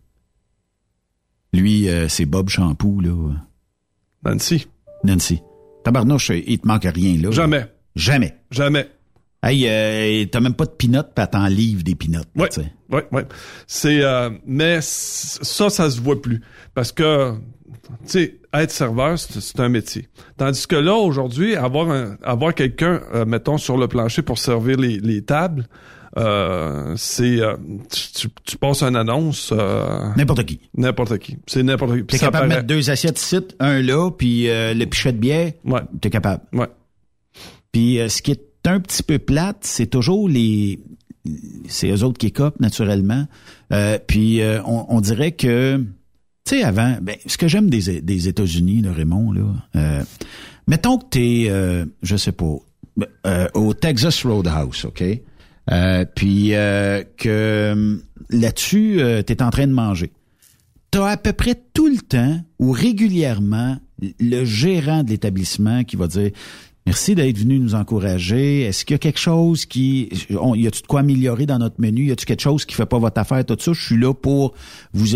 Lui 1.53 1.89
euh, 1.89 2.07
c'est 2.07 2.25
Bob 2.25 2.49
Shampoo 2.49 2.99
là. 3.01 3.33
Nancy. 4.23 4.67
Nancy. 5.03 5.41
Tabarnouche, 5.83 6.29
il 6.45 6.59
te 6.59 6.67
manque 6.67 6.83
rien 6.83 7.17
là. 7.19 7.31
Jamais. 7.31 7.65
Jamais. 7.95 8.35
Jamais. 8.51 8.87
Hey, 9.41 9.65
euh, 9.67 10.25
t'as 10.29 10.41
même 10.41 10.53
pas 10.53 10.65
de 10.65 10.71
pinottes, 10.71 11.13
pis 11.15 11.21
t'en 11.31 11.47
livres 11.47 11.83
des 11.83 11.95
tu 12.49 12.61
sais. 12.61 12.73
Ouais, 12.91 13.07
ouais. 13.11 13.25
C'est, 13.67 14.01
euh, 14.03 14.29
mais 14.45 14.79
ça, 14.81 15.69
ça 15.69 15.89
se 15.89 16.01
voit 16.01 16.21
plus. 16.21 16.41
Parce 16.73 16.91
que, 16.91 17.33
tu 17.33 17.87
sais, 18.05 18.39
être 18.53 18.71
serveur, 18.71 19.17
c'est 19.17 19.59
un 19.61 19.69
métier. 19.69 20.09
Tandis 20.37 20.67
que 20.67 20.75
là, 20.75 20.95
aujourd'hui, 20.95 21.55
avoir 21.55 21.89
un, 21.89 22.17
avoir 22.21 22.53
quelqu'un, 22.53 23.01
euh, 23.13 23.23
mettons, 23.25 23.57
sur 23.57 23.77
le 23.77 23.87
plancher 23.87 24.23
pour 24.23 24.39
servir 24.39 24.75
les, 24.77 24.99
les 24.99 25.21
tables, 25.23 25.67
euh, 26.17 26.95
c'est, 26.97 27.39
euh, 27.39 27.55
tu, 28.13 28.27
tu- 28.43 28.57
passes 28.57 28.83
une 28.83 28.95
annonce, 28.97 29.53
euh, 29.55 29.99
N'importe 30.17 30.43
qui. 30.43 30.59
n'importe 30.75 31.17
qui. 31.19 31.37
C'est 31.47 31.63
n'importe 31.63 31.95
qui. 31.97 32.05
T'es 32.07 32.17
capable 32.19 32.49
de 32.49 32.55
mettre 32.55 32.67
deux 32.67 32.89
assiettes 32.89 33.21
ici, 33.21 33.37
un 33.59 33.81
là, 33.81 34.09
puis 34.11 34.49
euh, 34.49 34.73
le 34.73 34.85
pichet 34.85 35.13
de 35.13 35.17
bière, 35.19 35.53
Ouais, 35.63 35.81
t'es 36.01 36.09
capable. 36.09 36.43
ouais. 36.51 36.67
Puis 37.71 37.99
euh, 37.99 38.09
ce 38.09 38.21
qui 38.23 38.31
est 38.31 38.48
un 38.65 38.79
petit 38.79 39.03
peu 39.03 39.19
plate, 39.19 39.59
c'est 39.61 39.87
toujours 39.87 40.29
les 40.29 40.79
c'est 41.67 41.89
eux 41.89 42.03
autres 42.03 42.17
qui 42.17 42.31
copent 42.31 42.59
naturellement. 42.59 43.27
Euh, 43.73 43.99
puis 44.05 44.41
euh, 44.41 44.61
on, 44.63 45.01
dirait 45.01 45.33
que 45.33 45.77
tu 46.45 46.55
sais 46.55 46.63
avant, 46.63 46.97
ben, 47.01 47.15
ce 47.25 47.37
que 47.37 47.47
j'aime 47.47 47.69
des, 47.69 48.01
des 48.01 48.27
États-Unis, 48.27 48.81
là, 48.81 48.93
Raymond 48.93 49.31
là, 49.31 49.53
euh, 49.75 50.03
mettons 50.67 50.97
que 50.97 51.05
t'es 51.09 51.47
euh, 51.49 51.85
je 52.01 52.15
sais 52.15 52.31
pas 52.31 52.55
au 53.53 53.73
Texas 53.73 54.25
Roadhouse, 54.25 54.83
ok? 54.85 55.03
Puis 56.15 56.49
que 56.49 57.99
là-dessus, 58.29 59.01
t'es 59.25 59.41
en 59.41 59.51
train 59.51 59.67
de 59.67 59.71
manger. 59.71 60.11
T'as 60.91 61.07
à 61.07 61.17
peu 61.17 61.31
près 61.31 61.55
tout 61.73 61.87
le 61.87 61.99
temps 61.99 62.41
ou 62.57 62.71
régulièrement 62.71 63.77
le 64.19 64.43
gérant 64.43 65.03
de 65.03 65.11
l'établissement 65.11 65.85
qui 65.85 65.95
va 65.95 66.07
dire 66.07 66.31
Merci 66.89 67.13
d'être 67.13 67.37
venu 67.37 67.59
nous 67.59 67.75
encourager. 67.75 68.63
Est-ce 68.63 68.83
qu'il 68.83 68.95
y 68.95 68.97
a 68.97 68.97
quelque 68.97 69.19
chose 69.19 69.67
qui... 69.67 70.09
On, 70.31 70.55
y 70.55 70.65
a-tu 70.65 70.81
de 70.81 70.87
quoi 70.87 71.01
améliorer 71.01 71.45
dans 71.45 71.59
notre 71.59 71.79
menu? 71.79 72.05
Y 72.05 72.11
a-tu 72.13 72.25
quelque 72.25 72.41
chose 72.41 72.65
qui 72.65 72.73
fait 72.73 72.87
pas 72.87 72.97
votre 72.97 73.21
affaire? 73.21 73.45
Tout 73.45 73.55
ça, 73.59 73.73
je 73.73 73.79
suis 73.79 73.95
là 73.95 74.11
pour 74.11 74.55
vous... 74.91 75.15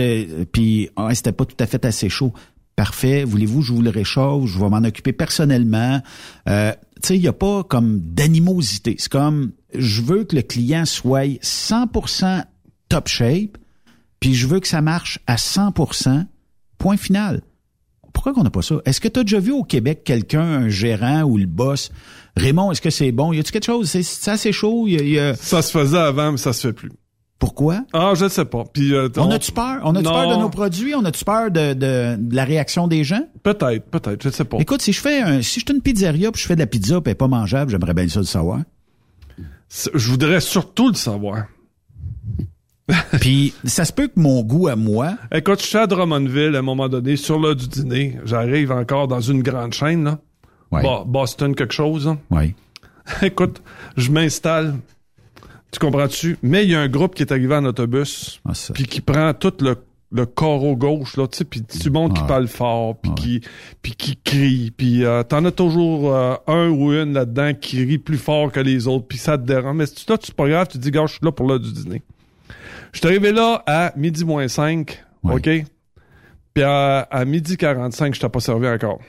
Puis, 0.52 0.92
ah, 0.96 1.16
c'était 1.16 1.32
pas 1.32 1.46
tout 1.46 1.56
à 1.60 1.66
fait 1.66 1.84
assez 1.84 2.10
chaud. 2.10 2.32
Parfait. 2.76 3.24
Voulez-vous 3.24 3.64
je 3.64 3.74
vous 3.74 3.82
le 3.82 3.90
réchauffe? 3.90 4.46
Je 4.46 4.60
vais 4.60 4.70
m'en 4.70 4.84
occuper 4.84 5.14
personnellement. 5.14 6.00
Euh, 6.48 6.74
tu 7.02 7.08
sais, 7.08 7.16
il 7.16 7.24
y 7.24 7.28
a 7.28 7.34
pas 7.34 7.64
comme 7.64 8.02
d'animosité. 8.02 8.96
C'est 9.00 9.12
comme, 9.12 9.54
je 9.74 10.04
veux 10.04 10.26
que 10.26 10.36
le 10.36 10.44
client 10.44 10.86
soit 10.86 11.42
100% 11.42 12.44
top 12.88 13.08
shape, 13.08 13.58
puis 14.20 14.36
je 14.36 14.46
veux 14.46 14.60
que 14.60 14.68
ça 14.68 14.84
marche 14.84 15.18
à 15.26 15.38
100%. 15.38 16.28
Point 16.78 16.98
final 16.98 17.42
pourquoi 18.24 18.40
qu'on 18.40 18.46
n'a 18.46 18.50
pas 18.52 18.62
ça? 18.62 18.76
Est-ce 18.86 19.02
que 19.02 19.10
tu 19.10 19.20
as 19.20 19.24
déjà 19.24 19.40
vu 19.40 19.52
au 19.52 19.64
Québec 19.64 20.04
quelqu'un, 20.06 20.40
un 20.44 20.70
gérant 20.70 21.24
ou 21.24 21.38
le 21.38 21.46
boss? 21.46 21.92
Raymond, 22.38 22.72
est-ce 22.72 22.82
que 22.82 22.90
c'est 22.90 23.12
bon? 23.12 23.34
Y 23.34 23.40
a-tu 23.40 23.52
quelque 23.52 23.66
chose? 23.66 23.90
C'est, 23.90 24.02
c'est 24.02 24.32
assez 24.32 24.54
chaud? 24.54 24.88
Y 24.88 24.98
a- 24.98 25.04
y 25.04 25.20
a- 25.20 25.36
Ça 25.36 25.62
se 25.62 25.72
faisait 25.78 25.98
avant, 25.98 26.32
mais 26.32 26.38
ça 26.38 26.54
se 26.54 26.68
fait 26.68 26.72
plus. 26.74 26.90
Pourquoi? 27.38 27.82
Ah, 27.92 28.14
je 28.16 28.24
ne 28.24 28.30
sais 28.30 28.46
pas. 28.46 28.64
Puis, 28.72 28.94
euh, 28.94 29.10
On 29.18 29.30
a-tu 29.30 29.52
peur? 29.52 29.82
On 29.84 29.94
a-tu 29.96 30.06
peur 30.06 30.30
de 30.30 30.42
nos 30.42 30.48
produits? 30.50 30.96
On 30.96 31.04
a-tu 31.04 31.26
peur 31.26 31.52
de, 31.52 31.74
de- 31.74 32.16
de 32.18 32.34
la 32.36 32.46
réaction 32.46 32.88
des 32.88 33.04
gens? 33.04 33.28
Peut-être, 33.44 33.90
peut-être, 33.92 34.24
je 34.24 34.30
ne 34.30 34.34
sais 34.34 34.46
pas. 34.46 34.56
Écoute, 34.60 34.82
si 34.82 34.94
je 34.94 35.02
fais 35.02 35.20
un, 35.20 35.42
si 35.42 35.60
je 35.60 35.66
suis 35.66 35.76
une 35.76 35.82
pizzeria 35.82 36.32
puis 36.32 36.42
je 36.42 36.48
fais 36.48 36.56
de 36.56 36.62
la 36.62 36.68
pizza 36.68 37.02
puis 37.02 37.10
elle 37.10 37.12
est 37.12 37.16
pas 37.16 37.28
mangeable, 37.28 37.72
j'aimerais 37.72 37.94
bien 37.94 38.08
ça 38.08 38.20
le 38.20 38.26
savoir. 38.26 38.62
C'est- 39.68 39.92
Je 39.94 40.10
voudrais 40.10 40.40
surtout 40.40 40.88
le 40.88 40.94
savoir. 40.96 41.48
Puis 43.22 43.54
ça 43.64 43.86
se 43.86 43.94
peut 43.94 44.08
que 44.08 44.20
mon 44.20 44.42
goût 44.44 44.68
à 44.68 44.76
moi, 44.76 45.14
Écoute, 45.34 45.62
je 45.62 45.66
suis 45.68 45.78
à 45.78 45.88
Drummondville 45.88 46.56
à 46.56 46.60
un 46.60 46.64
moment 46.64 46.90
donné, 46.90 47.16
sur 47.16 47.40
l'heure 47.40 47.56
du 47.56 47.68
dîner. 47.68 48.18
J'arrive 48.26 48.72
encore 48.72 49.08
dans 49.08 49.22
une 49.22 49.42
grande 49.42 49.74
chaîne, 49.74 50.04
là. 50.04 50.20
Ouais. 50.72 50.82
Bo- 50.82 51.06
Boston 51.06 51.56
quelque 51.56 51.74
chose. 51.74 52.08
hein. 52.08 52.18
ouais. 52.32 52.56
Écoute, 53.22 53.62
je 53.98 54.12
m'installe. 54.12 54.76
Tu 55.72 55.80
comprends-tu? 55.80 56.38
Mais 56.44 56.64
il 56.66 56.72
y 56.72 56.76
a 56.76 56.82
un 56.82 56.88
groupe 56.88 57.16
qui 57.16 57.24
est 57.24 57.32
arrivé 57.32 57.56
en 57.56 57.66
autobus, 57.66 58.42
Ah, 58.48 58.52
puis 58.74 58.86
qui 58.86 59.02
prend 59.02 59.34
tout 59.34 59.54
le, 59.62 59.76
le 60.12 60.26
carreau 60.26 60.76
gauche, 60.76 61.18
là, 61.18 61.28
tu 61.28 61.38
sais, 61.40 61.46
puis 61.46 61.64
tu 61.64 61.90
montres 61.90 62.16
qui 62.16 62.22
Ah. 62.24 62.28
parle 62.28 62.48
fort, 62.48 62.96
puis 62.98 63.12
Ah 63.12 63.16
qui, 63.20 63.42
puis 63.82 63.92
qui 63.96 64.18
crie, 64.24 64.72
puis 64.76 65.04
euh, 65.04 65.24
t'en 65.24 65.44
as 65.46 65.52
toujours 65.52 66.14
euh, 66.16 66.36
un 66.48 66.70
ou 66.70 66.94
une 66.94 67.14
là-dedans 67.14 67.54
qui 67.60 67.84
rit 67.84 67.98
plus 67.98 68.18
fort 68.20 68.52
que 68.52 68.60
les 68.60 68.88
autres, 68.88 69.06
puis 69.08 69.18
ça 69.18 69.38
te 69.38 69.46
dérange. 69.46 69.76
Mais 69.76 69.86
si 69.88 69.96
tu 69.96 70.12
là, 70.12 70.18
c'est 70.22 70.36
pas 70.36 70.48
grave, 70.48 70.68
tu 70.70 70.78
te 70.78 70.84
dis, 70.84 70.92
gars, 70.92 71.06
je 71.08 71.14
suis 71.14 71.26
là 71.26 71.32
pour 71.32 71.48
l'heure 71.48 71.60
du 71.60 71.72
dîner. 71.74 72.04
Je 72.92 73.00
suis 73.00 73.08
arrivé 73.08 73.32
là 73.32 73.64
à 73.66 73.94
midi 73.96 74.24
moins 74.26 74.48
5, 74.48 75.04
Ouais. 75.24 75.36
OK? 75.36 75.50
Puis 76.54 76.64
à, 76.64 77.00
à 77.00 77.26
midi 77.26 77.58
45, 77.58 78.14
je 78.14 78.20
t'ai 78.20 78.30
pas 78.30 78.40
servi 78.40 78.68
encore. 78.68 79.00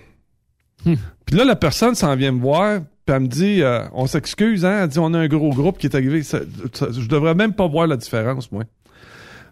Puis 0.84 1.36
là, 1.36 1.44
la 1.44 1.56
personne 1.56 1.94
s'en 1.94 2.14
vient 2.16 2.32
me 2.32 2.40
voir, 2.40 2.80
puis 3.06 3.14
elle 3.16 3.20
me 3.22 3.26
dit, 3.26 3.62
euh, 3.62 3.84
on 3.92 4.06
s'excuse, 4.06 4.64
hein? 4.64 4.80
Elle 4.82 4.88
dit, 4.88 4.98
on 4.98 5.12
a 5.14 5.18
un 5.18 5.28
gros 5.28 5.50
groupe 5.50 5.78
qui 5.78 5.86
est 5.86 5.94
arrivé. 5.96 6.22
Ça- 6.22 6.40
ça- 6.72 6.88
je 6.90 7.06
devrais 7.08 7.34
même 7.34 7.52
pas 7.54 7.66
voir 7.66 7.86
la 7.86 7.96
différence, 7.96 8.50
moi. 8.52 8.64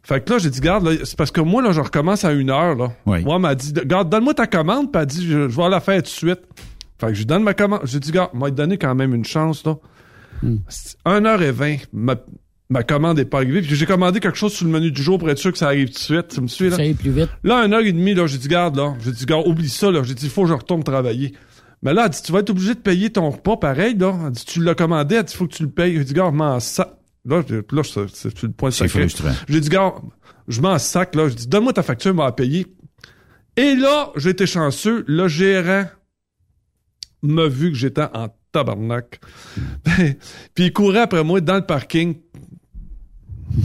Fait 0.02 0.22
que 0.24 0.32
là, 0.32 0.38
j'ai 0.38 0.50
dit, 0.50 0.60
garde, 0.60 0.88
c'est 1.04 1.16
parce 1.16 1.30
que 1.30 1.40
moi, 1.40 1.62
là, 1.62 1.72
je 1.72 1.80
recommence 1.80 2.24
à 2.24 2.32
une 2.32 2.50
heure, 2.50 2.74
là. 2.74 2.92
Oui. 3.06 3.22
Moi, 3.24 3.36
elle 3.36 3.40
m'a 3.42 3.54
dit, 3.54 3.72
garde, 3.72 4.08
donne-moi 4.10 4.34
ta 4.34 4.46
commande, 4.46 4.90
puis 4.92 5.00
elle 5.00 5.06
dit, 5.06 5.26
je, 5.26 5.48
je 5.48 5.56
vais 5.56 5.68
la 5.68 5.80
faire 5.80 5.96
tout 5.96 6.02
de 6.02 6.06
suite. 6.08 6.40
Fait 6.98 7.06
que 7.08 7.14
je 7.14 7.18
lui 7.20 7.26
donne 7.26 7.42
ma 7.42 7.54
commande. 7.54 7.80
J'ai 7.84 8.00
dit, 8.00 8.10
garde, 8.12 8.30
m'a 8.34 8.50
donné 8.50 8.78
quand 8.78 8.94
même 8.94 9.14
une 9.14 9.24
chance, 9.24 9.64
là. 9.64 9.76
1h20, 11.06 11.86
ma, 11.92 12.16
ma 12.72 12.82
commande 12.82 13.18
est 13.18 13.26
pas 13.26 13.38
arrivée, 13.38 13.60
puis 13.60 13.76
j'ai 13.76 13.86
commandé 13.86 14.18
quelque 14.18 14.38
chose 14.38 14.54
sur 14.54 14.64
le 14.64 14.72
menu 14.72 14.90
du 14.90 15.02
jour 15.02 15.18
pour 15.18 15.28
être 15.28 15.38
sûr 15.38 15.52
que 15.52 15.58
ça 15.58 15.66
arrive 15.66 15.88
tout 15.88 15.94
de 15.94 15.98
suite. 15.98 16.28
Tu 16.28 16.40
me 16.40 16.46
suis, 16.46 16.70
là? 16.70 16.76
Ça 16.76 16.82
aille 16.82 16.94
plus 16.94 17.10
vite. 17.10 17.28
Là, 17.44 17.58
un 17.58 17.70
heure 17.70 17.84
et 17.84 17.92
demie, 17.92 18.14
là, 18.14 18.26
j'ai 18.26 18.38
dit, 18.38 18.48
garde, 18.48 18.76
là. 18.76 18.94
J'ai 19.04 19.12
dit, 19.12 19.26
garde, 19.26 19.46
oublie 19.46 19.68
ça, 19.68 19.90
là. 19.90 20.02
J'ai 20.02 20.14
dit, 20.14 20.24
il 20.24 20.30
faut 20.30 20.42
que 20.42 20.48
je 20.48 20.54
retourne 20.54 20.82
travailler. 20.82 21.34
Mais 21.82 21.92
là, 21.92 22.04
elle 22.06 22.10
dit, 22.10 22.22
tu 22.22 22.32
vas 22.32 22.38
être 22.38 22.50
obligé 22.50 22.74
de 22.74 22.80
payer 22.80 23.10
ton 23.10 23.28
repas 23.28 23.58
pareil, 23.58 23.94
là. 23.96 24.14
Elle 24.26 24.32
dit, 24.32 24.44
tu 24.46 24.62
l'as 24.62 24.74
commandé, 24.74 25.16
elle 25.16 25.24
dit, 25.24 25.34
il 25.34 25.36
faut 25.36 25.46
que 25.46 25.54
tu 25.54 25.62
le 25.64 25.68
payes. 25.68 25.96
J'ai 25.96 26.04
dit, 26.04 26.14
garde, 26.14 26.34
m'en 26.34 26.58
sac. 26.60 26.88
Là, 27.26 27.42
là, 27.70 27.82
c'est 27.84 28.42
le 28.42 28.52
point 28.52 28.70
frustrant. 28.70 29.32
J'ai 29.48 29.60
dit, 29.60 29.68
garde, 29.68 29.96
je 30.48 30.60
m'en 30.62 30.78
sac, 30.78 31.14
là. 31.14 31.28
J'ai 31.28 31.34
dit, 31.34 31.48
donne-moi 31.48 31.74
ta 31.74 31.82
facture, 31.82 32.14
m'a 32.14 32.32
payer. 32.32 32.66
Et 33.58 33.74
là, 33.74 34.12
j'ai 34.16 34.30
été 34.30 34.46
chanceux. 34.46 35.04
Le 35.06 35.28
gérant 35.28 35.84
m'a 37.22 37.48
vu 37.48 37.70
que 37.70 37.76
j'étais 37.76 38.06
en 38.14 38.28
tabarnak. 38.52 39.20
puis 40.54 40.64
il 40.66 40.72
courait 40.72 41.00
après 41.00 41.24
moi 41.24 41.40
dans 41.40 41.56
le 41.56 41.66
parking. 41.66 42.16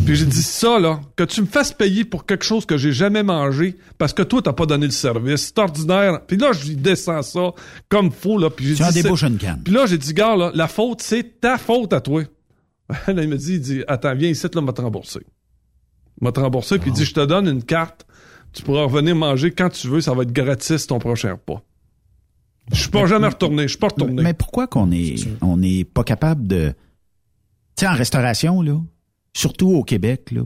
Puis 0.06 0.16
j'ai 0.18 0.26
dit 0.26 0.44
ça, 0.44 0.80
là, 0.80 1.00
que 1.16 1.24
tu 1.24 1.42
me 1.42 1.46
fasses 1.48 1.72
payer 1.72 2.04
pour 2.04 2.26
quelque 2.26 2.44
chose 2.44 2.66
que 2.66 2.78
j'ai 2.78 2.92
jamais 2.92 3.24
mangé 3.24 3.78
parce 3.98 4.12
que 4.14 4.22
toi, 4.22 4.42
t'as 4.42 4.52
pas 4.54 4.66
donné 4.66 4.86
le 4.86 4.92
service. 4.92 5.48
C'est 5.48 5.60
ordinaire. 5.60 6.26
Puis 6.28 6.36
là, 6.38 6.52
je 6.52 6.68
lui 6.68 6.76
descends 6.76 7.22
ça 7.22 7.52
comme 7.88 8.12
faux, 8.12 8.38
là. 8.38 8.50
Puis 8.50 8.66
j'ai 8.68 8.76
Tu 8.76 8.84
en 8.84 8.90
dit, 8.90 9.02
c'est- 9.02 9.28
une 9.28 9.38
canne. 9.38 9.62
Puis 9.64 9.74
là, 9.74 9.86
j'ai 9.86 9.98
dit, 9.98 10.14
gars, 10.14 10.36
là, 10.36 10.52
la 10.54 10.68
faute, 10.68 11.02
c'est 11.02 11.40
ta 11.40 11.58
faute 11.58 11.94
à 11.94 12.02
toi. 12.02 12.24
là, 13.08 13.24
il 13.24 13.30
me 13.30 13.38
dit, 13.38 13.54
il 13.54 13.62
dit, 13.62 13.84
attends, 13.88 14.14
viens 14.16 14.30
ici, 14.30 14.46
là, 14.54 14.62
m'a 14.62 14.74
te 14.74 14.82
rembourser. 14.82 15.22
M'a 16.20 16.32
te 16.32 16.40
rembourser, 16.40 16.80
puis 16.80 16.90
il 16.90 16.94
dit, 16.94 17.06
je 17.06 17.14
te 17.14 17.26
donne 17.26 17.48
une 17.48 17.64
carte. 17.64 18.06
Tu 18.54 18.64
pourras 18.64 18.84
revenir 18.84 19.16
manger 19.16 19.52
quand 19.52 19.70
tu 19.70 19.88
veux, 19.88 20.02
ça 20.02 20.14
va 20.14 20.24
être 20.24 20.32
gratis 20.34 20.88
ton 20.88 21.00
prochain 21.00 21.32
repas. 21.34 21.62
Je 22.74 22.82
suis 22.82 22.90
pas 22.90 23.06
jamais 23.06 23.28
retourné, 23.28 23.64
je 23.64 23.68
suis 23.70 23.78
pas 23.78 23.88
retourné. 23.88 24.22
Mais 24.24 24.34
pourquoi 24.34 24.68
qu'on 24.68 24.92
est, 24.92 25.16
on 25.42 25.58
n'est 25.58 25.86
pas 25.86 26.04
capable 26.04 26.46
de, 26.48 26.70
tu 27.78 27.86
sais, 27.86 27.88
en 27.88 27.94
restauration 27.94 28.62
là, 28.62 28.78
surtout 29.38 29.70
au 29.70 29.84
Québec 29.84 30.32
là, 30.32 30.42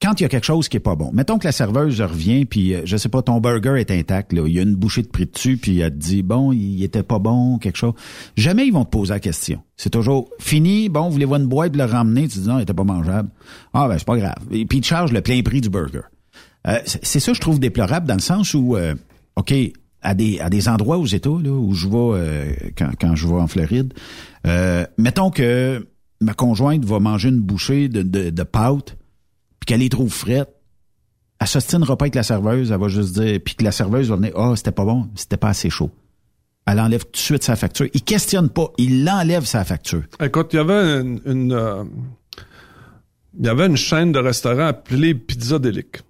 quand 0.00 0.18
il 0.18 0.22
y 0.22 0.26
a 0.26 0.28
quelque 0.28 0.46
chose 0.46 0.68
qui 0.68 0.78
est 0.78 0.80
pas 0.80 0.94
bon, 0.94 1.10
mettons 1.12 1.38
que 1.38 1.44
la 1.44 1.52
serveuse 1.52 2.00
revient 2.00 2.44
puis 2.44 2.74
euh, 2.74 2.82
je 2.84 2.96
sais 2.96 3.08
pas, 3.08 3.22
ton 3.22 3.40
burger 3.40 3.78
est 3.78 3.90
intact 3.90 4.32
là, 4.32 4.44
il 4.46 4.54
y 4.54 4.58
a 4.58 4.62
une 4.62 4.74
bouchée 4.74 5.02
de 5.02 5.08
prix 5.08 5.26
dessus 5.26 5.56
puis 5.56 5.80
elle 5.80 5.92
te 5.92 5.96
dit 5.96 6.22
bon, 6.22 6.52
il 6.52 6.82
était 6.82 7.02
pas 7.02 7.18
bon, 7.18 7.58
quelque 7.58 7.76
chose. 7.76 7.94
Jamais 8.36 8.66
ils 8.66 8.72
vont 8.72 8.84
te 8.84 8.90
poser 8.90 9.12
la 9.12 9.20
question. 9.20 9.62
C'est 9.76 9.90
toujours 9.90 10.30
fini, 10.38 10.88
bon, 10.88 11.08
voulez-vous 11.08 11.36
une 11.36 11.46
boîte 11.46 11.76
le 11.76 11.84
ramener, 11.84 12.28
tu 12.28 12.38
dis 12.38 12.48
non, 12.48 12.58
il 12.58 12.62
était 12.62 12.74
pas 12.74 12.84
mangeable. 12.84 13.30
Ah 13.74 13.88
ben 13.88 13.98
c'est 13.98 14.06
pas 14.06 14.16
grave. 14.16 14.46
Et 14.50 14.64
puis 14.64 14.78
ils 14.78 14.82
te 14.82 14.86
chargent 14.86 15.12
le 15.12 15.20
plein 15.20 15.42
prix 15.42 15.60
du 15.60 15.68
burger. 15.68 16.02
Euh, 16.66 16.78
c'est 16.84 17.20
ça 17.20 17.32
je 17.32 17.40
trouve 17.40 17.58
déplorable 17.58 18.06
dans 18.06 18.14
le 18.14 18.20
sens 18.20 18.54
où, 18.54 18.76
euh, 18.76 18.94
OK, 19.36 19.52
à 20.02 20.14
des, 20.14 20.40
à 20.40 20.50
des 20.50 20.68
endroits 20.68 20.98
aux 20.98 21.06
États, 21.06 21.28
là, 21.28 21.50
où 21.50 21.74
je 21.74 21.88
vais 21.88 21.96
euh, 21.96 22.52
quand, 22.76 22.90
quand 23.00 23.16
je 23.16 23.26
vais 23.26 23.34
en 23.34 23.46
Floride, 23.46 23.92
euh, 24.46 24.86
mettons 24.98 25.30
que 25.30 25.86
ma 26.20 26.34
conjointe 26.34 26.84
va 26.84 27.00
manger 27.00 27.30
une 27.30 27.40
bouchée 27.40 27.88
de, 27.88 28.02
de, 28.02 28.30
de 28.30 28.42
pâte, 28.42 28.96
puis 29.58 29.66
qu'elle 29.66 29.80
les 29.80 29.88
trouve 29.88 30.12
frettes, 30.12 30.50
elle 31.40 31.46
s'ostinera 31.46 31.96
pas 31.96 32.04
avec 32.04 32.14
la 32.14 32.22
serveuse, 32.22 32.70
elle 32.70 32.78
va 32.78 32.88
juste 32.88 33.18
dire, 33.18 33.40
puis 33.42 33.54
que 33.54 33.64
la 33.64 33.72
serveuse 33.72 34.10
va 34.10 34.16
venir, 34.16 34.32
ah, 34.36 34.52
c'était 34.56 34.72
pas 34.72 34.84
bon, 34.84 35.08
c'était 35.14 35.38
pas 35.38 35.48
assez 35.48 35.70
chaud. 35.70 35.90
Elle 36.66 36.78
enlève 36.78 37.04
tout 37.04 37.12
de 37.12 37.16
suite 37.16 37.42
sa 37.42 37.56
facture. 37.56 37.88
Il 37.94 38.02
questionne 38.02 38.50
pas, 38.50 38.70
il 38.76 39.04
l'enlève 39.04 39.44
sa 39.44 39.64
facture. 39.64 40.02
Écoute, 40.20 40.50
il 40.52 40.56
y 40.56 40.58
avait 40.58 41.00
une, 41.00 41.20
une, 41.24 41.52
euh, 41.52 41.84
il 43.38 43.46
y 43.46 43.48
avait 43.48 43.66
une 43.66 43.76
chaîne 43.76 44.12
de 44.12 44.18
restaurants 44.18 44.66
appelée 44.66 45.14
Pizza 45.14 45.58
Delic. 45.58 46.02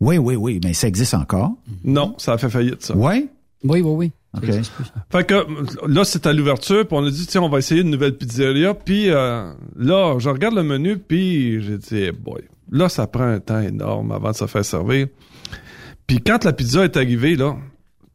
Oui, 0.00 0.18
oui, 0.18 0.36
oui, 0.36 0.60
mais 0.62 0.74
ça 0.74 0.86
existe 0.86 1.14
encore. 1.14 1.52
Non, 1.82 2.14
ça 2.18 2.34
a 2.34 2.38
fait 2.38 2.50
faillite, 2.50 2.82
ça. 2.82 2.94
Ouais? 2.94 3.28
Oui, 3.62 3.80
oui, 3.80 3.82
oui. 3.82 4.12
OK. 4.36 4.50
Fait 5.10 5.24
que 5.24 5.46
là, 5.86 6.04
c'est 6.04 6.26
à 6.26 6.32
l'ouverture, 6.32 6.86
puis 6.86 6.96
on 6.98 7.04
a 7.04 7.10
dit, 7.10 7.26
tiens, 7.26 7.42
on 7.42 7.48
va 7.48 7.58
essayer 7.58 7.82
une 7.82 7.90
nouvelle 7.90 8.16
pizzeria. 8.16 8.74
Puis 8.74 9.10
euh, 9.10 9.52
là, 9.76 10.16
je 10.18 10.28
regarde 10.28 10.54
le 10.54 10.62
menu, 10.64 10.98
puis 10.98 11.62
j'ai 11.62 11.78
dit, 11.78 11.96
hey 11.96 12.12
boy, 12.12 12.42
là, 12.70 12.88
ça 12.88 13.06
prend 13.06 13.24
un 13.24 13.40
temps 13.40 13.60
énorme 13.60 14.12
avant 14.12 14.30
de 14.32 14.36
se 14.36 14.46
faire 14.46 14.64
servir. 14.64 15.06
Puis 16.06 16.20
quand 16.20 16.44
la 16.44 16.52
pizza 16.52 16.84
est 16.84 16.96
arrivée, 16.96 17.36
là... 17.36 17.56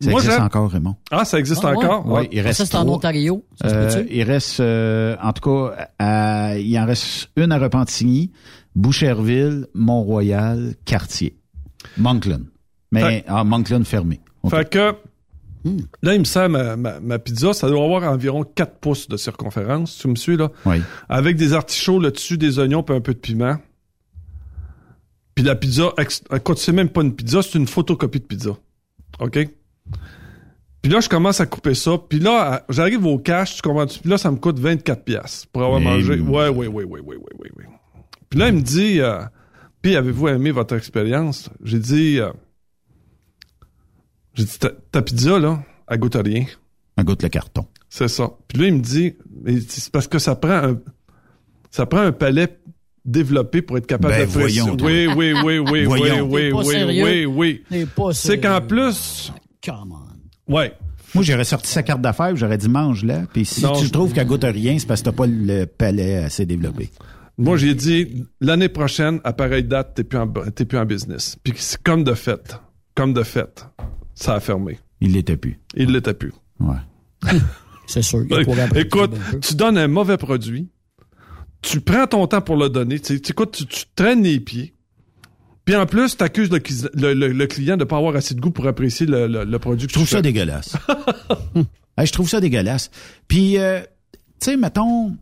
Ça 0.02 0.12
moi, 0.12 0.22
existe 0.22 0.40
encore, 0.40 0.72
Raymond. 0.72 0.96
Ah, 1.12 1.26
ça 1.26 1.40
existe 1.40 1.62
Ah, 1.66 1.72
ouais? 1.72 1.86
encore? 1.86 2.04
Oui, 2.08 2.30
il 2.32 2.40
reste 2.40 2.60
Ça, 2.60 2.66
c'est 2.66 2.78
en. 2.78 2.88
Ontario. 2.88 3.44
Ça 3.62 3.68
se 3.70 3.76
Euh, 3.76 3.88
peut-tu? 4.04 4.14
il 4.16 4.24
reste, 4.24 4.60
euh, 4.62 5.18
en 5.22 5.34
tout 5.34 5.42
cas, 5.50 5.90
à- 6.00 6.58
il 6.58 6.80
en 6.80 6.86
reste 6.86 7.30
une 7.36 7.52
à 7.52 7.58
Repentigny, 7.58 8.32
Boucherville, 8.76 9.68
Mont-Royal, 9.74 10.76
Cartier, 10.86 11.36
Moncton. 11.98 12.46
Mais 12.94 13.02
Fait- 13.02 13.26
ah, 13.28 13.44
Moncton 13.44 13.84
fermé. 13.84 14.22
Fait 14.50 14.70
que 14.70 14.96
là, 16.02 16.14
il 16.14 16.20
me 16.20 16.24
sert 16.26 16.50
ma, 16.50 16.76
ma, 16.76 17.00
ma 17.00 17.20
pizza, 17.20 17.54
ça 17.54 17.68
doit 17.70 17.84
avoir 17.84 18.04
environ 18.04 18.44
4 18.44 18.80
pouces 18.80 19.08
de 19.08 19.18
circonférence, 19.18 19.98
tu 19.98 20.08
me 20.08 20.16
suis, 20.16 20.38
là? 20.38 20.52
Oui. 20.66 20.78
Avec 21.10 21.36
des 21.38 21.54
artichauts 21.54 22.00
là-dessus, 22.00 22.38
des 22.38 22.60
oignons, 22.60 22.84
puis 22.84 22.96
un 22.96 23.02
peu 23.02 23.14
de 23.14 23.20
piment. 23.20 23.58
Puis 25.36 25.44
la 25.46 25.56
pizza, 25.56 25.94
écoute, 26.34 26.58
c'est 26.58 26.72
même 26.74 26.90
pas 26.90 27.02
une 27.02 27.16
pizza, 27.16 27.42
c'est 27.42 27.58
une 27.58 27.68
photocopie 27.68 28.20
de 28.20 28.26
pizza. 28.26 28.52
OK? 29.20 29.48
Puis 30.82 30.92
là, 30.92 31.00
je 31.02 31.10
commence 31.10 31.42
à 31.42 31.46
couper 31.46 31.74
ça. 31.74 31.92
Puis 32.10 32.20
là, 32.20 32.64
j'arrive 32.70 33.06
au 33.06 33.18
cash, 33.18 33.56
tu 33.56 33.62
comprends? 33.62 33.86
Puis 33.86 34.10
là, 34.10 34.18
ça 34.18 34.32
me 34.32 34.38
coûte 34.38 34.60
24 34.60 35.04
pièces 35.04 35.46
pour 35.52 35.64
avoir 35.64 35.80
Mais 35.80 35.86
mangé. 35.86 36.14
oui. 36.14 36.20
Ouais, 36.22 36.48
ouais, 36.50 36.68
ouais, 36.68 36.84
ouais, 36.86 36.86
ouais, 36.86 37.02
ouais, 37.02 37.18
ouais, 37.18 37.52
ouais. 37.58 37.66
Puis 38.30 38.40
là, 38.40 38.48
il 38.50 38.56
me 38.56 38.62
dit, 38.62 39.00
euh, 39.02 39.20
puis 39.82 39.96
avez-vous 39.96 40.28
aimé 40.30 40.52
votre 40.52 40.76
expérience? 40.76 41.50
J'ai 41.64 41.80
dit, 41.80 42.20
euh, 42.20 42.32
j'ai 44.40 44.46
dit, 44.46 44.60
ta, 44.60 44.70
ta 44.92 45.02
pizza, 45.02 45.38
là, 45.40 45.62
elle 45.90 46.00
goûte 46.00 46.16
à 46.16 46.22
rien. 46.22 46.46
Un 46.98 47.04
goûte 47.04 47.24
le 47.24 47.30
carton. 47.30 47.66
C'est 47.90 48.08
ça. 48.08 48.30
Puis 48.48 48.58
là, 48.60 48.68
il 48.68 48.74
me 48.76 48.80
dit, 48.82 49.16
c'est 49.68 49.92
parce 49.92 50.08
que 50.08 50.20
ça 50.20 50.36
prend 50.36 50.52
un, 50.64 50.80
ça 51.72 51.86
prend 51.86 52.00
un 52.02 52.12
palais 52.12 52.60
développé 53.06 53.62
pour 53.62 53.78
être 53.78 53.88
capable 53.88 54.14
Ben, 54.14 54.26
d'apprécier. 54.28 54.62
voyons 54.62 54.76
donc. 54.76 54.88
Oui, 54.88 55.08
oui, 55.16 55.34
oui, 55.44 55.60
oui, 55.60 55.86
Voyons. 55.86 56.28
oui, 56.30 56.52
oui, 56.54 56.84
oui, 56.84 57.26
oui, 57.26 57.64
oui. 57.72 57.86
Pas 57.96 58.14
C'est 58.14 58.40
qu'en 58.40 58.62
plus, 58.62 59.32
Come 59.66 59.94
on. 60.48 60.54
ouais. 60.54 60.74
Moi, 61.16 61.24
j'aurais 61.24 61.44
sorti 61.44 61.72
sa 61.72 61.82
carte 61.82 62.02
d'affaires, 62.02 62.36
j'aurais 62.36 62.60
dit 62.60 62.70
mange-la. 62.70 63.22
Puis 63.34 63.44
si 63.46 63.64
Non. 63.64 63.74
tu 63.74 63.90
trouves 63.90 64.14
qu'elle 64.14 64.28
goûte 64.28 64.44
à 64.44 64.52
rien, 64.52 64.78
c'est 64.78 64.86
parce 64.86 65.02
que 65.02 65.06
t'as 65.06 65.16
pas 65.16 65.26
le 65.26 65.66
palais 65.66 66.18
assez 66.18 66.46
développé. 66.46 66.92
Moi, 67.40 67.58
j'ai 67.58 67.74
dit, 67.74 68.26
l'année 68.42 68.70
prochaine, 68.70 69.20
à 69.24 69.34
pareille 69.34 69.64
date, 69.64 69.94
t'es 69.96 70.04
plus 70.04 70.20
en, 70.20 70.28
plus 70.28 70.78
en 70.78 70.86
business. 70.86 71.36
Puis 71.42 71.54
c'est 71.56 71.82
comme 71.82 72.04
de 72.04 72.14
fait, 72.14 72.60
comme 72.94 73.14
de 73.14 73.24
fait, 73.24 73.66
ça 74.20 74.36
a 74.36 74.40
fermé. 74.40 74.80
Il 75.02 75.14
l'était 75.14 75.38
plus. 75.38 75.60
Il 75.76 75.92
l'était 75.92 76.14
plus. 76.14 76.34
Ouais. 76.60 76.76
C'est 77.88 78.02
sûr. 78.02 78.24
il 78.30 78.78
Écoute, 78.78 79.12
tu 79.42 79.56
donnes 79.56 79.78
un 79.78 79.88
mauvais 79.88 80.18
produit, 80.18 80.70
tu 81.62 81.82
prends 81.82 82.06
ton 82.08 82.28
temps 82.28 82.42
pour 82.42 82.56
le 82.56 82.70
donner, 82.70 83.00
tu, 83.00 83.20
tu, 83.22 83.34
tu, 83.34 83.66
tu 83.66 83.84
traînes 83.96 84.24
les 84.24 84.40
pieds, 84.40 84.74
puis 85.66 85.76
en 85.76 85.86
plus, 85.86 86.16
tu 86.18 86.24
accuses 86.24 86.52
le, 86.52 86.60
cuis- 86.60 86.88
le, 86.94 87.14
le- 87.14 87.28
le 87.34 87.48
client 87.48 87.78
de 87.78 87.84
pas 87.84 87.98
avoir 87.98 88.16
assez 88.16 88.34
de 88.36 88.40
goût 88.42 88.52
pour 88.52 88.68
apprécier 88.68 89.06
le, 89.06 89.28
le- 89.28 89.44
le 89.44 89.60
produit 89.60 89.88
que 89.88 89.92
Je 89.92 89.96
trouve 89.96 90.06
tu 90.08 90.12
ça 90.12 90.18
fais. 90.18 90.22
dégueulasse. 90.24 90.76
Hey, 91.98 92.06
je 92.08 92.14
trouve 92.14 92.30
ça 92.30 92.40
dégueulasse. 92.40 92.92
Puis, 93.28 93.58
euh, 93.58 93.82
tu 94.40 94.52
sais, 94.52 94.56
mettons, 94.58 95.18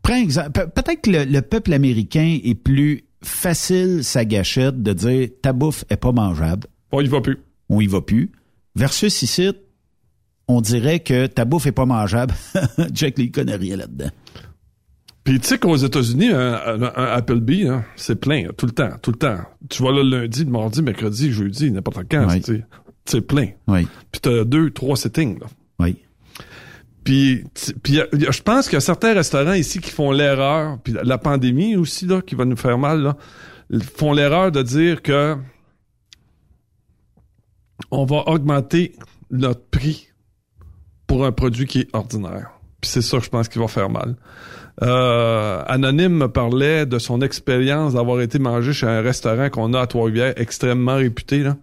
prends 0.00 0.14
exemple. 0.14 0.52
pe- 0.52 0.68
Peut-être 0.70 1.00
que 1.02 1.10
le, 1.10 1.24
le 1.24 1.42
peuple 1.42 1.72
américain 1.72 2.38
est 2.44 2.54
plus 2.54 3.02
facile 3.24 4.04
sa 4.04 4.24
gâchette 4.24 4.80
de 4.80 4.92
dire 4.92 5.28
ta 5.42 5.52
bouffe 5.52 5.84
est 5.90 5.96
pas 5.96 6.12
mangeable. 6.12 6.68
On 6.92 7.00
y 7.00 7.08
va 7.08 7.20
plus. 7.20 7.38
On 7.68 7.80
y 7.80 7.88
va 7.88 8.00
plus. 8.00 8.30
Versus 8.76 9.22
ici, 9.22 9.50
on 10.48 10.60
dirait 10.60 11.00
que 11.00 11.26
ta 11.26 11.44
bouffe 11.44 11.66
est 11.66 11.72
pas 11.72 11.86
mangeable. 11.86 12.34
Jack, 12.92 13.14
il 13.18 13.30
connaît 13.30 13.56
rien 13.56 13.76
là-dedans. 13.76 14.10
Puis 15.24 15.38
tu 15.38 15.46
sais 15.48 15.58
qu'aux 15.58 15.76
États-Unis, 15.76 16.30
un, 16.30 16.54
un, 16.54 16.82
un 16.82 17.04
Applebee, 17.12 17.68
hein, 17.68 17.84
c'est 17.96 18.16
plein, 18.18 18.48
tout 18.56 18.66
le 18.66 18.72
temps, 18.72 18.90
tout 19.02 19.10
le 19.12 19.18
temps. 19.18 19.38
Tu 19.68 19.82
vas 19.82 19.90
là 19.92 20.02
le 20.02 20.22
lundi, 20.22 20.44
le 20.44 20.50
mardi, 20.50 20.82
mercredi, 20.82 21.30
jeudi, 21.30 21.70
n'importe 21.70 22.04
quand, 22.10 22.26
Oui. 22.28 22.42
c'est 23.04 23.20
plein. 23.20 23.48
Oui, 23.68 23.86
Puis 24.12 24.20
t'as 24.22 24.44
deux, 24.44 24.70
trois 24.70 24.96
settings, 24.96 25.38
là. 25.38 25.46
oui. 25.78 25.96
Puis, 27.02 27.44
je 27.86 28.42
pense 28.42 28.66
qu'il 28.66 28.74
y 28.74 28.76
a 28.76 28.80
certains 28.80 29.14
restaurants 29.14 29.54
ici 29.54 29.80
qui 29.80 29.90
font 29.90 30.12
l'erreur, 30.12 30.78
puis 30.84 30.92
la, 30.92 31.02
la 31.02 31.16
pandémie 31.18 31.74
aussi 31.74 32.04
là, 32.06 32.20
qui 32.20 32.34
va 32.34 32.44
nous 32.44 32.56
faire 32.58 32.76
mal, 32.76 33.00
là, 33.02 33.16
font 33.96 34.12
l'erreur 34.12 34.52
de 34.52 34.62
dire 34.62 35.00
que 35.00 35.34
on 37.90 38.04
va 38.04 38.28
augmenter 38.28 38.92
notre 39.30 39.64
prix 39.70 40.08
pour 41.06 41.24
un 41.24 41.32
produit 41.32 41.66
qui 41.66 41.80
est 41.80 41.88
ordinaire. 41.94 42.50
Puis 42.80 42.90
c'est 42.90 43.02
ça 43.02 43.18
que 43.18 43.24
je 43.24 43.30
pense 43.30 43.48
qui 43.48 43.58
va 43.58 43.68
faire 43.68 43.90
mal. 43.90 44.16
Euh, 44.82 45.62
Anonyme 45.66 46.14
me 46.14 46.28
parlait 46.28 46.86
de 46.86 46.98
son 46.98 47.20
expérience 47.20 47.94
d'avoir 47.94 48.20
été 48.22 48.38
mangé 48.38 48.72
chez 48.72 48.86
un 48.86 49.02
restaurant 49.02 49.50
qu'on 49.50 49.74
a 49.74 49.80
à 49.80 49.86
Trois-Rivières, 49.86 50.32
extrêmement 50.36 50.96
réputé, 50.96 51.40
là. 51.40 51.56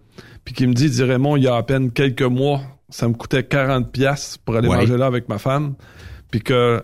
Puis 0.44 0.54
qui 0.54 0.66
me 0.66 0.72
dit, 0.74 0.84
il 0.84 0.90
dit 0.90 1.02
Raymond, 1.02 1.36
il 1.36 1.42
y 1.44 1.48
a 1.48 1.56
à 1.56 1.62
peine 1.62 1.90
quelques 1.90 2.22
mois, 2.22 2.60
ça 2.88 3.08
me 3.08 3.14
coûtait 3.14 3.42
40 3.44 3.90
pièces 3.90 4.38
pour 4.38 4.56
aller 4.56 4.68
Ouais. 4.68 4.76
manger 4.76 4.96
là 4.96 5.06
avec 5.06 5.28
ma 5.28 5.38
femme. 5.38 5.74
Puis 6.30 6.40
que 6.40 6.82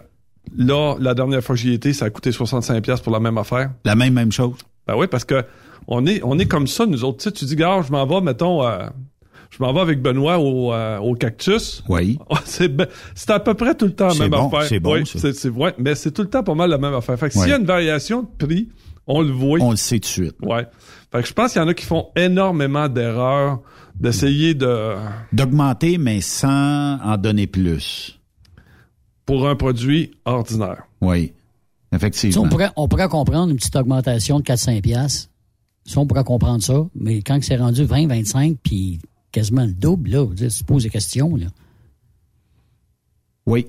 là, 0.57 0.97
la 0.99 1.15
dernière 1.15 1.43
fois 1.43 1.55
que 1.55 1.61
j'y 1.63 1.73
étais, 1.73 1.93
ça 1.93 2.07
a 2.07 2.11
coûté 2.11 2.33
65 2.33 2.83
pièces 2.83 3.01
pour 3.01 3.13
la 3.13 3.21
même 3.21 3.39
affaire. 3.39 3.71
La 3.85 3.95
même, 3.95 4.13
même 4.15 4.33
chose? 4.33 4.57
Ben 4.87 4.97
oui, 4.97 5.07
parce 5.07 5.25
que 5.25 5.45
on 5.87 6.05
est, 6.07 6.21
on 6.25 6.39
est 6.39 6.47
comme 6.47 6.67
ça, 6.67 6.85
nous 6.87 7.05
autres. 7.05 7.19
Tu 7.19 7.25
sais, 7.25 7.33
tu 7.33 7.45
dis, 7.45 7.57
gars, 7.57 7.81
je 7.87 7.93
m'en 7.93 8.05
vais, 8.07 8.21
mettons, 8.21 8.67
euh, 8.67 8.87
je 9.57 9.63
m'en 9.63 9.73
vais 9.73 9.81
avec 9.81 10.03
Benoît 10.03 10.39
au, 10.39 10.73
euh, 10.73 10.99
au 10.99 11.15
cactus. 11.15 11.83
Oui. 11.89 12.19
C'est, 12.45 12.69
ben- 12.69 12.89
c'est 13.15 13.31
à 13.31 13.39
peu 13.41 13.55
près 13.55 13.75
tout 13.75 13.85
le 13.87 13.93
temps 13.95 14.09
la 14.09 14.15
même 14.15 14.31
bon, 14.31 14.49
affaire. 14.49 14.65
c'est 14.69 14.81
bon, 14.81 14.95
Oui, 14.95 15.07
ça. 15.07 15.33
c'est, 15.33 15.51
mais 15.79 15.95
c'est 15.95 16.11
tout 16.11 16.23
le 16.23 16.29
temps 16.31 16.43
pas 16.43 16.55
mal 16.55 16.71
la 16.71 16.79
même 16.79 16.95
affaire. 16.95 17.19
Fait 17.19 17.29
que 17.29 17.35
s'il 17.35 17.49
y 17.49 17.53
a 17.53 17.59
une 17.59 17.65
variation 17.67 18.23
de 18.23 18.47
prix, 18.47 18.69
on 19.07 19.21
le 19.23 19.31
voit. 19.33 19.59
On 19.61 19.71
le 19.71 19.77
sait 19.77 19.97
tout 19.97 20.01
de 20.01 20.05
suite. 20.07 20.37
Ouais. 20.43 20.67
Fait 21.13 21.23
que 21.23 21.29
je 21.29 21.33
pense 21.33 21.53
qu'il 21.53 21.63
y 21.63 21.65
en 21.65 21.69
a 21.69 21.75
qui 21.75 21.85
font 21.85 22.09
énormément 22.17 22.89
d'erreurs 22.89 23.61
d'essayer 23.99 24.55
de 24.55 24.95
D'augmenter, 25.33 25.99
mais 25.99 26.21
sans 26.21 26.99
en 27.03 27.17
donner 27.17 27.47
plus. 27.47 28.19
pour 29.27 29.49
un 29.49 29.55
produit 29.57 30.11
ordinaire. 30.25 30.83
Oui. 31.01 31.33
Effectivement. 31.95 32.43
on, 32.43 32.49
pourrait, 32.49 32.71
on 32.77 32.89
pourrait 32.89 33.09
comprendre 33.09 33.51
une 33.51 33.57
petite 33.57 33.77
augmentation 33.77 34.41
de 34.41 34.45
4-5 34.45 34.81
piastres. 34.83 35.31
Ça, 35.87 36.01
on 36.01 36.07
pourrait 36.07 36.25
comprendre 36.25 36.63
ça. 36.63 36.85
Mais 36.97 37.23
quand 37.23 37.39
c'est 37.43 37.57
rendu 37.57 37.85
20, 37.85 38.09
25, 38.09 38.57
puis 38.63 38.99
quasiment 39.35 39.65
le 39.67 39.73
double, 39.73 40.11
là, 40.11 40.27
dire, 40.27 40.51
tu 40.51 40.59
te 40.61 40.65
poses 40.65 40.85
des 40.85 40.91
questions, 40.91 41.37
là. 41.37 41.47
Oui. 43.47 43.67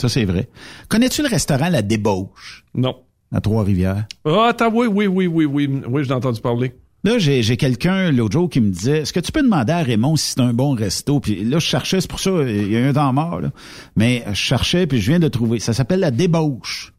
Ça, 0.00 0.08
c'est 0.08 0.24
vrai. 0.24 0.48
Connais-tu 0.88 1.22
le 1.22 1.28
restaurant 1.28 1.68
La 1.68 1.82
Débauche? 1.82 2.64
Non. 2.74 2.96
À 3.32 3.40
Trois-Rivières? 3.40 4.06
Ah, 4.24 4.46
attends, 4.48 4.72
oui, 4.72 4.86
oui, 4.86 5.06
oui, 5.06 5.26
oui, 5.26 5.44
oui. 5.44 5.82
Oui, 5.88 6.04
j'ai 6.04 6.12
entendu 6.12 6.40
parler. 6.40 6.74
Là, 7.04 7.18
j'ai, 7.18 7.42
j'ai 7.42 7.56
quelqu'un 7.56 8.10
l'autre 8.10 8.32
jour 8.32 8.48
qui 8.48 8.60
me 8.62 8.70
disait 8.70 9.00
Est-ce 9.00 9.12
que 9.12 9.20
tu 9.20 9.30
peux 9.30 9.42
demander 9.42 9.72
à 9.72 9.82
Raymond 9.82 10.16
si 10.16 10.32
c'est 10.32 10.40
un 10.40 10.54
bon 10.54 10.72
resto? 10.74 11.20
Puis 11.20 11.44
là, 11.44 11.58
je 11.58 11.66
cherchais, 11.66 12.00
c'est 12.00 12.08
pour 12.10 12.18
ça, 12.18 12.30
il 12.30 12.72
y 12.72 12.76
a 12.76 12.80
eu 12.80 12.86
un 12.88 12.92
temps 12.94 13.12
mort, 13.12 13.40
là. 13.40 13.52
Mais 13.94 14.24
je 14.28 14.34
cherchais, 14.34 14.86
puis 14.86 15.00
je 15.00 15.10
viens 15.10 15.20
de 15.20 15.28
trouver. 15.28 15.58
Ça 15.60 15.74
s'appelle 15.74 16.00
la 16.00 16.10
débauche. 16.10 16.94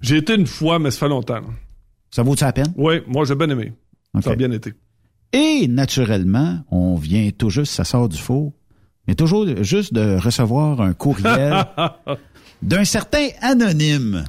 J'ai 0.00 0.18
été 0.18 0.36
une 0.36 0.46
fois, 0.46 0.78
mais 0.78 0.92
ça 0.92 1.00
fait 1.00 1.08
longtemps. 1.08 1.40
là. 1.40 1.48
Ça 2.12 2.22
vaut-tu 2.22 2.44
la 2.44 2.52
peine? 2.52 2.72
Oui, 2.76 3.00
moi 3.08 3.24
j'ai 3.24 3.34
bien 3.34 3.50
aimé. 3.50 3.72
Ça 4.22 4.30
a 4.30 4.36
bien 4.36 4.50
été. 4.52 4.72
Et 5.32 5.68
naturellement, 5.68 6.60
on 6.70 6.96
vient 6.96 7.28
tout 7.36 7.50
juste, 7.50 7.72
ça 7.72 7.84
sort 7.84 8.08
du 8.08 8.16
four, 8.18 8.52
mais 9.06 9.14
toujours 9.14 9.46
juste 9.62 9.92
de 9.92 10.16
recevoir 10.16 10.80
un 10.80 10.94
courriel 10.94 11.64
d'un 12.62 12.84
certain 12.84 13.28
anonyme 13.42 14.24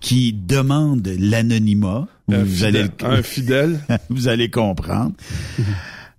qui 0.00 0.32
demande 0.32 1.08
l'anonymat. 1.18 2.06
Un 2.30 2.42
Vous 2.44 2.56
fidèle- 2.56 2.90
un 3.02 3.22
fidèle. 3.22 3.80
vous 4.08 4.28
allez 4.28 4.50
comprendre. 4.50 5.12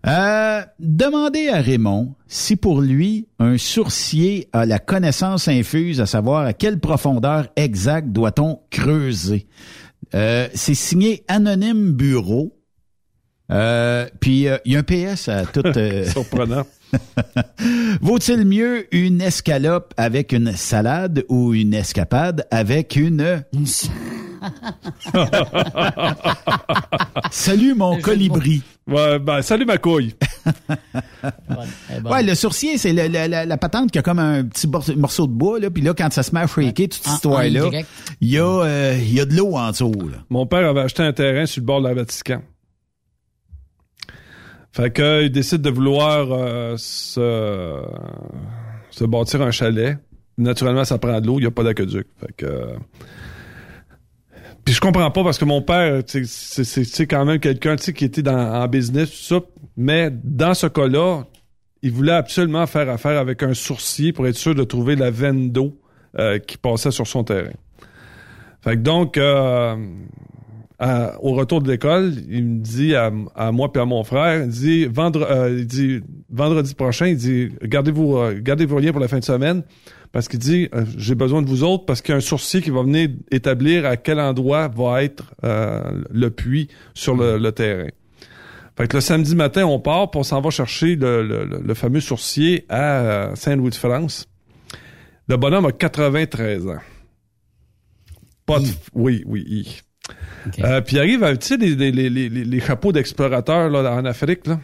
Euh, 0.06 0.62
demandez 0.80 1.50
à 1.50 1.60
Raymond 1.62 2.14
si 2.28 2.56
pour 2.56 2.82
lui, 2.82 3.28
un 3.40 3.58
sourcier 3.58 4.48
a 4.54 4.66
la 4.66 4.80
connaissance 4.80 5.48
infuse 5.48 6.00
à 6.02 6.06
savoir 6.06 6.46
à 6.46 6.54
quelle 6.54 6.80
profondeur 6.80 7.48
exacte 7.56 8.10
doit-on 8.12 8.60
creuser. 8.70 9.48
Euh, 10.16 10.48
c'est 10.54 10.76
signé 10.76 11.24
Anonyme 11.28 11.92
Bureau. 11.92 12.54
Euh, 13.50 14.08
puis 14.20 14.48
euh, 14.48 14.58
il 14.66 14.74
y 14.74 14.76
a 14.76 14.80
un 14.80 14.84
PS 14.84 15.30
à 15.30 15.46
tout. 15.46 15.62
euh, 15.66 16.06
Surprenant. 16.10 16.66
Vaut-il 18.02 18.46
mieux 18.46 18.88
une 18.96 19.22
escalope 19.22 19.94
avec 19.98 20.32
une 20.32 20.52
salade 20.54 21.24
ou 21.30 21.54
une 21.54 21.74
escapade 21.74 22.46
avec 22.52 22.96
une... 22.96 23.44
Salut 27.32 27.74
mon 27.76 28.00
colibri. 28.00 28.62
Ouais, 28.88 29.20
ben, 29.20 29.42
salut 29.42 29.66
ma 29.66 29.78
couille. 29.78 30.16
Ouais, 32.06 32.24
le 32.24 32.36
sourcier, 32.36 32.78
c'est 32.78 32.94
le- 32.94 33.08
la, 33.08 33.46
la 33.46 33.58
patente 33.58 33.92
qui 33.92 34.00
a 34.00 34.02
comme 34.02 34.20
un 34.20 34.44
petit 34.46 34.68
morceau 34.96 35.28
de 35.28 35.34
bois, 35.34 35.60
là, 35.60 35.70
puis 35.70 35.82
là, 35.84 35.94
quand 35.94 36.12
ça 36.14 36.24
se 36.24 36.34
met 36.34 36.40
à 36.42 36.48
shaker, 36.48 36.72
toute 36.88 36.94
cette 36.94 37.08
histoire-là, 37.14 37.68
Y. 37.68 37.86
il 38.22 38.30
y, 38.30 38.38
a, 38.38 38.44
euh, 38.46 38.98
il 38.98 39.14
y 39.14 39.20
a 39.20 39.26
de 39.26 39.36
l'eau 39.36 39.56
en 39.58 39.72
dessous. 39.72 39.92
Là. 39.92 40.18
Mon 40.30 40.46
père 40.46 40.70
avait 40.70 40.82
acheté 40.82 41.04
un 41.04 41.12
terrain 41.14 41.46
sur 41.46 41.62
le 41.62 41.66
bord 41.66 41.82
de 41.82 41.88
la 41.90 41.94
Vatican. 41.94 42.42
Fait 44.78 44.92
que, 44.92 45.24
il 45.24 45.32
décide 45.32 45.64
de 45.64 45.72
vouloir 45.72 46.28
euh, 46.32 46.76
se, 46.78 47.82
se 48.92 49.04
bâtir 49.06 49.42
un 49.42 49.50
chalet. 49.50 49.98
Naturellement, 50.38 50.84
ça 50.84 51.00
prend 51.00 51.20
de 51.20 51.26
l'eau, 51.26 51.40
il 51.40 51.42
n'y 51.42 51.48
a 51.48 51.52
pas 51.52 51.64
d'aqueduc. 51.64 52.06
Fait 52.20 52.32
que. 52.38 52.46
euh, 52.46 52.76
Puis 54.64 54.76
je 54.76 54.80
comprends 54.80 55.10
pas 55.10 55.24
parce 55.24 55.40
que 55.40 55.46
mon 55.46 55.64
père, 55.64 56.04
c'est 56.06 57.08
quand 57.08 57.26
même 57.26 57.40
quelqu'un 57.40 57.76
qui 57.76 58.06
était 58.06 58.22
dans, 58.22 58.38
en 58.38 58.68
business, 58.68 59.10
tout 59.10 59.40
ça. 59.40 59.40
Mais 59.78 60.12
dans 60.12 60.54
ce 60.54 60.68
cas-là, 60.68 61.24
il 61.82 61.92
voulait 61.92 62.12
absolument 62.12 62.68
faire 62.68 62.88
affaire 62.88 63.20
avec 63.20 63.42
un 63.42 63.56
sourcier 63.56 64.14
pour 64.14 64.28
être 64.28 64.36
sûr 64.36 64.54
de 64.54 64.64
trouver 64.64 64.96
la 64.96 65.10
veine 65.10 65.50
d'eau 65.50 65.76
euh, 66.20 66.38
qui 66.38 66.60
passait 66.60 66.92
sur 66.92 67.08
son 67.08 67.24
terrain. 67.24 67.50
Fait 68.62 68.76
que 68.76 68.82
donc, 68.82 69.18
euh, 69.18 69.76
à- 70.80 71.18
au 71.24 71.34
retour 71.34 71.62
de 71.62 71.72
l'école, 71.72 72.14
il 72.30 72.44
me 72.46 72.60
dit 72.62 72.94
à, 72.96 73.12
à 73.36 73.52
moi 73.52 73.72
et 73.74 73.80
à 73.80 73.86
mon 73.86 74.04
frère, 74.04 74.44
il 74.44 74.50
dit, 74.50 74.86
vendre, 74.86 75.24
euh, 75.30 75.56
il 75.58 75.66
dit 75.68 76.02
vendredi 76.30 76.74
prochain, 76.76 77.08
il 77.08 77.18
dit 77.18 77.50
gardez-vous 77.64 78.18
euh, 78.18 78.40
gardez 78.42 78.66
vos 78.66 78.80
liens 78.80 78.92
pour 78.92 79.02
la 79.02 79.08
fin 79.08 79.20
de 79.20 79.24
semaine 79.24 79.64
parce 80.12 80.28
qu'il 80.28 80.40
dit 80.40 80.70
euh, 80.76 80.86
j'ai 80.98 81.16
besoin 81.16 81.42
de 81.42 81.48
vous 81.48 81.64
autres 81.64 81.86
parce 81.86 82.02
qu'il 82.02 82.12
y 82.12 82.14
a 82.14 82.18
un 82.18 82.22
sourcier 82.22 82.62
qui 82.62 82.70
va 82.70 82.84
venir 82.84 83.10
établir 83.32 83.86
à 83.86 83.98
quel 83.98 84.20
endroit 84.20 84.68
va 84.68 85.04
être 85.04 85.34
euh, 85.44 86.04
le 86.12 86.30
puits 86.30 86.68
sur 86.94 87.16
le, 87.16 87.38
le 87.38 87.52
terrain. 87.52 87.90
Fait 88.78 88.88
que 88.88 88.98
le 88.98 89.02
samedi 89.02 89.36
matin, 89.36 89.66
on 89.66 89.80
part, 89.80 90.12
puis 90.12 90.20
on 90.20 90.24
s'en 90.24 90.40
va 90.40 90.52
chercher 90.52 90.96
le, 90.96 91.24
le- 91.28 91.46
le- 91.46 91.62
le 91.66 91.74
fameux 91.74 92.00
sourcier 92.00 92.66
à 92.70 93.00
euh, 93.02 93.36
Saint-Louis 93.36 93.72
de 93.72 93.76
France. 93.76 94.28
Le 95.28 95.36
bonhomme 95.38 95.66
a 95.66 95.72
93 95.72 96.68
ans. 96.68 96.78
Pas 98.46 98.60
de... 98.60 98.68
Oui, 98.94 99.24
oui. 99.26 99.82
Il. 100.58 100.66
Euh, 100.66 100.82
puis 100.82 100.96
il 100.96 101.00
arrive 101.00 101.24
avec, 101.24 101.40
tu 101.40 101.48
sais, 101.48 101.58
les, 101.58 101.76
les, 101.76 101.92
les, 101.92 102.10
les, 102.10 102.30
les 102.30 102.60
chapeaux 102.60 102.92
d'explorateurs 102.92 103.70
là, 103.70 103.94
en 103.94 104.06
Afrique, 104.06 104.48
là. 104.48 104.60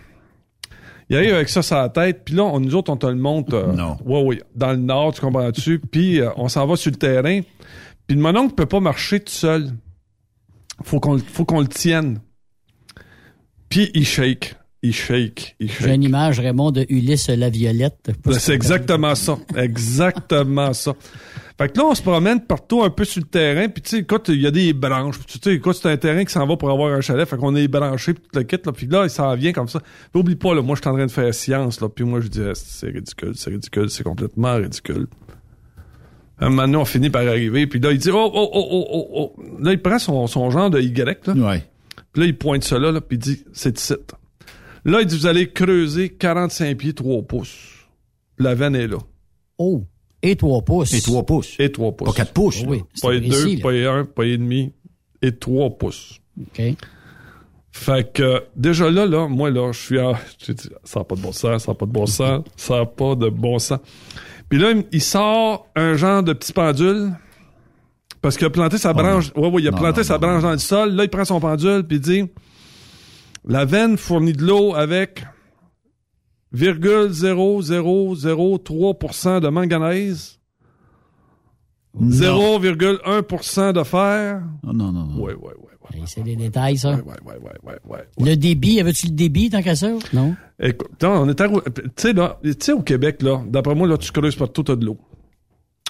Il 1.10 1.18
arrive 1.18 1.34
avec 1.34 1.50
ça 1.50 1.62
sur 1.62 1.76
la 1.76 1.90
tête, 1.90 2.22
puis 2.26 2.34
là, 2.36 2.44
on, 2.44 2.60
nous 2.62 2.74
autres, 2.76 2.92
on 2.92 2.96
te 2.98 3.06
le 3.06 3.16
monte. 3.16 3.54
euh, 3.54 3.74
Non. 3.74 3.98
Ouais, 4.06 4.22
oui. 4.26 4.40
Dans 4.56 4.72
le 4.72 4.78
nord, 4.78 5.14
tu 5.14 5.20
comprends-tu? 5.22 5.80
Puis 5.92 6.22
euh, 6.22 6.30
on 6.38 6.48
s'en 6.48 6.66
va 6.66 6.76
sur 6.78 6.92
le 6.92 6.98
terrain. 6.98 7.42
Puis 8.08 8.16
le 8.16 8.22
mononcle 8.22 8.56
peut 8.56 8.66
pas 8.66 8.80
marcher 8.80 9.20
tout 9.20 9.32
seul. 9.34 9.72
Faut 10.84 11.00
qu'on 11.02 11.18
faut 11.20 11.44
qu'on 11.46 11.60
le 11.60 11.68
tienne. 11.68 12.20
Puis 13.70 13.92
il 13.94 14.06
shake. 14.06 14.56
Il 14.82 14.94
shake. 14.94 15.56
Il 15.60 15.70
shake. 15.72 15.88
J'ai 15.88 15.94
une 15.96 16.04
image, 16.04 16.40
Raymond, 16.40 16.72
de 16.72 16.86
Ulysse 16.90 17.30
la 17.30 17.50
Violette. 17.50 18.12
Ben, 18.26 18.34
C'est 18.40 18.54
exactement 18.54 19.16
ça. 19.16 19.38
Exactement 19.56 20.74
ça. 20.74 20.94
Fait 21.58 21.72
que 21.72 21.78
là, 21.78 21.86
on 21.86 21.94
se 21.94 22.02
promène 22.02 22.42
partout 22.42 22.84
un 22.84 22.90
peu 22.90 23.06
sur 23.06 23.22
le 23.22 23.28
terrain, 23.28 23.70
puis 23.70 23.82
tu 23.84 23.90
sais, 23.90 23.98
écoute, 24.00 24.30
il 24.30 24.42
y 24.42 24.48
a 24.48 24.52
des 24.52 24.74
branches. 24.74 25.20
Tu 25.28 25.38
sais, 25.42 25.54
écoute, 25.54 25.78
c'est 25.80 25.90
un 25.90 25.98
terrain 25.98 26.26
qui 26.26 26.34
s'en 26.34 26.48
va 26.48 26.58
pour 26.58 26.72
avoir 26.72 26.92
un 26.94 27.02
chalet, 27.02 27.28
fait 27.28 27.38
qu'on 27.38 27.56
est 27.56 27.68
branché, 27.68 28.14
puis 28.14 28.24
tout 28.24 28.40
le 28.40 28.44
kit, 28.44 28.58
là, 28.66 28.72
puis 28.72 28.88
là, 28.88 29.04
il 29.04 29.10
s'en 29.10 29.36
vient 29.36 29.54
comme 29.54 29.68
ça. 29.68 29.80
Puis 29.80 30.20
oublie 30.20 30.36
pas, 30.36 30.56
là, 30.56 30.62
moi, 30.62 30.76
je 30.76 30.82
suis 30.82 30.90
en 30.90 30.94
train 30.94 31.06
de 31.06 31.12
faire 31.12 31.34
science, 31.34 31.80
là, 31.80 31.90
puis 31.90 32.06
moi, 32.06 32.22
je 32.22 32.28
dis, 32.28 32.42
Ah, 32.42 32.54
c'est 32.56 32.88
ridicule, 32.88 33.34
c'est 33.36 33.52
ridicule, 33.52 33.90
c'est 33.90 34.04
complètement 34.04 34.56
ridicule. 34.56 35.08
Un 36.40 36.50
moment 36.50 36.64
donné, 36.64 36.78
on 36.78 36.86
finit 36.86 37.12
par 37.12 37.22
arriver, 37.22 37.68
puis 37.68 37.80
là, 37.80 37.92
il 37.92 38.00
dit, 38.00 38.10
oh, 38.12 38.32
oh, 38.34 38.50
oh, 38.52 38.68
oh, 38.72 38.88
oh, 38.92 39.08
oh. 39.14 39.44
Là, 39.60 39.72
il 39.72 39.82
prend 39.82 40.00
son, 40.00 40.26
son 40.26 40.50
genre 40.50 40.72
de 40.72 40.82
Y, 40.82 41.28
là. 41.28 41.34
Ouais. 41.34 41.64
Puis 42.12 42.22
là, 42.22 42.28
il 42.28 42.38
pointe 42.38 42.70
là, 42.72 42.92
là 42.92 43.02
puis 43.02 43.18
il 43.18 43.20
dit, 43.20 43.44
c'est 43.54 43.80
ici. 43.80 43.94
Là, 44.86 45.02
il 45.02 45.08
dit, 45.08 45.18
vous 45.18 45.28
allez 45.28 45.52
creuser 45.52 46.10
45 46.10 46.78
pieds, 46.78 46.94
3 46.94 47.22
pouces. 47.24 47.88
La 48.40 48.56
veine 48.56 48.76
est 48.76 48.88
là. 48.88 48.98
Oh! 49.58 49.86
Et 50.24 50.36
3 50.36 50.62
pouces. 50.64 50.94
Et 50.94 51.02
3 51.02 51.24
pouces. 51.26 51.56
Et 51.60 51.72
3 51.72 51.92
pouces. 51.92 52.08
Pas 52.08 52.14
4 52.16 52.32
pouces. 52.34 52.64
Oui, 52.66 52.78
là. 52.80 52.84
c'est 52.94 53.02
Pas 53.02 53.20
précis, 53.20 53.58
2, 53.58 53.70
là. 53.70 53.92
pas 53.92 54.00
1, 54.00 54.06
pas 54.06 54.24
et 54.26 54.38
demi. 54.38 54.72
Et 55.22 55.32
3 55.36 55.70
pouces. 55.78 56.20
OK. 56.40 56.62
Fait 57.76 58.14
que, 58.14 58.44
déjà 58.56 58.90
là, 58.90 59.06
là, 59.06 59.28
moi, 59.28 59.50
là, 59.50 59.72
je 59.72 59.80
suis 59.80 60.00
à, 60.00 60.14
ça 60.84 61.00
n'a 61.00 61.04
pas 61.06 61.16
de 61.16 61.22
bon 61.22 61.32
sens, 61.32 61.64
ça 61.64 61.72
n'a 61.72 61.76
pas 61.76 61.86
de 61.88 61.92
bon 61.92 62.06
sens, 62.06 62.44
ça 62.56 62.78
n'a 62.78 62.86
pas 62.86 63.16
de 63.16 63.30
bon 63.30 63.58
sens. 63.60 63.80
Puis 64.48 64.60
là, 64.60 64.74
il- 64.92 65.02
sort 65.02 65.68
un 65.76 65.96
genre 65.96 66.22
de 66.22 66.34
petit 66.34 66.54
pendule, 66.54 67.12
parce 68.22 68.38
qu'il 68.38 68.46
a 68.46 68.52
planté 68.52 68.78
sa 68.78 68.94
branche, 68.94 69.32
ouais, 69.36 69.48
ouais, 69.50 69.62
il 69.64 69.68
a 69.68 69.72
Non, 69.72 69.78
planté 69.78 70.02
non, 70.02 70.04
sa 70.04 70.14
non, 70.14 70.20
branche 70.20 70.44
dans 70.44 70.52
le 70.52 70.58
sol, 70.60 70.94
là, 70.94 71.04
il 71.04 71.10
prend 71.10 71.26
son 71.26 71.40
pendule, 71.40 71.84
puis 71.84 71.98
il 71.98 72.02
dit, 72.02 72.24
la 73.48 73.66
veine 73.66 73.98
fournit 73.98 74.34
de 74.34 74.44
l'eau 74.44 74.76
avec 74.76 75.26
0,0003% 76.56 79.40
de 79.40 79.48
manganèse, 79.50 80.40
Non. 82.00 82.10
0,1% 82.60 83.74
de 83.74 83.84
fer. 83.84 84.42
Non, 84.64 84.74
non, 84.74 84.92
non. 84.92 85.06
non. 85.06 85.22
Ouais, 85.22 85.34
ouais. 85.36 85.54
Hey, 85.94 86.02
C'est 86.08 86.24
des 86.24 86.36
détails, 86.36 86.78
ça. 86.78 86.96
Ouais, 86.96 87.04
ouais, 87.04 87.14
ouais, 87.26 87.38
ouais, 87.64 87.64
ouais, 87.64 87.80
ouais. 88.18 88.26
Le 88.26 88.36
débit, 88.36 88.80
avais-tu 88.80 89.08
le 89.08 89.14
débit 89.14 89.50
tant 89.50 89.62
qu'à 89.62 89.76
ça? 89.76 89.92
Non? 90.14 90.36
Écoute, 90.60 90.90
non, 91.04 91.10
on 91.24 91.30
est 91.30 91.40
à... 91.42 91.48
Tu 91.50 91.56
sais, 91.98 92.14
là, 92.14 92.40
tu 92.42 92.54
sais, 92.60 92.72
au 92.72 92.82
Québec, 92.82 93.22
là, 93.22 93.44
d'après 93.48 93.76
moi, 93.76 93.88
là, 93.88 93.98
tu 93.98 94.12
creuses 94.12 94.36
partout, 94.36 94.64
t'as 94.64 94.76
de 94.76 94.86
l'eau. 94.86 94.98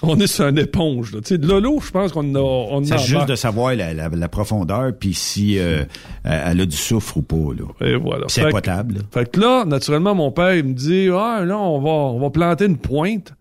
On 0.02 0.18
est 0.18 0.26
sur 0.26 0.46
une 0.48 0.58
éponge, 0.58 1.12
là. 1.14 1.20
Tu 1.20 1.28
sais, 1.28 1.38
de 1.38 1.52
l'eau, 1.54 1.80
je 1.80 1.90
pense 1.90 2.12
qu'on 2.12 2.34
a... 2.34 2.38
On 2.40 2.82
C'est 2.84 2.98
juste 2.98 3.12
marre. 3.14 3.26
de 3.26 3.36
savoir 3.36 3.74
la, 3.74 3.94
la, 3.94 4.08
la 4.08 4.28
profondeur, 4.28 4.92
puis 4.98 5.14
si 5.14 5.58
euh, 5.58 5.84
elle 6.24 6.60
a 6.60 6.66
du 6.66 6.76
soufre 6.76 7.16
ou 7.18 7.22
pas. 7.22 7.36
Là. 7.56 7.86
Et 7.86 7.96
voilà. 7.96 8.24
C'est 8.28 8.42
que- 8.44 8.50
potable. 8.50 8.96
Fait 9.12 9.30
que 9.30 9.40
là, 9.40 9.64
naturellement, 9.64 10.14
mon 10.14 10.30
père, 10.32 10.54
il 10.56 10.64
me 10.64 10.74
dit, 10.74 11.08
ah, 11.12 11.42
là, 11.44 11.56
on 11.58 11.80
va, 11.80 11.90
on 11.90 12.18
va 12.18 12.30
planter 12.30 12.66
une 12.66 12.76
pointe. 12.76 13.32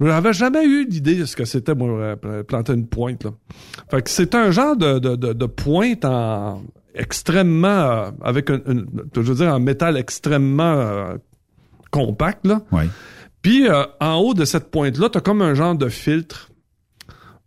J'avais 0.00 0.32
jamais 0.32 0.64
eu 0.64 0.86
l'idée 0.86 1.16
de 1.16 1.24
ce 1.24 1.34
que 1.36 1.44
c'était, 1.44 1.74
moi, 1.74 1.88
euh, 2.24 2.42
planter 2.44 2.72
une 2.74 2.86
pointe, 2.86 3.24
là. 3.24 3.30
Fait 3.90 4.00
que 4.02 4.08
c'est 4.10 4.34
un 4.34 4.50
genre 4.52 4.76
de, 4.76 4.98
de, 4.98 5.16
de, 5.16 5.32
de 5.32 5.46
pointe 5.46 6.04
en 6.04 6.62
extrêmement, 6.94 7.66
euh, 7.68 8.10
avec 8.22 8.48
une, 8.48 8.62
une- 8.68 8.86
je 9.14 9.20
veux 9.20 9.34
dire, 9.34 9.52
en 9.54 9.58
métal 9.60 9.96
extrêmement 9.96 10.62
euh, 10.76 11.14
compact, 11.90 12.46
là. 12.46 12.60
Ouais. 12.72 12.86
Puis 13.46 13.68
euh, 13.68 13.84
en 14.00 14.16
haut 14.16 14.34
de 14.34 14.44
cette 14.44 14.72
pointe-là, 14.72 15.08
t'as 15.08 15.20
comme 15.20 15.40
un 15.40 15.54
genre 15.54 15.76
de 15.76 15.88
filtre. 15.88 16.50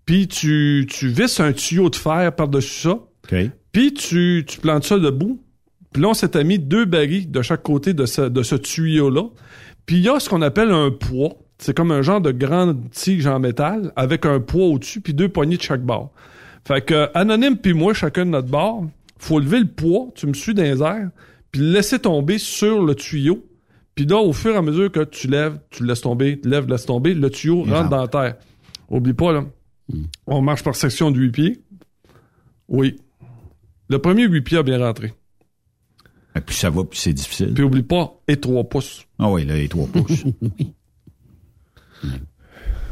Puis 0.06 0.30
tu, 0.30 0.88
tu 0.90 1.10
visses 1.10 1.42
un 1.42 1.52
tuyau 1.52 1.90
de 1.90 1.98
fer 1.98 2.34
par-dessus 2.34 2.84
ça. 2.84 2.92
OK. 2.92 3.36
Puis 3.74 3.94
tu, 3.94 4.46
tu 4.48 4.60
plantes 4.62 4.86
ça 4.86 4.98
debout. 4.98 5.44
Puis 5.92 6.02
là, 6.02 6.08
on 6.08 6.14
s'était 6.14 6.46
mis 6.46 6.58
deux 6.58 6.86
barils 6.86 7.30
de 7.30 7.42
chaque 7.42 7.64
côté 7.64 7.94
de 7.94 8.06
ce, 8.06 8.22
de 8.22 8.44
ce 8.44 8.56
tuyau-là. 8.56 9.24
Puis 9.86 9.98
il 9.98 10.04
y 10.04 10.08
a 10.08 10.22
ce 10.22 10.30
qu'on 10.30 10.42
appelle 10.42 10.72
un 10.72 10.90
poids. 10.90 11.34
C'est 11.58 11.76
comme 11.76 11.92
un 11.92 12.02
genre 12.02 12.22
de 12.22 12.32
grande 12.32 12.90
tige 12.92 13.28
en 13.28 13.40
métal 13.40 13.92
avec 13.98 14.26
un 14.26 14.40
poids 14.40 14.68
au-dessus 14.68 15.02
puis 15.02 15.14
deux 15.14 15.28
poignées 15.28 15.58
de 15.58 15.62
chaque 15.64 15.84
bord. 15.84 16.14
Fait 16.66 16.80
que 16.80 17.10
Anonyme 17.14 17.58
puis 17.58 17.74
moi, 17.74 17.94
chacun 17.94 18.26
de 18.26 18.32
notre 18.32 18.48
bord, 18.48 18.86
faut 19.18 19.42
lever 19.42 19.60
le 19.60 19.68
poids, 19.68 20.08
tu 20.16 20.28
me 20.28 20.34
suis 20.34 20.54
dans 20.54 20.64
les 20.64 20.82
airs, 20.82 21.10
puis 21.52 21.60
le 21.60 21.74
laisser 21.74 22.00
tomber 22.00 22.38
sur 22.38 22.86
le 22.86 22.96
tuyau. 22.96 23.44
Puis 24.00 24.08
là, 24.08 24.16
au 24.16 24.32
fur 24.32 24.54
et 24.54 24.56
à 24.56 24.62
mesure 24.62 24.90
que 24.90 25.04
tu 25.04 25.28
lèves, 25.28 25.60
tu 25.72 25.86
laisses 25.86 26.00
tomber, 26.00 26.40
tu 26.40 26.48
lèves, 26.48 26.70
laisses 26.70 26.86
tomber, 26.86 27.14
le 27.14 27.30
tuyau 27.30 27.64
rentre 27.64 27.90
dans 27.90 28.00
la 28.00 28.08
terre. 28.08 28.36
Oublie 28.90 29.12
pas, 29.12 29.34
là. 29.34 29.44
On 30.26 30.42
marche 30.42 30.64
par 30.64 30.74
section 30.74 31.12
de 31.12 31.20
8 31.20 31.32
pieds. 31.32 31.62
Oui. 32.70 32.96
Le 33.90 34.00
premier 34.00 34.26
8 34.26 34.40
pieds 34.42 34.58
a 34.58 34.64
bien 34.64 34.80
rentré. 34.80 35.14
Et 36.34 36.40
plus 36.40 36.56
ça 36.56 36.70
va, 36.70 36.86
plus 36.86 36.98
c'est 36.98 37.12
difficile. 37.12 37.54
Puis 37.54 37.62
oublie 37.62 37.84
pas, 37.84 38.14
et 38.30 38.38
3 38.38 38.70
pouces. 38.70 39.06
Ah 39.20 39.30
oui, 39.30 39.44
là, 39.44 39.58
et 39.58 39.68
3 39.68 39.88
pouces. 39.92 40.24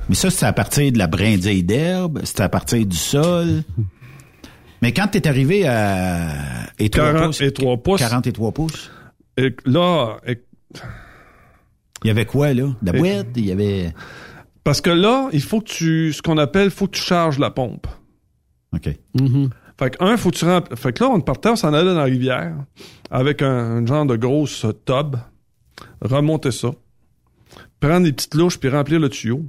Mais 0.09 0.15
ça, 0.15 0.29
c'est 0.29 0.45
à 0.45 0.51
partir 0.51 0.91
de 0.91 0.97
la 0.97 1.07
brindille 1.07 1.63
d'herbe, 1.63 2.19
c'est 2.25 2.41
à 2.41 2.49
partir 2.49 2.85
du 2.85 2.97
sol. 2.97 3.63
Mais 4.81 4.91
quand 4.91 5.07
t'es 5.07 5.25
arrivé 5.25 5.65
à 5.65 6.33
et 6.79 6.89
3 6.89 7.13
40 7.13 7.25
pouces, 7.27 7.41
et 7.41 7.53
3 7.53 7.77
pouces. 7.77 7.99
43 8.01 8.51
pouces, 8.51 8.91
Et 9.37 9.55
là, 9.65 10.17
et- 10.27 10.41
il 10.73 12.07
y 12.07 12.09
avait 12.09 12.25
quoi, 12.25 12.53
là? 12.53 12.67
De 12.81 12.91
La 12.91 12.95
Et- 12.97 12.99
boîte, 12.99 13.27
il 13.35 13.45
y 13.45 13.51
avait... 13.51 13.93
parce 14.63 14.81
que 14.81 14.89
là, 14.89 15.29
il 15.33 15.41
faut 15.41 15.61
que 15.61 15.65
tu, 15.69 16.13
ce 16.13 16.21
qu'on 16.21 16.37
appelle, 16.37 16.69
faut 16.71 16.87
que 16.87 16.95
tu 16.97 17.01
charges 17.01 17.39
la 17.39 17.49
pompe. 17.51 17.87
OK. 18.73 18.89
Fait 19.79 19.91
que, 19.91 20.03
un, 20.03 20.17
faut 20.17 20.31
que 20.31 20.37
tu 20.37 20.45
rempl- 20.45 20.75
Fait 20.75 20.91
que 20.93 21.03
là, 21.03 21.09
on 21.11 21.21
partait, 21.21 21.49
on 21.49 21.55
s'en 21.55 21.73
allait 21.73 21.85
dans 21.89 21.97
la 21.97 22.03
rivière 22.03 22.55
avec 23.11 23.41
un, 23.41 23.47
un 23.47 23.85
genre 23.85 24.05
de 24.05 24.15
grosse 24.15 24.65
tub, 24.85 25.15
remonter 26.01 26.51
ça, 26.51 26.71
prendre 27.79 28.03
des 28.05 28.11
petites 28.13 28.33
louches 28.35 28.59
puis 28.59 28.69
remplir 28.69 28.99
le 28.99 29.09
tuyau. 29.09 29.43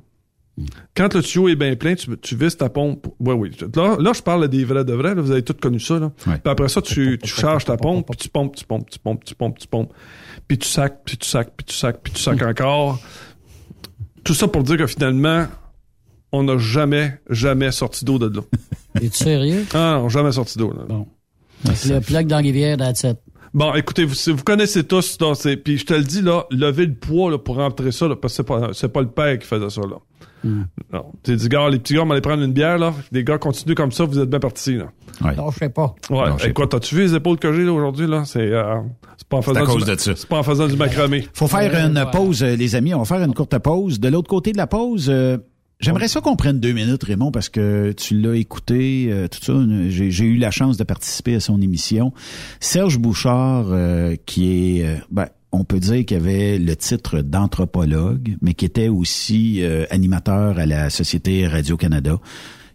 Quand 0.95 1.15
le 1.15 1.23
tuyau 1.23 1.49
est 1.49 1.57
bien 1.57 1.75
plein, 1.77 1.95
tu, 1.95 2.17
tu 2.19 2.37
vises 2.37 2.57
ta 2.57 2.69
pompe. 2.69 3.07
Oui, 3.21 3.35
oui. 3.35 3.51
Là, 3.75 3.97
là, 3.99 4.13
je 4.13 4.23
parle 4.23 4.49
des 4.49 4.65
vrais 4.65 4.85
de 4.85 4.93
vrais. 4.93 5.15
là. 5.15 5.23
vous 5.23 5.31
avez 5.31 5.43
tous 5.43 5.55
connu 5.55 5.81
ça. 5.81 5.99
Là. 5.99 6.13
Ouais. 6.27 6.39
Puis 6.39 6.51
après 6.51 6.69
ça, 6.69 6.83
tu, 6.83 7.19
tu 7.23 7.29
charges 7.29 7.65
ta 7.65 7.77
pompe, 7.77 8.07
puis 8.11 8.17
tu 8.19 8.29
pompes, 8.29 8.57
tu 8.57 8.65
pompes, 8.65 8.89
tu 8.91 8.99
pompes, 8.99 9.25
tu 9.25 9.35
pompes, 9.35 9.59
tu 9.59 9.67
pompes. 9.67 9.93
Puis 10.47 10.59
tu 10.59 10.69
sacs, 10.69 11.01
puis 11.05 11.17
tu 11.17 11.29
sacs, 11.29 11.53
puis 11.57 11.67
tu 11.67 11.75
sacs, 11.75 12.01
puis 12.03 12.13
tu 12.13 12.21
sacs 12.23 12.43
encore. 12.43 13.01
Tout 14.25 14.35
ça 14.35 14.49
pour 14.49 14.63
dire 14.63 14.77
que 14.77 14.87
finalement, 14.87 15.47
on 16.33 16.43
n'a 16.43 16.59
jamais, 16.59 17.21
jamais 17.31 17.71
sorti 17.73 18.05
d'eau 18.05 18.19
de 18.19 18.35
là. 18.37 18.43
Es-tu 19.01 19.17
sérieux? 19.17 19.65
Ah 19.75 19.99
non, 20.01 20.09
jamais 20.09 20.33
sorti 20.33 20.59
d'eau. 20.59 20.73
là. 20.73 20.85
Bon. 20.89 21.07
Le 21.65 22.01
plug 22.01 22.27
dans 22.27 22.37
la 22.37 22.43
rivière, 22.43 22.77
that's 22.77 23.03
it. 23.03 23.19
Bon, 23.55 23.75
écoutez, 23.75 24.05
vous, 24.05 24.15
vous 24.37 24.45
connaissez 24.45 24.85
tous, 24.85 25.19
là, 25.21 25.35
c'est- 25.35 25.57
puis 25.57 25.79
je 25.79 25.87
te 25.87 25.95
le 25.95 26.03
dis, 26.05 26.23
là, 26.23 26.45
lever 26.51 26.87
le 26.87 26.95
poids 26.95 27.31
là, 27.31 27.39
pour 27.39 27.57
rentrer 27.57 27.93
ça, 27.93 28.07
là, 28.09 28.17
parce 28.17 28.33
que 28.33 28.37
c'est 28.39 28.43
pas, 28.47 28.69
c'est 28.73 28.93
pas 28.93 29.01
le 29.01 29.09
père 29.09 29.39
qui 29.39 29.47
faisait 29.47 29.71
ça. 29.71 29.81
Là. 29.83 29.97
Non. 30.45 31.07
Tu 31.25 31.35
dis, 31.35 31.49
gars, 31.49 31.69
les 31.69 31.79
petits 31.81 31.95
gars, 31.95 32.03
on 32.03 32.07
va 32.07 32.13
aller 32.15 32.21
prendre 32.21 32.43
une 32.43 32.53
bière, 32.53 32.79
là. 32.79 32.95
Les 33.11 33.25
gars 33.25 33.39
continuent 33.39 33.75
comme 33.75 33.91
ça, 33.93 34.05
vous 34.05 34.19
êtes 34.21 34.31
bien 34.31 34.39
partis. 34.39 34.77
Là. 34.77 34.85
Ouais. 35.25 35.35
Non, 35.35 35.51
je 35.51 35.59
sais 35.59 35.69
pas. 35.69 35.95
Ouais. 36.11 36.29
Et 36.47 36.53
quoi, 36.53 36.67
t'as-tu 36.69 36.95
vu 36.95 37.03
les 37.03 37.15
épaules 37.15 37.39
que 37.39 37.53
j'ai 37.53 37.65
là, 37.65 37.73
aujourd'hui? 37.73 38.07
Là? 38.07 38.25
C'est, 38.25 38.39
euh, 38.53 38.77
c'est 39.17 39.27
pas 39.29 39.39
en 39.39 39.43
faisant 39.43 39.61
à 39.63 39.67
cause 39.67 39.85
du, 39.85 39.91
de 39.91 39.97
ça. 39.99 40.13
C'est 40.15 40.29
pas 40.29 40.39
en 40.39 40.43
faisant 40.45 40.69
du 40.69 40.77
macramé. 40.77 41.27
Faut 41.35 41.49
faire 41.49 41.75
une 41.87 42.05
pause, 42.13 42.43
euh, 42.45 42.55
les 42.55 42.77
amis. 42.77 42.95
On 42.95 43.01
va 43.01 43.05
faire 43.05 43.25
une 43.27 43.35
courte 43.35 43.59
pause. 43.59 43.99
De 43.99 44.09
l'autre 44.09 44.29
côté 44.29 44.53
de 44.53 44.59
la 44.59 44.69
pause, 44.69 45.09
euh, 45.11 45.39
j'aimerais 45.81 46.09
ça 46.09 46.21
qu'on 46.21 46.37
prenne 46.37 46.61
deux 46.61 46.73
minutes, 46.73 47.05
Raymond, 47.05 47.31
parce 47.31 47.49
que 47.49 47.93
tu 47.93 48.19
l'as 48.19 48.35
écouté, 48.35 49.09
euh, 49.11 49.29
tout 49.29 49.43
ça. 49.43 49.55
J'ai 49.89 50.25
eu 50.25 50.37
la 50.37 50.51
chance 50.51 50.77
de 50.77 50.85
participer 50.85 51.35
à 51.35 51.41
son 51.41 51.61
émission. 51.61 52.13
Serge 52.61 52.99
Bouchard, 52.99 53.67
euh, 53.69 54.17
qui 54.27 54.79
est, 54.81 54.87
euh, 54.87 54.97
ben, 55.11 55.27
on 55.53 55.65
peut 55.65 55.81
dire 55.81 56.05
qu'il 56.05 56.17
avait 56.17 56.59
le 56.59 56.77
titre 56.77 57.21
d'anthropologue, 57.21 58.37
mais 58.43 58.55
qui 58.55 58.67
était 58.67 58.89
aussi 58.89 59.63
animateur 59.91 60.59
à 60.59 60.67
la 60.67 60.91
Société 60.91 61.47
Radio-Canada, 61.47 62.19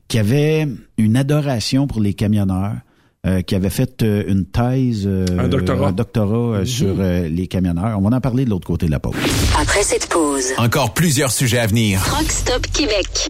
qui 0.08 0.18
avait 0.18 0.68
une 0.97 1.16
adoration 1.16 1.86
pour 1.86 2.01
les 2.01 2.16
camionneurs. 2.16 2.78
Euh, 3.26 3.41
qui 3.41 3.55
avait 3.55 3.69
fait 3.69 4.03
euh, 4.03 4.24
une 4.28 4.45
thèse, 4.45 5.03
euh, 5.05 5.26
Un 5.39 5.47
doctorat. 5.47 5.88
un 5.88 5.91
doctorat 5.93 6.57
euh, 6.59 6.65
sur 6.65 6.95
euh, 6.99 7.28
les 7.28 7.47
camionneurs. 7.47 7.97
On 7.97 8.09
va 8.09 8.15
en 8.17 8.21
parler 8.21 8.45
de 8.45 8.49
l'autre 8.49 8.67
côté 8.67 8.86
de 8.86 8.91
la 8.91 8.99
pause. 8.99 9.15
Après 9.59 9.84
cette 9.84 10.07
pause, 10.07 10.45
Encore 10.57 10.93
plusieurs 10.93 11.32
sujets 11.32 11.59
à 11.59 11.67
venir. 11.67 12.01
Truck 12.05 12.32
Stop 12.32 12.67
Québec. 12.74 13.30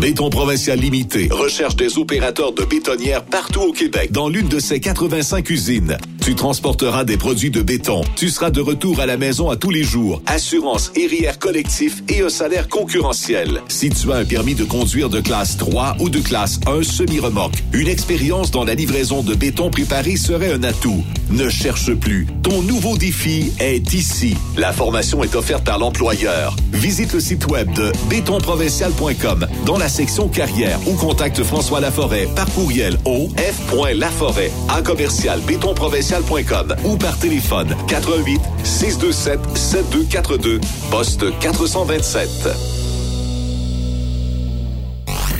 Béton 0.00 0.28
Provincial 0.28 0.78
Limité 0.78 1.28
recherche 1.30 1.76
des 1.76 1.98
opérateurs 1.98 2.52
de 2.52 2.64
bétonnières 2.64 3.24
partout 3.24 3.60
au 3.60 3.72
Québec 3.72 4.10
dans 4.12 4.28
l'une 4.28 4.48
de 4.48 4.58
ses 4.58 4.80
85 4.80 5.48
usines. 5.50 5.96
Tu 6.24 6.34
transporteras 6.34 7.04
des 7.04 7.18
produits 7.18 7.50
de 7.50 7.60
béton. 7.60 8.02
Tu 8.16 8.30
seras 8.30 8.50
de 8.50 8.60
retour 8.60 8.98
à 9.00 9.04
la 9.04 9.18
maison 9.18 9.50
à 9.50 9.56
tous 9.56 9.68
les 9.70 9.82
jours. 9.82 10.22
Assurance, 10.24 10.90
RIR 10.96 11.38
collectif 11.38 12.02
et 12.08 12.22
un 12.22 12.30
salaire 12.30 12.68
concurrentiel. 12.68 13.60
Si 13.68 13.90
tu 13.90 14.10
as 14.10 14.16
un 14.16 14.24
permis 14.24 14.54
de 14.54 14.64
conduire 14.64 15.10
de 15.10 15.20
classe 15.20 15.58
3 15.58 15.96
ou 16.00 16.08
de 16.08 16.20
classe 16.20 16.60
1 16.66 16.82
semi-remorque, 16.82 17.62
une 17.74 17.88
expérience 17.88 18.50
dans 18.50 18.64
la 18.64 18.74
livraison 18.74 19.22
de 19.22 19.34
béton 19.34 19.70
préparé 19.70 20.16
serait 20.16 20.52
un 20.52 20.62
atout. 20.62 21.04
Ne 21.30 21.50
cherche 21.50 21.92
plus. 21.92 22.26
Ton 22.42 22.62
nouveau 22.62 22.96
défi 22.96 23.52
est 23.60 23.92
ici. 23.92 24.34
La 24.56 24.72
formation 24.72 25.22
est 25.24 25.34
offerte 25.34 25.64
par 25.64 25.78
l'employeur. 25.78 26.56
Visite 26.72 27.12
le 27.12 27.20
site 27.20 27.46
web 27.48 27.70
de 27.74 27.92
bétonprovincial.com 28.08 29.46
dans 29.66 29.76
la 29.76 29.83
section 29.88 30.28
carrière 30.28 30.78
ou 30.86 30.94
contacte 30.94 31.42
François 31.42 31.80
Laforêt 31.80 32.28
par 32.34 32.46
courriel 32.52 32.96
au 33.04 33.28
f.laforêt 33.36 34.50
à 34.68 34.82
commercial 34.82 35.40
bétonprovincial.com 35.40 36.76
ou 36.84 36.96
par 36.96 37.18
téléphone 37.18 37.74
88 37.88 38.40
627 38.64 39.40
7242 39.54 40.60
poste 40.90 41.38
427. 41.40 42.28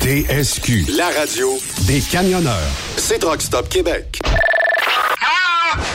TSQ, 0.05 0.85
la 0.99 1.09
radio 1.19 1.49
des 1.87 2.01
camionneurs. 2.01 2.53
C'est 2.99 3.21
Truck 3.21 3.41
Stop 3.41 3.71
Québec. 3.71 4.21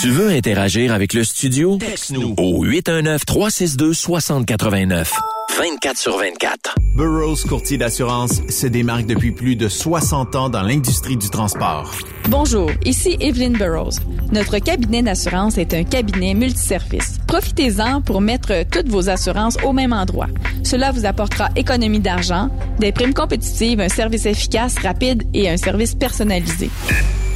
Tu 0.00 0.10
veux 0.10 0.30
interagir 0.30 0.92
avec 0.92 1.14
le 1.14 1.24
studio? 1.24 1.78
Texte-nous 1.78 2.34
au 2.36 2.64
819-362-6089. 2.66 5.08
24 5.58 5.96
sur 5.96 6.18
24. 6.18 6.74
Burroughs 6.94 7.42
Courtier 7.48 7.78
d'assurance 7.78 8.42
se 8.48 8.66
démarque 8.66 9.06
depuis 9.06 9.32
plus 9.32 9.56
de 9.56 9.68
60 9.68 10.36
ans 10.36 10.50
dans 10.50 10.60
l'industrie 10.62 11.16
du 11.16 11.30
transport. 11.30 11.94
Bonjour, 12.28 12.70
ici 12.84 13.16
Evelyn 13.20 13.52
Burroughs. 13.52 14.00
Notre 14.32 14.58
cabinet 14.58 15.02
d'assurance 15.02 15.56
est 15.56 15.72
un 15.72 15.84
cabinet 15.84 16.34
multiservice. 16.34 17.16
Profitez-en 17.26 18.02
pour 18.02 18.20
mettre 18.20 18.64
toutes 18.70 18.88
vos 18.88 19.08
assurances 19.08 19.56
au 19.64 19.72
même 19.72 19.94
endroit. 19.94 20.28
Cela 20.62 20.92
vous 20.92 21.06
apportera 21.06 21.48
économie 21.56 22.00
d'argent, 22.00 22.50
des 22.78 22.92
primes 22.92 23.14
compétitives, 23.14 23.80
un 23.80 23.88
service 23.88 24.26
efficace, 24.26 24.76
rapide 24.78 25.22
et 25.32 25.48
un 25.48 25.56
service 25.56 25.94
personnalisé. 25.94 26.68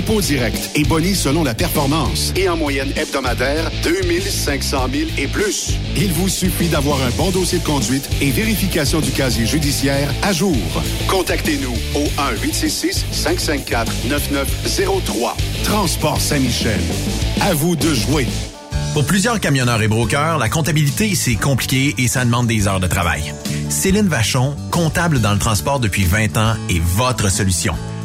dépôt 0.00 0.22
direct 0.22 0.70
et 0.74 0.82
boni 0.84 1.14
selon 1.14 1.44
la 1.44 1.54
performance. 1.54 2.32
Et 2.34 2.48
en 2.48 2.56
moyenne 2.56 2.90
hebdomadaire, 2.96 3.70
2500 3.82 4.88
000 4.90 5.10
et 5.18 5.26
plus. 5.26 5.74
Il 5.94 6.10
vous 6.12 6.30
suffit 6.30 6.68
d'avoir 6.68 7.02
un 7.02 7.10
bon 7.18 7.30
dossier 7.30 7.58
de 7.58 7.64
conduite 7.64 8.08
et 8.22 8.30
vérification 8.30 9.00
du 9.00 9.10
casier 9.10 9.44
judiciaire 9.44 10.08
à 10.22 10.32
jour. 10.32 10.56
Contactez-nous 11.08 11.74
au 11.94 12.04
1-866-554-9903. 12.46 15.34
Transport 15.64 16.18
Saint-Michel. 16.18 16.80
À 17.42 17.52
vous 17.52 17.76
de 17.76 17.92
jouer. 17.92 18.26
Pour 18.94 19.04
plusieurs 19.04 19.38
camionneurs 19.38 19.82
et 19.82 19.88
brokers, 19.88 20.38
la 20.38 20.48
comptabilité, 20.48 21.14
c'est 21.14 21.36
compliqué 21.36 21.94
et 21.98 22.08
ça 22.08 22.24
demande 22.24 22.46
des 22.46 22.66
heures 22.66 22.80
de 22.80 22.86
travail. 22.86 23.34
Céline 23.68 24.08
Vachon, 24.08 24.56
comptable 24.70 25.20
dans 25.20 25.34
le 25.34 25.38
transport 25.38 25.78
depuis 25.78 26.04
20 26.04 26.38
ans, 26.38 26.54
est 26.70 26.80
votre 26.80 27.30
solution. 27.30 27.74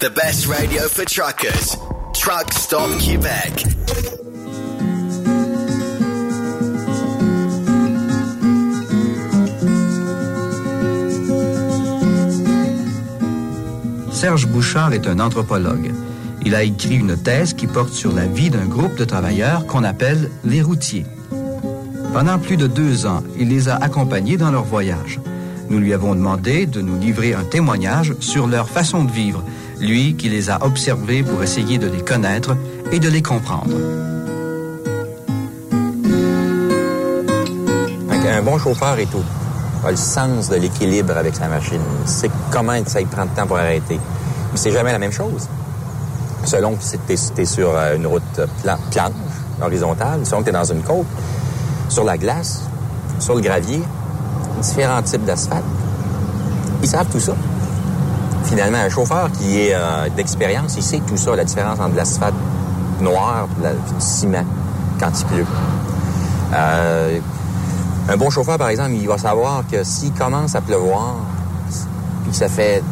The 0.00 0.08
best 0.08 0.46
radio 0.46 0.88
for 0.88 1.04
truckers. 1.04 1.76
Truck 2.14 2.54
Stop 2.54 2.88
Québec. 3.00 3.66
Serge 14.10 14.46
Bouchard 14.46 14.94
est 14.94 15.06
un 15.06 15.20
anthropologue. 15.20 15.92
Il 16.46 16.54
a 16.54 16.62
écrit 16.62 16.96
une 16.96 17.18
thèse 17.18 17.52
qui 17.52 17.66
porte 17.66 17.92
sur 17.92 18.14
la 18.14 18.24
vie 18.24 18.48
d'un 18.48 18.64
groupe 18.64 18.94
de 18.94 19.04
travailleurs 19.04 19.66
qu'on 19.66 19.84
appelle 19.84 20.30
les 20.44 20.62
routiers. 20.62 21.04
Pendant 22.14 22.38
plus 22.38 22.56
de 22.56 22.66
deux 22.66 23.04
ans, 23.04 23.22
il 23.38 23.50
les 23.50 23.68
a 23.68 23.76
accompagnés 23.76 24.38
dans 24.38 24.50
leur 24.50 24.64
voyage. 24.64 25.20
Nous 25.68 25.78
lui 25.78 25.92
avons 25.92 26.14
demandé 26.14 26.64
de 26.64 26.80
nous 26.80 26.98
livrer 26.98 27.34
un 27.34 27.44
témoignage 27.44 28.14
sur 28.20 28.46
leur 28.46 28.70
façon 28.70 29.04
de 29.04 29.12
vivre, 29.12 29.44
lui 29.80 30.14
qui 30.14 30.28
les 30.28 30.50
a 30.50 30.62
observés 30.64 31.22
pour 31.22 31.42
essayer 31.42 31.78
de 31.78 31.88
les 31.88 32.02
connaître 32.02 32.56
et 32.92 32.98
de 32.98 33.08
les 33.08 33.22
comprendre. 33.22 33.74
Un 38.40 38.42
bon 38.42 38.58
chauffeur 38.58 38.98
est 38.98 39.10
tout. 39.10 39.24
a 39.84 39.90
le 39.90 39.96
sens 39.98 40.48
de 40.48 40.56
l'équilibre 40.56 41.14
avec 41.14 41.34
sa 41.34 41.46
machine. 41.48 41.82
C'est 42.06 42.30
comment 42.50 42.72
ça 42.86 43.00
prend 43.10 43.26
de 43.26 43.30
temps 43.30 43.46
pour 43.46 43.58
arrêter. 43.58 44.00
Mais 44.50 44.56
c'est 44.56 44.70
jamais 44.70 44.92
la 44.92 44.98
même 44.98 45.12
chose. 45.12 45.46
Selon 46.44 46.74
que 46.74 46.82
tu 47.06 47.42
es, 47.42 47.44
sur 47.44 47.76
euh, 47.76 47.96
une 47.96 48.06
route 48.06 48.40
planche, 48.62 49.12
horizontale, 49.60 50.24
selon 50.24 50.38
que 50.38 50.44
tu 50.44 50.50
es 50.50 50.52
dans 50.52 50.64
une 50.64 50.82
côte, 50.82 51.04
sur 51.90 52.04
la 52.04 52.16
glace, 52.16 52.62
sur 53.18 53.34
le 53.34 53.42
gravier, 53.42 53.82
différents 54.62 55.02
types 55.02 55.26
d'asphalte. 55.26 55.64
Ils 56.82 56.88
savent 56.88 57.10
tout 57.12 57.20
ça. 57.20 57.34
Finalement, 58.44 58.78
un 58.78 58.88
chauffeur 58.88 59.30
qui 59.32 59.60
est 59.60 59.74
euh, 59.74 60.08
d'expérience, 60.16 60.74
il 60.76 60.82
sait 60.82 61.00
tout 61.06 61.16
ça, 61.16 61.36
la 61.36 61.44
différence 61.44 61.78
entre 61.78 61.94
l'asphalte 61.94 62.34
noir, 63.00 63.46
puis 63.54 63.64
du 63.64 64.04
ciment 64.04 64.44
quand 64.98 65.10
il 65.18 65.26
pleut. 65.26 65.46
Euh, 66.54 67.18
un 68.08 68.16
bon 68.16 68.30
chauffeur, 68.30 68.58
par 68.58 68.68
exemple, 68.68 68.92
il 68.92 69.06
va 69.06 69.18
savoir 69.18 69.62
que 69.70 69.84
s'il 69.84 70.12
commence 70.12 70.54
à 70.54 70.60
pleuvoir, 70.60 71.16
puis 72.24 72.34
ça 72.34 72.48
fait 72.48 72.82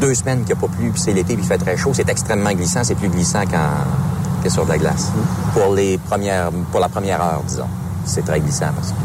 deux 0.00 0.14
semaines 0.14 0.40
qu'il 0.44 0.54
n'y 0.54 0.64
a 0.64 0.66
pas 0.66 0.74
plu, 0.74 0.90
puis 0.90 1.00
c'est 1.00 1.12
l'été, 1.12 1.34
puis 1.34 1.44
il 1.44 1.48
fait 1.48 1.58
très 1.58 1.76
chaud, 1.76 1.92
c'est 1.94 2.08
extrêmement 2.08 2.52
glissant. 2.52 2.82
C'est 2.82 2.96
plus 2.96 3.08
glissant 3.08 3.42
que 3.46 4.50
sur 4.50 4.64
de 4.64 4.70
la 4.70 4.78
glace. 4.78 5.10
Pour, 5.54 5.74
les 5.74 5.96
premières, 5.98 6.50
pour 6.70 6.80
la 6.80 6.88
première 6.88 7.22
heure, 7.22 7.42
disons. 7.46 7.68
C'est 8.04 8.24
très 8.24 8.40
glissant 8.40 8.66
parce 8.74 8.90
que... 8.90 9.03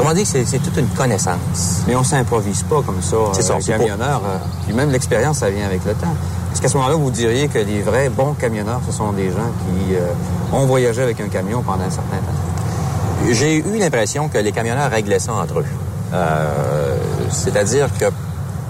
Autrement 0.00 0.14
dit, 0.14 0.24
c'est 0.24 0.44
toute 0.62 0.76
une 0.78 0.88
connaissance. 0.88 1.82
Mais 1.86 1.94
on 1.94 2.02
s'improvise 2.02 2.62
pas 2.62 2.80
comme 2.80 3.02
ça. 3.02 3.16
C'est 3.34 3.42
ça, 3.42 3.52
euh, 3.54 3.60
camionneur. 3.60 4.22
euh, 4.24 4.38
puis 4.64 4.72
même 4.74 4.90
l'expérience, 4.90 5.38
ça 5.38 5.50
vient 5.50 5.66
avec 5.66 5.84
le 5.84 5.92
temps. 5.92 6.14
Est-ce 6.52 6.62
qu'à 6.62 6.68
ce 6.68 6.76
moment-là, 6.78 6.94
vous 6.96 7.10
diriez 7.10 7.48
que 7.48 7.58
les 7.58 7.82
vrais 7.82 8.08
bons 8.08 8.32
camionneurs, 8.32 8.80
ce 8.86 8.92
sont 8.96 9.12
des 9.12 9.28
gens 9.30 9.36
qui 9.66 9.94
euh, 9.94 10.06
ont 10.56 10.64
voyagé 10.64 11.02
avec 11.02 11.20
un 11.20 11.28
camion 11.28 11.60
pendant 11.62 11.84
un 11.84 11.90
certain 11.90 12.16
temps? 12.16 13.28
J'ai 13.30 13.56
eu 13.58 13.78
l'impression 13.78 14.28
que 14.28 14.38
les 14.38 14.52
camionneurs 14.52 14.90
réglaient 14.90 15.18
ça 15.18 15.34
entre 15.34 15.58
eux. 15.60 15.66
Euh, 16.14 16.96
C'est-à-dire 17.30 17.88
que 17.98 18.06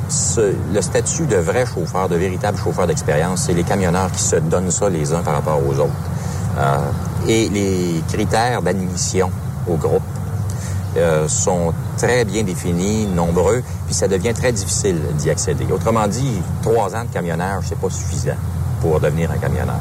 ce- 0.09 0.52
le 0.74 0.82
statut 0.82 1.27
de 1.27 1.36
vrai 1.36 1.65
chauffeur, 1.65 2.09
de 2.09 2.16
véritable 2.16 2.59
chauffeur 2.59 2.89
d'expérience, 2.89 3.44
c'est 3.47 3.55
les 3.55 3.62
camionneurs 3.62 4.11
qui 4.11 4.23
se 4.23 4.35
donnent 4.36 4.73
ça 4.73 4.89
les 4.89 5.12
uns 5.12 5.20
par 5.23 5.35
rapport 5.35 5.61
aux 5.65 5.74
autres. 5.78 5.93
Euh, 6.59 6.78
et 7.28 7.48
les 7.48 8.02
critères 8.12 8.62
d'admission 8.62 9.31
au 9.69 9.77
groupe 9.77 10.02
euh, 10.97 11.29
sont 11.29 11.73
très 11.99 12.25
bien 12.25 12.43
définis, 12.43 13.07
nombreux, 13.07 13.62
puis 13.87 13.95
ça 13.95 14.09
devient 14.09 14.35
très 14.35 14.53
difficile 14.53 15.01
d'y 15.19 15.31
accéder. 15.31 15.67
Autrement 15.73 16.07
dit, 16.09 16.41
trois 16.62 16.95
ans 16.95 17.05
de 17.05 17.12
camionnage, 17.12 17.65
c'est 17.69 17.79
pas 17.79 17.91
suffisant 17.91 18.37
pour 18.81 18.99
devenir 19.01 19.31
un 19.31 19.39
camionneur. 19.39 19.77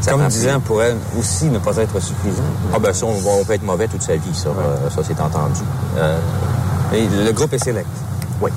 Ça 0.00 0.12
Comme 0.12 0.20
prend 0.20 0.28
dix 0.30 0.40
plus. 0.44 0.50
ans 0.50 0.60
pourrait 0.60 0.94
aussi 1.18 1.44
ne 1.46 1.58
pas 1.58 1.76
être 1.76 2.00
suffisant. 2.00 2.42
Ah 2.74 2.78
ben 2.78 2.92
ça, 2.92 3.06
on, 3.06 3.14
on 3.40 3.44
peut 3.44 3.52
être 3.54 3.62
mauvais 3.62 3.86
toute 3.86 4.02
sa 4.02 4.16
vie, 4.16 4.34
ça, 4.34 4.48
euh, 4.48 4.88
ça 4.88 5.02
c'est 5.06 5.20
entendu. 5.20 5.60
Euh, 5.98 6.18
Et 6.94 7.06
le 7.06 7.32
groupe 7.32 7.52
est 7.52 7.62
sélect. 7.62 7.86
Oui. 8.40 8.50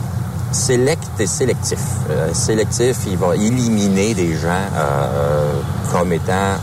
Sélect 0.54 1.04
et 1.20 1.28
sélectif. 1.28 1.80
Euh, 2.10 2.34
sélectif, 2.34 2.98
il 3.08 3.18
va 3.18 3.36
éliminer 3.36 4.14
des 4.14 4.36
gens 4.38 4.68
comme 5.92 6.14
étant 6.14 6.56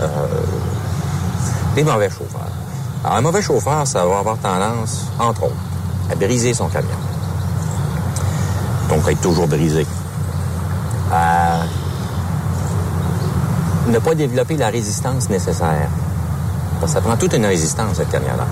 des 1.75 1.85
mauvais 1.85 2.09
chauffeurs. 2.09 2.50
Alors, 3.05 3.17
un 3.17 3.21
mauvais 3.23 3.43
chauffeur, 3.43 3.87
ça 3.87 4.05
va 4.05 4.19
avoir 4.19 4.37
tendance, 4.39 5.07
entre 5.19 5.45
autres, 5.45 5.55
à 6.11 6.15
briser 6.15 6.53
son 6.53 6.69
camion. 6.69 6.89
Donc, 8.89 9.09
être 9.09 9.21
toujours 9.21 9.47
brisé. 9.47 9.87
À 11.13 11.61
ne 13.91 13.99
pas 13.99 14.15
développer 14.15 14.57
la 14.57 14.69
résistance 14.69 15.29
nécessaire. 15.31 15.89
Parce 16.81 16.93
que 16.93 16.99
ça 16.99 17.01
prend 17.01 17.17
toute 17.17 17.33
une 17.35 17.47
résistance, 17.47 17.99
être 17.99 18.11
camionneur. 18.11 18.47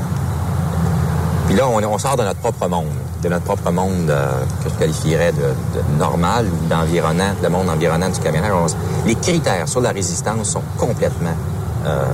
Puis 1.46 1.56
là, 1.56 1.66
on, 1.66 1.98
sort 1.98 2.16
de 2.16 2.24
notre 2.24 2.40
propre 2.40 2.68
monde, 2.68 2.86
de 3.22 3.28
notre 3.28 3.44
propre 3.44 3.70
monde 3.70 4.10
euh, 4.10 4.42
que 4.62 4.68
je 4.68 4.74
qualifierais 4.74 5.32
de, 5.32 5.98
normal 5.98 6.46
ou 6.46 6.68
d'environnant, 6.68 7.32
le 7.42 7.48
monde 7.48 7.70
environnant 7.70 8.10
du 8.10 8.20
camionnage. 8.20 8.52
On- 8.52 9.06
les 9.06 9.14
critères 9.14 9.68
sur 9.68 9.80
la 9.80 9.90
résistance 9.90 10.50
sont 10.50 10.62
complètement... 10.76 11.36
Euh, 11.86 12.04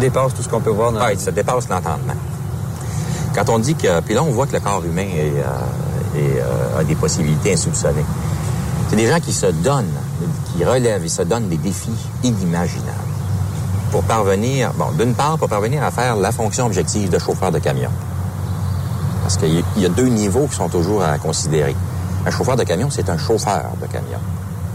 dépasse 0.00 0.34
tout 0.34 0.42
ce 0.42 0.48
qu'on 0.48 0.60
peut 0.60 0.70
voir 0.70 0.90
dans 0.92 1.00
Ouais, 1.04 1.16
ça 1.16 1.30
dépasse 1.30 1.68
l'entendement. 1.68 2.14
Quand 3.34 3.48
on 3.48 3.58
dit 3.60 3.74
que... 3.76 4.00
Puis 4.00 4.14
là, 4.14 4.22
on 4.24 4.30
voit 4.32 4.46
que 4.46 4.52
le 4.54 4.60
corps 4.60 4.82
humain 4.84 5.06
est, 5.06 5.32
euh, 5.38 6.18
est, 6.18 6.40
euh, 6.40 6.80
a 6.80 6.84
des 6.84 6.96
possibilités 6.96 7.52
insoupçonnées. 7.52 8.04
C'est 8.88 8.96
des 8.96 9.06
gens 9.06 9.20
qui 9.20 9.32
se 9.32 9.46
donnent, 9.46 9.92
qui 10.52 10.64
relèvent, 10.64 11.04
ils 11.04 11.10
se 11.10 11.22
donnent 11.22 11.48
des 11.48 11.56
défis 11.58 11.94
inimaginables 12.24 12.90
pour 13.92 14.02
parvenir, 14.02 14.72
bon, 14.76 14.86
d'une 14.98 15.14
part, 15.14 15.38
pour 15.38 15.48
parvenir 15.48 15.82
à 15.84 15.90
faire 15.92 16.16
la 16.16 16.32
fonction 16.32 16.66
objective 16.66 17.08
de 17.10 17.18
chauffeur 17.18 17.52
de 17.52 17.58
camion. 17.60 17.90
Parce 19.22 19.36
qu'il 19.36 19.62
y 19.76 19.84
a- 19.86 19.88
deux 19.88 20.06
niveaux 20.08 20.46
qui 20.48 20.56
sont 20.56 20.68
toujours 20.68 21.02
à 21.04 21.18
considérer. 21.18 21.76
Un 22.26 22.30
chauffeur 22.32 22.56
de 22.56 22.64
camion, 22.64 22.88
c'est 22.90 23.08
un 23.08 23.18
chauffeur 23.18 23.62
de 23.80 23.86
camion, 23.86 24.18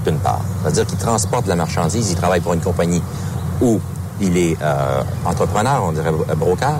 d'une 0.05 0.17
part. 0.17 0.41
C'est-à-dire 0.63 0.85
qu'il 0.85 0.97
transporte 0.97 1.43
de 1.43 1.49
la 1.49 1.55
marchandise, 1.55 2.09
il 2.11 2.15
travaille 2.15 2.39
pour 2.41 2.53
une 2.53 2.61
compagnie 2.61 3.01
où 3.61 3.79
il 4.21 4.37
est 4.37 4.57
euh, 4.61 5.01
entrepreneur, 5.25 5.83
on 5.83 5.91
dirait 5.91 6.11
broker, 6.37 6.75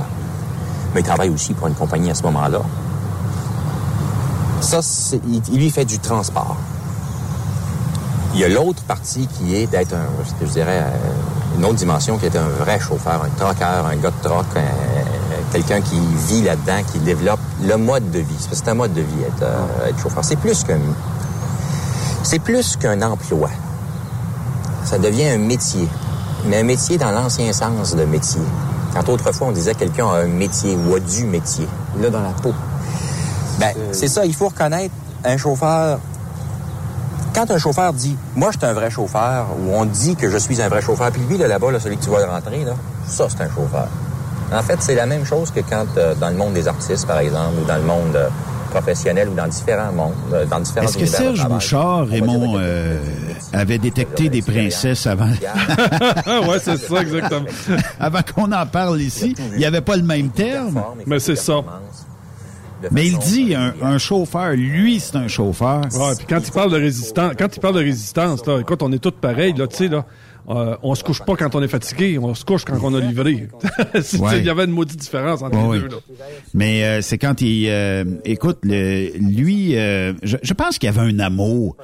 mais 0.94 1.02
il 1.02 1.04
travaille 1.06 1.30
aussi 1.30 1.54
pour 1.54 1.68
une 1.68 1.74
compagnie 1.76 2.10
à 2.12 2.16
ce 2.16 2.24
moment-là. 2.24 2.60
Ça, 4.62 4.80
il, 5.28 5.42
il 5.52 5.58
lui 5.60 5.70
fait 5.70 5.86
du 5.86 6.00
transport. 6.00 6.56
Il 8.34 8.40
y 8.40 8.44
a 8.44 8.50
l'autre 8.50 8.84
partie 8.84 9.28
qui 9.28 9.56
est 9.56 9.68
d'être 9.68 9.94
un, 9.94 10.08
je 10.42 10.46
dirais, 10.48 10.82
euh, 10.84 11.58
une 11.58 11.66
autre 11.66 11.76
dimension 11.76 12.18
qui 12.18 12.26
est 12.26 12.36
un 12.36 12.48
vrai 12.48 12.80
chauffeur, 12.80 13.24
un 13.24 13.30
troqueur, 13.38 13.86
un 13.86 13.96
gars 13.96 14.12
de 14.12 14.28
troc, 14.28 14.46
un- 14.56 15.52
quelqu'un 15.52 15.80
qui 15.82 16.00
vit 16.28 16.42
là-dedans, 16.42 16.82
qui 16.92 17.00
développe 17.00 17.40
le 17.64 17.78
mode 17.78 18.12
de 18.12 18.20
vie. 18.20 18.48
C'est 18.52 18.68
un 18.68 18.74
mode 18.74 18.94
de 18.94 19.02
vie 19.02 19.22
être, 19.26 19.44
euh, 19.44 19.88
être 19.90 20.00
chauffeur. 20.02 20.24
C'est 20.26 20.36
plus 20.36 20.64
qu'un, 20.66 20.80
c'est 22.24 22.40
plus 22.40 22.76
qu'un 22.76 23.02
emploi. 23.04 23.50
Ça 24.84 24.98
devient 24.98 25.30
un 25.30 25.38
métier, 25.38 25.88
mais 26.48 26.60
un 26.60 26.64
métier 26.64 26.98
dans 26.98 27.12
l'ancien 27.12 27.52
sens 27.54 27.96
de 27.96 28.06
métier. 28.06 28.42
Quand 28.94 29.08
autrefois 29.10 29.48
on 29.48 29.52
disait 29.52 29.76
quelqu'un 29.76 30.08
a 30.08 30.20
un 30.20 30.28
métier 30.28 30.76
ou 30.76 30.96
a 30.96 31.00
du 31.00 31.26
métier, 31.26 31.68
là 32.00 32.10
dans 32.10 32.22
la 32.22 32.30
peau. 32.30 32.54
Ben, 33.60 33.74
c'est 33.92 34.08
ça, 34.08 34.26
il 34.26 34.34
faut 34.34 34.50
reconnaître 34.50 34.94
un 35.24 35.38
chauffeur 35.38 36.00
quand 37.34 37.52
un 37.52 37.58
chauffeur 37.58 37.92
dit 37.92 38.16
moi 38.36 38.50
je 38.54 38.58
suis 38.58 38.66
un 38.66 38.74
vrai 38.74 38.90
chauffeur 38.90 39.48
ou 39.60 39.74
on 39.74 39.84
dit 39.86 40.16
que 40.16 40.30
je 40.30 40.38
suis 40.38 40.62
un 40.62 40.70
vrai 40.70 40.82
chauffeur 40.82 41.12
puis 41.12 41.22
lui 41.28 41.38
là 41.38 41.48
là-bas 41.48 41.72
là, 41.72 41.80
celui 41.80 41.98
que 41.98 42.04
tu 42.04 42.10
vois 42.10 42.26
rentrer 42.26 42.64
là 42.64 42.74
ça 43.08 43.28
c'est 43.28 43.44
un 43.44 43.50
chauffeur 43.50 43.90
en 44.54 44.62
fait 44.62 44.78
c'est 44.80 44.96
la 44.96 45.06
même 45.06 45.26
chose 45.26 45.52
que 45.52 45.60
quand 45.60 45.86
euh, 45.98 46.16
dans 46.16 46.30
le 46.30 46.36
monde 46.36 46.54
des 46.54 46.68
artistes 46.68 47.06
par 47.06 47.20
exemple 47.20 47.56
ou 47.62 47.66
dans 47.66 47.76
le 47.76 47.84
monde 47.84 48.16
euh, 48.16 48.30
professionnel 48.76 49.30
ou 49.30 49.34
dans 49.34 49.48
différents 49.48 49.92
mondes 49.92 50.14
euh, 50.34 50.46
dans 50.46 50.60
différents 50.60 50.88
Est-ce 50.88 50.98
que 50.98 51.06
Serge. 51.06 51.48
Bouchard, 51.48 52.08
Raymond, 52.08 52.58
euh, 52.58 52.98
avait 53.56 53.78
détecté 53.78 54.30
des 54.30 54.42
princesses 54.42 55.08
avant, 55.08 55.26
ouais, 55.28 56.60
c'est 56.62 56.78
ça, 56.78 57.02
exactement. 57.02 57.46
avant 58.00 58.22
qu'on 58.22 58.52
en 58.52 58.66
parle 58.66 59.02
ici? 59.02 59.36
Il 59.54 59.58
n'y 59.58 59.66
avait 59.66 59.82
pas 59.82 59.96
le 59.96 60.04
même 60.04 60.30
terme. 60.30 60.82
Mais 61.06 61.20
c'est 61.20 61.36
ça. 61.36 61.62
Mais 62.92 63.08
il 63.08 63.18
dit 63.18 63.56
un, 63.56 63.74
un 63.82 63.98
chauffeur, 63.98 64.52
lui, 64.52 65.00
c'est 65.00 65.16
un 65.16 65.28
chauffeur. 65.28 65.82
Ouais, 65.94 66.16
puis 66.18 66.26
quand 66.28 66.40
il 66.46 66.52
parle 66.52 66.72
de 66.72 66.78
résistance, 66.78 67.34
quand 67.38 67.56
il 67.56 67.60
parle 67.60 67.76
de 67.76 67.84
résistance, 67.84 68.46
là, 68.46 68.60
écoute, 68.60 68.84
on 68.84 68.92
est 68.92 69.00
tous 69.00 69.12
pareils, 69.12 69.54
là, 69.54 69.68
tu 69.68 69.78
sais, 69.78 69.88
là. 69.88 70.06
Euh, 70.48 70.78
on 70.84 70.94
se 70.94 71.04
couche 71.04 71.22
pas 71.24 71.36
quand 71.36 71.56
on 71.56 71.62
est 71.64 71.68
fatigué, 71.68 72.20
on 72.20 72.36
se 72.36 72.46
couche 72.46 72.66
quand 72.66 72.78
on 72.84 72.94
a 72.94 73.00
livré. 73.00 73.48
Ouais. 74.20 74.40
Il 74.40 74.46
y 74.46 74.50
avait 74.50 74.66
une 74.66 74.72
maudite 74.72 75.00
différence 75.00 75.42
entre 75.42 75.58
Ouais, 75.58 75.78
les 75.78 75.84
oui. 75.84 75.90
deux. 75.90 75.96
Là. 75.96 76.26
Mais 76.54 76.84
euh, 76.84 77.02
c'est 77.02 77.18
quand 77.18 77.42
il 77.42 77.68
euh, 77.68 78.04
écoute 78.26 78.60
le, 78.64 79.10
lui 79.18 79.76
euh, 79.78 80.14
je, 80.22 80.38
je 80.44 80.54
pense 80.54 80.78
qu'il 80.78 80.88
y 80.88 80.90
avait 80.98 81.12
un 81.12 81.20
amour. 81.20 81.78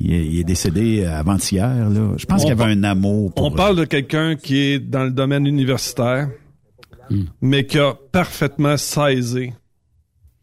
Il, 0.00 0.12
est- 0.14 0.26
il 0.26 0.40
est 0.40 0.44
décédé 0.44 1.04
avant-hier 1.04 1.66
là. 1.90 2.12
Je 2.16 2.24
pense 2.26 2.40
qu'il 2.42 2.48
y 2.48 2.52
avait 2.52 2.72
un 2.72 2.84
amour 2.84 3.32
pour 3.34 3.44
On 3.46 3.50
parle 3.50 3.76
de 3.76 3.84
quelqu'un 3.84 4.36
qui 4.36 4.58
est 4.58 4.78
dans 4.78 5.04
le 5.04 5.10
domaine 5.10 5.46
universitaire, 5.46 6.28
Hmm. 7.10 7.22
mais 7.40 7.66
qui 7.66 7.78
a 7.78 7.94
parfaitement 8.10 8.76
saisi 8.76 9.52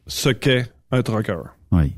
ce 0.08 0.30
qu'est 0.30 0.66
un 0.92 1.02
trucker. 1.02 1.36
Oui. 1.74 1.94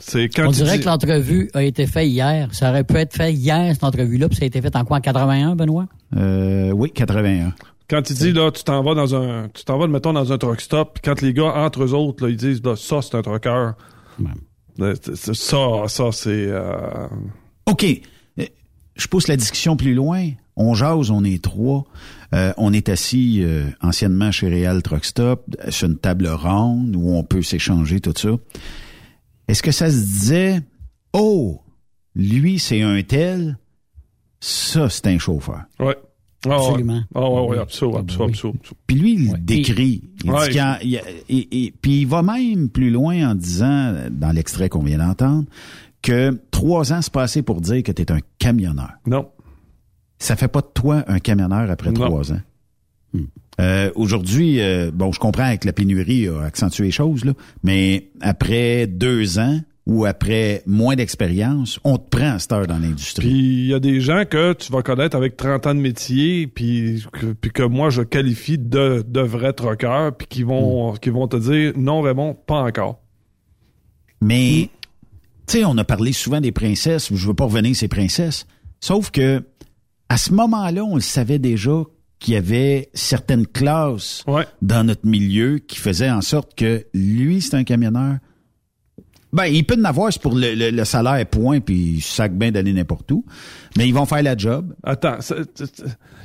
C'est 0.00 0.28
quand 0.28 0.48
On 0.48 0.50
dirait 0.50 0.80
que 0.80 0.86
l'entrevue 0.86 1.50
a 1.54 1.62
été 1.62 1.86
faite 1.86 2.08
hier. 2.08 2.48
Ça 2.52 2.70
aurait 2.70 2.84
pu 2.84 2.96
être 2.96 3.14
fait 3.14 3.32
hier, 3.32 3.72
cette 3.72 3.84
entrevue-là, 3.84 4.28
puis 4.28 4.36
ça 4.38 4.44
a 4.44 4.46
été 4.46 4.60
fait 4.60 4.74
en 4.74 4.84
quoi, 4.84 4.96
en 4.96 5.00
81, 5.00 5.54
Benoît? 5.56 5.86
Euh, 6.16 6.70
oui, 6.72 6.90
81. 6.90 7.52
Quand 7.88 8.08
il 8.08 8.16
dit 8.16 8.32
là, 8.32 8.50
tu 8.50 8.62
t'en 8.64 8.82
vas 8.82 8.94
dans 8.94 9.14
un, 9.14 9.48
tu 9.52 9.64
t'en 9.64 9.76
vas 9.78 9.86
mettons 9.88 10.12
dans 10.12 10.32
un 10.32 10.38
truck 10.38 10.60
stop, 10.60 10.94
puis 10.94 11.02
quand 11.04 11.20
les 11.22 11.32
gars 11.34 11.52
entre 11.56 11.82
eux 11.84 11.92
autres, 11.92 12.24
là, 12.24 12.30
ils 12.30 12.36
disent 12.36 12.62
là, 12.64 12.76
ça 12.76 13.02
c'est 13.02 13.16
un 13.16 13.22
trucker. 13.22 13.70
Ça, 15.14 15.86
ça 15.88 16.04
c'est. 16.12 16.28
euh, 16.48 17.06
OK. 17.66 17.84
Euh, 18.38 18.44
Je 18.96 19.06
pousse 19.08 19.28
la 19.28 19.36
discussion 19.36 19.76
plus 19.76 19.94
loin. 19.94 20.28
On 20.56 20.74
jase, 20.74 21.10
on 21.10 21.24
est 21.24 21.42
trois. 21.42 21.84
Euh, 22.34 22.52
on 22.56 22.72
est 22.72 22.88
assis 22.88 23.40
euh, 23.42 23.64
anciennement 23.82 24.30
chez 24.30 24.48
Real 24.48 24.82
Truck 24.82 25.04
Stop, 25.04 25.44
sur 25.68 25.88
une 25.88 25.96
table 25.98 26.28
ronde 26.28 26.94
où 26.96 27.10
on 27.16 27.24
peut 27.24 27.42
s'échanger 27.42 28.00
tout 28.00 28.14
ça. 28.16 28.30
Est-ce 29.50 29.62
que 29.62 29.72
ça 29.72 29.90
se 29.90 29.96
disait, 29.96 30.60
oh, 31.12 31.60
lui 32.14 32.58
c'est 32.58 32.82
un 32.82 33.02
tel, 33.02 33.58
ça 34.38 34.88
c'est 34.88 35.06
un 35.08 35.18
chauffeur. 35.18 35.62
Ouais. 35.80 35.96
Ah, 36.46 36.48
ouais. 36.48 36.54
Absolument. 36.56 37.02
Ah 37.14 37.28
ouais, 37.30 37.46
ouais, 37.48 37.58
absolument, 37.58 37.98
absolument, 37.98 38.28
absolument. 38.28 38.60
Puis 38.86 38.96
lui, 38.96 39.12
il 39.14 39.44
décrit. 39.44 40.02
Il 40.24 40.30
Ouais. 40.30 40.48
dit 40.48 41.72
puis 41.82 42.00
il 42.00 42.06
va 42.06 42.22
même 42.22 42.70
plus 42.70 42.90
loin 42.90 43.30
en 43.30 43.34
disant, 43.34 43.94
dans 44.10 44.30
l'extrait 44.32 44.68
qu'on 44.70 44.82
vient 44.82 44.98
d'entendre, 44.98 45.46
que 46.00 46.40
trois 46.50 46.92
ans 46.94 47.02
se 47.02 47.10
passaient 47.10 47.42
pour 47.42 47.60
dire 47.60 47.82
que 47.82 47.92
tu 47.92 48.00
es 48.02 48.10
un 48.12 48.20
camionneur. 48.38 48.92
Non. 49.06 49.28
Ça 50.18 50.36
fait 50.36 50.48
pas 50.48 50.60
de 50.62 50.68
toi 50.72 51.04
un 51.08 51.18
camionneur 51.18 51.70
après 51.70 51.90
Non. 51.92 52.06
trois 52.06 52.32
ans. 52.32 52.40
Euh, 53.60 53.90
Aujourd'hui, 53.94 54.60
euh, 54.60 54.90
bon, 54.92 55.12
je 55.12 55.20
comprends 55.20 55.56
que 55.56 55.66
la 55.66 55.72
pénurie 55.72 56.28
a 56.28 56.42
accentué 56.42 56.84
les 56.84 56.90
choses, 56.90 57.24
là, 57.24 57.32
mais 57.62 58.10
après 58.20 58.86
deux 58.86 59.38
ans, 59.38 59.60
ou 59.86 60.04
après 60.04 60.62
moins 60.66 60.94
d'expérience, 60.94 61.80
on 61.84 61.96
te 61.96 62.08
prend 62.08 62.34
à 62.34 62.38
cette 62.38 62.52
heure 62.52 62.66
dans 62.66 62.78
l'industrie. 62.78 63.26
Puis 63.26 63.62
il 63.64 63.66
y 63.66 63.74
a 63.74 63.80
des 63.80 64.00
gens 64.00 64.24
que 64.24 64.52
tu 64.52 64.70
vas 64.70 64.82
connaître 64.82 65.16
avec 65.16 65.36
30 65.36 65.66
ans 65.66 65.74
de 65.74 65.80
métier, 65.80 66.46
puis 66.46 67.04
que, 67.12 67.32
puis 67.32 67.50
que 67.50 67.62
moi 67.62 67.90
je 67.90 68.02
qualifie 68.02 68.56
de, 68.56 69.04
de 69.06 69.20
vrais 69.20 69.52
troqueurs, 69.52 70.16
puis 70.16 70.26
qui 70.28 70.42
vont, 70.42 70.94
qui 70.94 71.10
vont 71.10 71.26
te 71.26 71.36
dire 71.36 71.72
non 71.76 72.02
Raymond, 72.02 72.34
pas 72.46 72.62
encore. 72.62 73.00
Mais, 74.20 74.68
tu 75.46 75.58
sais, 75.58 75.64
on 75.64 75.76
a 75.78 75.84
parlé 75.84 76.12
souvent 76.12 76.40
des 76.40 76.52
princesses, 76.52 77.12
je 77.12 77.26
veux 77.26 77.34
pas 77.34 77.44
revenir 77.44 77.74
sur 77.74 77.80
ces 77.80 77.88
princesses, 77.88 78.46
sauf 78.80 79.10
que 79.10 79.42
à 80.08 80.16
ce 80.16 80.32
moment-là, 80.32 80.84
on 80.84 80.96
le 80.96 81.00
savait 81.00 81.38
déjà 81.38 81.84
qu'il 82.20 82.34
y 82.34 82.36
avait 82.36 82.90
certaines 82.94 83.46
classes 83.46 84.24
dans 84.62 84.84
notre 84.84 85.06
milieu 85.06 85.58
qui 85.58 85.78
faisaient 85.78 86.10
en 86.10 86.20
sorte 86.20 86.54
que 86.54 86.86
lui, 86.94 87.40
c'est 87.40 87.56
un 87.56 87.64
camionneur. 87.64 88.18
Ben, 89.32 89.44
il 89.44 89.64
peut 89.64 89.76
en 89.80 89.84
avoir, 89.84 90.12
c'est 90.12 90.20
pour 90.20 90.34
le, 90.34 90.54
le- 90.54 90.70
le 90.70 90.84
salaire 90.84 91.24
point, 91.26 91.60
puis 91.60 91.94
il 91.96 92.00
sac 92.00 92.32
bien 92.36 92.50
d'aller 92.50 92.72
n'importe 92.72 93.10
où. 93.12 93.24
Mais 93.78 93.86
ils 93.86 93.94
vont 93.94 94.04
faire 94.04 94.22
la 94.24 94.36
job. 94.36 94.74
Attends, 94.82 95.18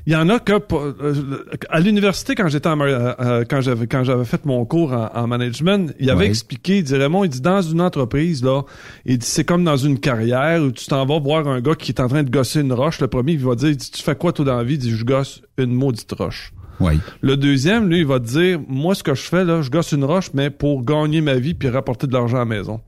il 0.08 0.14
y 0.14 0.16
en 0.16 0.28
a 0.30 0.40
que 0.40 0.58
pour- 0.58 0.82
euh, 0.82 1.46
à 1.70 1.80
l'université 1.80 2.34
quand 2.34 2.48
j'étais 2.48 2.68
en, 2.68 2.80
euh, 2.82 3.14
euh, 3.20 3.44
quand 3.48 3.62
j'avais 3.62 3.86
quand 3.86 4.04
j'avais 4.04 4.26
fait 4.26 4.44
mon 4.46 4.66
cours 4.66 4.92
en, 4.94 5.10
en 5.14 5.28
management, 5.28 5.94
il 6.00 6.10
avait 6.10 6.22
Ouais. 6.22 6.28
expliqué, 6.30 6.80
il 6.80 6.84
dit 6.84 6.96
Raymond, 6.96 7.24
il 7.26 7.30
dit 7.30 7.42
dans 7.42 7.62
une 7.62 7.82
entreprise 7.82 8.44
là, 8.44 8.64
il 9.06 9.20
dit 9.20 9.26
c'est 9.28 9.44
comme 9.44 9.64
dans 9.64 9.78
une 9.78 10.00
carrière 10.00 10.62
où 10.64 10.72
tu 10.72 10.86
t'en 10.88 11.06
vas 11.06 11.20
voir 11.20 11.48
un 11.48 11.62
gars 11.62 11.76
qui 11.76 11.92
est 11.92 12.00
en 12.02 12.08
train 12.08 12.24
de 12.24 12.30
gosser 12.32 12.62
une 12.62 12.74
roche, 12.74 13.00
le 13.02 13.08
premier 13.08 13.34
il 13.34 13.40
va 13.40 13.54
dire 13.56 13.70
il 13.70 13.78
dit, 13.78 13.92
tu 13.92 14.02
fais 14.02 14.16
quoi 14.16 14.32
toi 14.34 14.46
dans 14.46 14.58
la 14.58 14.64
vie, 14.64 14.74
il 14.76 14.80
dit 14.80 14.92
je 14.92 15.06
gosse 15.06 15.42
une 15.60 15.74
maudite 15.74 16.12
roche. 16.14 16.54
Oui. 16.80 17.00
Le 17.22 17.38
deuxième, 17.38 17.90
lui, 17.90 18.00
il 18.00 18.06
va 18.06 18.20
te 18.20 18.26
dire, 18.26 18.60
moi, 18.68 18.96
ce 18.96 19.04
que 19.04 19.16
je 19.16 19.22
fais, 19.24 19.44
là, 19.46 19.62
je 19.62 19.70
gosse 19.70 19.92
une 19.92 20.04
roche, 20.04 20.32
mais 20.34 20.50
pour 20.50 20.84
gagner 20.84 21.22
ma 21.22 21.36
vie 21.36 21.54
puis 21.54 21.70
rapporter 21.70 22.08
de 22.08 22.14
l'argent 22.14 22.38
à 22.38 22.40
la 22.40 22.46
maison. 22.46 22.82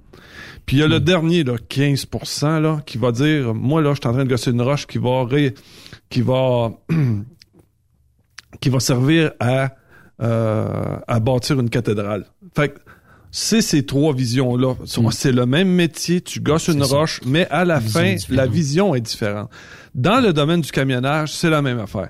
Puis 0.65 0.77
il 0.77 0.79
y 0.81 0.83
a 0.83 0.87
le 0.87 0.99
dernier, 0.99 1.43
là, 1.45 1.53
15%, 1.69 2.59
là, 2.61 2.81
qui 2.85 2.97
va 2.97 3.11
dire, 3.13 3.53
moi, 3.53 3.81
là, 3.81 3.93
je 3.93 3.99
suis 4.01 4.07
en 4.09 4.13
train 4.13 4.25
de 4.25 4.29
gosser 4.29 4.51
une 4.51 4.61
roche 4.61 4.85
qui 4.85 4.97
va 4.97 5.23
ré- 5.23 5.53
qui 6.09 6.21
va, 6.21 6.71
qui 8.59 8.69
va 8.69 8.79
servir 8.79 9.31
à, 9.39 9.75
euh, 10.21 10.97
à 11.07 11.19
bâtir 11.19 11.59
une 11.59 11.69
cathédrale. 11.69 12.25
Fait 12.55 12.69
que, 12.69 12.79
c'est 13.31 13.61
ces 13.61 13.85
trois 13.85 14.13
visions-là. 14.13 14.73
C'est 15.11 15.31
le 15.31 15.45
même 15.45 15.69
métier, 15.69 16.21
tu 16.21 16.39
gosses 16.39 16.69
une 16.69 16.83
roche, 16.83 17.21
mais 17.25 17.47
à 17.49 17.65
la 17.65 17.77
Vision 17.79 17.99
fin, 18.01 18.15
la 18.35 18.47
vision 18.47 18.95
est 18.95 19.01
différente. 19.01 19.49
Dans 19.95 20.21
le 20.21 20.33
domaine 20.33 20.61
du 20.61 20.71
camionnage, 20.71 21.33
c'est 21.33 21.49
la 21.49 21.61
même 21.61 21.77
affaire. 21.79 22.09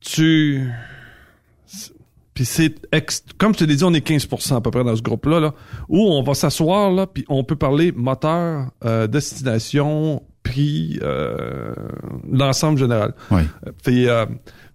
Tu... 0.00 0.68
Puis 2.38 2.44
c'est 2.44 2.76
ex- 2.92 3.24
comme 3.36 3.52
je 3.52 3.58
te 3.58 3.64
l'ai 3.64 3.74
dit, 3.74 3.82
on 3.82 3.92
est 3.92 4.06
15% 4.06 4.54
à 4.54 4.60
peu 4.60 4.70
près 4.70 4.84
dans 4.84 4.94
ce 4.94 5.02
groupe-là, 5.02 5.40
là, 5.40 5.54
où 5.88 5.98
on 6.06 6.22
va 6.22 6.34
s'asseoir 6.34 6.92
là, 6.92 7.08
puis 7.08 7.24
on 7.28 7.42
peut 7.42 7.56
parler 7.56 7.90
moteur, 7.90 8.70
euh, 8.84 9.08
destination, 9.08 10.22
prix, 10.44 11.00
euh, 11.02 11.74
l'ensemble 12.30 12.78
général. 12.78 13.12
Oui. 13.32 13.40
Euh, 13.66 13.72
puis, 13.82 14.08
euh, 14.08 14.24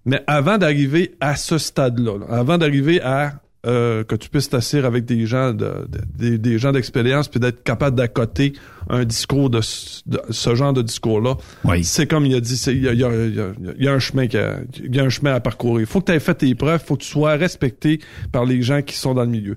mais 0.03 0.21
avant 0.27 0.57
d'arriver 0.57 1.15
à 1.21 1.37
ce 1.37 1.57
stade-là, 1.57 2.17
là, 2.19 2.25
avant 2.37 2.57
d'arriver 2.57 3.01
à 3.01 3.35
euh, 3.65 4.03
que 4.03 4.15
tu 4.15 4.29
puisses 4.29 4.49
t'asseoir 4.49 4.83
avec 4.85 5.05
des 5.05 5.25
gens 5.25 5.53
de, 5.53 5.65
de- 5.87 6.01
des, 6.17 6.37
des 6.37 6.57
gens 6.59 6.73
d'expérience 6.73 7.29
puis 7.29 7.39
d'être 7.39 7.63
capable 7.63 7.95
d'accoter 7.95 8.53
un 8.89 9.05
discours 9.05 9.49
de, 9.49 9.61
ce- 9.61 10.01
de 10.05 10.19
ce 10.31 10.53
genre 10.53 10.73
de 10.73 10.81
discours-là. 10.81 11.37
C'est 11.83 12.05
comme 12.05 12.25
il 12.25 12.35
a 12.35 12.41
dit, 12.41 12.55
il 12.67 12.83
y 12.83 12.89
a, 12.89 12.93
y 12.93 13.03
a- 13.05 13.09
y 13.27 13.39
a- 13.39 13.53
y 13.79 13.87
a 13.87 13.93
un 13.93 13.99
chemin 13.99 14.27
qui 14.27 14.35
y 14.37 14.99
a 14.99 15.03
un 15.03 15.09
chemin 15.09 15.33
à 15.33 15.39
parcourir. 15.39 15.79
Il 15.81 15.85
faut 15.85 16.01
que 16.01 16.07
tu 16.07 16.11
aies 16.11 16.19
fait 16.19 16.35
tes 16.35 16.53
preuves, 16.55 16.81
il 16.83 16.87
faut 16.87 16.97
que 16.97 17.03
tu 17.03 17.09
sois 17.09 17.35
respecté 17.35 17.99
par 18.33 18.43
les 18.45 18.61
gens 18.61 18.81
qui 18.81 18.95
sont 18.97 19.13
dans 19.13 19.23
le 19.23 19.29
milieu. 19.29 19.55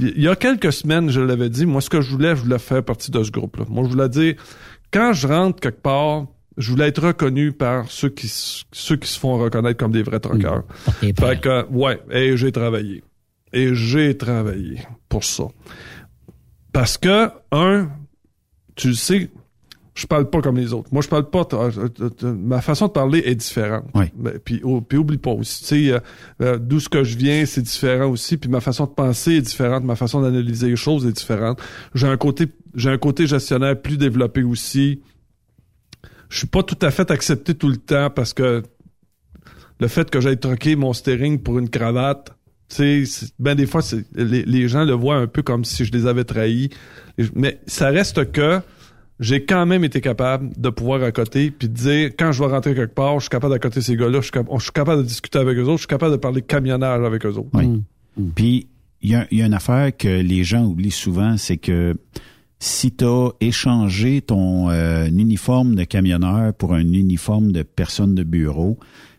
Il 0.00 0.20
y 0.22 0.28
a 0.28 0.36
quelques 0.36 0.72
semaines, 0.72 1.08
je 1.10 1.20
l'avais 1.22 1.48
dit, 1.48 1.64
moi 1.64 1.80
ce 1.80 1.88
que 1.88 2.02
je 2.02 2.10
voulais, 2.10 2.36
je 2.36 2.42
voulais 2.42 2.58
faire 2.58 2.82
partie 2.84 3.10
de 3.10 3.22
ce 3.22 3.30
groupe-là. 3.30 3.64
Moi 3.68 3.84
je 3.84 3.88
voulais 3.90 4.08
dire, 4.10 4.34
quand 4.92 5.12
je 5.14 5.26
rentre 5.26 5.60
quelque 5.60 5.80
part, 5.80 6.26
je 6.58 6.70
voulais 6.70 6.88
être 6.88 7.02
reconnu 7.06 7.52
par 7.52 7.90
ceux 7.90 8.10
qui 8.10 8.28
ceux 8.70 8.96
qui 8.96 9.08
se 9.08 9.18
font 9.18 9.38
reconnaître 9.38 9.76
comme 9.78 9.90
des 9.92 10.02
vrais 10.04 10.20
truckers. 10.20 10.62
Fait 11.26 11.40
que 11.40 11.66
ouais, 11.72 11.98
et 12.12 12.36
j'ai 12.36 12.52
travaillé. 12.52 13.02
Et 13.54 13.74
j'ai 13.74 14.16
travaillé 14.16 14.82
pour 15.08 15.24
ça. 15.24 15.44
Parce 16.72 16.98
que 16.98 17.30
un, 17.52 17.88
tu 18.74 18.88
le 18.88 18.94
sais, 18.94 19.30
je 19.94 20.06
parle 20.08 20.28
pas 20.28 20.40
comme 20.40 20.56
les 20.56 20.72
autres. 20.72 20.88
Moi, 20.92 21.02
je 21.02 21.08
parle 21.08 21.30
pas. 21.30 21.46
euh, 21.52 21.88
ma 22.34 22.60
façon 22.60 22.88
de 22.88 22.92
parler 22.92 23.22
est 23.24 23.36
différente. 23.36 23.84
Mais- 24.18 24.40
Puis, 24.40 24.60
oh, 24.64 24.80
puis 24.80 24.98
oublie 24.98 25.18
pas 25.18 25.30
aussi. 25.30 25.60
Tu 25.60 25.66
sais, 25.66 25.92
euh, 25.92 26.00
euh, 26.42 26.58
d'où 26.58 26.80
ce 26.80 26.88
que 26.88 27.04
je 27.04 27.16
viens, 27.16 27.46
c'est 27.46 27.62
différent 27.62 28.06
aussi. 28.10 28.36
Puis 28.36 28.50
ma 28.50 28.60
façon 28.60 28.86
de 28.86 28.90
penser 28.90 29.34
est 29.34 29.40
différente. 29.42 29.84
Ma 29.84 29.94
façon 29.94 30.20
d'analyser 30.20 30.70
les 30.70 30.74
choses 30.76 31.06
est 31.06 31.12
différente. 31.12 31.60
J'ai 31.94 32.08
un 32.08 32.16
côté, 32.16 32.48
j'ai 32.74 32.90
un 32.90 32.98
côté 32.98 33.28
gestionnaire 33.28 33.80
plus 33.80 33.96
développé 33.96 34.42
aussi. 34.42 35.00
Je 36.28 36.38
suis 36.38 36.48
pas 36.48 36.64
tout 36.64 36.78
à 36.82 36.90
fait 36.90 37.12
accepté 37.12 37.54
tout 37.54 37.68
le 37.68 37.76
temps 37.76 38.10
parce 38.10 38.32
que 38.34 38.64
le 39.78 39.86
fait 39.88 40.10
que 40.10 40.20
j'aille 40.20 40.40
troquer 40.40 40.74
mon 40.74 40.92
steering 40.92 41.38
pour 41.40 41.60
une 41.60 41.68
cravate, 41.70 42.36
tu 42.74 43.06
sais, 43.06 43.26
ben 43.38 43.54
des 43.54 43.66
fois, 43.66 43.80
les, 44.14 44.42
les 44.44 44.68
gens 44.68 44.84
le 44.84 44.92
voient 44.94 45.16
un 45.16 45.26
peu 45.26 45.42
comme 45.42 45.64
si 45.64 45.84
je 45.84 45.92
les 45.92 46.06
avais 46.06 46.24
trahis. 46.24 46.70
Mais 47.34 47.60
ça 47.66 47.88
reste 47.90 48.32
que 48.32 48.60
j'ai 49.20 49.44
quand 49.44 49.64
même 49.66 49.84
été 49.84 50.00
capable 50.00 50.50
de 50.60 50.70
pouvoir 50.70 51.02
accoter 51.04 51.50
puis 51.52 51.68
de 51.68 51.74
dire, 51.74 52.10
quand 52.18 52.32
je 52.32 52.42
vais 52.42 52.50
rentrer 52.50 52.74
quelque 52.74 52.94
part, 52.94 53.14
je 53.20 53.24
suis 53.24 53.30
capable 53.30 53.52
d'accoter 53.54 53.80
ces 53.80 53.96
gars-là, 53.96 54.18
je 54.18 54.24
suis, 54.24 54.32
cap- 54.32 54.48
je 54.56 54.62
suis 54.62 54.72
capable 54.72 55.02
de 55.02 55.06
discuter 55.06 55.38
avec 55.38 55.56
eux 55.56 55.62
autres, 55.62 55.74
je 55.74 55.78
suis 55.82 55.86
capable 55.86 56.12
de 56.12 56.16
parler 56.16 56.42
camionnage 56.42 57.04
avec 57.04 57.24
eux 57.24 57.34
autres. 57.34 57.48
Oui. 57.54 57.82
Puis, 58.34 58.66
il 59.02 59.10
y 59.10 59.14
a, 59.14 59.26
il 59.30 59.38
y 59.38 59.42
a 59.42 59.46
une 59.46 59.54
affaire 59.54 59.96
que 59.96 60.08
les 60.08 60.42
gens 60.44 60.64
oublient 60.64 60.90
souvent, 60.90 61.36
c'est 61.36 61.58
que 61.58 61.94
si 62.58 62.90
tu 62.92 63.04
as 63.04 63.28
échangé 63.40 64.22
ton 64.22 64.70
euh, 64.70 65.06
uniforme 65.06 65.74
de 65.74 65.84
camionneur 65.84 66.54
pour 66.54 66.72
un 66.74 66.80
uniforme 66.80 67.52
de 67.52 67.62
personne 67.62 68.14
de 68.14 68.22
bureau, 68.24 68.78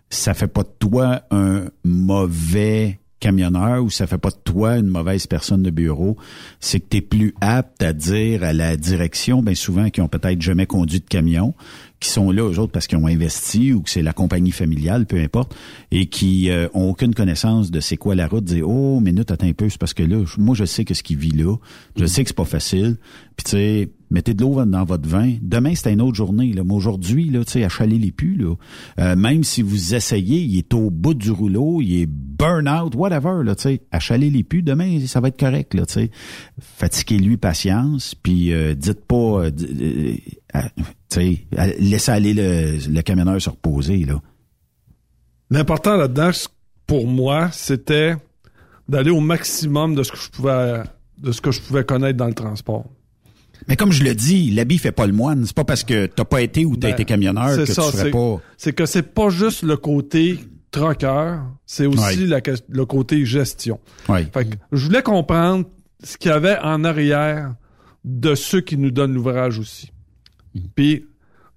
ça 0.10 0.34
fait 0.34 0.48
pas 0.48 0.64
de 0.64 0.72
toi 0.80 1.22
un 1.32 1.66
mauvais 1.84 3.00
camionneur 3.26 3.84
ou 3.84 3.90
ça 3.90 4.06
fait 4.06 4.20
pas 4.20 4.30
de 4.30 4.38
toi 4.44 4.78
une 4.78 4.86
mauvaise 4.86 5.26
personne 5.26 5.64
de 5.64 5.72
bureau, 5.72 6.16
c'est 6.60 6.80
que 6.80 6.86
tu 6.92 6.98
es 6.98 7.02
plus 7.02 7.34
apte 7.42 7.82
à 7.82 7.92
dire 7.92 8.44
à 8.44 8.54
la 8.54 8.78
direction, 8.78 9.42
bien 9.42 9.56
souvent 9.56 9.90
qui 9.90 10.00
ont 10.00 10.08
peut-être 10.08 10.40
jamais 10.44 10.68
conduit 10.68 11.00
de 11.00 11.08
camion, 11.08 11.56
qui 12.00 12.10
sont 12.10 12.30
là 12.30 12.44
eux 12.44 12.60
autres 12.60 12.72
parce 12.72 12.86
qu'ils 12.86 13.00
ont 13.00 13.08
investi 13.08 13.74
ou 13.74 13.82
que 13.82 13.90
c'est 13.90 14.04
la 14.04 14.14
compagnie 14.14 14.52
familiale, 14.52 15.08
peu 15.08 15.20
importe, 15.20 15.56
et 15.90 16.06
qui 16.06 16.52
euh, 16.52 16.68
ont 16.76 16.92
aucune 16.92 17.16
connaissance 17.16 17.72
de 17.72 17.80
c'est 17.80 17.98
quoi 17.98 18.14
la 18.14 18.28
route, 18.28 18.44
dire 18.44 18.70
oh 18.70 19.00
minute 19.00 19.32
attends 19.32 19.48
un 19.48 19.54
peu, 19.54 19.70
c'est 19.70 19.80
parce 19.80 19.96
que 19.96 20.04
là, 20.04 20.24
moi 20.38 20.54
je 20.54 20.66
sais 20.66 20.86
que 20.86 20.94
ce 20.94 21.02
qu'il 21.02 21.18
vit 21.18 21.32
là, 21.32 21.56
je 21.96 22.06
sais 22.06 22.24
que 22.24 22.30
c'est 22.30 22.36
pas 22.36 22.46
facile, 22.46 22.98
puis 23.36 23.44
tu 23.44 23.52
sais 23.52 23.90
mettez 24.16 24.34
de 24.34 24.42
l'eau 24.42 24.64
dans 24.66 24.86
votre 24.86 25.08
vin. 25.08 25.34
Demain 25.42 25.76
c'est 25.76 25.94
une 25.94 26.02
autre 26.02 26.16
journée 26.16 26.54
là, 26.54 26.64
mais 26.64 26.74
aujourd'hui 26.74 27.30
là, 27.30 27.42
achaler 27.64 28.00
les 28.00 28.12
pus 28.12 28.38
là, 28.38 28.56
Euh, 29.00 29.16
même 29.16 29.44
si 29.44 29.62
vous 29.62 29.94
essayez, 29.94 30.40
il 30.40 30.58
est 30.58 30.74
au 30.74 30.90
bout 30.90 31.14
du 31.14 31.32
rouleau, 31.32 31.82
il 31.82 32.02
est 32.02 32.10
burn 32.10 32.68
out, 32.68 32.96
whatever 32.96 33.44
là, 33.44 33.54
achaler 33.92 34.30
les 34.30 34.44
pus. 34.44 34.64
Demain 34.64 35.06
ça 35.06 35.20
va 35.20 35.28
être 35.28 35.40
correct 35.40 35.74
là, 35.74 35.84
fatiguez-lui 36.60 37.38
patience, 37.38 38.16
puis 38.16 38.54
euh, 38.54 38.74
dites 38.74 39.06
pas, 39.06 39.46
euh, 39.46 39.52
laissez 41.80 42.12
aller 42.12 42.34
le, 42.34 42.78
le 42.90 43.02
camionneur 43.02 43.42
se 43.42 43.50
reposer, 43.50 44.06
là. 44.06 44.22
L'important 45.52 45.96
là-dedans, 45.96 46.32
pour 46.88 47.06
moi, 47.08 47.50
c'était 47.52 48.16
d'aller 48.90 49.12
au 49.12 49.20
maximum 49.20 49.96
de 49.96 50.04
ce 50.04 50.12
que 50.12 50.18
je 50.18 50.30
pouvais 50.30 50.84
de 51.18 51.32
ce 51.32 51.42
que 51.42 51.52
je 51.52 51.62
pouvais 51.62 51.84
connaître 51.84 52.18
dans 52.18 52.28
le 52.28 52.34
transport. 52.34 52.86
Mais 53.68 53.76
comme 53.76 53.92
je 53.92 54.04
le 54.04 54.14
dis, 54.14 54.52
l'habit 54.52 54.78
fait 54.78 54.92
pas 54.92 55.08
le 55.08 55.14
moine. 55.14 55.46
C'est 55.46 55.56
pas 55.56 55.64
parce 55.64 55.84
que 55.84 56.06
t'as 56.06 56.26
pas 56.26 56.42
été 56.42 56.66
ou 56.66 56.76
t'as 56.76 56.90
Ben, 56.90 56.94
été 56.94 57.06
camionneur 57.06 57.56
que 57.58 57.66
ça, 57.66 57.84
tu 57.92 57.98
ferais 57.98 58.12
pas. 58.12 58.42
C'est 58.58 58.74
que 58.74 58.86
c'est 58.86 59.14
pas 59.14 59.30
juste 59.30 59.64
le 59.64 59.76
côté 59.78 60.40
troqueur, 60.72 61.42
c'est 61.66 61.86
aussi 61.86 62.00
Ouais. 62.00 62.16
la 62.28 62.42
ques- 62.42 62.64
le 62.70 62.86
côté 62.86 63.26
gestion. 63.26 63.80
Ouais. 64.10 64.28
Fait 64.34 64.46
que 64.46 64.56
je 64.72 64.86
voulais 64.86 65.02
comprendre 65.02 65.66
ce 66.04 66.18
qu'il 66.18 66.30
y 66.30 66.34
avait 66.34 66.58
en 66.62 66.84
arrière 66.84 67.56
de 68.04 68.36
ceux 68.36 68.62
qui 68.62 68.78
nous 68.78 68.92
donnent 68.92 69.14
l'ouvrage 69.14 69.58
aussi. 69.58 69.92
Puis 70.76 71.06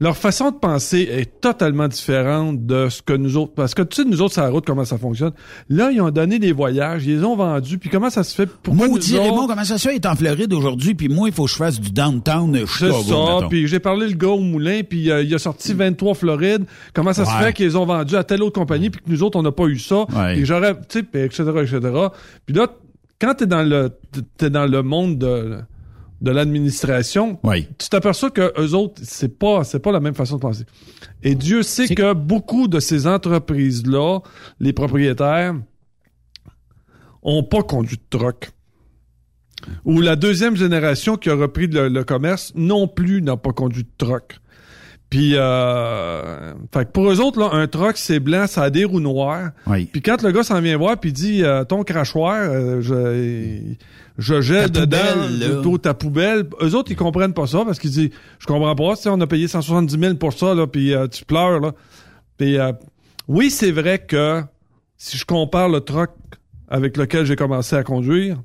leur 0.01 0.17
façon 0.17 0.51
de 0.53 0.57
penser 0.57 1.09
est 1.11 1.41
totalement 1.41 1.89
différente 1.89 2.65
de 2.67 2.89
ce 2.89 3.03
que 3.03 3.13
nous 3.15 3.37
autres. 3.37 3.53
Parce 3.55 3.75
que 3.75 3.83
tu 3.83 4.03
sais, 4.03 4.09
nous 4.09 4.23
autres, 4.23 4.35
sur 4.35 4.43
la 4.43 4.51
route, 4.51 4.65
comment 4.65 4.85
ça 4.85 4.97
fonctionne. 4.97 5.33
Là, 5.69 5.91
ils 5.91 6.01
ont 6.01 6.11
donné 6.11 6.39
des 6.39 6.53
voyages, 6.53 7.05
ils 7.07 7.17
les 7.19 7.25
ont 7.25 7.35
vendus, 7.35 7.79
puis 7.79 7.91
comment 7.91 8.09
ça 8.11 8.23
se 8.23 8.35
fait? 8.35 8.47
Pourquoi 8.47 8.87
nous 8.87 8.93
Maudit 8.93 9.15
autres- 9.15 9.23
Raymond, 9.25 9.47
comment 9.49 9.65
ça 9.65 9.77
se 9.77 9.89
fait? 9.89 9.95
Il 9.95 9.97
est 9.97 10.07
en 10.07 10.15
Floride 10.15 10.53
aujourd'hui, 10.53 10.95
puis 10.95 11.09
moi, 11.09 11.29
il 11.29 11.35
faut 11.35 11.47
que 11.47 11.51
je 11.51 11.57
fasse 11.57 11.81
du 11.81 11.91
downtown 11.91 12.53
de 12.53 12.61
C'est 12.61 12.87
Chicago, 12.93 13.03
ça, 13.41 13.47
puis 13.49 13.67
j'ai 13.67 13.81
parlé 13.81 14.07
le 14.07 14.15
gars 14.15 14.29
au 14.29 14.39
moulin, 14.41 14.83
puis 14.89 15.11
euh, 15.11 15.23
il 15.23 15.35
a 15.35 15.39
sorti 15.39 15.73
23 15.75 16.15
Floride. 16.15 16.65
Comment 16.95 17.13
ça 17.13 17.25
se 17.25 17.31
fait 17.45 17.53
qu'ils 17.53 17.67
les 17.67 17.75
ont 17.77 17.85
vendus 17.87 18.15
à 18.15 18.23
telle 18.25 18.43
autre 18.43 18.59
compagnie, 18.61 18.91
puis 18.91 19.01
que 19.01 19.11
nous 19.11 19.23
autres, 19.25 19.37
on 19.39 19.43
n'a 19.43 19.53
pas 19.53 19.65
eu 19.67 19.79
ça? 19.79 20.05
Ouais. 20.17 20.39
Et 20.39 20.45
j'aurais, 20.45 20.75
tu 20.89 21.01
sais, 21.01 21.25
etc., 21.25 21.43
etc. 21.63 21.81
Puis 22.47 22.55
là, 22.55 22.69
quand 23.21 23.35
t'es 23.35 23.47
dans 23.47 23.63
le, 23.65 23.91
t'es 24.37 24.49
dans 24.49 24.67
le 24.67 24.83
monde 24.85 25.19
de, 25.19 25.59
de 26.21 26.31
l'administration, 26.31 27.39
tu 27.79 27.89
t'aperçois 27.89 28.31
que 28.31 28.53
eux 28.61 28.75
autres, 28.75 29.01
c'est 29.05 29.39
pas, 29.39 29.63
c'est 29.65 29.79
pas 29.79 29.93
la 29.93 30.01
même 30.01 30.15
façon 30.15 30.37
de 30.37 30.41
penser. 30.41 30.65
Et 31.23 31.35
Dieu 31.35 31.63
sait 31.63 31.95
que 31.95 32.13
beaucoup 32.13 32.67
de 32.67 32.81
ces 32.81 33.07
entreprises-là, 33.07 34.21
les 34.59 34.73
propriétaires, 34.73 35.55
ont 37.23 37.45
pas 37.45 37.63
conduit 37.63 37.97
de 37.97 38.19
truck. 38.19 38.51
Ou 39.85 40.01
la 40.01 40.17
deuxième 40.17 40.57
génération 40.57 41.17
qui 41.17 41.31
a 41.31 41.35
repris 41.35 41.67
le, 41.67 41.89
le 41.89 42.05
commerce 42.05 42.53
non 42.55 42.89
plus 42.89 43.23
n'a 43.23 43.37
pas 43.37 43.53
conduit 43.53 43.85
de 43.85 43.91
truck. 43.99 44.41
Puis, 45.11 45.33
euh, 45.37 46.53
fait 46.73 46.85
que 46.85 46.91
pour 46.91 47.11
eux 47.11 47.21
autres, 47.21 47.39
là, 47.41 47.49
un 47.53 47.67
truck, 47.67 47.97
c'est 47.97 48.21
blanc, 48.21 48.47
ça 48.47 48.65
a 48.65 48.71
des 48.71 48.85
roues 48.85 49.01
noires. 49.01 49.51
Oui. 49.67 49.87
Puis 49.87 50.03
quand 50.03 50.23
le 50.23 50.33
gars 50.33 50.43
s'en 50.43 50.61
vient 50.61 50.77
voir, 50.77 50.99
puis 50.99 51.13
dit 51.15 51.43
euh, 51.45 51.65
ton 51.65 51.83
crachoir, 51.83 52.37
euh, 52.37 52.83
je, 52.83 53.75
je 54.19 54.41
jette 54.43 54.73
Ta 54.73 54.85
dedans 54.85 54.99
poubelle, 54.99 55.51
plutôt 55.51 55.79
ta 55.79 55.95
poubelle. 55.95 56.45
Eux 56.61 56.75
autres, 56.75 56.91
ils 56.91 56.97
comprennent 56.97 57.33
pas 57.33 57.47
ça 57.47 57.63
parce 57.65 57.79
qu'ils 57.79 57.91
disent 57.91 58.11
je 58.39 58.47
comprends 58.47 58.75
pas, 58.75 58.97
tu 58.97 59.03
sais, 59.03 59.09
on 59.09 59.21
a 59.21 59.27
payé 59.27 59.49
170 59.49 59.99
000 59.99 60.15
pour 60.17 60.35
ça, 60.35 60.55
là, 60.55 60.67
puis 60.67 60.93
euh, 60.93 61.07
tu 61.09 61.25
pleures 61.25 61.61
là. 61.61 61.73
Puis 62.37 62.59
euh, 62.59 62.73
oui, 63.29 63.51
c'est 63.51 63.71
vrai 63.71 63.99
que 64.01 64.43
si 64.99 65.17
je 65.17 65.25
compare 65.25 65.71
le 65.71 65.81
truck 65.81 66.11
avec 66.69 66.99
lequel 66.99 67.25
j'ai 67.25 67.37
commencé 67.37 67.77
à 67.77 67.83
conduire, 67.83 68.37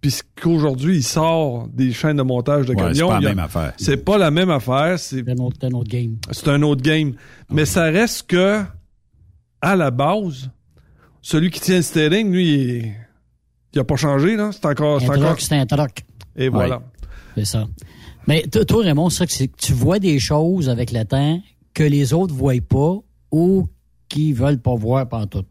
puis 0.00 0.10
ce 0.10 0.22
qu'aujourd'hui 0.40 0.96
il 0.98 1.02
sort 1.02 1.68
des 1.68 1.92
chaînes 1.92 2.16
de 2.18 2.22
montage 2.22 2.66
de 2.66 2.74
Ouais, 2.74 2.92
camions, 2.92 2.94
c'est 2.94 3.06
pas 3.08 3.20
la 3.20 3.28
même 3.28 3.38
affaire. 3.38 3.72
C'est 3.76 3.96
pas 3.96 4.18
la 4.18 4.30
même 4.30 4.50
affaire. 4.50 4.98
C'est 4.98 5.28
un 5.28 5.36
autre, 5.38 5.56
un 5.62 5.72
autre 5.72 5.88
game. 5.90 6.16
C'est 6.30 6.48
un 6.48 6.62
autre 6.62 6.82
game. 6.82 7.14
Mais 7.50 7.64
ça 7.64 7.84
reste 7.84 8.28
que, 8.28 8.62
à 9.60 9.74
la 9.76 9.90
base, 9.90 10.50
celui 11.22 11.50
qui 11.50 11.60
tient 11.60 11.76
le 11.76 11.82
steering, 11.82 12.30
lui, 12.30 12.54
il, 12.54 12.92
il 13.72 13.78
a 13.80 13.84
pas 13.84 13.96
changé, 13.96 14.36
là. 14.36 14.50
C'est 14.52 14.66
encore, 14.66 15.00
c'est 15.00 15.10
Un 15.10 15.16
encore. 15.22 15.40
c'est 15.40 15.56
un 15.56 15.66
truck. 15.66 16.04
Et 16.36 16.48
voilà. 16.48 16.80
C'est 17.34 17.44
ça. 17.44 17.66
Mais 18.26 18.42
toi, 18.42 18.82
Raymond, 18.82 19.10
c'est 19.10 19.18
ça 19.18 19.26
que 19.26 19.32
c'est 19.32 19.48
que 19.48 19.56
tu 19.56 19.72
vois 19.72 19.98
des 19.98 20.18
choses 20.20 20.68
avec 20.68 20.92
le 20.92 21.04
temps 21.04 21.40
que 21.74 21.82
les 21.82 22.12
autres 22.12 22.34
voient 22.34 22.54
pas 22.68 22.98
ou 23.32 23.66
qui 24.08 24.32
veulent 24.32 24.60
pas 24.60 24.74
voir 24.74 25.08
pantoute. 25.08 25.46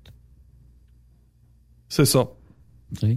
C'est 1.90 2.06
ça. 2.06 2.28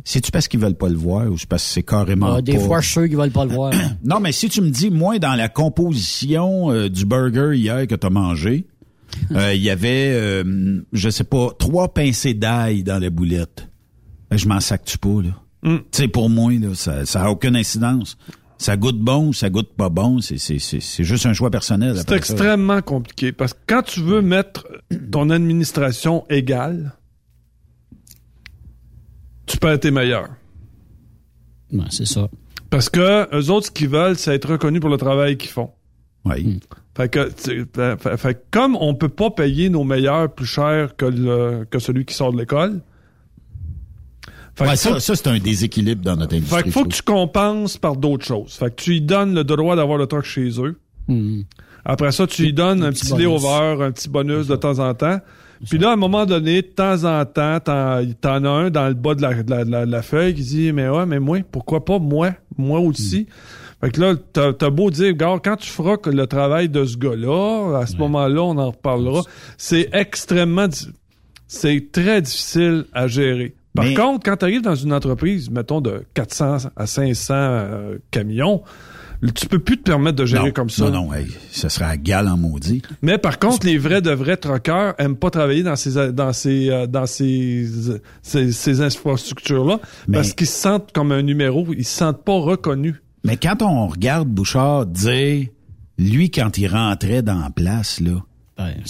C'est-tu 0.05 0.31
parce 0.33 0.49
qu'ils 0.49 0.59
veulent 0.61 0.75
pas 0.75 0.89
le 0.89 0.97
voir 0.97 1.31
ou 1.31 1.39
c'est 1.39 1.49
parce 1.49 1.63
que 1.65 1.71
c'est 1.71 1.83
carrément 1.83 2.35
Ah, 2.37 2.43
des 2.43 2.55
pas- 2.55 2.59
fois, 2.61 2.81
je 2.81 2.87
suis 2.87 2.93
sûr 2.95 3.09
qu'ils 3.09 3.17
veulent 3.17 3.31
pas 3.31 3.45
le 3.45 3.53
voir. 3.53 3.73
Non, 4.05 4.19
mais 4.21 4.33
si 4.33 4.49
tu 4.49 4.61
me 4.63 4.71
dis, 4.71 4.91
moi, 4.91 5.19
dans 5.19 5.35
la 5.35 5.49
composition 5.49 6.71
euh, 6.73 6.89
du 6.89 7.05
burger 7.07 7.57
hier 7.57 7.87
que 7.87 7.95
tu 7.95 8.07
as 8.07 8.11
mangé, 8.11 8.67
euh, 9.33 9.55
il 9.55 9.63
y 9.63 9.71
avait, 9.71 10.11
euh, 10.13 10.81
je 10.93 11.09
sais 11.11 11.25
pas, 11.25 11.51
trois 11.59 11.93
pincées 11.95 12.35
d'ail 12.35 12.83
dans 12.83 12.99
la 13.01 13.11
boulette. 13.11 13.69
Ben, 14.31 14.37
je 14.37 14.49
m'en 14.49 14.61
sac-tu 14.61 14.99
pas, 14.99 15.23
là? 15.23 15.31
Mm. 15.63 15.77
Tu 15.77 15.83
sais, 15.93 16.09
pour 16.09 16.31
moi, 16.31 16.53
là, 16.53 16.75
ça, 16.75 17.05
ça 17.07 17.25
a 17.25 17.31
aucune 17.31 17.57
incidence. 17.57 18.17
Ça 18.59 18.77
goûte 18.77 18.99
bon, 18.99 19.33
ça 19.33 19.49
goûte 19.51 19.71
pas 19.77 19.89
bon, 19.89 20.21
c'est, 20.21 20.37
c'est, 20.37 20.59
c'est, 20.59 20.81
c'est 20.81 21.03
juste 21.05 21.25
un 21.27 21.33
choix 21.33 21.51
personnel. 21.51 21.95
C'est 21.97 22.11
ça. 22.11 22.17
extrêmement 22.17 22.83
compliqué 22.83 23.33
parce 23.33 23.55
que 23.55 23.59
quand 23.67 23.83
tu 23.83 24.01
veux 24.01 24.21
mettre 24.21 24.67
ton 25.11 25.31
administration 25.31 26.25
égale, 26.29 26.93
tu 29.51 29.57
peux 29.59 29.69
être 29.69 29.91
meilleur. 29.91 30.29
Ouais, 31.73 31.85
c'est 31.91 32.07
ça. 32.07 32.29
Parce 32.71 32.89
que 32.89 33.29
eux 33.35 33.51
autres, 33.51 33.67
ce 33.67 33.71
qu'ils 33.71 33.89
veulent, 33.89 34.17
c'est 34.17 34.35
être 34.35 34.51
reconnus 34.53 34.81
pour 34.81 34.91
le 34.91 34.97
travail 34.97 35.37
qu'ils 35.37 35.51
font. 35.51 35.71
Oui. 36.25 36.61
Fait 36.97 37.09
que, 37.09 37.31
tu- 37.33 37.67
fait- 37.73 38.35
que 38.35 38.41
comme 38.51 38.77
on 38.81 38.95
peut 38.95 39.09
pas 39.09 39.31
payer 39.31 39.71
nos 39.71 39.85
meilleurs 39.85 40.33
plus 40.33 40.47
cher 40.47 40.95
que, 40.97 41.07
le, 41.07 41.65
que 41.71 41.79
celui 41.79 42.05
qui 42.05 42.15
sort 42.15 42.33
de 42.33 42.39
l'école, 42.39 42.81
fait 44.55 44.67
Ouais, 44.69 44.77
ça, 44.77 45.01
c'est 45.01 45.27
un 45.27 45.39
déséquilibre 45.39 46.03
dans 46.03 46.17
notre 46.17 46.35
industrie. 46.37 46.59
Fait 46.59 46.63
qu'il 46.65 46.73
faut 46.73 46.85
que 46.85 46.95
tu 46.95 47.03
compenses 47.03 47.77
par 47.79 47.97
d'autres 47.97 48.27
choses. 48.27 48.53
Fait 48.55 48.71
que 48.75 48.83
tu 48.83 48.91
lui 48.91 49.01
donnes 49.01 49.35
le 49.35 49.45
droit 49.45 49.77
d'avoir 49.77 49.99
le 49.99 50.07
truck 50.07 50.25
chez 50.25 50.51
eux. 50.61 50.79
Après 51.85 52.13
ça, 52.13 52.27
tu 52.27 52.43
lui 52.43 52.53
donnes 52.53 52.83
un 52.85 52.91
petit 52.93 53.07
layover, 53.19 53.83
un 53.85 53.91
petit 53.93 54.09
bonus 54.09 54.47
de 54.47 54.57
temps 54.57 54.79
en 54.79 54.95
temps. 54.95 55.19
Puis 55.69 55.79
là, 55.79 55.91
à 55.91 55.93
un 55.93 55.97
moment 55.97 56.25
donné, 56.27 56.63
de 56.63 56.67
temps 56.69 57.05
en 57.05 57.25
temps, 57.27 57.61
t'en, 57.61 58.01
t'en 58.21 58.45
as 58.45 58.49
un 58.49 58.71
dans 58.71 58.89
le 58.89 58.95
bas 58.95 59.15
de 59.15 59.23
la, 59.23 59.43
de 59.43 59.51
la, 59.51 59.65
de 59.65 59.71
la- 59.71 59.87
de 59.87 59.91
la 59.91 60.03
feuille 60.03 60.35
qui 60.35 60.43
dit, 60.43 60.73
mais 60.73 60.89
ouais, 60.89 61.05
mais 61.07 61.19
moi, 61.21 61.39
pourquoi 61.53 61.85
pas 61.85 61.99
moi? 61.99 62.31
Moi 62.57 62.81
aussi? 62.81 63.27
Fait 63.83 63.91
que 63.91 64.01
là, 64.01 64.15
t'as, 64.33 64.53
t'as 64.53 64.71
beau 64.71 64.91
dire, 64.91 65.13
gars, 65.15 65.37
quand 65.43 65.57
tu 65.57 65.69
feras 65.71 65.97
le 66.07 66.27
travail 66.27 66.69
de 66.69 66.85
ce 66.85 66.97
gars-là, 66.97 67.79
à 67.79 67.87
ce 67.87 67.97
moment-là, 67.97 68.43
on 68.43 68.57
en 68.59 68.71
reparlera. 68.71 69.23
C'est 69.59 69.89
extrêmement, 69.93 70.67
c'est 71.47 71.91
très 71.93 72.23
difficile 72.23 72.85
à 72.93 73.07
gérer. 73.07 73.55
Par 73.75 73.85
Mais- 73.85 73.95
contre, 73.95 74.25
quand 74.25 74.37
tu 74.39 74.45
arrives 74.45 74.63
dans 74.63 74.75
une 74.75 74.93
entreprise, 74.93 75.51
mettons 75.51 75.81
de 75.81 76.05
400 76.15 76.57
à 76.77 76.87
500 76.87 77.35
euh, 77.37 77.99
camions, 78.11 78.63
tu 79.29 79.47
peux 79.47 79.59
plus 79.59 79.77
te 79.77 79.83
permettre 79.83 80.17
de 80.17 80.25
gérer 80.25 80.47
Non, 80.47 80.51
comme 80.53 80.71
ça. 80.71 80.85
Non, 80.91 81.07
non, 81.07 81.15
hey, 81.15 81.27
ça 81.51 81.69
serait 81.69 81.85
à 81.85 81.97
gal 81.97 82.27
en 82.29 82.37
maudit. 82.39 82.81
Mais 83.03 83.19
par 83.19 83.39
contre, 83.39 83.67
les 83.67 83.77
vrais 83.77 84.01
de 84.01 84.11
vrais 84.11 84.37
truckers 84.39 84.95
aiment 84.99 85.17
pas 85.17 85.31
travailler 85.31 85.63
dans 85.63 85.77
ces 85.77 86.13
dans 86.13 86.33
ces 86.33 86.71
euh, 86.71 86.87
dans 86.87 87.07
ces 87.07 87.67
ces, 88.23 88.53
ces 88.53 88.81
infrastructures 88.81 89.65
là 89.65 89.79
Mais- 90.09 90.17
parce 90.19 90.33
qu'ils 90.33 90.47
se 90.47 90.59
sentent 90.61 90.93
comme 90.93 91.13
un 91.13 91.23
numéro, 91.23 91.67
ils 91.77 91.85
se 91.85 91.99
sentent 91.99 92.25
pas 92.25 92.39
reconnus. 92.39 92.95
Mais 93.25 93.37
quand 93.37 93.61
on 93.63 93.87
regarde 93.89 94.29
Bouchard 94.29 94.87
dire, 94.87 95.47
lui, 95.99 96.31
quand 96.31 96.57
il 96.57 96.69
rentrait 96.69 97.21
dans 97.23 97.39
la 97.41 97.51
place, 97.51 98.01
là, 98.01 98.25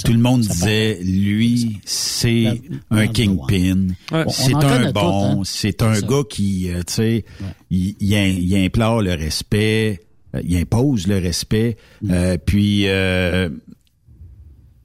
tout 0.05 0.13
le 0.13 0.19
monde 0.19 0.41
disait, 0.43 0.99
lui, 1.03 1.81
c'est 1.85 2.61
un 2.91 3.07
kingpin, 3.09 3.89
Ouais. 4.13 4.25
c'est 4.29 4.55
un 4.55 4.91
bon, 4.93 5.41
hein. 5.41 5.43
c'est 5.45 5.83
un 5.83 5.95
ça. 5.95 6.07
gars 6.07 6.23
qui, 6.29 6.71
euh, 6.71 6.83
tu 6.87 6.93
sais, 6.95 7.25
il, 7.71 7.95
il, 8.01 8.15
im- 8.15 8.37
il 8.41 8.57
implore 8.65 9.01
le 9.03 9.15
respect, 9.15 10.01
il 10.45 10.57
impose 10.57 11.07
le 11.07 11.19
respect, 11.19 11.77
Mm. 12.03 12.11
euh, 12.13 12.37
puis, 12.45 12.89
euh, 12.89 13.49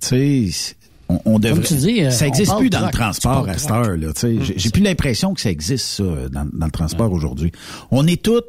tu 0.01 0.51
sais, 0.51 0.75
on, 1.09 1.19
on 1.25 1.39
devrait... 1.39 1.63
tu 1.63 1.75
dis, 1.75 2.01
euh, 2.03 2.09
ça 2.11 2.25
on 2.25 2.27
existe 2.29 2.49
parle 2.51 2.61
plus 2.61 2.69
dans 2.69 2.85
le 2.85 2.91
transport 2.91 3.47
à 3.47 3.57
cette 3.57 3.71
heure, 3.71 3.95
là, 3.97 4.13
tu 4.13 4.19
sais. 4.21 4.37
J'ai- 4.41 4.57
J'ai 4.57 4.69
plus 4.71 4.81
l'impression 4.83 5.33
que 5.33 5.41
ça 5.41 5.51
existe, 5.51 5.85
ça, 5.85 6.03
dans, 6.29 6.47
dans 6.51 6.65
le 6.65 6.71
transport 6.71 7.11
aujourd'hui. 7.11 7.51
On 7.91 8.07
est 8.07 8.21
tous 8.23 8.41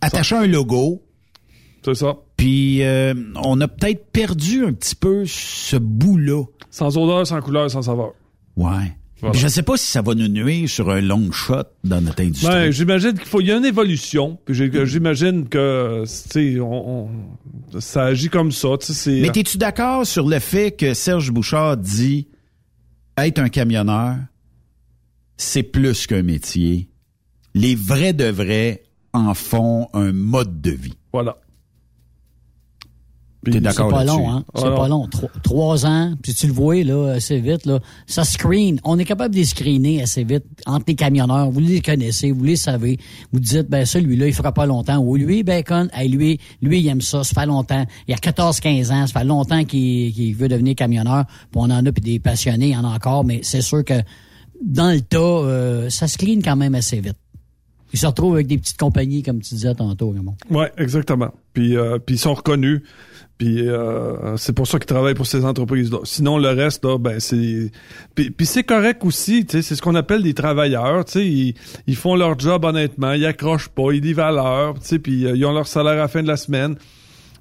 attachés 0.00 0.34
à 0.36 0.40
un 0.40 0.46
logo, 0.46 1.02
C'est 1.84 1.94
ça. 1.94 2.16
puis 2.36 2.82
euh, 2.82 3.14
on 3.42 3.60
a 3.60 3.68
peut-être 3.68 4.06
perdu 4.12 4.64
un 4.64 4.72
petit 4.72 4.94
peu 4.94 5.24
ce 5.26 5.76
bout-là. 5.76 6.44
Sans 6.70 6.96
odeur, 6.98 7.26
sans 7.26 7.40
couleur, 7.40 7.70
sans 7.70 7.82
saveur. 7.82 8.12
Ouais. 8.56 8.96
Voilà. 9.20 9.38
Je 9.38 9.48
sais 9.48 9.62
pas 9.62 9.76
si 9.76 9.86
ça 9.86 10.02
va 10.02 10.14
nous 10.14 10.28
nuire 10.28 10.68
sur 10.68 10.90
un 10.90 11.00
long 11.00 11.30
shot 11.32 11.62
dans 11.84 12.00
notre 12.00 12.22
industrie. 12.22 12.48
Ben, 12.52 12.70
j'imagine 12.70 13.12
qu'il 13.14 13.26
faut, 13.28 13.40
il 13.40 13.46
y 13.46 13.52
a 13.52 13.56
une 13.56 13.64
évolution. 13.64 14.38
Puis 14.44 14.54
j'ai- 14.54 14.86
j'imagine 14.86 15.48
que, 15.48 16.04
on, 16.60 17.08
on- 17.74 17.80
ça 17.80 18.04
agit 18.06 18.28
comme 18.28 18.52
ça. 18.52 18.68
Tu 18.80 18.86
sais, 18.88 18.92
c'est. 18.92 19.20
Mais 19.22 19.28
es-tu 19.40 19.56
d'accord 19.56 20.06
sur 20.06 20.28
le 20.28 20.38
fait 20.40 20.72
que 20.72 20.92
Serge 20.94 21.30
Bouchard 21.30 21.76
dit 21.76 22.28
être 23.16 23.38
un 23.38 23.48
camionneur, 23.48 24.16
c'est 25.36 25.62
plus 25.62 26.06
qu'un 26.06 26.22
métier. 26.22 26.88
Les 27.54 27.74
vrais 27.76 28.12
de 28.12 28.24
vrais 28.24 28.82
en 29.12 29.32
font 29.34 29.88
un 29.94 30.12
mode 30.12 30.60
de 30.60 30.72
vie. 30.72 30.94
Voilà. 31.12 31.36
T'es 33.52 33.60
d'accord 33.60 33.88
C'est 33.90 33.96
pas 33.96 34.04
long, 34.04 34.30
hein? 34.30 34.44
C'est 34.54 34.64
Alors- 34.64 34.78
pas 34.80 34.88
long. 34.88 35.06
Tro- 35.08 35.30
trois 35.42 35.86
ans, 35.86 36.14
puis 36.22 36.34
tu 36.34 36.46
le 36.46 36.52
vois, 36.52 36.82
là, 36.82 37.12
assez 37.14 37.40
vite, 37.40 37.66
là. 37.66 37.80
Ça 38.06 38.24
screen. 38.24 38.80
On 38.84 38.98
est 38.98 39.04
capable 39.04 39.34
de 39.34 39.40
les 39.40 39.44
screener 39.44 40.02
assez 40.02 40.24
vite 40.24 40.44
entre 40.66 40.84
les 40.88 40.94
camionneurs. 40.94 41.50
Vous 41.50 41.60
les 41.60 41.80
connaissez, 41.80 42.30
vous 42.32 42.44
les 42.44 42.56
savez. 42.56 42.98
Vous 43.32 43.40
dites, 43.40 43.68
ben, 43.68 43.84
celui-là, 43.86 44.26
il 44.26 44.32
fera 44.34 44.52
pas 44.52 44.66
longtemps. 44.66 44.98
Ou 44.98 45.16
lui, 45.16 45.42
bacon, 45.42 45.88
hey, 45.94 46.08
lui, 46.08 46.38
lui, 46.62 46.80
il 46.80 46.88
aime 46.88 47.00
ça. 47.00 47.24
Ça 47.24 47.40
fait 47.40 47.46
longtemps. 47.46 47.84
Il 48.08 48.12
y 48.12 48.14
a 48.14 48.18
14, 48.18 48.60
15 48.60 48.90
ans. 48.90 49.06
Ça 49.06 49.20
fait 49.20 49.26
longtemps 49.26 49.64
qu'il 49.64 50.12
qu'il 50.12 50.34
veut 50.34 50.48
devenir 50.48 50.74
camionneur. 50.74 51.24
Puis 51.26 51.44
on 51.54 51.64
en 51.70 51.84
a, 51.86 51.92
puis 51.92 52.02
des 52.02 52.18
passionnés, 52.18 52.68
il 52.68 52.72
y 52.72 52.76
en 52.76 52.84
a 52.84 52.94
encore. 52.94 53.24
Mais 53.24 53.40
c'est 53.42 53.62
sûr 53.62 53.84
que 53.84 53.94
dans 54.64 54.90
le 54.92 55.00
tas, 55.00 55.18
euh, 55.18 55.90
ça 55.90 56.06
screen 56.08 56.42
quand 56.42 56.56
même 56.56 56.74
assez 56.74 57.00
vite. 57.00 57.16
Ils 57.94 57.98
se 57.98 58.06
retrouvent 58.06 58.34
avec 58.34 58.48
des 58.48 58.58
petites 58.58 58.76
compagnies, 58.76 59.22
comme 59.22 59.40
tu 59.40 59.54
disais 59.54 59.72
tantôt, 59.72 60.10
Raymond. 60.10 60.34
Ouais, 60.50 60.72
exactement. 60.78 61.32
Puis, 61.52 61.76
euh, 61.76 62.00
puis 62.04 62.16
ils 62.16 62.18
sont 62.18 62.34
reconnus. 62.34 62.82
Puis 63.38 63.68
euh, 63.68 64.36
c'est 64.36 64.52
pour 64.52 64.66
ça 64.66 64.80
qu'ils 64.80 64.86
travaillent 64.86 65.14
pour 65.14 65.28
ces 65.28 65.44
entreprises-là. 65.44 65.98
Sinon, 66.02 66.38
le 66.38 66.48
reste, 66.48 66.84
là, 66.84 66.98
ben 66.98 67.20
c'est. 67.20 67.70
Puis, 68.16 68.32
puis 68.32 68.46
c'est 68.46 68.64
correct 68.64 69.04
aussi, 69.04 69.46
tu 69.46 69.52
sais, 69.52 69.62
c'est 69.62 69.76
ce 69.76 69.82
qu'on 69.82 69.94
appelle 69.94 70.24
des 70.24 70.34
travailleurs. 70.34 71.04
Tu 71.04 71.12
sais, 71.12 71.24
ils, 71.24 71.54
ils 71.86 71.94
font 71.94 72.16
leur 72.16 72.36
job 72.36 72.64
honnêtement, 72.64 73.12
ils 73.12 73.26
accrochent 73.26 73.68
pas, 73.68 73.92
ils 73.92 74.00
livrent 74.00 74.24
à 74.24 74.32
l'heure, 74.32 74.74
tu 74.74 74.88
sais, 74.88 74.98
puis 74.98 75.24
euh, 75.24 75.36
ils 75.36 75.46
ont 75.46 75.52
leur 75.52 75.68
salaire 75.68 75.92
à 75.92 75.96
la 75.96 76.08
fin 76.08 76.22
de 76.22 76.28
la 76.28 76.36
semaine. 76.36 76.74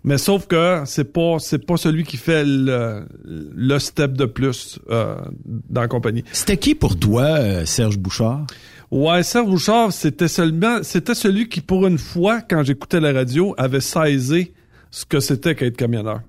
Mais 0.03 0.19
sauf 0.19 0.45
que 0.45 0.83
c'est 0.85 1.13
pas 1.13 1.37
c'est 1.39 1.65
pas 1.65 1.77
celui 1.77 2.03
qui 2.03 2.17
fait 2.17 2.43
le, 2.45 3.07
le 3.23 3.79
step 3.79 4.13
de 4.13 4.25
plus 4.25 4.77
euh, 4.91 5.15
dans 5.45 5.81
la 5.81 5.87
compagnie. 5.87 6.23
C'était 6.31 6.57
qui 6.57 6.75
pour 6.75 6.99
toi, 6.99 7.65
Serge 7.65 7.97
Bouchard? 7.97 8.45
Ouais, 8.95 9.23
Serge 9.23 9.47
Bouchard, 9.47 9.91
c'était 9.91 10.27
seulement, 10.27 10.83
c'était 10.83 11.15
celui 11.15 11.49
qui, 11.49 11.61
pour 11.61 11.87
une 11.87 11.97
fois, 11.97 12.41
quand 12.41 12.61
j'écoutais 12.63 12.99
la 12.99 13.11
radio, 13.11 13.55
avait 13.57 13.81
saisi 13.81 14.51
ce 14.91 15.03
que 15.05 15.19
c'était 15.19 15.55
qu'être 15.55 15.77
camionneur. 15.77 16.21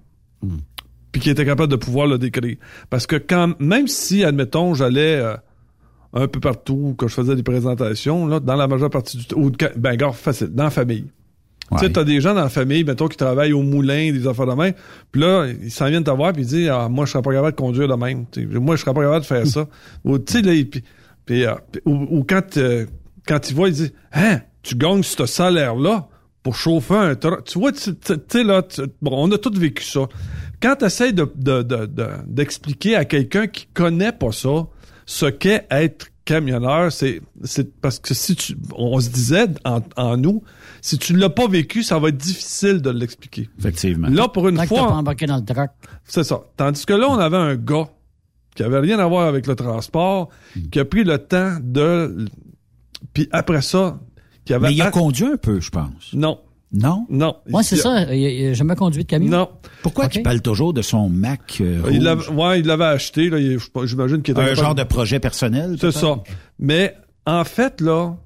Puis 1.12 1.20
qui 1.20 1.28
était 1.30 1.44
capable 1.44 1.70
de 1.70 1.76
pouvoir 1.76 2.06
le 2.06 2.16
décrire. 2.18 2.56
Parce 2.88 3.06
que 3.06 3.16
quand, 3.16 3.52
même 3.60 3.86
si, 3.86 4.24
admettons, 4.24 4.72
j'allais 4.74 5.16
euh, 5.16 5.36
un 6.14 6.26
peu 6.26 6.40
partout, 6.40 6.94
que 6.98 7.06
je 7.06 7.12
faisais 7.14 7.36
des 7.36 7.42
présentations, 7.42 8.26
là, 8.26 8.40
dans 8.40 8.56
la 8.56 8.66
majeure 8.66 8.88
partie 8.90 9.18
du 9.18 9.26
temps, 9.26 9.36
ben, 9.76 9.96
gars, 9.96 10.12
facile, 10.12 10.48
dans 10.48 10.64
la 10.64 10.70
famille. 10.70 11.04
Tu 11.72 11.78
sais, 11.78 11.92
t'as 11.92 12.04
des 12.04 12.20
gens 12.20 12.34
dans 12.34 12.42
la 12.42 12.48
famille, 12.48 12.82
mettons, 12.84 13.08
qui 13.08 13.16
travaillent 13.16 13.52
au 13.52 13.62
moulin, 13.62 14.10
des 14.12 14.26
affaires 14.26 14.46
de 14.46 14.52
même. 14.54 14.72
Puis 15.12 15.20
là, 15.20 15.46
ils 15.62 15.70
s'en 15.70 15.88
viennent 15.88 16.04
te 16.04 16.10
voir, 16.10 16.32
puis 16.32 16.42
ils 16.42 16.48
disent, 16.48 16.68
ah, 16.70 16.88
moi, 16.90 17.04
je 17.04 17.12
serais 17.12 17.22
pas 17.22 17.32
capable 17.32 17.52
de 17.52 17.56
conduire 17.60 17.88
de 17.88 17.94
même. 17.94 18.24
Moi, 18.60 18.76
je 18.76 18.80
serais 18.82 18.94
pas 18.94 19.02
capable 19.02 19.20
de 19.20 19.26
faire 19.26 19.46
ça. 19.46 19.68
Tu 20.04 20.12
sais, 20.26 20.42
là, 20.42 20.54
ils- 20.54 20.70
puis, 21.26 21.44
euh, 21.46 21.54
puis- 21.72 21.80
ou, 21.84 22.18
ou 22.18 22.24
quand, 22.28 22.56
euh, 22.56 22.86
quand 23.26 23.48
ils 23.50 23.54
voient, 23.54 23.68
ils 23.68 23.74
disent, 23.74 23.92
hein, 24.12 24.40
tu 24.62 24.74
gagnes 24.76 25.02
ce 25.02 25.26
salaire-là 25.26 26.08
pour 26.42 26.56
chauffer 26.56 26.94
un 26.94 27.14
truck. 27.14 27.44
Tu 27.44 27.58
vois, 27.58 27.72
tu 27.72 27.80
sais, 28.28 28.44
là, 28.44 28.62
bon, 29.00 29.28
on 29.28 29.32
a 29.32 29.38
tous 29.38 29.58
vécu 29.58 29.82
ça. 29.84 30.00
Quand 30.60 30.76
tu 30.76 30.84
essaies 30.84 31.12
de, 31.12 31.30
de, 31.36 31.62
de- 31.62 31.86
de- 31.86 32.08
d'expliquer 32.26 32.96
à 32.96 33.04
quelqu'un 33.04 33.46
qui 33.46 33.66
connaît 33.74 34.12
pas 34.12 34.32
ça, 34.32 34.66
ce 35.06 35.26
qu'est 35.26 35.66
être 35.70 36.08
camionneur, 36.24 36.90
c'est, 36.90 37.20
c'est 37.44 37.70
parce 37.80 37.98
que 37.98 38.14
si 38.14 38.34
tu, 38.34 38.56
on 38.74 38.98
se 39.00 39.10
disait 39.10 39.46
en, 39.66 39.80
en 39.96 40.16
nous, 40.16 40.42
si 40.80 40.96
tu 40.98 41.14
l'as 41.14 41.28
pas 41.28 41.46
vécu, 41.48 41.82
ça 41.82 41.98
va 41.98 42.08
être 42.08 42.16
difficile 42.16 42.80
de 42.80 42.88
l'expliquer. 42.90 43.48
Effectivement. 43.58 44.08
Là, 44.08 44.28
pour 44.28 44.48
une 44.48 44.56
Tant 44.56 44.64
que 44.64 44.68
t'as 44.70 44.76
fois, 44.76 44.88
pas 44.88 44.94
embarqué 44.94 45.26
dans 45.26 45.36
le 45.36 45.44
truck. 45.44 45.70
c'est 46.04 46.24
ça. 46.24 46.40
Tandis 46.56 46.86
que 46.86 46.94
là, 46.94 47.06
on 47.10 47.18
avait 47.18 47.36
un 47.36 47.56
gars 47.56 47.88
qui 48.54 48.62
avait 48.62 48.78
rien 48.80 48.98
à 48.98 49.06
voir 49.06 49.26
avec 49.26 49.46
le 49.46 49.54
transport, 49.56 50.28
qui 50.70 50.78
a 50.80 50.84
pris 50.84 51.04
le 51.04 51.18
temps 51.18 51.56
de... 51.62 52.26
Puis 53.12 53.28
après 53.32 53.62
ça, 53.62 53.98
qui 54.44 54.54
avait... 54.54 54.68
Mais 54.68 54.74
il 54.74 54.82
a 54.82 54.90
conduit 54.90 55.26
un 55.26 55.36
peu, 55.36 55.60
je 55.60 55.70
pense. 55.70 56.12
Non. 56.12 56.38
Non? 56.72 57.06
Non. 57.08 57.36
Ouais, 57.52 57.62
c'est 57.62 57.76
ça. 57.76 58.12
Il- 58.14 58.20
J'ai 58.22 58.54
jamais 58.54 58.74
conduit 58.74 59.04
de 59.04 59.08
camion. 59.08 59.30
Non. 59.30 59.48
Pourquoi 59.82 60.06
Ok. 60.06 60.10
tu 60.12 60.22
parles 60.22 60.40
toujours 60.40 60.72
de 60.72 60.82
son 60.82 61.08
Mac 61.08 61.58
euh, 61.60 61.80
Il 61.90 61.96
rouge? 61.96 62.02
l'avait, 62.04 62.28
ouais, 62.30 62.60
il 62.60 62.66
l'avait 62.66 62.84
acheté, 62.84 63.30
J'imagine 63.84 64.22
qu'il 64.22 64.32
était 64.32 64.40
Un 64.50 64.54
genre 64.54 64.74
de 64.74 64.82
projet 64.82 65.20
personnel? 65.20 65.76
C'est 65.80 65.92
ça. 65.92 66.16
Mais, 66.58 66.96
en 67.26 67.44
fait, 67.44 67.80
là, 67.80 68.16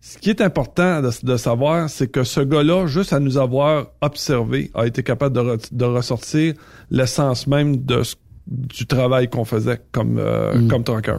ce 0.00 0.18
qui 0.18 0.30
est 0.30 0.40
important 0.40 1.00
de, 1.00 1.10
de 1.22 1.36
savoir, 1.36 1.88
c'est 1.88 2.08
que 2.08 2.24
ce 2.24 2.40
gars-là, 2.40 2.86
juste 2.88 3.12
à 3.12 3.20
nous 3.20 3.38
avoir 3.38 3.86
observé, 4.00 4.70
a 4.74 4.86
été 4.86 5.02
capable 5.04 5.34
de, 5.36 5.40
re- 5.40 5.68
de 5.74 5.84
ressortir 5.84 6.54
l'essence 6.90 7.46
même 7.46 7.76
de 7.84 8.02
ce- 8.02 8.16
du 8.46 8.86
travail 8.86 9.28
qu'on 9.28 9.44
faisait 9.44 9.80
comme, 9.92 10.18
euh, 10.18 10.54
Mm. 10.58 10.68
comme 10.68 10.84
trucker. 10.84 11.18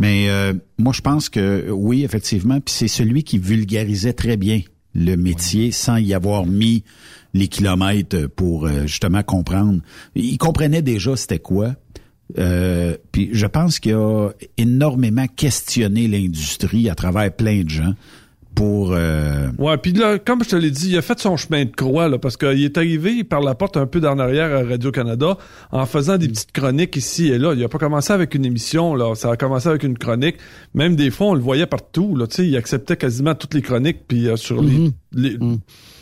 Mais 0.00 0.28
euh, 0.28 0.52
moi, 0.78 0.92
je 0.92 1.00
pense 1.00 1.28
que 1.28 1.70
oui, 1.70 2.04
effectivement, 2.04 2.60
puis 2.60 2.72
c'est 2.74 2.88
celui 2.88 3.24
qui 3.24 3.38
vulgarisait 3.38 4.12
très 4.12 4.36
bien 4.36 4.60
le 4.94 5.16
métier 5.16 5.70
sans 5.72 5.96
y 5.96 6.14
avoir 6.14 6.46
mis 6.46 6.84
les 7.34 7.48
kilomètres 7.48 8.26
pour 8.28 8.66
euh, 8.66 8.86
justement 8.86 9.22
comprendre. 9.22 9.80
Il 10.14 10.38
comprenait 10.38 10.82
déjà 10.82 11.14
c'était 11.16 11.38
quoi. 11.38 11.74
Euh, 12.38 12.96
puis 13.10 13.30
je 13.32 13.46
pense 13.46 13.78
qu'il 13.80 13.94
a 13.94 14.30
énormément 14.56 15.26
questionné 15.26 16.08
l'industrie 16.08 16.90
à 16.90 16.94
travers 16.94 17.34
plein 17.34 17.62
de 17.62 17.70
gens 17.70 17.94
pour 18.58 18.92
euh, 18.92 19.48
Ouais, 19.58 19.76
puis 19.78 19.92
là, 19.92 20.18
comme 20.18 20.42
je 20.42 20.48
te 20.50 20.56
l'ai 20.56 20.70
dit, 20.72 20.90
il 20.90 20.98
a 20.98 21.02
fait 21.02 21.18
son 21.20 21.36
chemin 21.36 21.64
de 21.64 21.70
croix, 21.70 22.08
là, 22.08 22.18
parce 22.18 22.36
qu'il 22.36 22.64
est 22.64 22.76
arrivé 22.76 23.22
par 23.22 23.40
la 23.40 23.54
porte 23.54 23.76
un 23.76 23.86
peu 23.86 24.00
d'en 24.00 24.18
arrière 24.18 24.52
à 24.54 24.68
Radio-Canada 24.68 25.38
en 25.70 25.86
faisant 25.86 26.18
des 26.18 26.26
petites 26.28 26.50
chroniques 26.52 26.96
ici 26.96 27.28
et 27.28 27.38
là. 27.38 27.54
Il 27.56 27.62
a 27.62 27.68
pas 27.68 27.78
commencé 27.78 28.12
avec 28.12 28.34
une 28.34 28.44
émission, 28.44 28.94
là. 28.96 29.14
Ça 29.14 29.30
a 29.30 29.36
commencé 29.36 29.68
avec 29.68 29.84
une 29.84 29.96
chronique. 29.96 30.36
Même 30.74 30.96
des 30.96 31.10
fois, 31.10 31.28
on 31.28 31.34
le 31.34 31.40
voyait 31.40 31.66
partout, 31.66 32.16
là. 32.16 32.26
Tu 32.26 32.34
sais, 32.36 32.48
il 32.48 32.56
acceptait 32.56 32.96
quasiment 32.96 33.34
toutes 33.36 33.54
les 33.54 33.62
chroniques, 33.62 34.06
puis 34.08 34.28
euh, 34.28 34.36
sur 34.36 34.60
les, 34.60 34.90
les- 35.14 35.38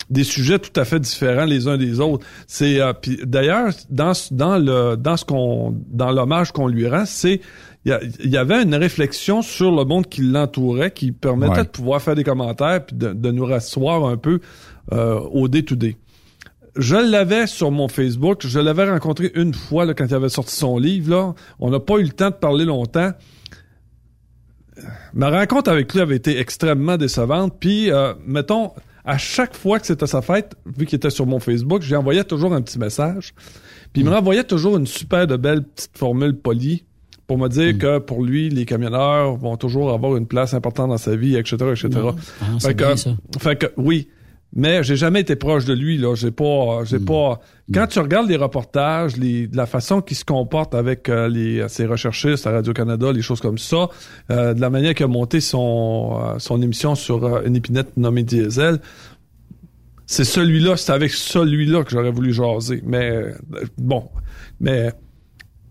des 0.08 0.22
sujets 0.22 0.60
tout 0.60 0.78
à 0.80 0.84
fait 0.84 1.00
différents 1.00 1.46
les 1.46 1.66
uns 1.66 1.76
des 1.76 1.98
autres. 1.98 2.24
C'est, 2.46 2.80
euh, 2.80 2.92
puis 2.92 3.18
d'ailleurs, 3.24 3.72
dans, 3.90 4.14
ce- 4.14 4.32
dans 4.32 4.56
le, 4.56 4.96
dans 4.96 5.16
ce 5.16 5.24
qu'on, 5.24 5.74
dans 5.90 6.12
l'hommage 6.12 6.52
qu'on 6.52 6.68
lui 6.68 6.86
rend, 6.86 7.04
c'est, 7.06 7.40
il 7.86 8.30
y, 8.30 8.36
avait 8.36 8.64
une 8.64 8.74
réflexion 8.74 9.42
sur 9.42 9.70
le 9.70 9.84
monde 9.84 10.08
qui 10.08 10.20
l'entourait, 10.20 10.90
qui 10.90 11.12
permettait 11.12 11.52
Ouais. 11.58 11.64
de 11.64 11.68
pouvoir 11.68 12.02
faire 12.02 12.16
des 12.16 12.24
commentaires 12.24 12.84
puis 12.84 12.96
de, 12.96 13.12
de 13.12 13.30
nous 13.30 13.44
rasseoir 13.44 14.04
un 14.06 14.16
peu 14.16 14.40
euh, 14.92 15.20
au 15.20 15.46
day-to-day. 15.46 15.96
Je 16.74 16.96
l'avais 16.96 17.46
sur 17.46 17.70
mon 17.70 17.86
Facebook, 17.86 18.44
je 18.44 18.58
l'avais 18.58 18.90
rencontré 18.90 19.30
une 19.36 19.54
fois 19.54 19.84
là, 19.84 19.94
quand 19.94 20.04
il 20.06 20.14
avait 20.14 20.28
sorti 20.28 20.56
son 20.56 20.78
livre. 20.78 21.10
Là. 21.10 21.34
On 21.60 21.70
n'a 21.70 21.78
pas 21.78 21.98
eu 21.98 22.02
le 22.02 22.10
temps 22.10 22.30
de 22.30 22.34
parler 22.34 22.64
longtemps. 22.64 23.12
Ma 25.14 25.30
rencontre 25.30 25.70
avec 25.70 25.94
lui 25.94 26.00
avait 26.00 26.16
été 26.16 26.38
extrêmement 26.38 26.96
décevante. 26.96 27.54
Puis, 27.58 27.90
euh, 27.90 28.12
mettons, 28.26 28.72
à 29.04 29.16
chaque 29.16 29.56
fois 29.56 29.78
que 29.78 29.86
c'était 29.86 30.06
sa 30.06 30.20
fête, 30.22 30.54
vu 30.66 30.84
qu'il 30.86 30.96
était 30.96 31.10
sur 31.10 31.24
mon 31.24 31.38
Facebook, 31.38 31.82
j'y 31.82 31.94
envoyais 31.96 32.24
toujours 32.24 32.52
un 32.52 32.60
petit 32.60 32.78
message. 32.78 33.32
Puis 33.92 34.02
il 34.02 34.04
me 34.04 34.10
renvoyait 34.12 34.44
toujours 34.44 34.76
une 34.76 34.86
super 34.86 35.26
de 35.26 35.36
belle 35.36 35.62
petite 35.62 35.96
formule 35.96 36.36
polie 36.36 36.84
pour 37.26 37.38
me 37.38 37.48
dire 37.48 37.76
que 37.78 37.98
pour 37.98 38.22
lui, 38.22 38.48
les 38.48 38.64
camionneurs 38.64 39.36
vont 39.36 39.56
toujours 39.56 39.92
avoir 39.92 40.16
une 40.16 40.26
place 40.26 40.54
importante 40.54 40.90
dans 40.90 40.98
sa 40.98 41.16
vie, 41.16 41.36
etc., 41.36 41.56
etc. 41.72 41.88
Ah, 42.40 42.46
c'est 42.58 42.68
fait, 42.68 42.74
que, 42.74 42.84
bien, 42.84 42.96
ça. 42.96 43.10
fait 43.38 43.56
que, 43.56 43.66
oui. 43.76 44.08
Mais 44.54 44.82
j'ai 44.82 44.96
jamais 44.96 45.20
été 45.20 45.36
proche 45.36 45.64
de 45.64 45.74
lui, 45.74 45.98
là. 45.98 46.14
J'ai 46.14 46.30
pas, 46.30 46.84
j'ai 46.84 46.98
pas. 46.98 47.40
Quand 47.74 47.86
tu 47.88 47.98
regardes 47.98 48.28
les 48.28 48.36
reportages, 48.36 49.16
les, 49.16 49.48
de 49.48 49.56
la 49.56 49.66
façon 49.66 50.00
qu'il 50.00 50.16
se 50.16 50.24
comporte 50.24 50.74
avec 50.74 51.08
euh, 51.08 51.28
les, 51.28 51.68
ses 51.68 51.84
recherchistes 51.84 52.46
à 52.46 52.52
Radio-Canada, 52.52 53.12
les 53.12 53.22
choses 53.22 53.40
comme 53.40 53.58
ça, 53.58 53.88
euh, 54.30 54.54
de 54.54 54.60
la 54.60 54.70
manière 54.70 54.94
qu'il 54.94 55.04
a 55.04 55.08
monté 55.08 55.40
son, 55.40 56.18
euh, 56.18 56.38
son 56.38 56.62
émission 56.62 56.94
sur 56.94 57.24
euh, 57.24 57.42
une 57.44 57.56
épinette 57.56 57.96
nommée 57.98 58.22
Diesel, 58.22 58.80
c'est 60.06 60.24
celui-là, 60.24 60.76
c'est 60.76 60.92
avec 60.92 61.10
celui-là 61.10 61.82
que 61.82 61.90
j'aurais 61.90 62.12
voulu 62.12 62.32
jaser. 62.32 62.82
Mais, 62.86 63.34
bon. 63.76 64.08
Mais, 64.60 64.92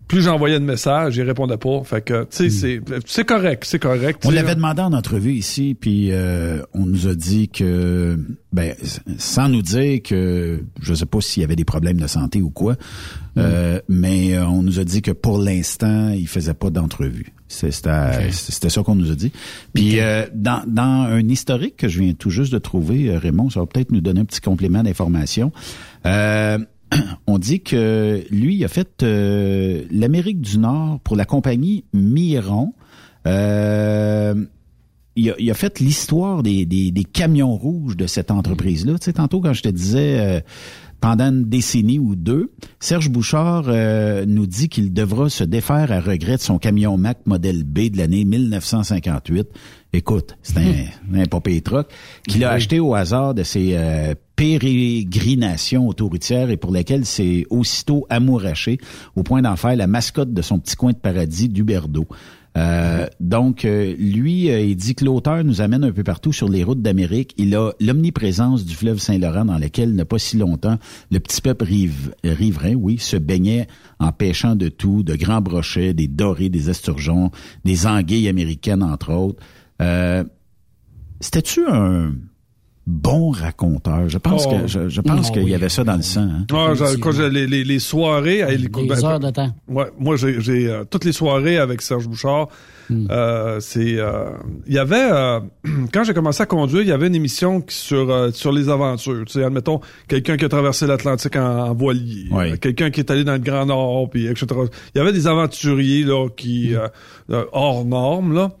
plus 0.08 0.22
j'envoyais 0.22 0.58
de 0.60 0.64
messages, 0.64 1.16
il 1.16 1.22
répondait 1.22 1.56
pas. 1.56 1.82
Fait 1.84 2.02
que, 2.02 2.22
tu 2.22 2.28
sais, 2.30 2.50
c'est, 2.50 2.80
c'est 3.06 3.24
correct, 3.24 3.64
c'est 3.66 3.78
correct. 3.78 4.24
On 4.24 4.30
l'avait 4.30 4.54
demandé 4.54 4.82
en 4.82 4.92
entrevue 4.92 5.32
ici, 5.32 5.76
puis 5.78 6.12
euh, 6.12 6.62
on 6.74 6.86
nous 6.86 7.08
a 7.08 7.14
dit 7.14 7.48
que, 7.48 8.18
ben, 8.52 8.74
sans 9.18 9.48
nous 9.48 9.62
dire 9.62 10.00
que, 10.02 10.62
je 10.80 10.94
sais 10.94 11.06
pas 11.06 11.20
s'il 11.20 11.40
y 11.40 11.44
avait 11.44 11.56
des 11.56 11.64
problèmes 11.64 12.00
de 12.00 12.06
santé 12.06 12.40
ou 12.42 12.50
quoi, 12.50 12.76
euh, 13.38 13.80
mais 13.88 14.34
euh, 14.34 14.46
on 14.46 14.62
nous 14.62 14.78
a 14.80 14.84
dit 14.84 15.02
que 15.02 15.10
pour 15.10 15.38
l'instant, 15.38 16.10
il 16.10 16.28
faisait 16.28 16.54
pas 16.54 16.70
d'entrevue. 16.70 17.32
C'était 17.48 18.70
ça 18.70 18.82
qu'on 18.82 18.96
nous 18.96 19.12
a 19.12 19.14
dit. 19.14 19.30
Puis 19.72 20.00
euh, 20.00 20.26
dans, 20.34 20.64
dans 20.66 20.82
un 20.82 21.28
historique 21.28 21.76
que 21.76 21.88
je 21.88 22.00
viens 22.00 22.12
tout 22.12 22.30
juste 22.30 22.52
de 22.52 22.58
trouver, 22.58 23.08
euh, 23.08 23.18
Raymond, 23.18 23.50
ça 23.50 23.60
va 23.60 23.66
peut-être 23.66 23.92
nous 23.92 24.00
donner 24.00 24.20
un 24.20 24.24
petit 24.24 24.40
complément 24.40 24.82
d'information. 24.82 25.52
Euh, 26.06 26.58
on 27.26 27.38
dit 27.38 27.60
que 27.60 28.24
lui, 28.30 28.64
a 28.64 28.68
fait 28.68 29.02
euh, 29.02 29.84
l'Amérique 29.90 30.40
du 30.40 30.58
Nord 30.58 31.00
pour 31.00 31.16
la 31.16 31.24
compagnie 31.24 31.84
Miron. 31.92 32.74
Euh, 33.26 34.34
il, 35.16 35.50
a, 35.50 35.54
fait 35.54 35.80
l'histoire 35.80 36.42
des, 36.42 36.66
des, 36.66 37.04
camions 37.04 37.56
rouges 37.56 37.96
de 37.96 38.06
cette 38.06 38.30
entreprise-là. 38.30 38.98
Tu 38.98 39.06
sais, 39.06 39.14
tantôt 39.14 39.40
quand 39.40 39.54
je 39.54 39.62
te 39.62 39.68
disais 39.70 40.20
euh, 40.20 40.40
pendant 41.00 41.30
une 41.30 41.44
décennie 41.44 41.98
ou 41.98 42.16
deux, 42.16 42.52
Serge 42.80 43.08
Bouchard 43.08 43.64
nous 44.26 44.46
dit 44.46 44.68
qu'il 44.68 44.92
devra 44.92 45.30
se 45.30 45.42
défaire 45.42 45.90
à 45.90 46.00
regret 46.00 46.36
de 46.36 46.42
son 46.42 46.58
camion 46.58 46.98
Mac 46.98 47.18
modèle 47.26 47.64
B 47.64 47.90
de 47.90 47.96
l'année 47.96 48.26
1958. 48.26 49.48
Écoute, 49.96 50.36
c'est 50.42 50.58
un, 50.58 51.14
un 51.22 51.24
papier 51.24 51.62
truck 51.62 51.88
qu'il 52.28 52.44
a 52.44 52.50
acheté 52.50 52.80
au 52.80 52.94
hasard 52.94 53.32
de 53.32 53.42
ses 53.42 53.70
euh, 53.72 54.14
pérégrinations 54.36 55.88
autoroutières 55.88 56.50
et 56.50 56.58
pour 56.58 56.70
lesquelles 56.70 57.06
c'est 57.06 57.46
aussitôt 57.48 58.06
amouraché 58.10 58.76
au 59.16 59.22
point 59.22 59.40
d'en 59.40 59.56
faire 59.56 59.74
la 59.74 59.86
mascotte 59.86 60.34
de 60.34 60.42
son 60.42 60.58
petit 60.58 60.76
coin 60.76 60.92
de 60.92 60.98
paradis 60.98 61.48
d'Huberdo. 61.48 62.06
Euh, 62.56 63.06
donc, 63.20 63.64
euh, 63.64 63.94
lui, 63.98 64.50
euh, 64.50 64.60
il 64.60 64.76
dit 64.76 64.94
que 64.94 65.04
l'auteur 65.04 65.44
nous 65.44 65.60
amène 65.60 65.84
un 65.84 65.92
peu 65.92 66.02
partout 66.02 66.32
sur 66.32 66.48
les 66.48 66.64
routes 66.64 66.80
d'Amérique. 66.80 67.34
Il 67.36 67.54
a 67.54 67.72
l'omniprésence 67.80 68.64
du 68.64 68.74
fleuve 68.74 68.98
Saint-Laurent 68.98 69.44
dans 69.44 69.58
lequel, 69.58 69.90
il 69.90 69.94
n'y 69.94 70.00
a 70.00 70.06
pas 70.06 70.18
si 70.18 70.38
longtemps, 70.38 70.78
le 71.10 71.20
petit 71.20 71.42
peuple 71.42 71.64
rive, 71.64 72.14
riverain, 72.24 72.74
oui, 72.74 72.98
se 72.98 73.16
baignait 73.16 73.66
en 73.98 74.10
pêchant 74.12 74.56
de 74.56 74.68
tout, 74.68 75.02
de 75.02 75.16
grands 75.16 75.42
brochets, 75.42 75.92
des 75.92 76.08
dorés, 76.08 76.48
des 76.48 76.70
esturgeons, 76.70 77.30
des 77.64 77.86
anguilles 77.86 78.28
américaines, 78.28 78.82
entre 78.82 79.12
autres. 79.12 79.42
Euh, 79.82 80.24
C'était-tu 81.20 81.64
un 81.66 82.12
bon 82.86 83.30
raconteur? 83.30 84.08
Je 84.08 84.18
pense 84.18 84.46
Oh. 84.46 84.50
que 84.50 84.66
je, 84.66 84.88
je 84.90 85.00
pense 85.00 85.28
Ah 85.30 85.32
qu'il 85.32 85.44
oui. 85.44 85.50
y 85.50 85.54
avait 85.54 85.70
ça 85.70 85.82
dans 85.82 85.96
le 85.96 86.02
sang. 86.02 86.28
hein. 86.30 86.46
Ah, 86.52 86.72
j'ai- 86.74 87.00
quand 87.00 87.10
j'ai- 87.12 87.30
les, 87.30 87.46
les, 87.46 87.64
les 87.64 87.78
soirées, 87.78 88.42
à 88.42 88.50
les 88.50 88.68
Des 88.68 89.04
heures 89.04 89.18
de 89.18 89.30
temps. 89.30 89.50
Ouais, 89.66 89.86
moi 89.98 90.16
j'ai 90.16 90.40
j'ai 90.42 90.68
euh, 90.68 90.84
toutes 90.84 91.04
les 91.06 91.12
soirées 91.12 91.56
avec 91.58 91.80
Serge 91.80 92.06
Bouchard. 92.06 92.48
Hmm. 92.88 93.08
euh, 93.10 93.58
c'est 93.58 93.98
euh, 93.98 94.26
il 94.68 94.74
y 94.74 94.78
avait 94.78 95.08
euh, 95.10 95.40
quand 95.92 96.04
j'ai 96.04 96.14
commencé 96.14 96.40
à 96.42 96.46
conduire, 96.46 96.82
il 96.82 96.88
y 96.88 96.92
avait 96.92 97.08
une 97.08 97.16
émission 97.16 97.60
qui- 97.62 97.74
sur 97.74 98.10
euh, 98.10 98.30
sur 98.30 98.52
les 98.52 98.68
aventures. 98.68 99.24
Tu 99.26 99.32
sais, 99.32 99.42
admettons 99.42 99.80
quelqu'un 100.06 100.36
qui 100.36 100.44
a 100.44 100.48
traversé 100.48 100.86
l'Atlantique 100.86 101.34
en, 101.36 101.70
en 101.70 101.74
voilier, 101.74 102.28
Ouais. 102.30 102.52
euh, 102.52 102.56
quelqu'un 102.58 102.90
qui 102.90 103.00
est 103.00 103.10
allé 103.10 103.24
dans 103.24 103.32
le 103.32 103.38
Grand 103.40 103.66
Nord, 103.66 104.10
puis 104.10 104.26
etc. 104.26 104.46
Il 104.94 104.98
y 104.98 105.00
avait 105.00 105.12
des 105.14 105.26
aventuriers 105.26 106.04
là 106.04 106.28
qui 106.28 106.74
Hmm. 107.28 107.34
hors 107.52 107.84
normes 107.86 108.34
là. 108.34 108.52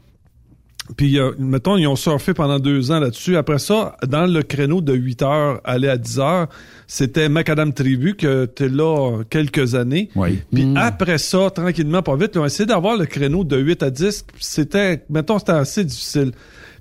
Puis, 0.96 1.18
euh, 1.18 1.32
mettons, 1.38 1.76
ils 1.76 1.86
ont 1.86 1.96
surfé 1.96 2.34
pendant 2.34 2.58
deux 2.58 2.90
ans 2.92 3.00
là-dessus. 3.00 3.36
Après 3.36 3.58
ça, 3.58 3.96
dans 4.06 4.26
le 4.26 4.42
créneau 4.42 4.80
de 4.80 4.92
8 4.94 5.22
heures, 5.22 5.60
aller 5.64 5.88
à 5.88 5.96
10 5.96 6.18
heures, 6.20 6.48
c'était 6.86 7.28
Macadam 7.28 7.72
Tribu 7.72 8.14
que 8.14 8.44
était 8.44 8.68
là 8.68 9.22
quelques 9.28 9.74
années. 9.74 10.10
Oui. 10.14 10.40
Puis 10.52 10.66
après 10.76 11.18
ça, 11.18 11.50
tranquillement, 11.50 12.02
pas 12.02 12.16
vite, 12.16 12.32
ils 12.34 12.38
ont 12.38 12.44
essayé 12.44 12.66
d'avoir 12.66 12.96
le 12.96 13.06
créneau 13.06 13.44
de 13.44 13.56
8 13.56 13.82
à 13.82 13.90
10. 13.90 14.24
puis 14.32 14.44
C'était, 14.44 15.04
mettons, 15.10 15.38
c'était 15.38 15.52
assez 15.52 15.84
difficile. 15.84 16.32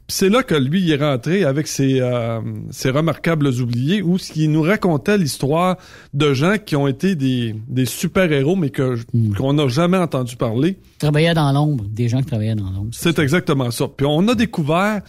C'est 0.07 0.29
là 0.29 0.43
que 0.43 0.53
lui, 0.53 0.81
il 0.81 0.91
est 0.91 1.03
rentré 1.03 1.43
avec 1.43 1.67
ses, 1.67 1.99
euh, 1.99 2.39
ses 2.69 2.91
remarquables 2.91 3.47
oubliés, 3.47 4.03
où 4.03 4.17
il 4.35 4.51
nous 4.51 4.61
racontait 4.61 5.17
l'histoire 5.17 5.77
de 6.13 6.33
gens 6.33 6.57
qui 6.63 6.75
ont 6.75 6.87
été 6.87 7.15
des, 7.15 7.55
des 7.67 7.85
super-héros, 7.85 8.55
mais 8.55 8.69
que 8.69 8.99
qu'on 9.35 9.53
n'a 9.53 9.67
jamais 9.67 9.97
entendu 9.97 10.35
parler. 10.35 10.77
Travaillait 10.99 11.33
dans 11.33 11.51
l'ombre. 11.51 11.85
Des 11.89 12.07
gens 12.07 12.19
qui 12.19 12.25
travaillaient 12.27 12.53
dans 12.55 12.69
l'ombre. 12.69 12.89
C'est 12.91 13.17
exactement 13.17 13.71
ça. 13.71 13.87
Puis 13.87 14.05
on 14.07 14.27
a 14.27 14.35
découvert 14.35 15.01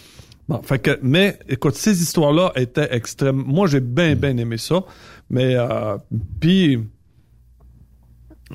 Bon, 0.49 0.63
fait 0.63 0.79
que, 0.79 0.97
mais 1.03 1.39
écoute, 1.49 1.75
ces 1.75 2.01
histoires-là 2.01 2.53
étaient 2.55 2.95
extrêmes. 2.95 3.43
Moi, 3.47 3.67
j'ai 3.67 3.81
bien, 3.81 4.15
bien 4.15 4.37
aimé 4.37 4.59
ça. 4.59 4.85
Mais, 5.29 5.57
euh, 5.57 5.99
puis, 6.39 6.79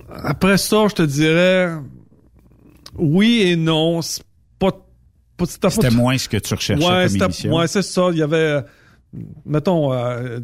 après 0.10 0.58
ça, 0.58 0.88
je 0.90 0.96
te 0.96 1.02
dirais, 1.02 1.70
oui 2.98 3.42
et 3.46 3.58
non. 3.58 4.02
C'est 4.02 4.24
pas, 4.58 4.72
pas 4.72 4.72
c'est 4.72 4.80
pas- 4.80 4.86
C'était 5.46 5.90
moins 5.90 6.18
ce 6.18 6.30
que 6.30 6.38
tu 6.38 6.54
recherchais 6.54 6.86
Ouais, 6.86 7.08
comme 7.08 7.24
émission. 7.24 7.56
ouais, 7.56 7.68
c'est 7.68 7.82
ça. 7.82 8.10
Il 8.12 8.18
y 8.18 8.24
avait, 8.24 8.62
mettons, 9.46 9.92
euh, 9.94 10.40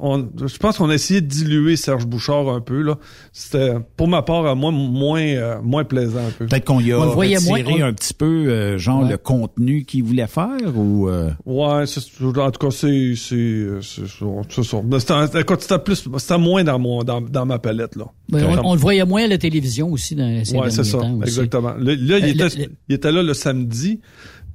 on- 0.00 0.28
je 0.46 0.56
pense 0.58 0.78
qu'on 0.78 0.88
a 0.90 0.94
essayé 0.94 1.20
de 1.20 1.26
diluer 1.26 1.76
Serge 1.76 2.06
Bouchard 2.06 2.48
un 2.48 2.60
peu 2.60 2.80
là. 2.82 2.96
C'était, 3.32 3.74
pour 3.96 4.08
ma 4.08 4.22
part, 4.22 4.46
à 4.46 4.54
moi, 4.54 4.70
moins, 4.70 5.20
euh, 5.20 5.60
moins 5.62 5.84
plaisant 5.84 6.20
un 6.26 6.30
peu. 6.30 6.46
Peut-être 6.46 6.64
qu'on 6.64 6.80
y 6.80 6.92
a 6.92 6.98
On 6.98 7.10
retiré 7.10 7.62
moins, 7.64 7.80
on- 7.80 7.84
un 7.84 7.92
petit 7.92 8.14
peu, 8.14 8.26
euh, 8.48 8.78
genre, 8.78 9.02
Ouais. 9.02 9.10
le 9.10 9.18
contenu 9.18 9.84
qu'il 9.84 10.04
voulait 10.04 10.26
faire 10.26 10.56
ou... 10.76 11.08
euh, 11.08 11.30
Ouais, 11.44 11.86
c'est- 11.86 12.00
en 12.24 12.50
tout 12.50 12.66
cas, 12.66 12.70
c'est, 12.70 13.14
c'est, 13.16 13.66
c'était, 13.80 15.78
plus, 15.78 16.08
c'était 16.18 16.38
moins 16.38 16.64
dans 16.64 16.78
mon, 16.78 17.02
dans, 17.04 17.20
dans 17.20 17.46
ma 17.46 17.58
palette 17.58 17.96
là. 17.96 18.06
Ben, 18.30 18.44
on, 18.44 18.70
on 18.70 18.74
le 18.74 18.80
voyait 18.80 19.04
moins 19.04 19.24
à 19.24 19.26
la 19.26 19.38
télévision 19.38 19.90
aussi 19.90 20.14
dans 20.14 20.44
ces 20.44 20.56
Ouais, 20.56 20.70
c'est 20.70 20.84
ça, 20.84 20.98
temps 20.98 21.20
exactement. 21.22 21.74
Là, 21.78 21.94
là, 21.98 22.18
il, 22.18 22.28
était, 22.28 22.56
le- 22.56 22.64
le- 22.64 22.72
il 22.88 22.94
était 22.94 23.12
là 23.12 23.22
le 23.22 23.34
samedi. 23.34 24.00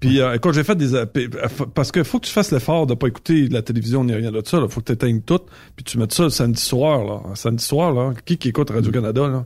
Puis 0.08 0.20
euh, 0.22 0.36
écoute, 0.36 0.54
j'ai 0.54 0.64
fait 0.64 0.76
des 0.76 0.94
euh, 0.96 1.06
euh, 1.16 1.30
parce 1.74 1.92
que 1.92 2.04
faut 2.04 2.20
que 2.20 2.26
tu 2.26 2.32
fasses 2.32 2.52
l'effort 2.52 2.88
de 2.88 2.94
pas 2.94 3.08
écouter 3.08 3.48
la 3.50 3.62
télévision 3.62 4.04
ni 4.04 4.14
rien 4.14 4.32
de 4.32 4.42
ça. 4.46 4.60
Là. 4.60 4.68
Faut 4.68 4.82
que 4.82 4.86
tu 4.88 4.92
éteignes 4.94 5.22
tout, 5.22 5.40
puis 5.76 5.84
tu 5.84 5.98
mettes 5.98 6.14
ça 6.14 6.24
le 6.24 6.30
samedi 6.30 6.62
soir 6.62 7.04
là. 7.06 7.22
Samedi 7.36 7.64
soir 7.64 7.94
là, 7.94 8.12
qui 8.26 8.38
qui 8.38 8.50
écoute 8.50 8.70
Radio 8.70 8.92
Canada 8.92 9.28
là? 9.28 9.46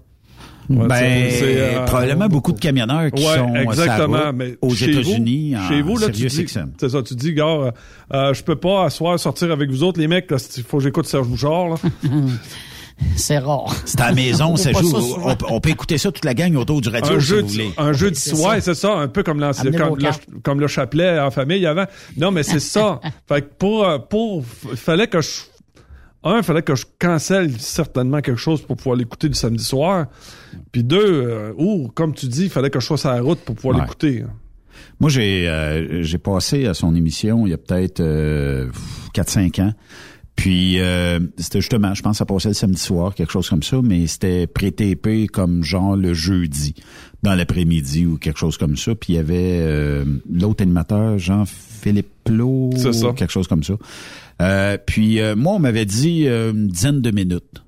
Ouais, 0.70 0.86
ben, 0.86 1.30
c'est- 1.32 1.44
euh, 1.62 1.86
probablement 1.86 2.28
beaucoup 2.28 2.52
de 2.52 2.60
camionneurs 2.60 3.10
qui 3.12 3.26
Ouais, 3.26 3.36
sont 3.38 3.56
exactement. 3.56 4.18
route 4.26 4.36
mais 4.36 4.58
aux 4.62 4.74
États-Unis 4.74 5.56
en 5.56 5.66
chez 5.70 5.82
vous 5.82 5.98
là, 5.98 6.08
tu 6.08 6.28
dis, 6.28 6.30
c'est 6.30 6.90
ça, 6.90 7.02
tu 7.04 7.16
dis, 7.16 7.34
gars, 7.34 7.72
euh, 8.14 8.34
je 8.34 8.44
peux 8.44 8.58
pas 8.58 8.84
à 8.84 8.90
soir 8.90 9.18
sortir 9.18 9.50
avec 9.52 9.70
vous 9.70 9.84
autres 9.84 9.98
les 10.00 10.10
mecs. 10.10 10.30
là, 10.30 10.36
Il 10.58 10.64
faut 10.64 10.80
que 10.80 10.84
j'écoute 10.84 11.06
Serge 11.06 11.28
Bouchard 11.28 11.70
là. 11.70 11.76
C'est 13.16 13.38
rare. 13.38 13.74
C'est 13.86 14.02
à 14.02 14.10
la 14.10 14.16
maison, 14.16 14.56
ça 14.56 14.72
joue. 14.72 14.96
on, 15.24 15.36
on 15.50 15.60
peut 15.60 15.70
écouter 15.70 15.98
ça 15.98 16.12
toute 16.12 16.26
la 16.26 16.34
gang 16.34 16.56
autour 16.56 16.82
du 16.82 16.90
radio, 16.90 17.16
un 17.16 17.20
si 17.20 17.26
jeu, 17.28 17.42
vous 17.42 17.48
voulez. 17.48 17.72
un 17.78 17.94
jeu 17.94 18.10
de 18.10 18.16
ça. 18.16 18.60
c'est 18.62 18.74
ça, 18.74 18.94
un 18.94 19.08
peu 19.08 19.22
comme 19.24 19.40
comme 19.40 19.98
le, 20.00 20.40
comme 20.42 20.60
le 20.60 20.68
chapelet 20.68 21.20
en 21.20 21.30
famille 21.32 21.66
avant. 21.66 21.86
Non, 22.18 22.32
mais 22.32 22.44
c'est 22.44 22.60
ça. 22.60 23.00
fait 23.28 23.42
que 23.42 23.54
pour, 23.58 23.86
euh, 23.86 24.00
pour, 24.00 24.44
il 24.72 24.78
fallait 24.78 25.08
que 25.08 25.22
je, 25.22 25.30
un, 26.24 26.38
il 26.38 26.44
fallait 26.44 26.64
que 26.64 26.76
je 26.76 26.86
cancelle 27.00 27.52
certainement 27.60 28.22
quelque 28.22 28.40
chose 28.40 28.62
pour 28.62 28.78
pouvoir 28.78 28.96
l'écouter 28.96 29.28
le 29.28 29.36
samedi 29.36 29.64
soir. 29.64 30.08
Puis 30.72 30.84
deux, 30.84 31.00
euh, 31.28 31.54
ou 31.58 31.90
comme 31.94 32.14
tu 32.16 32.26
dis, 32.28 32.46
il 32.46 32.50
fallait 32.50 32.70
que 32.72 32.80
je 32.80 32.86
sois 32.86 32.98
sur 32.98 33.12
la 33.12 33.22
route 33.22 33.40
pour 33.40 33.56
pouvoir 33.56 33.76
Ouais. 33.76 33.82
l'écouter. 33.84 34.24
Moi, 35.00 35.10
j'ai 35.12 35.48
euh, 35.48 36.02
j'ai 36.04 36.18
passé 36.18 36.66
à 36.66 36.74
son 36.74 36.96
émission 36.96 37.46
il 37.46 37.52
y 37.52 37.54
a 37.54 37.58
peut-être 37.58 38.00
euh, 38.00 38.68
4-5 39.16 39.62
ans. 39.62 39.74
Puis 40.38 40.80
euh, 40.80 41.20
c'était 41.38 41.60
justement, 41.60 41.94
je 41.96 42.02
pense 42.04 42.12
que 42.14 42.18
ça 42.20 42.26
passait 42.26 42.50
le 42.50 42.54
samedi 42.54 42.80
soir, 42.80 43.16
quelque 43.16 43.32
chose 43.32 43.50
comme 43.50 43.64
ça, 43.64 43.82
mais 43.84 44.06
c'était 44.06 44.46
pré-TP 44.48 45.28
comme 45.28 45.64
genre 45.64 45.98
le 45.98 46.14
jeudi, 46.14 46.76
dans 47.24 47.34
l'après-midi 47.34 48.06
ou 48.06 48.18
quelque 48.18 48.38
chose 48.38 48.56
comme 48.56 48.78
ça. 48.78 48.94
Puis 48.94 49.14
il 49.14 49.16
y 49.16 49.20
avait 49.20 49.60
euh, 49.62 50.06
l'autre 50.32 50.62
animateur, 50.62 51.18
Jean-Philippe 51.18 52.12
Plot, 52.24 52.70
ça. 52.78 53.14
quelque 53.14 53.32
chose 53.32 53.48
comme 53.48 53.64
ça. 53.64 53.74
Euh, 54.42 54.78
puis 54.86 55.20
euh, 55.20 55.36
moi, 55.36 55.54
on 55.54 55.60
m'avait 55.60 55.86
dit 55.86 56.28
euh, 56.28 56.52
une 56.52 56.68
dizaine 56.68 57.02
de 57.02 57.10
minutes. 57.12 57.64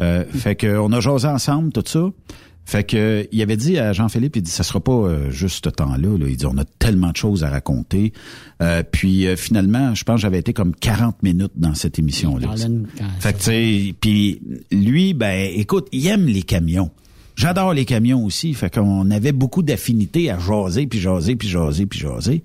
Euh, 0.00 0.24
fait 0.24 0.54
que 0.54 0.78
on 0.78 0.92
a 0.92 1.00
jasé 1.00 1.26
ensemble, 1.26 1.72
tout 1.72 1.82
ça. 1.84 2.08
Fait 2.68 2.82
que 2.84 3.26
il 3.30 3.40
avait 3.42 3.56
dit 3.56 3.78
à 3.78 3.92
Jean-Philippe, 3.92 4.36
il 4.36 4.42
dit 4.42 4.50
ça 4.50 4.64
sera 4.64 4.80
pas 4.80 4.92
euh, 4.92 5.30
juste 5.30 5.64
ce 5.64 5.70
temps-là. 5.70 6.18
Là. 6.18 6.26
Il 6.28 6.36
dit 6.36 6.46
on 6.46 6.58
a 6.58 6.64
tellement 6.64 7.12
de 7.12 7.16
choses 7.16 7.44
à 7.44 7.48
raconter. 7.48 8.12
Euh, 8.60 8.82
puis 8.82 9.26
euh, 9.26 9.36
finalement, 9.36 9.94
je 9.94 10.02
pense 10.04 10.16
que 10.16 10.22
j'avais 10.22 10.40
été 10.40 10.52
comme 10.52 10.74
40 10.74 11.22
minutes 11.22 11.52
dans 11.54 11.74
cette 11.74 11.98
émission-là. 12.00 12.48
Fait 13.20 13.32
que 13.32 13.38
tu 13.38 13.44
sais, 13.44 13.94
puis 14.00 14.40
lui, 14.72 15.14
ben 15.14 15.48
écoute, 15.54 15.86
il 15.92 16.06
aime 16.08 16.26
les 16.26 16.42
camions. 16.42 16.90
J'adore 17.36 17.72
les 17.74 17.84
camions 17.84 18.24
aussi. 18.24 18.52
Fait 18.54 18.72
qu'on 18.74 19.10
avait 19.10 19.32
beaucoup 19.32 19.62
d'affinités 19.62 20.30
à 20.30 20.38
jaser, 20.38 20.86
puis 20.86 20.98
jaser, 20.98 21.36
puis 21.36 21.48
jaser, 21.48 21.86
puis 21.86 22.00
jaser. 22.00 22.42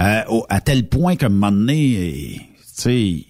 Euh, 0.00 0.20
au- 0.28 0.44
à 0.48 0.60
tel 0.60 0.86
point 0.88 1.16
qu'à 1.16 1.26
un 1.26 1.30
moment 1.30 1.52
donné, 1.52 2.40
tu 2.58 2.82
sais, 2.82 3.24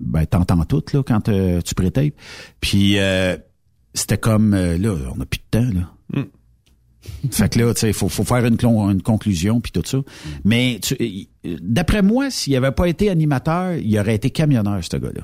ben 0.00 0.26
t'entends 0.26 0.64
tout 0.64 0.82
là 0.92 1.02
quand 1.06 1.28
euh, 1.28 1.60
tu 1.60 1.74
prétapes. 1.74 2.14
Puis 2.60 2.98
euh, 2.98 3.36
c'était 3.98 4.18
comme 4.18 4.54
euh, 4.54 4.78
là, 4.78 4.94
on 5.16 5.20
a 5.20 5.26
plus 5.26 5.38
de 5.38 5.58
temps 5.58 5.78
là. 6.14 6.22
Fait 7.30 7.48
que 7.48 7.58
là, 7.58 7.72
tu 7.74 7.80
sais, 7.80 7.92
faut, 7.92 8.08
faut 8.08 8.24
faire 8.24 8.44
une, 8.44 8.56
conclusion 9.02 9.60
puis 9.60 9.72
tout 9.72 9.82
ça. 9.84 9.98
Mais 10.44 10.78
tu- 10.82 10.96
euh, 11.46 11.56
d'après 11.62 12.02
moi, 12.02 12.30
s'il 12.30 12.54
avait 12.56 12.72
pas 12.72 12.86
été 12.88 13.08
animateur, 13.08 13.74
il 13.74 13.98
aurait 13.98 14.14
été 14.16 14.30
camionneur 14.30 14.80
ce 14.82 14.96
gars-là. 14.96 15.22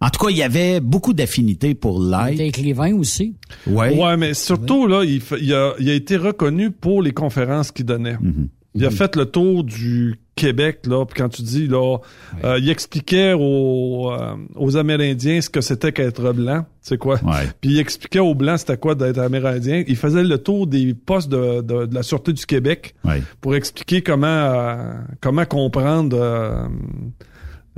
En 0.00 0.08
tout 0.10 0.24
cas, 0.24 0.30
il 0.30 0.36
y 0.36 0.42
avait 0.42 0.80
beaucoup 0.80 1.12
d'affinités 1.12 1.74
pour 1.74 2.02
Il 2.02 2.10
l'aide. 2.10 2.34
était 2.34 2.48
écrivain 2.48 2.94
aussi. 2.94 3.36
Ouais. 3.66 3.94
Ouais, 3.98 4.16
mais 4.16 4.32
surtout, 4.32 4.86
là, 4.86 5.04
il, 5.04 5.20
il 5.40 5.52
a, 5.54 5.74
il 5.78 5.90
a 5.90 5.94
été 5.94 6.16
reconnu 6.16 6.70
pour 6.70 7.02
les 7.02 7.12
conférences 7.12 7.70
qu'il 7.70 7.84
donnait. 7.84 8.14
Mm-hmm. 8.14 8.48
Il 8.78 8.86
a 8.86 8.90
fait 8.90 9.16
le 9.16 9.26
tour 9.26 9.64
du 9.64 10.18
Québec, 10.36 10.80
là, 10.86 11.04
puis 11.04 11.20
quand 11.20 11.28
tu 11.28 11.42
dis, 11.42 11.66
là, 11.66 11.98
euh, 12.44 12.58
il 12.60 12.70
expliquait 12.70 13.32
aux, 13.32 14.10
euh, 14.12 14.36
aux 14.54 14.76
Amérindiens 14.76 15.40
ce 15.40 15.50
que 15.50 15.60
c'était 15.60 15.90
qu'être 15.92 16.32
blanc, 16.32 16.64
c'est 16.80 16.96
quoi? 16.96 17.16
Ouais. 17.24 17.48
Puis 17.60 17.70
il 17.72 17.78
expliquait 17.80 18.20
aux 18.20 18.34
Blancs 18.36 18.60
c'était 18.60 18.76
quoi 18.76 18.94
d'être 18.94 19.18
Amérindien. 19.18 19.82
Il 19.88 19.96
faisait 19.96 20.22
le 20.22 20.38
tour 20.38 20.66
des 20.68 20.94
postes 20.94 21.28
de, 21.28 21.60
de, 21.60 21.86
de 21.86 21.94
la 21.94 22.02
Sûreté 22.04 22.32
du 22.32 22.46
Québec 22.46 22.94
Ouais. 23.04 23.20
pour 23.40 23.56
expliquer 23.56 24.00
comment, 24.02 24.26
euh, 24.26 24.92
comment 25.20 25.44
comprendre 25.44 26.16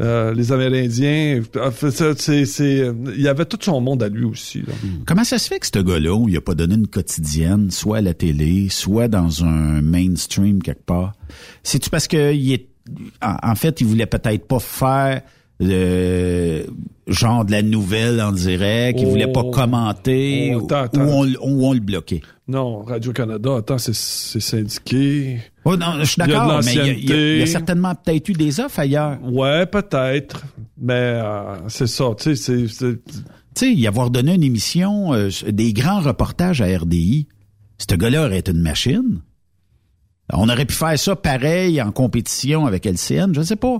euh, 0.00 0.30
euh, 0.30 0.34
les 0.34 0.50
Amérindiens. 0.52 1.42
C'est- 2.16 2.92
il 3.14 3.20
y 3.20 3.28
avait 3.28 3.44
tout 3.44 3.58
son 3.60 3.80
monde 3.80 4.02
à 4.02 4.08
lui 4.08 4.24
aussi. 4.24 4.58
Là. 4.60 4.72
Comment 5.06 5.24
ça 5.24 5.38
se 5.38 5.48
fait 5.48 5.58
que 5.58 5.66
ce 5.66 5.78
gars-là, 5.82 6.14
où 6.14 6.28
il 6.28 6.36
a 6.36 6.40
pas 6.40 6.54
donné 6.54 6.74
une 6.74 6.86
quotidienne, 6.86 7.70
soit 7.70 7.98
à 7.98 8.00
la 8.00 8.14
télé, 8.14 8.68
soit 8.70 9.08
dans 9.08 9.44
un 9.44 9.82
mainstream 9.82 10.62
quelque 10.62 10.84
part? 10.84 11.12
C'est-tu 11.62 11.90
parce 11.90 12.08
que 12.08 12.32
il 12.34 12.52
est, 12.52 12.66
en, 13.22 13.36
en 13.50 13.54
fait, 13.54 13.80
il 13.80 13.86
voulait 13.86 14.06
peut-être 14.06 14.46
pas 14.46 14.58
faire 14.60 15.22
le 15.62 16.64
genre 17.06 17.44
de 17.44 17.50
la 17.52 17.60
nouvelle 17.62 18.20
en 18.22 18.32
direct, 18.32 18.98
il 19.00 19.06
voulait 19.06 19.30
pas 19.30 19.42
Oh. 19.44 19.50
commenter, 19.50 20.54
Oh, 20.56 20.66
attends, 20.72 21.02
ou, 21.02 21.26
on, 21.42 21.64
on 21.68 21.72
le 21.74 21.80
bloquait? 21.80 22.22
Non, 22.50 22.82
Radio-Canada, 22.82 23.56
attends, 23.58 23.78
c'est- 23.78 23.94
c'est 23.94 24.40
syndiqué. 24.40 25.38
Oh, 25.64 25.76
non, 25.76 25.94
je 26.00 26.04
suis 26.04 26.16
d'accord, 26.18 26.60
mais 26.64 26.72
il 26.72 27.08
y 27.08 27.12
a- 27.12 27.36
y, 27.38 27.42
y 27.42 27.46
certainement 27.46 27.94
peut-être 27.94 28.28
eu 28.28 28.32
des 28.32 28.58
offres 28.58 28.80
ailleurs. 28.80 29.18
Ouais, 29.22 29.66
peut-être. 29.66 30.42
Mais 30.76 30.94
euh, 30.94 31.68
c'est 31.68 31.86
ça, 31.86 32.06
tu 32.18 32.34
sais, 32.34 32.66
c'est-. 32.66 32.98
Tu 33.04 33.20
sais, 33.54 33.72
y 33.72 33.86
avoir 33.86 34.10
donné 34.10 34.34
une 34.34 34.42
émission, 34.42 35.12
euh, 35.14 35.28
des 35.48 35.72
grands 35.72 36.00
reportages 36.00 36.60
à 36.60 36.66
RDI, 36.66 37.28
ce 37.78 37.94
gars-là 37.94 38.24
aurait 38.26 38.38
été 38.38 38.50
une 38.50 38.62
machine. 38.62 39.20
On 40.32 40.48
aurait 40.48 40.64
pu 40.66 40.74
faire 40.74 40.98
ça 40.98 41.14
pareil 41.16 41.80
en 41.82 41.92
compétition 41.92 42.66
avec 42.66 42.84
LCN, 42.86 43.32
je 43.34 43.42
sais 43.42 43.56
pas. 43.56 43.78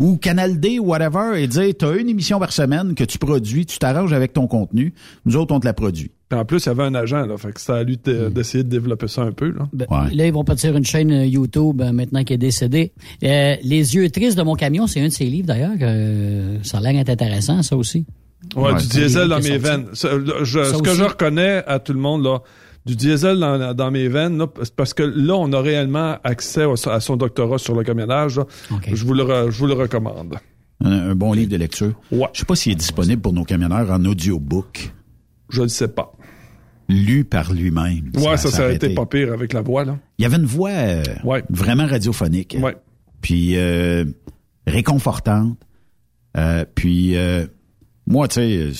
Ou 0.00 0.16
Canal 0.16 0.58
D 0.58 0.78
ou 0.78 0.86
whatever, 0.86 1.40
et 1.42 1.46
dire, 1.46 1.72
t'as 1.78 1.96
une 1.96 2.08
émission 2.08 2.38
par 2.38 2.52
semaine 2.52 2.94
que 2.94 3.04
tu 3.04 3.18
produis, 3.18 3.64
tu 3.64 3.78
t'arranges 3.78 4.12
avec 4.12 4.32
ton 4.32 4.46
contenu, 4.46 4.92
nous 5.24 5.36
autres, 5.36 5.54
on 5.54 5.60
te 5.60 5.66
la 5.66 5.72
produit. 5.74 6.10
Puis 6.34 6.40
en 6.40 6.44
plus, 6.44 6.64
il 6.64 6.66
y 6.66 6.70
avait 6.70 6.82
un 6.82 6.94
agent, 6.94 7.26
là, 7.26 7.36
fait 7.36 7.52
que 7.52 7.60
c'était 7.60 7.72
à 7.72 7.82
lui 7.84 7.96
de- 8.04 8.28
d'essayer 8.28 8.64
de 8.64 8.68
développer 8.68 9.06
ça 9.08 9.22
un 9.22 9.30
peu, 9.32 9.50
là. 9.50 9.68
Ben, 9.72 9.86
Là, 10.12 10.26
ils 10.26 10.32
vont 10.32 10.42
partir 10.44 10.76
une 10.76 10.84
chaîne 10.84 11.12
euh, 11.12 11.24
YouTube 11.26 11.80
euh, 11.80 11.92
maintenant 11.92 12.24
qui 12.24 12.32
est 12.32 12.38
décédée. 12.38 12.92
Euh, 13.22 13.54
Les 13.62 13.94
yeux 13.94 14.10
tristes 14.10 14.36
de 14.36 14.42
mon 14.42 14.54
camion, 14.56 14.86
c'est 14.86 15.00
un 15.00 15.04
de 15.08 15.12
ses 15.12 15.26
livres 15.26 15.46
d'ailleurs. 15.46 15.72
ça 16.64 16.78
a 16.78 16.80
l'air 16.80 16.92
d'être 17.04 17.10
intéressant, 17.22 17.62
ça 17.62 17.76
aussi. 17.76 18.04
Ouais, 18.56 18.72
Ouais, 18.72 18.80
du 18.80 18.88
diesel 18.88 19.28
dans 19.28 19.36
mes 19.36 19.42
sorti. 19.42 19.58
veines. 19.58 19.86
Ça, 19.94 20.08
là, 20.18 20.34
je- 20.42 20.64
Ça 20.64 20.74
ce 20.76 20.82
que 20.82 20.92
je 20.94 21.02
reconnais 21.04 21.62
à 21.66 21.78
tout 21.78 21.92
le 21.92 21.98
monde, 22.00 22.24
là, 22.24 22.40
du 22.84 22.96
diesel 22.96 23.38
dans, 23.38 23.72
dans 23.74 23.90
mes 23.90 24.08
veines, 24.08 24.36
là, 24.36 24.46
parce 24.76 24.92
que 24.92 25.02
là, 25.02 25.34
on 25.36 25.50
a 25.52 25.60
réellement 25.60 26.16
accès 26.24 26.64
au- 26.64 26.74
à 26.88 27.00
son 27.00 27.16
doctorat 27.16 27.56
sur 27.58 27.74
le 27.74 27.82
camionnage. 27.84 28.36
là. 28.36 28.44
Je, 28.92 29.04
vous 29.04 29.14
le, 29.14 29.24
je 29.50 29.58
vous 29.58 29.66
le 29.66 29.72
recommande. 29.74 30.34
Un, 30.84 31.10
un 31.10 31.14
bon 31.14 31.32
livre 31.32 31.50
de 31.50 31.56
lecture. 31.56 31.92
Ouais. 32.12 32.26
Je 32.34 32.40
sais 32.40 32.44
pas 32.46 32.56
s'il 32.56 32.72
est 32.72 32.76
disponible 32.76 33.22
pour 33.22 33.32
nos 33.32 33.44
camionneurs 33.44 33.90
en 33.90 34.04
audiobook, 34.04 34.92
Je 35.50 35.62
ne 35.62 35.68
sais 35.68 35.88
pas. 35.88 36.12
lu 36.88 37.24
par 37.24 37.52
lui-même. 37.52 38.10
Ouais, 38.16 38.36
ça, 38.36 38.50
ça, 38.50 38.66
a 38.66 38.70
été 38.72 38.90
pas 38.94 39.06
pire 39.06 39.32
avec 39.32 39.52
la 39.52 39.62
voix, 39.62 39.84
là. 39.84 39.98
Il 40.18 40.22
y 40.22 40.26
avait 40.26 40.36
une 40.36 40.44
voix 40.44 40.70
euh, 40.70 41.02
Ouais. 41.24 41.42
vraiment 41.48 41.86
radiophonique. 41.86 42.56
Ouais. 42.60 42.76
Puis 43.22 43.56
euh, 43.56 44.04
réconfortante. 44.66 45.58
Euh, 46.36 46.64
puis 46.74 47.16
moi, 48.06 48.28
tu 48.28 48.34
sais, 48.34 48.70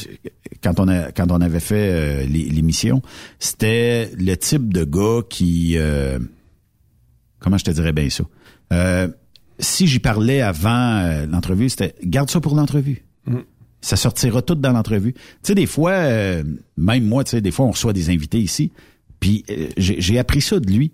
quand 0.62 0.80
on 0.80 0.88
a 0.88 1.12
quand 1.12 1.30
on 1.32 1.40
avait 1.40 1.60
fait 1.60 2.26
l'é- 2.26 2.50
l'émission, 2.50 3.00
c'était 3.38 4.10
le 4.18 4.34
type 4.36 4.72
de 4.72 4.84
gars 4.84 5.22
qui 5.28 5.76
comment 7.38 7.56
je 7.58 7.64
te 7.64 7.70
dirais 7.70 7.92
bien 7.92 8.10
ça? 8.10 8.24
Euh, 8.72 9.08
si 9.58 9.86
j'y 9.86 9.98
parlais 10.00 10.40
avant 10.42 11.24
l'entrevue, 11.30 11.68
c'était 11.68 11.94
garde 12.04 12.28
ça 12.30 12.40
pour 12.40 12.54
l'entrevue. 12.56 13.04
Ça 13.84 13.96
sortira 13.96 14.40
tout 14.40 14.54
dans 14.54 14.72
l'entrevue. 14.72 15.12
Tu 15.12 15.20
sais, 15.42 15.54
des 15.54 15.66
fois, 15.66 15.90
euh, 15.90 16.42
même 16.78 17.04
moi, 17.04 17.22
tu 17.22 17.32
sais, 17.32 17.42
des 17.42 17.50
fois, 17.50 17.66
on 17.66 17.72
reçoit 17.72 17.92
des 17.92 18.08
invités 18.08 18.38
ici. 18.38 18.72
Puis 19.20 19.44
euh, 19.50 19.68
j'ai 19.76 20.18
appris 20.18 20.40
ça 20.40 20.58
de 20.58 20.70
lui. 20.70 20.90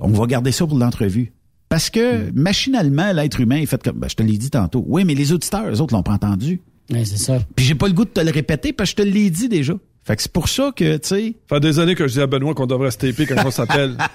On 0.00 0.08
va 0.08 0.26
garder 0.26 0.50
ça 0.50 0.66
pour 0.66 0.76
l'entrevue. 0.76 1.32
Parce 1.68 1.88
que 1.88 2.32
machinalement, 2.32 3.12
l'être 3.12 3.40
humain 3.40 3.58
est 3.58 3.66
fait 3.66 3.80
comme. 3.80 4.00
Ben, 4.00 4.08
je 4.10 4.16
te 4.16 4.24
l'ai 4.24 4.36
dit 4.38 4.50
tantôt. 4.50 4.84
Oui, 4.88 5.04
mais 5.04 5.14
les 5.14 5.32
auditeurs, 5.32 5.68
eux 5.70 5.80
autres 5.80 5.94
l'ont 5.94 6.02
pas 6.02 6.14
entendu. 6.14 6.60
Ouais, 6.92 7.04
c'est 7.04 7.16
ça. 7.16 7.38
Puis 7.54 7.64
j'ai 7.64 7.76
pas 7.76 7.86
le 7.86 7.94
goût 7.94 8.04
de 8.04 8.10
te 8.10 8.20
le 8.20 8.32
répéter 8.32 8.72
parce 8.72 8.92
que 8.92 9.04
je 9.04 9.08
te 9.08 9.14
l'ai 9.14 9.30
dit 9.30 9.48
déjà. 9.48 9.74
Fait 10.04 10.16
que 10.16 10.22
c'est 10.22 10.32
pour 10.32 10.48
ça 10.48 10.72
que, 10.74 10.96
tu 10.96 11.06
sais. 11.08 11.34
Ça 11.48 11.56
fait 11.56 11.60
des 11.60 11.78
années 11.78 11.94
que 11.94 12.08
je 12.08 12.14
dis 12.14 12.20
à 12.20 12.26
Benoît 12.26 12.54
qu'on 12.54 12.66
devrait 12.66 12.90
se 12.90 12.98
taper 12.98 13.24
quand 13.24 13.36
on 13.46 13.50
s'appelle. 13.52 13.96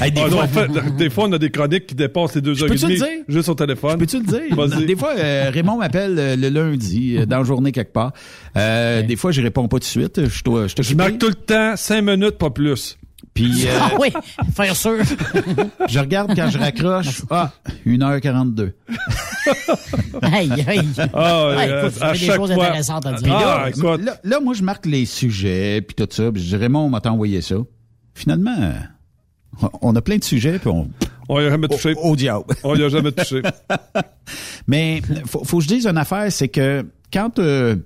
Hey, 0.00 0.12
des 0.12 0.22
Ah 0.24 0.28
fois- 0.30 0.46
fait, 0.46 0.68
des 0.96 1.10
fois, 1.10 1.24
on 1.28 1.32
a 1.32 1.38
des 1.38 1.50
chroniques 1.50 1.86
qui 1.86 1.94
dépassent 1.94 2.34
les 2.36 2.40
deux 2.40 2.62
heures 2.62 2.68
et 2.68 2.72
peux-tu 2.72 2.86
le 2.86 2.94
demie 2.94 2.98
dire? 3.00 3.24
juste 3.28 3.48
au 3.50 3.54
téléphone. 3.54 3.98
Peux-tu 3.98 4.18
le 4.18 4.24
dire? 4.24 4.40
Vas-y. 4.56 4.86
Des 4.86 4.96
fois, 4.96 5.12
euh, 5.18 5.50
Raymond 5.52 5.76
m'appelle 5.78 6.18
euh, 6.18 6.36
le 6.36 6.48
lundi, 6.48 7.16
euh, 7.18 7.26
dans 7.26 7.38
la 7.38 7.44
journée 7.44 7.70
quelque 7.72 7.92
part. 7.92 8.12
Euh, 8.56 9.02
Des 9.02 9.16
fois, 9.16 9.30
je 9.32 9.42
réponds 9.42 9.68
pas 9.68 9.76
tout 9.76 9.80
de 9.80 9.84
suite. 9.84 10.24
Je 10.24 10.28
je, 10.28 10.82
Je 10.82 10.94
marque 10.94 11.18
tout 11.18 11.28
le 11.28 11.34
temps 11.34 11.74
cinq 11.76 12.00
minutes, 12.02 12.38
pas 12.38 12.50
plus. 12.50 12.96
Puis, 13.32 13.64
euh, 13.66 13.78
Ah 13.80 13.90
oui, 14.00 14.12
faire 14.54 14.76
sûr. 14.76 14.98
je 15.88 15.98
regarde 15.98 16.34
quand 16.36 16.50
je 16.50 16.58
raccroche. 16.58 17.22
Ah, 17.30 17.52
1h42. 17.86 18.72
aïe, 20.22 20.64
aïe. 20.66 20.88
Ah, 20.98 21.48
ouais, 21.48 21.54
Ah, 21.56 21.60
euh, 21.60 21.88
écoute, 21.88 22.02
à 22.02 22.14
c'est 22.14 22.20
des 22.20 22.26
chaque 22.26 22.36
choses 22.36 22.52
fois. 22.52 22.64
intéressantes 22.66 23.06
à 23.06 23.12
dire. 23.14 23.34
Ah, 23.34 23.40
là, 23.64 23.68
écoute. 23.70 24.00
là, 24.04 24.16
là, 24.22 24.40
moi, 24.40 24.54
je 24.54 24.62
marque 24.62 24.86
les 24.86 25.06
sujets, 25.06 25.80
puis 25.82 25.94
tout 25.94 26.08
ça. 26.10 26.30
Puis 26.30 26.42
je 26.42 26.48
dis, 26.48 26.56
Raymond, 26.56 26.80
on 26.86 26.90
m'a 26.90 27.00
envoyé 27.06 27.40
ça. 27.40 27.56
Finalement, 28.14 28.56
on 29.82 29.94
a 29.96 30.02
plein 30.02 30.16
de 30.18 30.24
sujets, 30.24 30.58
puis 30.58 30.68
on... 30.68 30.88
On 31.28 31.40
y 31.40 31.46
a 31.46 31.50
jamais 31.50 31.68
touché. 31.68 31.94
Au, 31.94 32.10
au 32.10 32.16
diable. 32.16 32.44
On 32.62 32.76
y 32.76 32.82
a 32.84 32.88
jamais 32.90 33.10
touché. 33.10 33.40
Mais 34.66 35.00
faut, 35.26 35.42
faut 35.44 35.56
que 35.58 35.64
je 35.64 35.68
dise 35.68 35.86
une 35.86 35.96
affaire, 35.98 36.30
c'est 36.30 36.48
que 36.48 36.86
quand... 37.12 37.38
euh, 37.38 37.76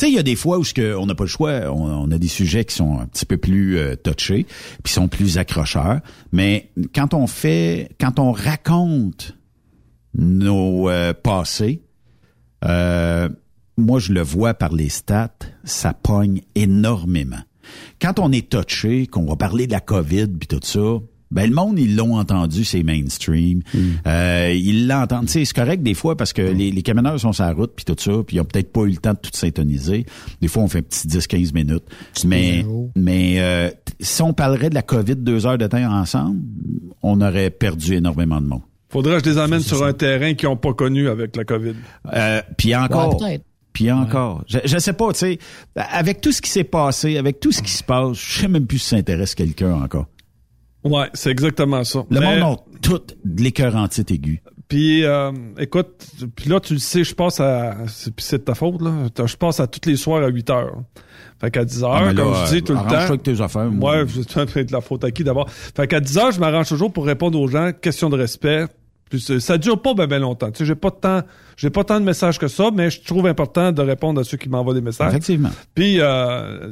tu 0.00 0.06
sais, 0.06 0.12
il 0.12 0.14
y 0.14 0.18
a 0.18 0.22
des 0.22 0.34
fois 0.34 0.58
où 0.58 0.62
que 0.62 0.96
on 0.96 1.04
n'a 1.04 1.14
pas 1.14 1.24
le 1.24 1.28
choix, 1.28 1.70
on, 1.70 1.84
on 1.84 2.10
a 2.10 2.16
des 2.16 2.26
sujets 2.26 2.64
qui 2.64 2.74
sont 2.74 3.00
un 3.00 3.06
petit 3.06 3.26
peu 3.26 3.36
plus 3.36 3.76
euh, 3.76 3.96
touchés, 3.96 4.46
puis 4.82 4.94
sont 4.94 5.08
plus 5.08 5.36
accrocheurs. 5.36 6.00
Mais 6.32 6.70
quand 6.94 7.12
on 7.12 7.26
fait, 7.26 7.90
quand 8.00 8.18
on 8.18 8.32
raconte 8.32 9.36
nos 10.14 10.88
euh, 10.88 11.12
passés, 11.12 11.82
euh, 12.64 13.28
moi 13.76 13.98
je 13.98 14.14
le 14.14 14.22
vois 14.22 14.54
par 14.54 14.72
les 14.72 14.88
stats, 14.88 15.36
ça 15.64 15.92
pogne 15.92 16.40
énormément. 16.54 17.42
Quand 18.00 18.18
on 18.20 18.32
est 18.32 18.48
touché, 18.48 19.06
qu'on 19.06 19.26
va 19.26 19.36
parler 19.36 19.66
de 19.66 19.72
la 19.72 19.80
COVID 19.80 20.28
puis 20.28 20.48
tout 20.48 20.60
ça, 20.62 20.98
ben 21.30 21.48
le 21.48 21.54
monde 21.54 21.78
ils 21.78 21.96
l'ont 21.96 22.16
entendu, 22.16 22.64
c'est 22.64 22.82
mainstream. 22.82 23.62
Euh, 24.06 24.52
ils 24.54 24.86
l'entendent. 24.86 25.26
Tu 25.26 25.32
sais, 25.32 25.44
c'est 25.44 25.54
correct 25.54 25.82
des 25.82 25.94
fois 25.94 26.16
parce 26.16 26.32
que 26.32 26.42
les, 26.42 26.70
les 26.70 26.82
camionneurs 26.82 27.18
sont 27.20 27.32
sur 27.32 27.44
la 27.44 27.52
route 27.52 27.72
puis 27.74 27.84
tout 27.84 27.96
ça, 27.98 28.12
puis 28.26 28.36
ils 28.36 28.40
ont 28.40 28.44
peut-être 28.44 28.72
pas 28.72 28.82
eu 28.82 28.90
le 28.90 28.96
temps 28.96 29.12
de 29.12 29.18
tout 29.18 29.30
syntoniser. 29.32 30.06
Des 30.40 30.48
fois 30.48 30.62
on 30.62 30.68
fait 30.68 30.78
un 30.78 30.82
petit 30.82 31.06
10-15 31.06 31.54
minutes. 31.54 31.84
Mais 32.24 32.64
mais 32.96 33.40
euh, 33.40 33.70
si 34.00 34.22
on 34.22 34.32
parlerait 34.32 34.70
de 34.70 34.74
la 34.74 34.82
COVID 34.82 35.16
deux 35.16 35.46
heures 35.46 35.58
de 35.58 35.66
temps 35.66 35.78
ensemble, 35.92 36.40
on 37.02 37.20
aurait 37.20 37.50
perdu 37.50 37.94
énormément 37.94 38.40
de 38.40 38.46
monde. 38.46 38.62
Faudrait 38.88 39.20
que 39.20 39.24
je 39.24 39.30
les 39.30 39.38
emmène 39.38 39.60
sur 39.60 39.84
un 39.84 39.92
terrain 39.92 40.34
qu'ils 40.34 40.48
n'ont 40.48 40.56
pas 40.56 40.74
connu 40.74 41.08
avec 41.08 41.36
la 41.36 41.44
COVID. 41.44 41.74
Euh, 42.12 42.42
puis 42.58 42.74
encore. 42.74 43.22
Ouais, 43.22 43.40
puis 43.72 43.92
encore. 43.92 44.42
Je, 44.48 44.58
je 44.64 44.78
sais 44.78 44.92
pas, 44.92 45.12
tu 45.12 45.20
sais, 45.20 45.38
avec 45.76 46.20
tout 46.20 46.32
ce 46.32 46.42
qui 46.42 46.50
s'est 46.50 46.64
passé, 46.64 47.16
avec 47.16 47.38
tout 47.38 47.52
ce 47.52 47.62
qui 47.62 47.70
se 47.70 47.84
passe, 47.84 48.18
je 48.18 48.40
sais 48.40 48.48
même 48.48 48.66
plus 48.66 48.78
si 48.78 48.88
ça 48.88 48.96
intéresse 48.96 49.36
quelqu'un 49.36 49.74
encore. 49.74 50.06
Ouais, 50.84 51.08
c'est 51.14 51.30
exactement 51.30 51.84
ça. 51.84 52.04
Le 52.10 52.20
Mais- 52.20 52.40
monde 52.40 52.58
a 52.58 52.78
tout 52.80 53.00
de 53.24 53.42
l'écœur 53.42 53.76
anti 53.76 54.02
aigu. 54.08 54.42
Puis, 54.68 55.04
euh, 55.04 55.32
écoute, 55.58 56.06
puis 56.36 56.48
là, 56.48 56.60
tu 56.60 56.74
le 56.74 56.78
sais, 56.78 57.02
je 57.02 57.12
passe 57.14 57.40
à... 57.40 57.74
Puis 57.86 58.24
c'est 58.24 58.38
de 58.38 58.44
ta 58.44 58.54
faute, 58.54 58.80
là. 58.80 59.08
Je 59.26 59.36
passe 59.36 59.58
à 59.58 59.66
tous 59.66 59.88
les 59.88 59.96
soirs 59.96 60.22
à 60.22 60.28
8 60.28 60.48
heures. 60.50 60.76
Fait 61.40 61.50
qu'à 61.50 61.64
10 61.64 61.82
heures, 61.82 61.92
Ah, 61.92 62.12
là, 62.12 62.22
comme 62.22 62.34
je 62.46 62.54
dis 62.54 62.62
tout 62.62 62.74
le 62.74 62.78
temps... 62.78 62.94
avec 62.94 63.22
tes 63.24 63.40
affaires, 63.40 63.68
moi. 63.70 64.02
Ouais, 64.02 64.06
c'est 64.54 64.64
de 64.64 64.72
la 64.72 64.80
faute 64.80 65.02
à 65.02 65.10
qui 65.10 65.24
d'abord? 65.24 65.50
Fait 65.50 65.88
qu'à 65.88 65.98
10 65.98 66.18
heures, 66.18 66.30
je 66.32 66.38
m'arrange 66.38 66.68
toujours 66.68 66.92
pour 66.92 67.04
répondre 67.04 67.40
aux 67.40 67.48
gens, 67.48 67.72
question 67.72 68.10
de 68.10 68.16
respect. 68.16 68.66
Puis 69.10 69.20
ça 69.40 69.58
dure 69.58 69.82
pas 69.82 69.92
ben, 69.92 70.06
ben 70.06 70.20
longtemps. 70.20 70.52
Tu 70.52 70.58
sais, 70.58 70.64
j'ai 70.64 70.76
pas 70.76 70.90
de 70.90 70.94
temps, 70.96 71.22
j'ai 71.56 71.70
pas 71.70 71.82
tant 71.82 71.98
de 71.98 72.04
messages 72.04 72.38
que 72.38 72.46
ça, 72.46 72.70
mais 72.72 72.90
je 72.90 73.02
trouve 73.02 73.26
important 73.26 73.72
de 73.72 73.82
répondre 73.82 74.20
à 74.20 74.24
ceux 74.24 74.36
qui 74.36 74.48
m'envoient 74.48 74.74
des 74.74 74.80
messages. 74.80 75.08
Effectivement. 75.08 75.50
Puis, 75.74 76.00
euh, 76.00 76.04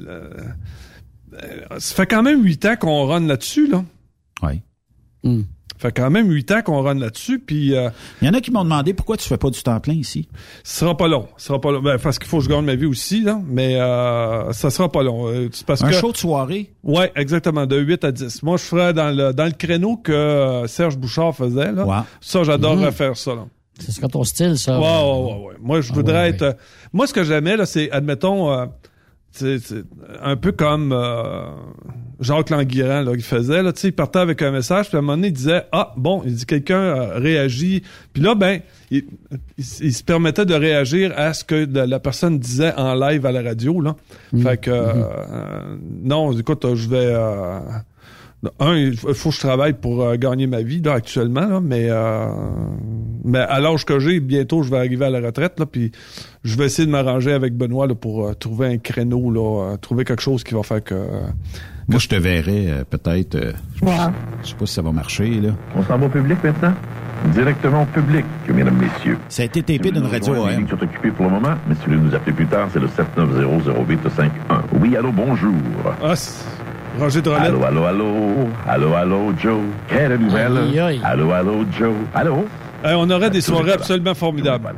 euh, 0.07 0.31
ça 1.79 1.97
fait 1.97 2.07
quand 2.07 2.23
même 2.23 2.45
huit 2.45 2.65
ans 2.65 2.77
qu'on 2.77 3.07
run 3.07 3.27
là-dessus, 3.27 3.67
là. 3.67 3.83
Oui. 4.43 4.63
Ça 5.25 5.89
fait 5.91 5.93
quand 5.93 6.11
même 6.11 6.29
huit 6.31 6.51
ans 6.51 6.61
qu'on 6.63 6.83
run 6.83 6.95
là-dessus, 6.95 7.39
puis... 7.39 7.73
euh, 7.77 7.89
Il 8.21 8.27
y 8.27 8.31
en 8.31 8.35
a 8.35 8.41
qui 8.41 8.51
m'ont 8.51 8.65
demandé 8.65 8.95
pourquoi 8.95 9.17
tu 9.17 9.29
fais 9.29 9.37
pas 9.37 9.49
du 9.51 9.63
temps 9.63 9.79
plein 9.79 9.93
ici. 9.95 10.29
ce 10.65 10.81
sera 10.81 10.97
pas 10.97 11.07
long. 11.07 11.29
Ce 11.37 11.47
sera 11.47 11.61
pas 11.61 11.71
long. 11.71 11.81
Ben, 11.81 11.99
parce 11.99 12.19
qu'il 12.19 12.27
faut 12.29 12.39
que 12.39 12.45
je 12.45 12.49
gagne 12.49 12.65
ma 12.65 12.75
vie 12.75 12.87
aussi, 12.87 13.21
là. 13.23 13.41
Mais 13.47 13.77
euh, 13.81 14.51
ça 14.53 14.71
sera 14.71 14.91
pas 14.91 15.05
long. 15.05 15.29
Euh, 15.29 15.49
c'est 15.53 15.65
parce 15.65 15.83
Un 15.85 15.89
que... 15.91 15.95
show 15.95 16.11
de 16.11 16.17
soirée? 16.17 16.73
Ouais, 16.83 17.13
exactement, 17.15 17.65
de 17.67 17.77
8 17.79 18.03
à 18.05 18.11
10. 18.11 18.43
Moi, 18.43 18.57
je 18.57 18.63
ferais 18.65 18.93
dans 18.93 19.15
le 19.17 19.33
dans 19.33 19.45
le 19.45 19.53
créneau 19.53 19.97
que 19.97 20.11
euh, 20.11 20.67
Serge 20.67 20.97
Bouchard 20.97 21.37
faisait, 21.37 21.71
là. 21.71 21.87
Ouais. 21.87 21.97
Ça, 22.21 22.43
j'adorerais 22.43 22.87
Mhm. 22.87 22.93
faire 22.93 23.17
ça, 23.17 23.35
là. 23.37 23.47
Ce 23.79 23.93
serait 23.93 24.09
ton 24.09 24.25
style, 24.25 24.59
ça. 24.59 24.81
Ouais, 24.81 24.85
ouais, 24.85 25.23
ouais, 25.37 25.47
ouais. 25.51 25.55
Moi, 25.61 25.81
je 25.81 25.93
Ah, 25.93 25.95
voudrais 25.95 26.23
ouais, 26.23 26.31
être... 26.31 26.43
euh, 26.43 26.53
moi, 26.93 27.07
ce 27.07 27.13
que 27.15 27.23
j'aimais, 27.23 27.57
là, 27.57 27.67
c'est, 27.67 27.89
admettons... 27.93 28.51
euh, 28.51 28.67
c'est 29.31 29.61
c'est 29.61 29.85
un 30.21 30.35
peu 30.35 30.51
comme 30.51 30.91
euh, 30.93 31.45
Jacques 32.21 32.51
Languirand 32.51 33.03
là, 33.03 33.13
qu'il 33.13 33.23
faisait. 33.23 33.63
Là, 33.63 33.73
tu 33.73 33.81
sais, 33.81 33.89
il 33.89 33.93
partait 33.93 34.19
avec 34.19 34.43
un 34.43 34.51
message, 34.51 34.89
puis 34.89 34.97
à 34.97 34.99
un 34.99 35.03
moment 35.03 35.17
donné, 35.17 35.29
il 35.29 35.33
disait 35.33 35.65
Ah, 35.73 35.93
bon, 35.97 36.23
il 36.27 36.35
dit 36.35 36.47
quelqu'un 36.47 36.81
euh, 36.81 37.19
réagit. 37.19 37.83
Puis 38.13 38.23
là, 38.23 38.35
ben, 38.35 38.61
il, 38.91 39.05
il- 39.57 39.65
il 39.81 39.93
se 39.95 40.03
permettait 40.03 40.45
de 40.47 40.55
réagir 40.55 41.13
à 41.17 41.33
ce 41.33 41.45
que 41.45 41.69
la 41.73 42.01
personne 42.01 42.39
disait 42.39 42.73
en 42.77 42.95
live 42.95 43.25
à 43.27 43.33
la 43.33 43.43
radio. 43.43 43.81
Là. 43.81 43.95
Fait 44.43 44.61
que 44.61 44.71
euh, 44.71 44.85
euh, 44.95 45.77
non, 46.03 46.33
écoute, 46.37 46.67
je 46.75 46.89
vais. 46.89 47.15
Euh, 48.45 48.49
un, 48.61 48.77
il 48.77 48.97
faut 48.97 49.31
que 49.31 49.35
je 49.35 49.41
travaille 49.41 49.73
pour 49.75 50.03
euh, 50.03 50.17
gagner 50.17 50.47
ma 50.47 50.63
vie 50.63 50.81
là, 50.81 50.95
actuellement, 50.95 51.47
là, 51.47 51.61
mais 51.61 51.87
euh, 51.91 52.27
mais 53.25 53.39
à 53.41 53.59
l'âge 53.61 53.85
que 53.85 53.99
j'ai, 53.99 54.21
bientôt 54.21 54.63
je 54.63 54.71
vais 54.71 54.79
arriver 54.79 55.07
à 55.07 55.11
la 55.11 55.21
retraite, 55.21 55.59
là, 55.59 55.67
puis 55.67 55.91
je 56.45 56.57
vais 56.57 56.67
essayer 56.67 56.87
de 56.87 56.93
m'arranger 56.93 57.33
avec 57.33 57.55
Benoît 57.57 57.87
là, 57.87 57.95
pour 57.95 58.27
euh, 58.29 58.35
trouver 58.35 58.69
un 58.69 58.79
créneau, 58.79 59.31
là, 59.31 59.73
euh, 59.73 59.77
trouver 59.77 60.05
quelque 60.05 60.23
chose 60.23 60.45
qui 60.45 60.55
va 60.55 60.63
faire 60.63 60.83
que. 60.85 60.95
euh, 60.95 61.21
Moi, 61.89 61.99
je 61.99 62.09
te 62.09 62.15
verrais 62.17 62.67
euh, 62.69 62.85
peut-être. 62.89 63.35
euh, 63.35 63.53
je 63.83 64.49
sais 64.51 64.55
pas 64.55 64.67
si 64.67 64.75
ça 64.75 64.83
va 64.83 64.93
marcher, 64.93 65.29
là. 65.41 65.51
On 65.75 65.83
s'en 65.83 65.99
va 65.99 66.07
au 66.07 66.09
public 66.09 66.39
maintenant? 66.45 66.75
Directement 67.35 67.83
au 67.83 67.87
public, 67.87 68.25
mesdames, 68.55 68.77
messieurs. 68.77 69.19
Ça 69.29 69.43
a 69.43 69.47
été 69.47 69.61
tapé 69.61 69.91
d'une 69.91 70.07
radio 70.07 70.35
Les 70.35 70.41
AM. 70.41 70.49
lignes 70.61 70.69
sont 70.69 70.81
occupées 70.81 71.11
pour 71.11 71.25
le 71.25 71.33
moment, 71.33 71.55
mais 71.69 71.75
si 71.75 71.81
vous 71.87 71.97
voulez 71.97 72.11
nous 72.11 72.15
appeler 72.15 72.33
plus 72.33 72.47
tard, 72.47 72.69
c'est 72.73 72.79
le 72.79 72.87
790-0851. 72.87 74.29
Oui, 74.81 74.97
allô, 74.97 75.11
bonjour. 75.11 75.53
Ah, 76.01 76.15
Roger 76.99 77.23
Drolet. 77.23 77.47
Allô, 77.47 77.65
allô, 77.65 77.85
allô. 77.85 78.09
Allô, 78.67 78.95
allô, 78.95 79.33
Joe. 79.39 79.61
Quelle 79.89 80.17
nouvelle? 80.19 80.57
Aïe, 80.59 80.81
aïe. 80.81 81.01
Allô, 81.05 81.31
allô, 81.33 81.65
Joe. 81.79 81.93
Allô? 82.15 82.45
Hey, 82.85 82.95
on 82.97 83.09
aurait 83.11 83.31
des 83.31 83.41
soirées 83.41 83.73
absolument 83.73 84.15
formidables. 84.15 84.75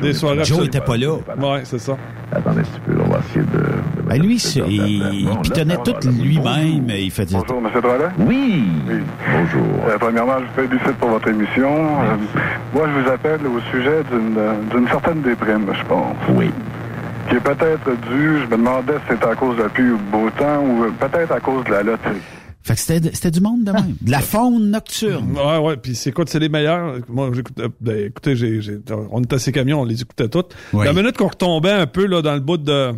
Des 0.00 0.12
soirées 0.12 0.38
Joe 0.44 0.58
absolument- 0.58 0.66
était 0.66 0.80
pas 0.80 0.96
là. 0.96 1.12
Ouais, 1.52 1.60
c'est 1.64 1.78
ça. 1.78 1.96
Attendez 2.32 2.60
un 2.60 2.62
petit 2.64 2.80
peu, 2.84 2.96
on 3.00 3.08
va 3.10 3.20
essayer 3.20 3.44
de... 3.44 3.58
de 3.58 4.08
Ben 4.08 4.20
lui, 4.20 4.38
c'est- 4.40 4.60
il, 4.66 5.28
il 5.30 5.38
pitonnait 5.42 5.76
tout 5.76 5.94
lui-même. 6.20 6.86
Il 6.90 7.10
faisait 7.12 7.36
Bonjour, 7.36 7.62
M. 7.64 7.80
Drolet. 7.80 8.04
Oui. 8.18 8.64
Bonjour. 9.32 9.66
Euh, 9.88 9.96
premièrement, 10.00 10.32
je 10.40 10.62
vous 10.62 10.68
félicite 10.68 10.96
pour 10.98 11.10
votre 11.10 11.28
émission. 11.28 11.72
Euh, 11.76 12.16
moi, 12.74 12.88
je 12.92 13.00
vous 13.02 13.08
appelle 13.12 13.40
au 13.46 13.60
sujet 13.70 14.02
d'une 14.10 14.36
euh, 14.36 14.52
d'une 14.74 14.88
certaine 14.88 15.22
déprime, 15.22 15.66
je 15.72 15.84
pense. 15.86 16.16
Oui. 16.30 16.50
Qui 17.28 17.36
est 17.36 17.40
peut-être 17.40 17.90
due, 18.08 18.40
je 18.40 18.46
me 18.46 18.50
demandais 18.52 18.94
si 19.06 19.12
c'était 19.14 19.26
à 19.26 19.34
cause 19.34 19.56
de 19.56 19.62
la 19.62 19.68
pluie 19.68 19.90
ou 19.90 19.98
beau 20.12 20.28
temps, 20.38 20.60
ou 20.62 20.84
euh, 20.84 20.90
peut-être 21.00 21.32
à 21.32 21.40
cause 21.40 21.64
de 21.64 21.70
la 21.70 21.82
loterie. 21.82 22.20
Fait 22.62 22.74
que 22.74 22.80
c'était 22.80 23.10
c'était 23.14 23.30
du 23.30 23.40
monde 23.40 23.64
de 23.64 23.72
même. 23.72 23.94
De 24.00 24.10
la 24.10 24.20
faune 24.20 24.70
nocturne. 24.70 25.36
Ouais, 25.36 25.58
ouais, 25.58 25.76
puis 25.76 25.94
c'est 25.94 26.12
quoi, 26.12 26.24
c'est 26.26 26.38
les 26.38 26.48
meilleurs. 26.48 26.96
Moi, 27.08 27.30
j'écoute, 27.34 27.58
euh, 27.60 27.68
ben, 27.80 28.06
écoutez, 28.06 28.36
j'ai, 28.36 28.60
j'ai- 28.62 28.78
on 29.10 29.20
était 29.22 29.36
à 29.36 29.38
ces 29.38 29.52
camions, 29.52 29.82
on 29.82 29.84
les 29.84 30.00
écoutait 30.00 30.28
toutes. 30.28 30.54
Oui. 30.72 30.84
La 30.86 30.92
minute 30.94 31.16
qu'on 31.16 31.28
retombait 31.28 31.72
un 31.72 31.86
peu 31.86 32.06
là 32.06 32.22
dans 32.22 32.34
le 32.34 32.40
bout 32.40 32.56
de 32.56 32.92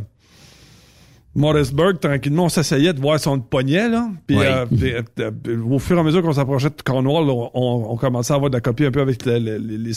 Morrisburg, 1.34 1.98
tranquillement, 2.00 2.44
on 2.44 2.48
s'essayait 2.48 2.92
de 2.94 3.00
voir 3.00 3.20
son 3.20 3.38
poignet, 3.40 3.88
là. 3.88 4.08
Puis, 4.26 4.38
Oui. 4.38 4.44
euh, 4.46 4.66
puis, 4.66 4.92
euh, 4.94 5.02
euh, 5.48 5.62
au 5.70 5.78
fur 5.78 5.96
et 5.96 6.00
à 6.00 6.02
mesure 6.02 6.22
qu'on 6.22 6.32
s'approchait 6.32 6.70
de 6.70 6.82
Cornwall, 6.84 7.26
là, 7.26 7.32
on, 7.54 7.86
on 7.90 7.96
commençait 7.96 8.32
à 8.32 8.36
avoir 8.36 8.50
de 8.50 8.56
la 8.56 8.60
copie 8.62 8.86
un 8.86 8.90
peu 8.90 9.00
avec 9.02 9.24
les, 9.26 9.38
les, 9.38 9.58
les, 9.58 9.92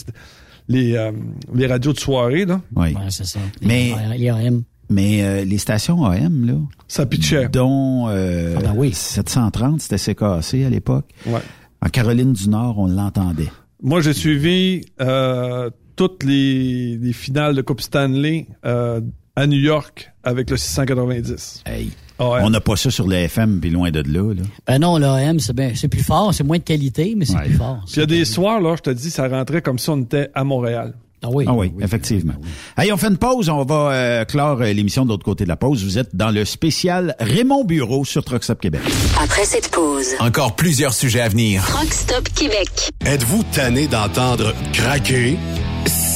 les, 0.70 0.96
euh, 0.96 1.12
les 1.54 1.68
radios 1.68 1.92
de 1.94 2.00
soirée, 2.00 2.46
là. 2.46 2.62
Oui. 2.76 2.94
Ouais, 2.94 3.10
c'est 3.10 3.26
ça. 3.26 3.40
Mais, 3.62 3.94
Les 4.18 4.30
AM. 4.30 4.64
mais 4.90 5.22
euh, 5.24 5.44
les 5.44 5.58
stations 5.58 6.06
AM, 6.06 6.46
là. 6.46 6.54
Ça 6.88 7.06
pitchait. 7.06 7.50
Dont 7.50 8.08
euh, 8.08 8.56
Ah 8.58 8.62
ben 8.62 8.74
oui. 8.78 8.92
730, 8.94 9.82
c'était 9.82 9.98
CKC 10.14 10.64
à 10.66 10.70
l'époque. 10.70 11.10
Ouais. 11.26 11.42
En 11.82 11.90
Caroline 11.90 12.34
du 12.34 12.50
Nord, 12.50 12.78
on 12.80 12.88
l'entendait. 12.88 13.50
Moi, 13.82 14.02
j'ai 14.02 14.14
suivi 14.14 14.82
euh, 15.02 15.70
toutes 15.96 16.24
les, 16.24 16.98
les 16.98 17.14
finales 17.14 17.56
de 17.56 17.62
Coupe 17.62 17.82
Stanley 17.82 18.48
euh, 18.66 19.02
à 19.40 19.48
New 19.48 19.60
York 19.60 20.12
avec 20.24 20.50
le 20.50 20.58
690. 20.58 21.64
Hey. 21.66 21.92
Ah. 22.20 22.40
On 22.42 22.50
n'a 22.50 22.60
pas 22.60 22.76
ça 22.76 22.92
sur 22.92 23.08
le 23.08 23.16
FM, 23.16 23.62
puis 23.62 23.70
loin 23.70 23.90
de 23.92 24.02
là. 24.02 24.34
là. 24.34 24.42
Ben 24.68 24.80
non, 24.80 24.98
l'AM, 24.98 25.40
c'est 25.40 25.56
bien, 25.56 25.72
c'est 25.74 25.88
plus 25.88 26.04
fort, 26.04 26.34
c'est 26.34 26.44
moins 26.44 26.58
de 26.58 26.64
qualité, 26.64 27.14
mais 27.16 27.24
c'est 27.24 27.38
plus 27.38 27.54
fort. 27.54 27.80
Puis 27.86 27.96
il 27.96 28.00
y 28.00 28.04
a 28.04 28.06
des 28.06 28.26
soirs, 28.26 28.60
là, 28.60 28.76
je 28.76 28.82
te 28.82 28.90
dis, 28.90 29.10
ça 29.10 29.30
rentrait 29.30 29.62
comme 29.62 29.80
si 29.80 29.90
on 29.90 30.02
était 30.02 30.30
à 30.34 30.44
Montréal. 30.44 30.94
Ah 31.22 31.28
oui. 31.32 31.46
Ah 31.48 31.54
oui, 31.54 31.72
effectivement. 31.82 32.34
Allez, 32.78 32.94
on 32.94 32.98
fait 32.98 33.08
une 33.08 33.18
pause. 33.18 33.50
On 33.50 33.64
va 33.64 33.92
euh, 33.92 34.26
clore 34.26 34.62
euh, 34.62 34.72
l'émission 34.72 35.04
de 35.04 35.10
l'autre 35.10 35.26
côté 35.26 35.44
de 35.44 35.50
la 35.50 35.58
pause. 35.58 35.84
Vous 35.84 35.98
êtes 35.98 36.16
dans 36.16 36.32
le 36.32 36.46
spécial 36.46 37.14
Raymond 37.20 37.66
Bureau 37.66 38.06
sur 38.06 38.24
Truck 38.24 38.42
Stop 38.44 38.62
Québec. 38.62 38.82
Après 39.22 39.44
cette 39.44 39.70
pause, 39.70 40.08
Encore 40.20 40.56
plusieurs 40.56 40.94
sujets 40.94 41.20
à 41.20 41.28
venir. 41.28 41.62
Truck 41.66 41.92
Stop 41.92 42.30
Québec. 42.30 42.92
Êtes-vous 43.06 43.44
tanné 43.52 43.88
d'entendre 43.88 44.54
craquer, 44.72 45.38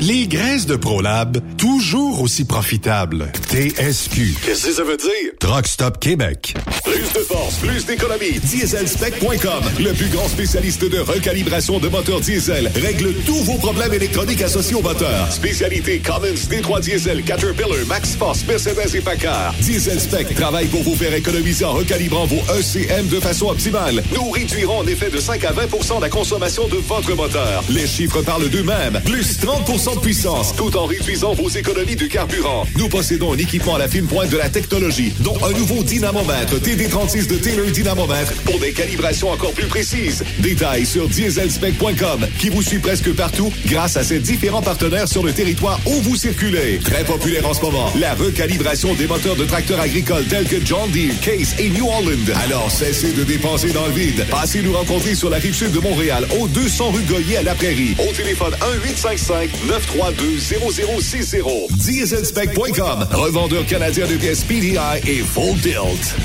Les 0.00 0.26
graisses 0.28 0.66
de 0.66 0.76
ProLab, 0.76 1.38
toujours 1.56 2.20
aussi 2.20 2.44
profitables. 2.44 3.32
TSQ. 3.48 4.34
Qu'est-ce 4.44 4.66
que 4.66 4.72
ça 4.74 4.84
veut 4.84 4.98
dire? 4.98 5.32
Truck 5.40 5.66
Stop 5.66 5.98
Québec. 6.00 6.54
Plus 6.84 7.12
de 7.14 7.20
force, 7.20 7.56
plus 7.56 7.86
d'économie. 7.86 8.38
Dieselspec.com, 8.42 9.64
le 9.78 9.92
plus 9.92 10.08
grand 10.08 10.28
spécialiste 10.28 10.84
de 10.84 10.98
recalibration 10.98 11.78
de 11.78 11.88
moteurs 11.88 12.20
diesel, 12.20 12.70
règle 12.76 13.14
tous 13.24 13.42
vos 13.44 13.54
problèmes 13.54 13.94
électroniques 13.94 14.42
associés 14.42 14.76
au 14.76 14.82
moteur. 14.82 15.32
Spécialité 15.32 15.98
Cummins, 16.00 16.34
D3 16.50 16.80
Diesel, 16.82 17.22
Caterpillar, 17.22 17.86
Max 17.86 18.16
Force, 18.16 18.44
Mercedes 18.46 18.94
et 18.94 19.00
Packard. 19.00 19.54
Dieselspec 19.60 20.34
travaille 20.34 20.66
pour 20.66 20.82
vous 20.82 20.94
faire 20.94 21.14
économiser 21.14 21.64
en 21.64 21.72
recalibrant 21.72 22.26
vos 22.26 22.42
ECM 22.58 23.08
de 23.08 23.18
façon 23.18 23.46
optimale. 23.48 24.02
Nous 24.14 24.30
réduirons 24.30 24.80
en 24.80 24.86
effet 24.86 25.08
de 25.08 25.18
5 25.18 25.42
à 25.44 25.52
20% 25.52 26.02
la 26.02 26.10
consommation 26.10 26.68
de 26.68 26.76
votre 26.76 27.14
moteur. 27.14 27.64
Les 27.70 27.86
chiffres 27.86 28.20
parlent 28.20 28.50
d'eux-mêmes. 28.50 29.00
Plus 29.04 29.38
30 29.38 29.85
de 29.94 30.00
puissance, 30.00 30.54
tout 30.56 30.76
en 30.76 30.86
réduisant 30.86 31.34
vos 31.34 31.48
économies 31.48 31.96
de 31.96 32.06
carburant. 32.06 32.64
Nous 32.76 32.88
possédons 32.88 33.32
un 33.32 33.38
équipement 33.38 33.76
à 33.76 33.78
la 33.78 33.88
fine 33.88 34.06
pointe 34.06 34.30
de 34.30 34.36
la 34.36 34.48
technologie, 34.48 35.12
dont 35.20 35.36
un 35.44 35.52
nouveau 35.52 35.82
dynamomètre 35.82 36.56
TD36 36.60 37.28
de 37.28 37.36
Taylor 37.36 37.66
Dynamomètre 37.66 38.32
pour 38.42 38.58
des 38.58 38.72
calibrations 38.72 39.30
encore 39.30 39.52
plus 39.52 39.66
précises. 39.66 40.24
Détails 40.40 40.86
sur 40.86 41.08
dieselspec.com, 41.08 42.26
qui 42.38 42.48
vous 42.48 42.62
suit 42.62 42.78
presque 42.78 43.12
partout 43.14 43.52
grâce 43.66 43.96
à 43.96 44.02
ses 44.02 44.18
différents 44.18 44.62
partenaires 44.62 45.08
sur 45.08 45.22
le 45.22 45.32
territoire 45.32 45.78
où 45.86 46.00
vous 46.02 46.16
circulez. 46.16 46.80
Très 46.82 47.04
populaire 47.04 47.46
en 47.48 47.54
ce 47.54 47.60
moment, 47.60 47.90
la 47.98 48.14
recalibration 48.14 48.94
des 48.94 49.06
moteurs 49.06 49.36
de 49.36 49.44
tracteurs 49.44 49.80
agricoles 49.80 50.24
tels 50.24 50.46
que 50.46 50.64
John 50.64 50.90
Deere, 50.90 51.18
Case 51.20 51.54
et 51.58 51.68
New 51.70 51.86
Holland. 51.86 52.32
Alors 52.44 52.70
cessez 52.70 53.12
de 53.12 53.22
dépenser 53.22 53.70
dans 53.70 53.86
le 53.86 53.92
vide. 53.92 54.26
Passez 54.30 54.62
nous 54.62 54.72
rencontrer 54.72 55.14
sur 55.14 55.30
la 55.30 55.36
rive 55.36 55.54
sud 55.54 55.72
de 55.72 55.80
Montréal, 55.80 56.26
au 56.40 56.48
200 56.48 56.90
rue 56.90 57.02
Goyer 57.02 57.36
à 57.38 57.42
la 57.42 57.54
Prairie. 57.54 57.94
Au 57.98 58.12
téléphone 58.12 58.54
1-855 58.84 59.48
932-0060. 59.76 61.70
Dieselspec.com, 61.76 63.06
revendeur 63.12 63.66
canadien 63.66 64.06
de 64.06 64.14
pièces 64.14 64.42
PDI 64.44 64.78
et 65.06 65.18
Full 65.18 65.58
Tilt. 65.60 66.16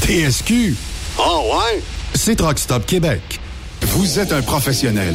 TSQ. 0.00 0.74
Oh 1.18 1.52
ouais? 1.52 1.80
C'est 2.14 2.34
Truck 2.34 2.58
Stop 2.58 2.84
Québec. 2.84 3.38
Vous 3.82 4.18
êtes 4.18 4.32
un 4.32 4.42
professionnel 4.42 5.14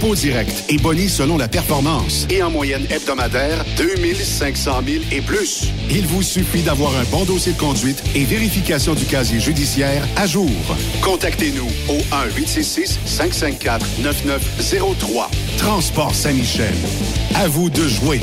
dépôt 0.00 0.14
direct 0.14 0.64
et 0.68 0.78
boni 0.78 1.08
selon 1.08 1.36
la 1.36 1.48
performance. 1.48 2.28
Et 2.30 2.40
en 2.42 2.50
moyenne 2.50 2.86
hebdomadaire, 2.90 3.64
2500 3.76 4.82
000 4.86 5.04
et 5.12 5.20
plus. 5.20 5.68
Il 5.90 6.06
vous 6.06 6.22
suffit 6.22 6.62
d'avoir 6.62 6.96
un 6.96 7.04
bon 7.10 7.24
dossier 7.24 7.52
de 7.52 7.58
conduite 7.58 8.02
et 8.14 8.24
vérification 8.24 8.94
du 8.94 9.04
casier 9.04 9.40
judiciaire 9.40 10.06
à 10.16 10.26
jour. 10.26 10.48
Contactez-nous 11.02 11.68
au 11.88 11.98
1-866-554-9903. 12.38 15.28
Transport 15.58 16.14
Saint-Michel. 16.14 16.72
À 17.34 17.48
vous 17.48 17.68
de 17.68 17.86
jouer. 17.86 18.22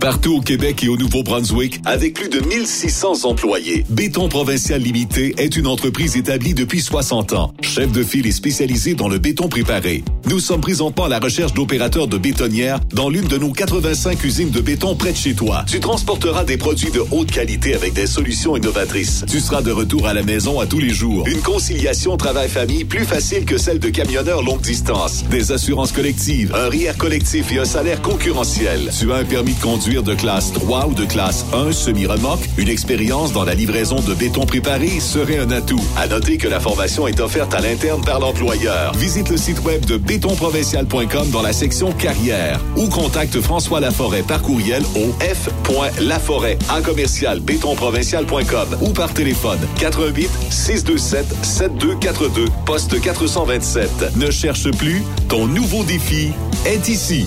Partout 0.00 0.36
au 0.36 0.40
Québec 0.40 0.84
et 0.84 0.88
au 0.88 0.96
Nouveau-Brunswick, 0.96 1.80
avec 1.84 2.14
plus 2.14 2.28
de 2.28 2.38
1600 2.38 3.24
employés, 3.24 3.84
Béton 3.90 4.28
Provincial 4.28 4.80
Limité 4.80 5.34
est 5.38 5.56
une 5.56 5.66
entreprise 5.66 6.16
établie 6.16 6.54
depuis 6.54 6.80
60 6.80 7.32
ans. 7.32 7.52
Chef 7.62 7.90
de 7.90 8.04
file 8.04 8.26
et 8.28 8.30
spécialisé 8.30 8.94
dans 8.94 9.08
le 9.08 9.18
béton 9.18 9.48
préparé. 9.48 10.04
Nous 10.26 10.38
sommes 10.38 10.60
présentement 10.60 11.06
à 11.06 11.08
la 11.08 11.18
recherche 11.18 11.52
d'opérateurs 11.52 12.06
de 12.06 12.16
bétonnières 12.16 12.78
dans 12.94 13.08
l'une 13.08 13.26
de 13.26 13.38
nos 13.38 13.50
85 13.50 14.22
usines 14.22 14.50
de 14.50 14.60
béton 14.60 14.94
près 14.94 15.10
de 15.10 15.16
chez 15.16 15.34
toi. 15.34 15.64
Tu 15.66 15.80
transporteras 15.80 16.44
des 16.44 16.58
produits 16.58 16.92
de 16.92 17.02
haute 17.10 17.32
qualité 17.32 17.74
avec 17.74 17.92
des 17.92 18.06
solutions 18.06 18.56
innovatrices. 18.56 19.24
Tu 19.28 19.40
seras 19.40 19.62
de 19.62 19.72
retour 19.72 20.06
à 20.06 20.14
la 20.14 20.22
maison 20.22 20.60
à 20.60 20.66
tous 20.66 20.78
les 20.78 20.90
jours. 20.90 21.26
Une 21.26 21.40
conciliation 21.40 22.16
travail-famille 22.16 22.84
plus 22.84 23.04
facile 23.04 23.44
que 23.44 23.58
celle 23.58 23.80
de 23.80 23.88
camionneurs 23.88 24.44
longue 24.44 24.60
distance. 24.60 25.24
Des 25.28 25.50
assurances 25.50 25.90
collectives, 25.90 26.54
un 26.54 26.68
RIER 26.68 26.92
collectif 26.96 27.50
et 27.50 27.58
un 27.58 27.64
salaire 27.64 28.00
concurrentiel. 28.00 28.90
Tu 28.96 29.10
as 29.12 29.16
un 29.16 29.24
permis 29.24 29.54
de 29.54 29.60
conduire 29.60 29.87
de 29.88 30.14
classe 30.14 30.52
3 30.52 30.88
ou 30.88 30.94
de 30.94 31.06
classe 31.06 31.46
1 31.54 31.72
semi-remorque, 31.72 32.48
une 32.58 32.68
expérience 32.68 33.32
dans 33.32 33.44
la 33.44 33.54
livraison 33.54 33.96
de 34.00 34.12
béton 34.14 34.44
préparé 34.44 35.00
serait 35.00 35.38
un 35.38 35.50
atout. 35.50 35.80
À 35.96 36.06
noter 36.06 36.36
que 36.36 36.46
la 36.46 36.60
formation 36.60 37.08
est 37.08 37.20
offerte 37.20 37.54
à 37.54 37.60
l'interne 37.60 38.02
par 38.04 38.20
l'employeur. 38.20 38.92
Visite 38.96 39.30
le 39.30 39.38
site 39.38 39.64
web 39.64 39.84
de 39.86 39.96
bétonprovincial.com 39.96 41.30
dans 41.30 41.40
la 41.40 41.54
section 41.54 41.92
carrière 41.92 42.60
ou 42.76 42.88
contacte 42.88 43.40
François 43.40 43.80
Laforêt 43.80 44.22
par 44.22 44.42
courriel 44.42 44.82
au 44.94 45.12
f.laforêt 45.22 46.58
en 46.70 46.82
commercial 46.82 47.40
bétonprovincial.com 47.40 48.78
ou 48.82 48.90
par 48.90 49.12
téléphone 49.14 49.60
88 49.80 50.28
627 50.50 51.24
7242 51.42 52.44
poste 52.66 53.00
427. 53.00 54.16
Ne 54.16 54.30
cherche 54.30 54.70
plus, 54.72 55.02
ton 55.28 55.46
nouveau 55.46 55.82
défi 55.82 56.32
est 56.66 56.88
ici. 56.88 57.26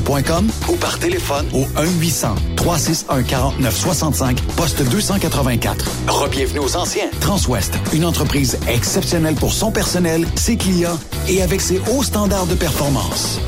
ou 0.67 0.75
par 0.75 0.99
téléphone 0.99 1.47
au 1.53 1.65
1-800-361-4965, 2.57 4.41
poste 4.55 4.81
284. 4.89 5.85
Rebienvenue 6.07 6.59
aux 6.59 6.75
anciens. 6.75 7.09
Transwest, 7.21 7.73
une 7.93 8.03
entreprise 8.05 8.59
exceptionnelle 8.67 9.35
pour 9.35 9.53
son 9.53 9.71
personnel, 9.71 10.27
ses 10.35 10.57
clients 10.57 10.99
et 11.27 11.41
avec 11.41 11.61
ses 11.61 11.79
hauts 11.91 12.03
standards 12.03 12.45
de 12.47 12.55
performance. 12.55 13.39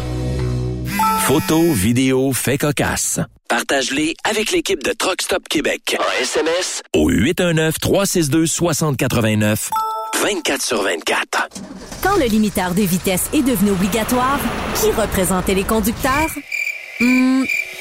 Photos, 1.22 1.76
vidéos, 1.76 2.32
faits 2.34 2.62
cocasse. 2.62 3.20
Partage-les 3.48 4.16
avec 4.30 4.52
l'équipe 4.52 4.84
de 4.84 4.92
Truck 4.94 5.22
Stop 5.22 5.48
Québec. 5.50 5.96
En 6.00 6.22
SMS 6.22 6.82
au 6.94 7.10
819-362-6089. 7.12 9.70
24 10.22 10.62
sur 10.62 10.84
24. 10.84 11.50
Quand 12.02 12.16
le 12.18 12.26
limiteur 12.26 12.74
de 12.74 12.82
vitesse 12.82 13.30
est 13.34 13.42
devenu 13.42 13.72
obligatoire, 13.72 14.40
qui 14.76 14.92
représentait 14.92 15.54
les 15.56 15.64
conducteurs? 15.64 16.30
Hmm, 17.00 17.44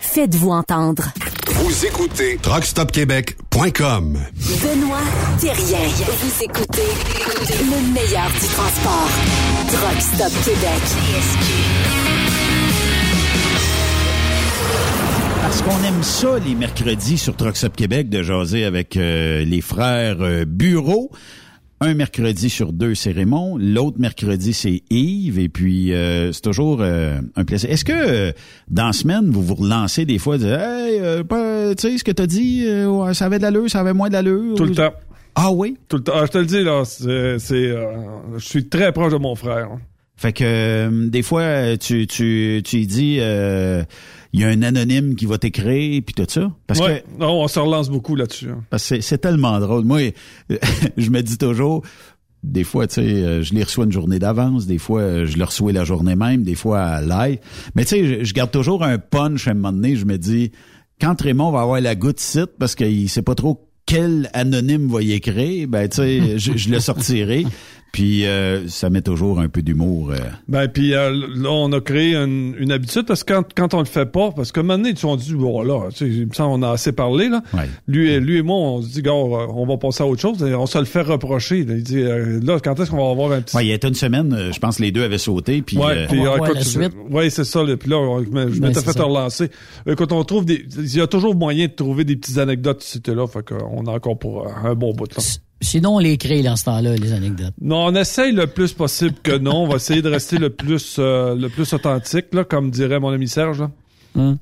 Faites-vous 0.00 0.50
entendre. 0.50 1.02
Vous 1.48 1.84
écoutez 1.84 2.36
TruckStopQuébec.com. 2.36 4.18
Benoît 4.62 4.98
Thérien. 5.40 5.88
Vous 5.88 6.44
écoutez 6.44 6.88
le 7.58 7.92
meilleur 7.92 8.28
du 8.30 8.46
transport. 8.46 9.08
Truck 9.72 10.00
Stop 10.00 10.32
Québec. 10.44 10.80
Parce 15.42 15.62
qu'on 15.62 15.84
aime 15.84 16.02
ça 16.04 16.38
les 16.38 16.54
mercredis 16.54 17.18
sur 17.18 17.34
Truck 17.34 17.56
Stop 17.56 17.74
Québec 17.74 18.08
de 18.08 18.22
jaser 18.22 18.64
avec 18.64 18.96
euh, 18.96 19.44
les 19.44 19.60
frères 19.60 20.18
euh, 20.20 20.44
Bureau. 20.44 21.10
Un 21.82 21.94
mercredi 21.94 22.50
sur 22.50 22.74
deux, 22.74 22.94
c'est 22.94 23.10
Raymond. 23.10 23.56
L'autre 23.58 23.98
mercredi, 23.98 24.52
c'est 24.52 24.82
Yves. 24.90 25.38
Et 25.38 25.48
puis, 25.48 25.94
euh, 25.94 26.30
c'est 26.30 26.42
toujours 26.42 26.80
euh, 26.82 27.18
un 27.36 27.44
plaisir. 27.46 27.70
Est-ce 27.70 27.86
que 27.86 27.92
euh, 27.94 28.32
dans 28.68 28.88
la 28.88 28.92
semaine, 28.92 29.30
vous 29.30 29.42
vous 29.42 29.54
relancez 29.54 30.04
des 30.04 30.18
fois, 30.18 30.36
de, 30.36 30.44
hey, 30.46 31.00
euh, 31.00 31.74
tu 31.74 31.88
sais, 31.90 31.96
ce 31.96 32.04
que 32.04 32.12
t'as 32.12 32.26
dit, 32.26 32.64
euh, 32.66 32.86
ouais, 32.86 33.14
ça 33.14 33.24
avait 33.24 33.38
de 33.38 33.44
l'allure, 33.44 33.70
ça 33.70 33.80
avait 33.80 33.94
moins 33.94 34.10
d'allure? 34.10 34.56
Tout 34.56 34.66
le 34.66 34.74
temps. 34.74 34.92
Ah 35.34 35.50
oui? 35.52 35.78
Tout 35.88 35.96
le 35.96 36.02
temps. 36.02 36.12
Ah, 36.16 36.26
je 36.26 36.32
te 36.32 36.38
le 36.38 36.44
dis, 36.44 36.62
là, 36.62 36.82
c'est, 36.84 37.08
euh, 37.54 37.86
je 38.36 38.44
suis 38.44 38.68
très 38.68 38.92
proche 38.92 39.12
de 39.12 39.18
mon 39.18 39.34
frère. 39.34 39.70
hein. 39.72 39.80
Fait 40.16 40.34
que 40.34 40.44
euh, 40.44 41.08
des 41.08 41.22
fois, 41.22 41.78
tu, 41.78 42.06
tu, 42.06 42.60
tu 42.62 42.76
lui 42.76 42.86
dis, 42.86 43.16
euh, 43.20 43.82
il 44.32 44.40
y 44.40 44.44
a 44.44 44.48
un 44.48 44.62
anonyme 44.62 45.14
qui 45.16 45.26
va 45.26 45.38
t'écrire, 45.38 46.02
puis 46.04 46.14
tout 46.14 46.24
ça. 46.28 46.52
Parce 46.66 46.80
Ouais. 46.80 47.04
que 47.16 47.20
Non, 47.20 47.42
on 47.42 47.48
se 47.48 47.58
relance 47.58 47.88
beaucoup 47.90 48.14
là-dessus. 48.14 48.48
hein. 48.50 48.62
Parce 48.70 48.88
que 48.88 49.00
c'est- 49.00 49.18
tellement 49.18 49.58
drôle. 49.60 49.84
Moi, 49.84 50.12
je 50.96 51.10
me 51.10 51.20
dis 51.22 51.36
toujours, 51.38 51.82
des 52.42 52.64
fois, 52.64 52.86
tu 52.86 52.94
sais, 52.94 53.00
euh, 53.02 53.42
je 53.42 53.52
les 53.54 53.62
reçois 53.64 53.84
une 53.84 53.92
journée 53.92 54.18
d'avance, 54.18 54.66
des 54.66 54.78
fois, 54.78 55.00
euh, 55.02 55.26
je 55.26 55.36
le 55.36 55.44
reçois 55.44 55.72
la 55.72 55.84
journée 55.84 56.16
même, 56.16 56.42
des 56.42 56.54
fois 56.54 57.00
live. 57.00 57.38
Mais 57.74 57.84
tu 57.84 57.90
sais, 57.90 58.06
je, 58.20 58.24
je 58.24 58.32
garde 58.34 58.50
toujours 58.50 58.82
un 58.84 58.98
punch 58.98 59.46
à 59.48 59.50
un 59.50 59.54
moment 59.54 59.72
donné. 59.72 59.96
Je 59.96 60.04
me 60.06 60.16
dis, 60.16 60.52
quand 61.00 61.20
Raymond 61.20 61.50
va 61.50 61.60
avoir 61.62 61.80
la 61.80 61.94
goutte 61.94 62.20
site, 62.20 62.50
parce 62.58 62.74
qu'il 62.74 63.08
sait 63.08 63.22
pas 63.22 63.34
trop 63.34 63.66
quel 63.86 64.30
anonyme 64.34 64.86
va 64.88 65.02
y 65.02 65.12
écrire, 65.12 65.66
ben 65.66 65.88
tu 65.88 65.96
sais, 65.96 66.20
je, 66.38 66.56
je 66.56 66.70
le 66.70 66.78
sortirai. 66.80 67.44
Puis 67.92 68.24
euh, 68.26 68.68
ça 68.68 68.88
met 68.88 69.02
toujours 69.02 69.40
un 69.40 69.48
peu 69.48 69.62
d'humour. 69.62 70.10
euh. 70.12 70.16
Ben 70.48 70.68
puis 70.68 70.94
euh, 70.94 71.10
là 71.10 71.50
on 71.50 71.72
a 71.72 71.80
créé 71.80 72.14
une, 72.14 72.54
une 72.58 72.70
habitude 72.72 73.04
parce 73.06 73.24
que 73.24 73.32
quand, 73.34 73.44
quand 73.54 73.74
on 73.74 73.80
le 73.80 73.84
fait 73.84 74.06
pas 74.06 74.30
parce 74.30 74.52
que 74.52 74.60
maintenant 74.60 74.88
ils 74.88 75.06
ont 75.06 75.16
dit 75.16 75.34
bon 75.34 75.62
là 75.62 75.88
tu 75.90 75.96
sais 75.96 76.08
il 76.08 76.26
me 76.28 76.32
semble 76.32 76.62
on 76.64 76.68
a 76.68 76.72
assez 76.72 76.92
parlé 76.92 77.28
là 77.28 77.42
lui 77.88 78.10
et 78.10 78.20
lui 78.20 78.38
et 78.38 78.42
moi 78.42 78.56
on 78.56 78.82
se 78.82 78.88
dit 78.88 79.02
gars 79.02 79.12
on 79.12 79.66
va 79.66 79.76
passer 79.76 80.02
à 80.04 80.06
autre 80.06 80.20
chose 80.20 80.40
et 80.44 80.54
on 80.54 80.66
se 80.66 80.78
le 80.78 80.84
fait 80.84 81.02
reprocher 81.02 81.64
là. 81.64 81.74
il 81.74 81.82
dit 81.82 81.98
euh, 81.98 82.38
là 82.42 82.58
quand 82.60 82.78
est-ce 82.78 82.90
qu'on 82.90 83.04
va 83.04 83.10
avoir 83.10 83.32
un 83.32 83.40
petit 83.40 83.56
Ouais, 83.56 83.64
il 83.64 83.68
y 83.68 83.72
a 83.72 83.74
été 83.74 83.88
une 83.88 83.94
semaine, 83.94 84.32
euh, 84.32 84.52
je 84.52 84.58
pense 84.60 84.76
que 84.76 84.82
les 84.82 84.92
deux 84.92 85.02
avaient 85.02 85.18
sauté. 85.18 85.60
Puis, 85.62 85.76
Ouais, 85.76 85.92
euh, 85.96 86.06
puis, 86.08 86.24
euh, 86.24 86.36
écoute, 86.36 86.56
ouais, 87.10 87.30
c'est 87.30 87.44
ça. 87.44 87.64
là. 87.64 87.76
Puis 87.76 87.90
là, 87.90 87.96
on- 87.98 88.22
je 88.22 88.28
Ben, 88.30 88.48
m'étais 88.48 88.80
fait 88.80 88.92
ça. 88.92 89.02
relancer. 89.02 89.50
Écoute, 89.86 90.12
on 90.12 90.22
trouve 90.24 90.44
des, 90.44 90.64
il 90.78 90.96
y 90.96 91.00
a 91.00 91.06
toujours 91.08 91.34
moyen 91.34 91.66
de 91.66 91.72
trouver 91.72 92.04
des 92.04 92.14
petites 92.16 92.38
anecdotes 92.38 92.84
et 93.06 93.10
là. 93.14 93.26
Fait 93.26 93.44
qu'on 93.44 93.86
a 93.86 93.90
encore 93.90 94.18
pour 94.18 94.46
euh, 94.46 94.50
un 94.64 94.74
bon 94.74 94.92
bout. 94.94 95.12
Là. 95.16 95.22
Sinon, 95.62 95.96
on 95.96 95.98
les 95.98 96.16
crée 96.16 96.42
dans 96.42 96.56
ce 96.56 96.64
temps-là, 96.64 96.96
les 96.96 97.12
anecdotes. 97.12 97.52
Non, 97.60 97.86
on 97.86 97.94
essaye 97.94 98.32
le 98.32 98.46
plus 98.46 98.72
possible 98.72 99.14
que 99.22 99.36
non. 99.36 99.64
On 99.64 99.68
va 99.68 99.76
essayer 99.76 100.00
de 100.02 100.08
rester 100.08 100.38
le 100.38 100.50
plus, 100.50 100.96
euh, 100.98 101.34
le 101.34 101.48
plus 101.50 101.72
authentique, 101.74 102.26
là, 102.32 102.44
comme 102.44 102.70
dirait 102.70 102.98
mon 102.98 103.10
ami 103.10 103.28
Serge. 103.28 103.60
Là. 103.60 103.70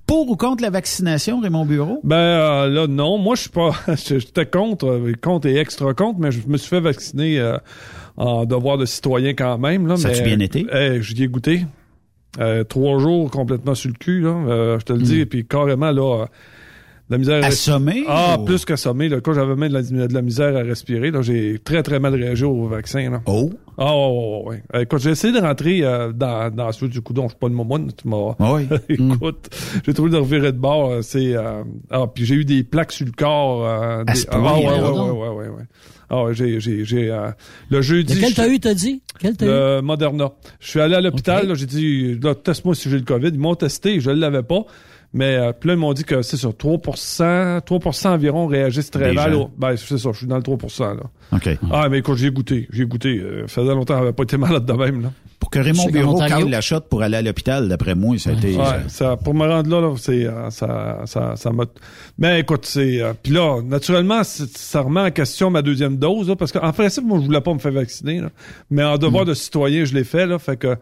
Pour 0.07 0.31
ou 0.31 0.37
contre 0.37 0.63
la 0.63 0.71
vaccination, 0.71 1.41
Raymond 1.41 1.67
Bureau? 1.67 2.01
Ben 2.05 2.17
euh, 2.17 2.69
là, 2.69 2.87
non. 2.87 3.19
Moi, 3.19 3.35
je 3.35 3.43
suis 3.43 3.51
pas. 3.51 3.73
J'étais 3.97 4.47
contre, 4.47 4.87
euh, 4.87 5.13
contre 5.21 5.49
et 5.49 5.57
extra 5.57 5.93
contre, 5.93 6.21
mais 6.21 6.31
je 6.31 6.47
me 6.47 6.57
suis 6.57 6.69
fait 6.69 6.81
vacciner 6.81 7.39
euh, 7.41 7.59
en 8.17 8.45
devoir 8.45 8.79
de 8.79 8.87
citoyen 8.87 9.35
quand 9.35 9.59
même. 9.59 9.87
Là, 9.87 9.97
Ça 9.97 10.09
a-tu 10.09 10.23
bien 10.23 10.39
été? 10.39 10.67
eh, 10.73 11.03
J'y 11.03 11.23
ai 11.23 11.27
goûté. 11.29 11.67
Euh, 12.39 12.63
trois 12.63 12.99
jours 13.01 13.31
complètement 13.31 13.75
sur 13.75 13.89
le 13.91 13.97
cul, 13.97 14.21
là. 14.21 14.31
Euh, 14.31 14.79
je 14.79 14.85
te 14.85 14.93
le 14.93 15.01
dis, 15.03 15.27
puis 15.27 15.45
carrément, 15.45 15.91
là. 15.91 16.27
La 17.11 17.19
misère 17.19 17.43
à 17.43 17.47
Assommé, 17.47 18.05
Ah, 18.07 18.37
ou- 18.39 18.45
plus 18.45 18.65
qu'assommé. 18.65 19.09
Quand 19.23 19.33
j'avais 19.33 19.57
même 19.57 19.69
de 19.71 19.75
la, 19.75 20.07
de 20.09 20.13
la 20.15 20.23
misère 20.23 20.57
à 20.57 20.61
respirer, 20.61 21.11
là, 21.11 21.23
j'ai 21.23 21.59
très, 21.63 21.83
très 21.83 21.99
mal 22.01 22.15
réagi 22.15 22.45
au 22.45 22.67
vaccin. 22.67 23.11
Là. 23.11 23.23
Oh! 23.27 23.51
Ah, 23.81 23.97
ouais, 23.97 24.09
ouais, 24.09 24.43
ouais, 24.51 24.63
ouais. 24.75 24.83
Écoute, 24.83 25.01
j'ai 25.01 25.11
essayé 25.11 25.33
de 25.33 25.39
rentrer 25.39 25.83
euh, 25.85 26.13
dans, 26.13 26.53
dans 26.55 26.71
celui 26.73 26.91
du 26.91 27.01
coudon. 27.01 27.23
Je 27.25 27.29
suis 27.29 27.39
pas 27.39 27.49
de 27.49 27.55
moment. 27.55 27.79
Tu 27.79 28.09
m'as... 28.09 28.35
Oui. 28.41 28.67
Écoute, 28.89 29.49
j'ai 29.87 29.95
trouvé 29.95 30.11
de 30.11 30.17
revirer 30.17 30.53
de 30.53 30.59
bord. 30.59 30.91
euh, 30.91 31.03
C'est, 31.03 31.35
euh, 31.37 31.63
ah, 31.91 32.07
puis 32.13 32.25
j'ai 32.25 32.35
eu 32.35 32.45
des 32.45 32.65
plaques 32.65 32.93
sur 32.93 33.07
le 33.07 33.13
corps. 33.13 33.65
euh, 33.67 34.05
des- 34.05 34.13
ah, 34.31 34.41
ouais, 34.41 34.67
ouais, 34.67 35.11
ouais, 35.11 35.29
ouais, 35.29 35.49
ouais. 35.49 35.63
Ah, 36.11 36.25
j'ai, 36.33 36.59
j'ai, 36.59 36.85
j'ai, 36.85 37.11
euh, 37.11 37.31
le 37.71 37.83
jeudi. 37.83 38.15
Lequel 38.15 38.31
je- 38.31 38.35
t'as 38.35 38.49
eu, 38.49 38.59
t'as 38.61 38.75
dit? 38.75 39.03
Quel 39.21 39.37
t'as 39.37 39.79
eu? 39.79 39.83
Moderna. 39.83 40.33
Je 40.59 40.69
suis 40.71 40.81
allé 40.81 40.95
à 40.95 41.01
l'hôpital, 41.03 41.55
j'ai 41.55 41.67
dit, 41.67 42.19
là, 42.23 42.35
teste-moi 42.35 42.75
si 42.75 42.89
j'ai 42.91 42.97
le 42.97 43.05
COVID. 43.05 43.29
Ils 43.29 43.39
m'ont 43.39 43.55
testé, 43.55 44.01
je 44.01 44.11
ne 44.11 44.17
l'avais 44.17 44.43
pas. 44.43 44.65
Mais 45.15 45.37
euh, 45.37 45.53
puis 45.59 45.69
là, 45.69 45.75
ils 45.75 45.79
m'ont 45.81 45.95
dit 45.95 46.05
que 46.05 46.21
c'est 46.21 46.37
sur 46.37 46.55
3 46.57 46.77
3% 46.79 48.09
environ 48.09 48.47
réagissent 48.47 48.91
très 48.91 49.13
mal. 49.15 49.35
au- 49.35 49.51
Ben, 49.57 49.75
c'est 49.77 49.97
ça, 49.99 50.11
je 50.13 50.19
suis 50.19 50.27
dans 50.27 50.37
le 50.37 50.43
3% 50.43 50.95
là. 50.97 51.03
OK. 51.33 51.49
Ah, 51.73 51.89
mais 51.89 51.99
écoute, 52.01 52.19
j'ai 52.19 52.31
goûté. 52.31 52.69
J'ai 52.71 52.85
goûté. 52.85 53.19
Euh, 53.19 53.47
ça 53.49 53.63
faisait 53.63 53.75
longtemps 53.75 53.95
que 53.95 54.01
j'avais 54.01 54.13
pas 54.13 54.23
été 54.25 54.37
malade 54.39 54.67
de 54.67 54.73
même, 54.73 55.03
là. 55.03 55.13
Pour 55.41 55.51
que 55.51 55.61
Raymond 55.61 55.87
Bureau 55.93 56.19
cale 56.19 56.51
la 56.51 56.61
shot 56.61 56.81
pour 56.91 57.01
aller 57.03 57.17
à 57.17 57.23
l'hôpital, 57.23 57.69
d'après 57.69 57.95
moi, 57.95 58.19
ça 58.19 58.31
a 58.31 58.33
été... 58.33 58.57
Ouais, 58.57 58.65
ça- 58.65 58.89
ça, 58.89 59.17
pour 59.17 59.35
me 59.35 59.47
rendre 59.47 59.71
là, 59.71 59.81
là 59.81 59.95
c'est 59.97 60.27
euh, 60.27 60.51
ça, 60.51 61.03
ça, 61.07 61.37
ça 61.37 61.53
m'a. 61.53 61.65
Mais 62.19 62.41
écoute, 62.41 62.67
c'est 62.67 63.01
euh, 63.01 63.13
puis 63.23 63.33
là, 63.33 63.63
naturellement, 63.63 64.23
ça 64.25 64.81
remet 64.83 65.01
en 65.01 65.11
question 65.13 65.49
ma 65.49 65.63
deuxième 65.63 65.97
dose, 65.97 66.29
là, 66.29 66.35
parce 66.37 66.51
qu'en 66.53 66.73
principe, 66.73 67.05
moi, 67.05 67.19
je 67.21 67.27
voulais 67.27 67.41
pas 67.41 67.55
me 67.55 67.61
faire 67.61 67.73
vacciner, 67.73 68.21
là. 68.21 68.31
mais 68.71 68.83
en 68.85 68.99
devoir 68.99 69.25
Hmm. 69.25 69.29
de 69.29 69.35
citoyen, 69.35 69.85
je 69.85 69.95
l'ai 69.95 70.05
fait, 70.05 70.27
là, 70.27 70.39
fait 70.41 70.57
que 70.57 70.67
là, 70.67 70.77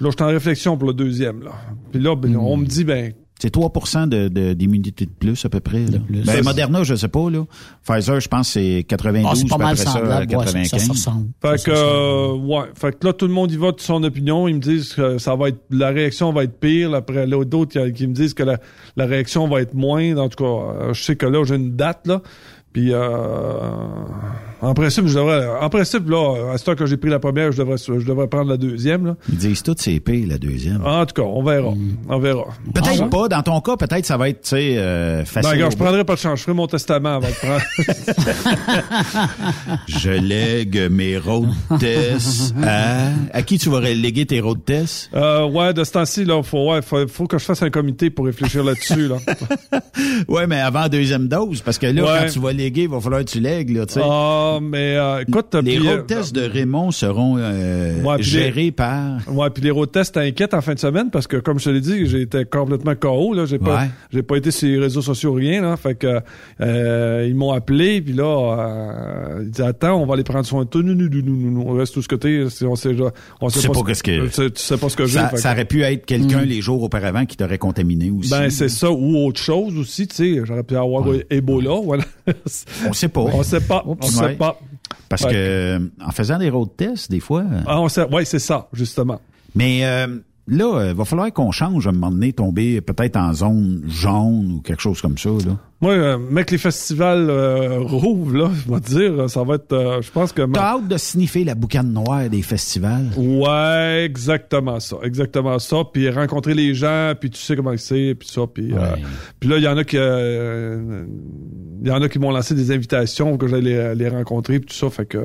je 0.00 0.10
suis 0.10 0.22
en 0.22 0.26
réflexion 0.26 0.76
pour 0.76 0.88
le 0.88 0.94
deuxième, 0.94 1.42
là. 1.44 1.52
Puis 1.92 2.02
là, 2.02 2.16
ben, 2.16 2.36
on 2.36 2.56
me 2.56 2.66
dit, 2.66 2.82
ben, 2.84 3.12
C'est 3.42 3.50
3 3.50 3.72
de, 4.06 4.28
de- 4.28 4.52
d'immunité 4.52 5.04
de 5.04 5.10
plus, 5.10 5.44
à 5.44 5.48
peu 5.48 5.58
près. 5.58 5.80
Là. 5.80 5.98
plus. 5.98 6.24
Ben, 6.24 6.44
Moderna, 6.44 6.84
je 6.84 6.94
sais 6.94 7.08
pas. 7.08 7.28
Là. 7.28 7.44
Pfizer, 7.84 8.20
je 8.20 8.28
pense, 8.28 8.50
c'est 8.50 8.84
92, 8.86 9.28
Ah, 9.28 9.34
c'est 9.34 9.48
pas 9.48 9.58
mal 9.58 9.72
après 9.72 9.84
ça, 9.84 9.90
semblable. 9.90 10.36
Ouais, 10.36 10.46
ça, 10.46 10.52
95. 10.52 10.68
ça 10.70 10.78
se 10.78 10.90
ressemble. 10.92 11.26
Fait 11.42 11.64
que, 11.64 11.70
euh, 11.74 12.36
ouais. 12.36 12.66
Fait 12.76 12.96
que 12.96 13.04
là, 13.04 13.12
tout 13.12 13.26
le 13.26 13.32
monde 13.32 13.50
y 13.50 13.56
va 13.56 13.72
de 13.72 13.80
son 13.80 14.04
opinion. 14.04 14.46
Ils 14.46 14.54
me 14.54 14.60
disent 14.60 14.94
que 14.94 15.18
ça 15.18 15.34
va 15.34 15.48
être, 15.48 15.58
la 15.70 15.88
réaction 15.88 16.32
va 16.32 16.44
être 16.44 16.56
pire. 16.60 16.94
Après, 16.94 17.26
là, 17.26 17.44
d'autres 17.44 17.84
qui, 17.86 17.92
qui 17.94 18.06
me 18.06 18.14
disent 18.14 18.32
que 18.34 18.44
la, 18.44 18.60
la 18.94 19.06
réaction 19.06 19.48
va 19.48 19.60
être 19.60 19.74
moindre. 19.74 20.22
En 20.22 20.28
tout 20.28 20.44
cas, 20.44 20.84
euh, 20.84 20.94
je 20.94 21.02
sais 21.02 21.16
que 21.16 21.26
là, 21.26 21.42
j'ai 21.44 21.56
une 21.56 21.74
date, 21.74 22.06
là. 22.06 22.22
Puis, 22.72 22.92
euh, 22.92 23.00
en 24.62 24.72
principe, 24.74 25.06
je 25.06 25.14
devrais, 25.14 25.46
en 25.60 25.68
principe, 25.68 26.08
là, 26.08 26.52
à 26.54 26.58
ce 26.58 26.64
temps 26.64 26.74
que 26.74 26.86
j'ai 26.86 26.96
pris 26.96 27.10
la 27.10 27.18
première, 27.18 27.52
je 27.52 27.58
devrais, 27.58 27.76
je 27.76 28.06
devrais 28.06 28.28
prendre 28.28 28.48
la 28.48 28.56
deuxième, 28.56 29.04
là. 29.06 29.16
Ils 29.28 29.36
disent 29.36 29.62
tout, 29.62 29.74
c'est 29.78 30.00
pire, 30.00 30.26
la 30.28 30.38
deuxième. 30.38 30.80
En 30.86 31.04
tout 31.04 31.20
cas, 31.20 31.28
on 31.28 31.42
verra. 31.42 31.74
On 32.08 32.18
verra. 32.18 32.44
Peut-être 32.72 33.02
Ah, 33.02 33.08
pas. 33.08 33.28
Dans 33.28 33.42
ton 33.42 33.60
cas, 33.60 33.76
peut-être 33.76 34.06
ça 34.06 34.16
va 34.16 34.28
être, 34.30 34.40
tu 34.42 34.48
sais, 34.50 34.74
euh, 34.78 35.18
Ben, 35.18 35.24
facile. 35.26 35.50
regarde, 35.52 35.72
au 35.72 35.76
je 35.76 35.82
prendrai 35.82 36.04
pas 36.04 36.14
de 36.14 36.18
chance. 36.20 36.38
Je 36.38 36.44
ferai 36.44 36.54
mon 36.54 36.66
testament 36.66 37.16
avant 37.16 37.28
de 37.28 37.34
prendre. 37.34 37.62
Je 39.88 40.10
lègue 40.10 40.88
mes 40.90 41.18
road 41.18 41.48
tests 41.78 42.54
à... 42.62 43.08
À 43.32 43.42
qui 43.42 43.58
tu 43.58 43.68
vas 43.68 43.80
léguer 43.80 44.26
tes 44.26 44.40
road 44.40 44.60
tests? 44.64 45.10
euh, 45.14 45.46
ouais, 45.46 45.72
de 45.74 45.84
ce 45.84 45.92
temps-ci, 45.92 46.24
là, 46.24 46.42
faut, 46.42 46.70
ouais, 46.72 46.82
faut, 46.82 47.06
faut 47.08 47.26
que 47.26 47.38
je 47.38 47.44
fasse 47.44 47.62
un 47.62 47.70
comité 47.70 48.10
pour 48.10 48.26
réfléchir 48.26 48.64
là-dessus, 48.64 49.08
là. 49.08 49.16
Ouais, 50.28 50.46
mais 50.46 50.60
avant 50.60 50.80
la 50.82 50.88
deuxième 50.88 51.28
dose, 51.28 51.60
parce 51.60 51.78
que 51.78 51.86
là, 51.86 52.02
Ouais. 52.02 52.18
quand 52.26 52.32
tu 52.32 52.38
vas 52.40 52.52
il 52.66 52.88
va 52.88 53.00
falloir 53.00 53.24
que 53.24 53.30
tu 53.30 53.40
lègues, 53.40 53.70
là, 53.76 53.86
tu 53.86 53.94
sais. 53.94 54.00
Ah, 54.02 54.58
mais, 54.62 54.96
euh, 54.96 55.22
écoute, 55.26 55.54
Les 55.62 55.76
puis, 55.78 55.86
euh, 55.88 55.90
road 55.96 56.06
tests 56.06 56.34
de 56.34 56.42
Raymond 56.42 56.90
seront 56.90 57.36
euh, 57.38 58.02
Ouais, 58.02 58.22
gérés 58.22 58.70
par... 58.70 59.18
Ouais, 59.28 59.50
puis 59.50 59.62
les 59.62 59.70
road 59.70 59.90
tests 59.90 60.14
t'inquiètent 60.14 60.54
en 60.54 60.60
fin 60.60 60.74
de 60.74 60.78
semaine 60.78 61.10
parce 61.10 61.26
que, 61.26 61.36
comme 61.36 61.58
je 61.58 61.64
te 61.66 61.70
l'ai 61.70 61.80
dit, 61.80 62.16
été 62.22 62.44
complètement 62.44 62.94
KO. 62.94 63.34
Là, 63.34 63.46
j'ai 63.46 63.58
pas, 63.58 63.84
j'ai 64.12 64.22
pas 64.22 64.36
été 64.36 64.50
sur 64.50 64.68
les 64.68 64.78
réseaux 64.78 65.02
sociaux 65.02 65.32
rien. 65.32 65.62
Là, 65.62 65.76
fait 65.76 65.94
que 65.94 66.20
euh, 66.60 67.26
ils 67.28 67.34
m'ont 67.34 67.52
appelé, 67.52 68.00
puis 68.00 68.12
là, 68.14 69.38
ils 69.40 69.50
disaient 69.50 69.66
attends, 69.66 70.00
on 70.00 70.06
va 70.06 70.14
aller 70.14 70.24
prendre 70.24 70.46
soin 70.46 70.64
de 70.64 70.68
toi. 70.68 70.82
Nous, 70.82 70.94
nous, 70.94 71.08
nous, 71.08 71.22
nous, 71.22 71.50
nous, 71.50 71.60
on 71.66 71.72
reste 71.74 71.94
tout 71.94 72.02
ce 72.02 72.08
côté. 72.08 72.44
On 72.64 72.76
sait, 72.76 72.88
on 73.40 73.48
Tu 73.48 73.58
sais 73.58 73.68
pas 73.68 73.74
ce- 73.94 74.02
que- 74.02 74.26
Tu 74.26 74.30
sais, 74.32 74.50
tu 74.50 74.60
sais 74.62 74.76
pas 74.76 74.88
ce 74.88 74.96
que 74.96 75.06
j'ai. 75.06 75.18
Ça, 75.18 75.28
fait 75.28 75.36
ça 75.38 75.50
que- 75.50 75.54
aurait 75.54 75.64
pu 75.64 75.82
être 75.82 76.04
quelqu'un 76.06 76.42
les 76.42 76.60
jours 76.60 76.82
auparavant 76.82 77.24
qui 77.26 77.36
t'aurait 77.36 77.58
contaminé 77.58 78.10
aussi. 78.10 78.30
ben 78.30 78.50
c'est 78.50 78.68
ça 78.68 78.90
ou 78.90 79.16
autre 79.26 79.40
chose 79.40 79.76
aussi. 79.78 80.06
Tu 80.06 80.14
sais, 80.14 80.40
j'aurais 80.44 80.62
pu 80.62 80.76
avoir 80.76 81.04
Ebola. 81.30 81.80
Voilà. 81.82 82.04
On 82.88 82.92
sait 82.92 83.08
pas. 83.08 83.20
on 83.20 83.42
sait 83.42 83.60
pas. 83.60 83.82
On 83.86 83.92
Ouais. 83.94 84.06
sait 84.08 84.34
pas. 84.36 84.58
Parce 85.08 85.22
que 85.24 85.30
euh, 85.34 85.78
en 86.04 86.10
faisant 86.10 86.38
des 86.38 86.50
road 86.50 86.70
tests, 86.76 87.10
des 87.10 87.20
fois. 87.20 87.40
euh, 87.42 87.60
Ah, 87.66 87.80
on 87.80 87.88
sait. 87.88 88.04
Ouais, 88.12 88.24
c'est 88.24 88.38
ça 88.38 88.68
justement. 88.72 89.20
Mais 89.54 89.84
euh, 89.84 90.06
là, 90.46 90.86
il 90.88 90.94
va 90.94 91.04
falloir 91.04 91.32
qu'on 91.32 91.50
change 91.50 91.86
à 91.86 91.90
un 91.90 91.92
moment 91.92 92.10
donné, 92.10 92.32
tomber 92.32 92.80
peut-être 92.80 93.16
en 93.16 93.32
zone 93.34 93.82
jaune 93.86 94.52
ou 94.56 94.60
quelque 94.62 94.80
chose 94.82 95.00
comme 95.00 95.18
ça. 95.18 95.28
Là. 95.30 95.56
Moi, 95.82 95.92
euh, 95.94 96.16
mec, 96.16 96.50
les 96.52 96.58
festivals 96.58 97.28
euh, 97.28 97.80
rouvrent, 97.80 98.36
là, 98.36 98.50
je 98.54 98.72
vais 98.72 98.80
te 98.80 98.86
dire, 98.88 99.28
ça 99.28 99.42
va 99.42 99.56
être, 99.56 99.72
euh, 99.72 100.00
je 100.00 100.10
pense 100.12 100.32
que... 100.32 100.42
T'as 100.52 100.76
hâte 100.76 100.86
de 100.88 100.96
sniffer 100.96 101.42
la 101.42 101.56
boucane 101.56 101.92
noire 101.92 102.30
des 102.30 102.40
festivals? 102.42 103.10
Ouais, 103.16 104.04
exactement 104.04 104.78
ça, 104.78 104.96
exactement 105.02 105.58
ça. 105.58 105.78
Puis 105.92 106.08
rencontrer 106.08 106.54
les 106.54 106.72
gens, 106.74 107.14
puis 107.18 107.30
tu 107.30 107.40
sais 107.40 107.56
comment 107.56 107.74
c'est, 107.76 108.14
puis 108.16 108.28
ça, 108.28 108.42
puis 108.52 108.72
euh, 108.72 108.94
puis 109.40 109.48
là 109.50 109.56
il 109.58 109.64
y 109.64 109.68
en 109.68 109.76
a 109.76 109.82
qui, 109.82 109.96
euh, 109.98 111.04
il 111.82 111.88
y 111.88 111.90
en 111.90 112.00
a 112.00 112.08
qui 112.08 112.18
m'ont 112.20 112.30
lancé 112.30 112.54
des 112.54 112.70
invitations 112.70 113.30
pour 113.30 113.38
que 113.38 113.48
j'aille 113.48 113.62
les, 113.62 113.94
les 113.96 114.08
rencontrer, 114.08 114.60
puis 114.60 114.68
tout 114.68 114.76
ça, 114.76 114.88
fait 114.88 115.06
que. 115.06 115.18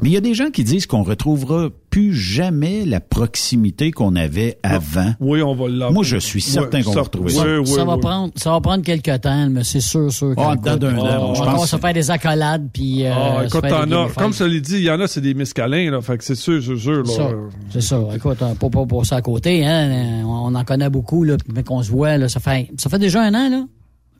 Mais 0.00 0.08
il 0.08 0.12
y 0.12 0.16
a 0.16 0.20
des 0.22 0.32
gens 0.34 0.48
qui 0.50 0.64
disent 0.64 0.86
qu'on 0.86 1.02
retrouvera 1.02 1.68
plus 1.90 2.14
jamais 2.14 2.84
la 2.86 3.00
proximité 3.00 3.90
qu'on 3.90 4.14
avait 4.16 4.58
avant. 4.62 5.12
Oui, 5.20 5.42
on 5.42 5.54
va 5.54 5.68
l'avoir. 5.68 5.92
Moi, 5.92 6.02
je 6.04 6.16
suis 6.16 6.40
certain 6.40 6.78
Ouais, 6.78 6.84
qu'on 6.84 6.90
va 6.90 6.94
ça- 6.96 7.02
retrouver 7.02 7.30
oui, 7.32 7.36
ça. 7.38 7.60
oui, 7.60 7.66
ça, 7.66 7.84
va 7.84 7.94
oui. 7.94 8.00
prendre, 8.00 8.32
ça 8.36 8.50
va 8.52 8.60
prendre 8.60 8.84
quelques 8.84 9.20
temps, 9.20 9.48
mais 9.50 9.64
c'est 9.64 9.80
sûr, 9.80 9.97
sûr. 10.10 10.34
Ah, 10.36 10.56
dedans 10.56 10.76
d'un 10.76 10.98
an, 10.98 11.30
on 11.30 11.34
je 11.34 11.40
va 11.40 11.46
pense 11.46 11.54
encore 11.54 11.66
se 11.66 11.76
faire 11.76 11.92
des 11.92 12.10
accolades, 12.10 12.68
puis... 12.72 13.04
euh, 13.04 13.12
Ah, 13.14 13.44
écoute, 13.46 13.62
t'en 13.68 13.90
as, 13.90 14.08
comme 14.14 14.32
je 14.32 14.44
l'ai 14.44 14.60
dit, 14.60 14.76
il 14.76 14.82
y 14.84 14.90
en 14.90 15.00
a, 15.00 15.06
c'est 15.06 15.20
des 15.20 15.34
miscalins, 15.34 15.90
là, 15.90 16.00
fait 16.00 16.16
que 16.18 16.24
c'est 16.24 16.34
sûr, 16.34 16.62
c'est 16.62 16.76
sûr, 16.76 17.02
là. 17.04 17.30
C'est 17.70 17.80
ça. 17.80 18.00
Écoute, 18.14 18.42
hein, 18.42 18.54
pas, 18.58 18.68
pas 18.70 18.86
pour 18.86 19.04
ça 19.06 19.16
à 19.16 19.22
côté, 19.22 19.66
hein. 19.66 20.22
On 20.26 20.54
en 20.54 20.64
connaît 20.64 20.90
beaucoup, 20.90 21.24
là, 21.24 21.36
mais 21.52 21.62
qu'on 21.62 21.82
se 21.82 21.90
voit, 21.90 22.16
là. 22.16 22.28
Ça 22.28 22.40
fait, 22.40 22.70
ça 22.78 22.88
fait 22.90 22.98
déjà 22.98 23.22
un 23.22 23.34
an, 23.34 23.48
là. 23.50 23.64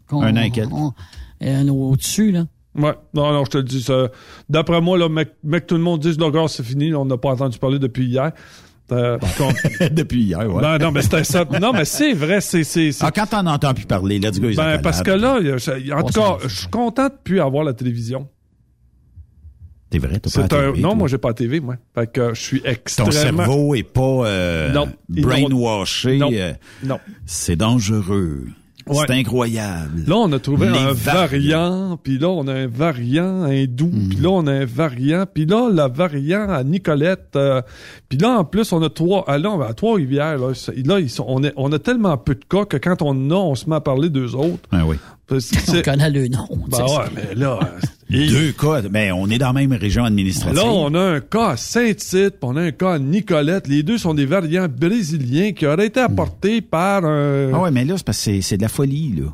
qu'on- 0.08 0.22
Un 0.22 0.36
an 0.36 0.42
et 0.42 0.50
quelques. 0.50 0.72
on- 0.72 0.92
Un 1.40 1.68
au-dessus, 1.68 2.32
là. 2.32 2.46
Ouais, 2.76 2.94
non, 3.14 3.32
non, 3.32 3.44
je 3.44 3.50
te 3.50 3.58
le 3.58 3.64
dis. 3.64 3.82
ça- 3.82 4.08
D'après 4.48 4.80
moi, 4.80 4.96
là, 4.98 5.08
mec, 5.08 5.30
mec, 5.42 5.66
tout 5.66 5.74
le 5.76 5.82
monde 5.82 6.00
dit, 6.00 6.12
le 6.16 6.30
gars, 6.30 6.44
c'est 6.48 6.62
fini, 6.62 6.94
on 6.94 7.04
n'a 7.04 7.16
pas 7.16 7.30
entendu 7.30 7.58
parler 7.58 7.78
depuis 7.78 8.06
hier. 8.06 8.32
Euh, 8.90 9.18
qu'on- 9.36 9.52
Depuis 9.90 10.22
hier, 10.22 10.40
ouais. 10.52 10.62
Ben, 10.62 10.78
non, 10.78 10.90
mais 10.92 11.02
c'était 11.02 11.24
ça. 11.24 11.44
Non, 11.60 11.72
mais 11.72 11.84
c'est 11.84 12.14
vrai, 12.14 12.40
c'est, 12.40 12.62
Ah, 13.00 13.10
quand 13.10 13.26
t'en 13.26 13.46
entends 13.46 13.74
plus 13.74 13.84
parler, 13.86 14.18
let's 14.18 14.40
go, 14.40 14.48
Ben, 14.56 14.80
parce 14.80 15.02
que 15.02 15.10
là, 15.10 15.38
je- 15.42 15.92
en 15.92 16.00
On 16.00 16.02
tout 16.04 16.18
cas, 16.20 16.36
je 16.42 16.48
suis 16.60 16.68
content 16.68 17.08
de 17.08 17.14
plus 17.22 17.40
avoir 17.40 17.64
la 17.64 17.74
télévision. 17.74 18.28
C'est 19.90 19.98
vrai, 19.98 20.20
t'as 20.20 20.30
pas 20.30 20.40
la 20.40 20.44
un, 20.68 20.70
TV, 20.72 20.82
non, 20.82 20.88
toi. 20.90 20.98
moi, 20.98 21.08
j'ai 21.08 21.16
pas 21.18 21.28
la 21.28 21.34
TV, 21.34 21.60
moi. 21.60 21.76
Fait 21.94 22.12
que 22.12 22.34
je 22.34 22.40
suis 22.40 22.60
Ton 22.60 22.68
extrêmement... 22.68 23.12
cerveau 23.12 23.74
est 23.74 23.82
pas 23.82 24.26
euh, 24.26 24.70
Non, 24.72 24.88
brainwashé. 25.08 26.18
Non. 26.18 26.30
euh, 26.32 26.52
Non. 26.84 27.00
C'est 27.24 27.56
dangereux. 27.56 28.44
Ouais. 28.90 29.04
C'est 29.06 29.14
incroyable. 29.14 30.02
Là, 30.06 30.16
on 30.16 30.32
a 30.32 30.38
trouvé 30.38 30.68
Les 30.68 30.78
un 30.78 30.92
variant, 30.92 31.98
puis 32.02 32.18
là, 32.18 32.28
on 32.28 32.46
a 32.48 32.54
un 32.54 32.66
variant 32.66 33.44
hindou, 33.44 33.86
Hmm. 33.92 34.08
puis 34.08 34.18
là, 34.18 34.28
on 34.30 34.46
a 34.46 34.52
un 34.52 34.64
variant, 34.64 35.24
puis 35.32 35.46
là, 35.46 35.68
le 35.70 35.92
variant 35.94 36.48
à 36.48 36.64
Nicolette, 36.64 37.34
euh, 37.36 37.62
puis 38.08 38.18
là, 38.18 38.38
en 38.38 38.44
plus, 38.44 38.72
on 38.72 38.82
a 38.82 38.88
trois, 38.90 39.24
ah, 39.26 39.38
là, 39.38 39.50
on 39.50 39.58
va 39.58 39.66
à 39.66 39.74
Trois-Rivières, 39.74 40.38
là, 40.38 40.54
c'est- 40.54 40.86
là, 40.86 41.00
ils 41.00 41.10
sont, 41.10 41.24
on, 41.28 41.42
est, 41.42 41.52
on 41.56 41.70
a 41.72 41.78
tellement 41.78 42.16
peu 42.16 42.34
de 42.34 42.44
cas 42.48 42.64
que 42.64 42.76
quand 42.76 43.02
on 43.02 43.10
en 43.10 43.30
a, 43.30 43.34
on 43.34 43.54
se 43.54 43.68
met 43.68 43.76
à 43.76 43.80
parler 43.80 44.08
d'eux 44.10 44.34
autres. 44.34 44.68
Ah 44.72 44.84
oui. 44.86 44.96
Parce- 45.26 45.50
On 45.68 45.72
c'est- 45.72 45.82
connaît 45.82 46.10
le 46.10 46.28
nom. 46.28 46.48
Ben 46.68 46.84
ouais, 46.84 47.04
mais 47.14 47.34
là, 47.34 47.58
Deux 48.10 48.52
cas, 48.52 48.80
mais 48.90 49.12
on 49.12 49.28
est 49.28 49.38
dans 49.38 49.48
la 49.48 49.52
même 49.52 49.72
région 49.72 50.04
administrative. 50.04 50.56
Là, 50.56 50.64
on 50.66 50.94
a 50.94 51.00
un 51.00 51.20
cas 51.20 51.50
à 51.50 51.56
Saint-Tite, 51.58 52.36
on 52.42 52.56
a 52.56 52.62
un 52.62 52.70
cas 52.70 52.92
à 52.94 52.98
Nicolette. 52.98 53.68
Les 53.68 53.82
deux 53.82 53.98
sont 53.98 54.14
des 54.14 54.24
variants 54.24 54.66
brésiliens 54.68 55.52
qui 55.52 55.66
auraient 55.66 55.86
été 55.88 56.00
apportés 56.00 56.60
par 56.62 57.04
un... 57.04 57.52
Ah 57.52 57.60
ouais, 57.60 57.70
mais 57.70 57.84
là, 57.84 57.94
c'est 57.98 58.06
parce 58.06 58.24
que 58.24 58.40
c'est- 58.40 58.56
de 58.56 58.62
la 58.62 58.68
folie, 58.68 59.14
là. 59.16 59.26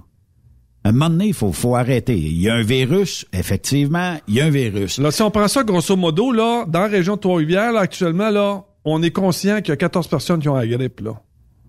À 0.82 0.88
un 0.88 0.92
moment 0.92 1.08
donné, 1.08 1.28
il 1.28 1.34
faut, 1.34 1.52
faut 1.52 1.76
arrêter. 1.76 2.16
Il 2.18 2.40
y 2.42 2.48
a 2.50 2.54
un 2.54 2.62
virus, 2.62 3.24
effectivement, 3.32 4.16
il 4.28 4.34
y 4.34 4.40
a 4.40 4.46
un 4.46 4.50
virus. 4.50 4.98
Là, 4.98 5.10
si 5.12 5.22
on 5.22 5.30
prend 5.30 5.48
ça 5.48 5.62
grosso 5.62 5.96
modo, 5.96 6.30
là, 6.32 6.66
dans 6.68 6.80
la 6.80 6.88
région 6.88 7.14
de 7.14 7.20
Trois-Rivières, 7.20 7.76
actuellement, 7.76 8.28
là, 8.30 8.64
on 8.84 9.02
est 9.02 9.10
conscient 9.12 9.58
qu'il 9.62 9.68
y 9.68 9.72
a 9.72 9.76
14 9.76 10.08
personnes 10.08 10.40
qui 10.40 10.48
ont 10.48 10.56
la 10.56 10.66
grippe, 10.66 11.00
là. 11.00 11.12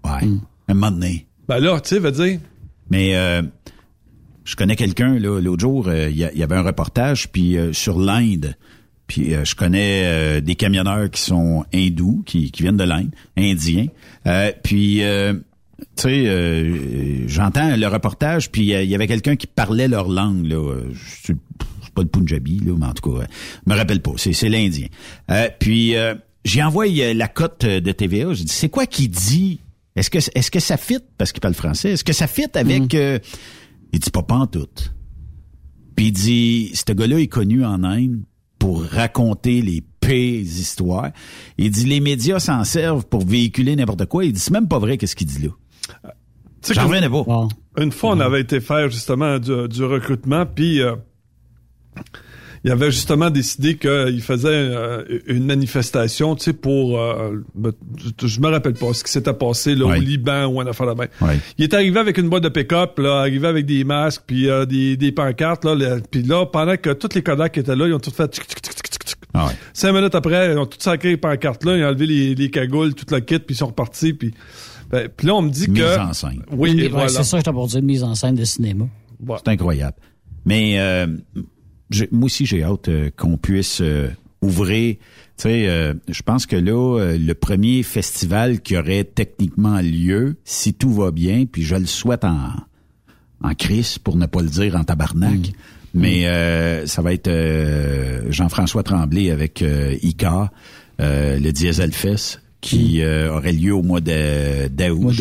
Ouais. 0.03 0.27
À 0.67 0.71
un 0.71 0.73
moment 0.73 0.91
donné. 0.91 1.27
Ben 1.47 1.59
là, 1.59 1.79
tu 1.79 1.89
sais, 1.89 1.99
veut 1.99 2.11
dire... 2.11 2.39
Mais 2.89 3.15
euh, 3.15 3.41
je 4.45 4.55
connais 4.55 4.75
quelqu'un, 4.75 5.19
là, 5.19 5.41
l'autre 5.41 5.61
jour, 5.61 5.87
euh, 5.87 6.09
il 6.09 6.17
y, 6.17 6.43
avait 6.43 6.55
un 6.55 6.61
reportage 6.61 7.29
puis 7.29 7.57
euh, 7.57 7.73
sur 7.73 7.99
l'Inde. 7.99 8.55
Puis 9.07 9.33
euh, 9.33 9.43
je 9.43 9.55
connais 9.55 10.03
euh, 10.05 10.41
des 10.41 10.55
camionneurs 10.55 11.09
qui 11.09 11.21
sont 11.21 11.65
hindous, 11.73 12.23
qui, 12.25 12.51
qui 12.51 12.63
viennent 12.63 12.77
de 12.77 12.83
l'Inde, 12.83 13.11
indiens. 13.37 13.87
Euh, 14.25 14.51
puis, 14.63 15.03
euh, 15.03 15.33
tu 15.79 16.03
sais, 16.03 16.23
euh, 16.27 17.27
j'entends 17.27 17.75
le 17.75 17.87
reportage, 17.87 18.51
puis 18.51 18.71
il 18.71 18.89
y 18.89 18.95
avait 18.95 19.07
quelqu'un 19.07 19.35
qui 19.35 19.47
parlait 19.47 19.87
leur 19.87 20.07
langue, 20.07 20.45
là. 20.45 20.75
Je 20.93 21.23
suis 21.25 21.35
pas 21.95 22.03
le 22.03 22.07
Punjabi, 22.07 22.59
là, 22.59 22.73
mais 22.77 22.85
en 22.85 22.93
tout 22.93 23.11
cas, 23.11 23.25
je 23.65 23.71
me 23.71 23.77
rappelle 23.77 24.01
pas, 24.01 24.11
c'est, 24.17 24.33
c'est 24.33 24.49
l'Indien. 24.49 24.87
Euh, 25.31 25.49
puis, 25.57 25.95
euh, 25.95 26.13
j'ai 26.43 26.61
envoyé 26.61 27.05
euh, 27.05 27.13
la 27.13 27.27
cote 27.27 27.65
de 27.65 27.91
TVA. 27.91 28.33
J'ai 28.33 28.43
dit, 28.43 28.53
c'est 28.53 28.69
quoi 28.69 28.85
qui 28.85 29.07
dit? 29.07 29.61
Est-ce 29.95 30.09
que 30.09 30.17
est-ce 30.17 30.51
que 30.51 30.59
ça 30.59 30.77
fit? 30.77 30.99
Parce 31.17 31.31
qu'il 31.31 31.39
parle 31.41 31.53
français 31.53 31.91
Est-ce 31.91 32.03
que 32.03 32.13
ça 32.13 32.27
fit 32.27 32.49
avec 32.53 32.93
euh, 32.93 33.17
Il 33.95 33.99
dit 33.99 34.11
pas 34.11 34.23
pantoute. 34.23 34.93
Puis 35.95 36.07
il 36.07 36.11
dit 36.11 36.71
ce 36.73 36.91
gars-là 36.91 37.17
est 37.21 37.27
connu 37.27 37.63
en 37.63 37.85
Inde 37.85 38.23
pour 38.59 38.83
raconter 38.83 39.61
les 39.61 39.85
pires 40.01 40.41
histoires. 40.41 41.11
Il 41.57 41.71
dit 41.71 41.85
les 41.85 42.01
médias 42.01 42.39
s'en 42.39 42.65
servent 42.65 43.05
pour 43.05 43.25
véhiculer 43.25 43.73
n'importe 43.73 44.05
quoi. 44.07 44.25
Il 44.25 44.33
dit 44.33 44.39
c'est 44.41 44.51
même 44.51 44.67
pas 44.67 44.79
vrai 44.79 44.97
qu'est-ce 44.97 45.15
qu'il 45.15 45.27
dit 45.27 45.43
là. 45.43 45.51
Tu 46.61 46.67
sais 46.67 46.73
J'en 46.73 46.89
revenais 46.89 47.09
pas. 47.09 47.47
Une 47.81 47.93
fois, 47.93 48.11
on 48.11 48.19
avait 48.19 48.41
été 48.41 48.59
faire 48.59 48.89
justement 48.89 49.39
du, 49.39 49.69
du 49.69 49.83
recrutement, 49.85 50.45
puis 50.45 50.81
euh, 50.81 50.97
il 52.65 52.71
avait 52.71 52.91
justement 52.91 53.29
décidé 53.29 53.77
qu'il 53.77 54.21
faisait 54.21 54.49
euh, 54.49 55.03
une 55.27 55.45
manifestation, 55.45 56.35
tu 56.35 56.43
sais, 56.45 56.53
pour, 56.53 56.99
euh, 56.99 57.37
me- 57.55 57.71
je, 58.19 58.27
je 58.27 58.39
me 58.41 58.47
rappelle 58.49 58.73
pas 58.73 58.91
ce 58.93 59.03
qui 59.03 59.11
s'était 59.11 59.33
passé 59.33 59.75
là, 59.75 59.85
au 59.85 59.89
Liban 60.01 60.45
ou 60.47 60.59
en 60.59 60.65
affaire 60.65 60.87
là-bas. 60.87 61.05
Il 61.57 61.63
est 61.63 61.73
arrivé 61.73 61.99
avec 61.99 62.17
une 62.17 62.27
boîte 62.27 62.43
de 62.43 62.49
pick-up, 62.49 62.97
là, 62.99 63.19
arrivé 63.21 63.47
avec 63.47 63.65
des 63.65 63.83
masques, 63.83 64.23
puis 64.25 64.49
euh, 64.49 64.65
des, 64.65 64.97
des 64.97 65.11
pancartes, 65.11 65.63
là, 65.63 65.75
le- 65.75 66.01
puis 66.09 66.23
là, 66.23 66.45
pendant 66.45 66.75
que 66.75 66.89
tous 66.91 67.09
les 67.15 67.21
Kodak 67.21 67.53
qui 67.53 67.59
étaient 67.59 67.75
là, 67.75 67.87
ils 67.87 67.93
ont 67.93 67.99
tout 67.99 68.11
fait 68.11 68.27
tchic, 68.33 68.43
tchic, 68.45 68.59
tchic, 68.61 68.73
tchic, 68.73 69.03
tchic. 69.05 69.17
Ah 69.33 69.51
Cinq 69.73 69.93
minutes 69.93 70.15
après, 70.15 70.51
ils 70.53 70.57
ont 70.57 70.65
tout 70.65 70.77
sacré 70.79 71.09
les 71.09 71.17
pancartes 71.17 71.63
là, 71.65 71.77
ils 71.77 71.83
ont 71.83 71.87
enlevé 71.87 72.07
les, 72.07 72.35
les 72.35 72.49
cagoules, 72.49 72.93
toute 72.95 73.11
la 73.11 73.21
kit, 73.21 73.37
puis 73.39 73.53
ils 73.53 73.57
sont 73.57 73.67
repartis, 73.67 74.13
puis 74.13 74.33
ben, 74.89 75.07
puis 75.15 75.27
là, 75.27 75.35
on 75.35 75.41
me 75.43 75.49
dit 75.49 75.69
Mise 75.69 75.81
que... 75.83 75.99
en 75.99 76.13
scène. 76.13 76.41
Oui, 76.51 76.75
ouais, 76.75 76.87
voilà. 76.89 77.09
C'est 77.09 77.23
ça 77.23 77.37
que 77.37 77.41
j'étais 77.41 77.51
pour 77.51 77.67
dire, 77.67 77.79
une 77.79 77.85
mise 77.85 78.03
en 78.03 78.15
scène 78.15 78.35
de 78.35 78.43
cinéma. 78.45 78.85
C'est 79.37 79.47
incroyable. 79.51 79.97
Mais 80.45 80.79
euh, 80.79 81.07
moi 82.11 82.25
aussi, 82.25 82.45
j'ai 82.45 82.63
hâte 82.63 82.89
euh, 82.89 83.09
qu'on 83.15 83.37
puisse 83.37 83.81
euh, 83.81 84.09
ouvrir. 84.41 84.95
Tu 84.95 85.43
sais, 85.43 85.67
euh, 85.67 85.93
je 86.07 86.21
pense 86.21 86.45
que 86.45 86.55
là, 86.55 87.15
le 87.17 87.33
premier 87.33 87.83
festival 87.83 88.61
qui 88.61 88.77
aurait 88.77 89.03
techniquement 89.03 89.79
lieu, 89.81 90.37
si 90.45 90.73
tout 90.73 90.93
va 90.93 91.11
bien, 91.11 91.45
puis 91.45 91.63
je 91.63 91.75
le 91.75 91.85
souhaite 91.85 92.23
en, 92.23 92.49
en 93.43 93.53
crise, 93.53 93.97
pour 93.97 94.15
ne 94.15 94.25
pas 94.25 94.41
le 94.41 94.49
dire 94.49 94.75
en 94.75 94.83
tabarnak, 94.83 95.51
mais 95.93 96.27
euh, 96.27 96.85
ça 96.87 97.01
va 97.01 97.13
être 97.13 97.27
euh, 97.27 98.23
Jean-François 98.29 98.83
Tremblay 98.83 99.31
avec 99.31 99.61
euh, 99.61 99.95
ICA, 100.01 100.51
euh, 100.99 101.39
le 101.39 101.51
Diesel 101.51 101.93
Fest, 101.93 102.41
qui 102.65 103.01
euh, 103.01 103.31
aurait 103.31 103.51
lieu 103.51 103.75
au 103.75 103.83
mois 103.83 104.01
de- 104.01 104.67
d'août. 104.67 105.13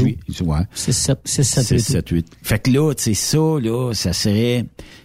Ouais. 0.43 0.61
6, 0.75 0.93
7, 0.93 1.19
6, 1.25 1.45
7, 1.45 1.65
6, 1.65 1.81
7, 1.81 2.09
8. 2.09 2.27
Fait 2.43 2.59
que 2.59 2.71
là, 2.71 2.95
tu 2.95 3.03
sais, 3.03 3.15
ça, 3.15 3.39
là, 3.61 3.93
ça 3.93 4.13
serait... 4.15 4.65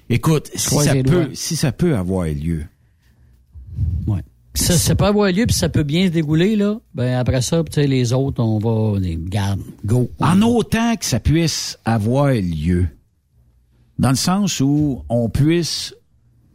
Écoute, 0.09 0.49
ça, 0.55 0.95
peut, 1.03 1.29
si 1.33 1.55
ça 1.55 1.71
peut 1.71 1.95
avoir 1.95 2.25
lieu, 2.27 2.63
Ouais. 4.07 4.21
Ça, 4.55 4.73
ça 4.73 4.95
peut 4.95 5.05
avoir 5.05 5.31
lieu, 5.31 5.45
puis 5.45 5.55
ça 5.55 5.69
peut 5.69 5.83
bien 5.83 6.07
se 6.07 6.11
dégouler, 6.11 6.55
là. 6.55 6.79
Ben, 6.93 7.17
après 7.17 7.41
ça, 7.41 7.63
tu 7.63 7.73
sais, 7.73 7.87
les 7.87 8.13
autres, 8.13 8.41
on 8.43 8.57
va, 8.57 8.99
les, 8.99 9.17
garde, 9.17 9.61
go. 9.85 10.09
en 10.19 10.41
autant 10.41 10.95
que 10.95 11.05
ça 11.05 11.19
puisse 11.19 11.77
avoir 11.85 12.31
lieu, 12.33 12.87
dans 13.99 14.09
le 14.09 14.15
sens 14.15 14.59
où 14.59 15.03
on 15.07 15.29
puisse 15.29 15.93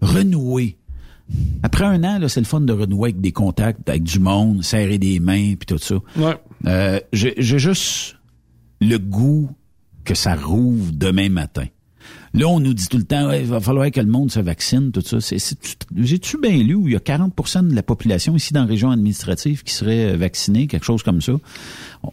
renouer. 0.01 0.77
Après 1.63 1.85
un 1.85 2.05
an, 2.05 2.21
c'est 2.29 2.41
le 2.41 2.47
fun 2.47 2.61
de 2.61 2.73
renouer 2.73 3.11
avec 3.11 3.21
des 3.21 3.33
contacts, 3.33 3.89
avec 3.89 4.03
du 4.03 4.19
monde, 4.21 4.63
serrer 4.63 4.99
des 4.99 5.21
mains, 5.21 5.55
puis 5.55 5.67
tout 5.67 5.79
ça. 5.79 5.97
Ouais. 6.17 6.37
Euh, 6.67 7.01
J'ai 7.13 7.59
juste 7.59 8.17
le 8.81 8.99
goût 8.99 9.49
que 10.05 10.15
ça 10.15 10.35
rouvre 10.35 10.93
demain 10.93 11.31
matin. 11.31 11.65
Là, 12.35 12.49
on 12.49 12.59
nous 12.59 12.75
dit 12.75 12.89
tout 12.89 12.99
le 12.99 13.05
temps, 13.05 13.29
Ouais, 13.29 13.43
il 13.43 13.47
va 13.47 13.61
falloir 13.61 13.91
que 13.91 14.01
le 14.01 14.09
monde 14.09 14.31
se 14.31 14.41
vaccine, 14.41 14.91
tout 14.91 15.01
ça. 15.01 15.19
J'ai-tu 15.97 16.37
bien 16.39 16.57
lu 16.59 16.75
où 16.75 16.89
il 16.89 16.93
y 16.93 16.97
a 16.97 16.99
40% 16.99 17.69
de 17.69 17.75
la 17.75 17.83
population 17.85 18.35
ici 18.35 18.53
dans 18.53 18.63
la 18.63 18.67
région 18.67 18.91
administrative 18.91 19.63
qui 19.63 19.73
serait 19.73 20.13
euh, 20.13 20.17
vaccinée, 20.17 20.67
quelque 20.67 20.85
chose 20.85 21.03
comme 21.05 21.23
ça? 21.23 21.33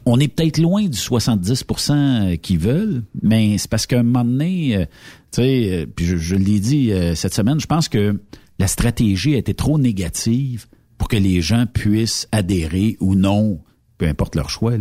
On 0.06 0.20
est 0.20 0.28
peut-être 0.28 0.60
loin 0.60 0.84
du 0.84 0.98
70% 0.98 2.38
qui 2.40 2.56
veulent, 2.58 3.04
mais 3.22 3.58
c'est 3.58 3.70
parce 3.70 3.88
qu'à 3.88 4.00
un 4.00 4.04
moment 4.04 4.24
donné, 4.24 4.78
euh, 4.78 4.86
tu 5.32 5.42
sais, 5.42 5.70
euh, 5.72 5.86
puis 5.94 6.06
je, 6.06 6.18
je 6.18 6.36
l'ai 6.36 6.60
dit 6.60 6.92
euh, 6.92 7.16
cette 7.16 7.34
semaine, 7.34 7.60
je 7.60 7.68
pense 7.68 7.90
que 7.90 8.22
la 8.62 8.68
stratégie 8.68 9.34
a 9.34 9.38
été 9.40 9.56
trop 9.56 9.80
négative 9.80 10.68
pour 11.00 11.08
que 11.08 11.18
les 11.18 11.42
gens 11.42 11.66
puissent 11.66 12.28
adhérer 12.32 12.96
ou 13.00 13.16
non, 13.16 13.64
peu 13.98 14.08
importe 14.08 14.36
leur 14.36 14.52
choix, 14.52 14.74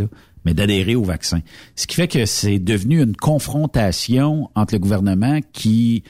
mais 0.45 0.53
d'adhérer 0.53 0.95
au 0.95 1.03
vaccin. 1.03 1.41
Ce 1.77 1.87
qui 1.87 1.97
fait 1.97 2.07
que 2.07 2.27
c'est 2.27 2.59
devenu 2.59 3.03
une 3.03 3.17
confrontation 3.17 4.51
entre 4.55 4.75
le 4.75 4.81
gouvernement 4.81 5.41
qui 5.55 6.05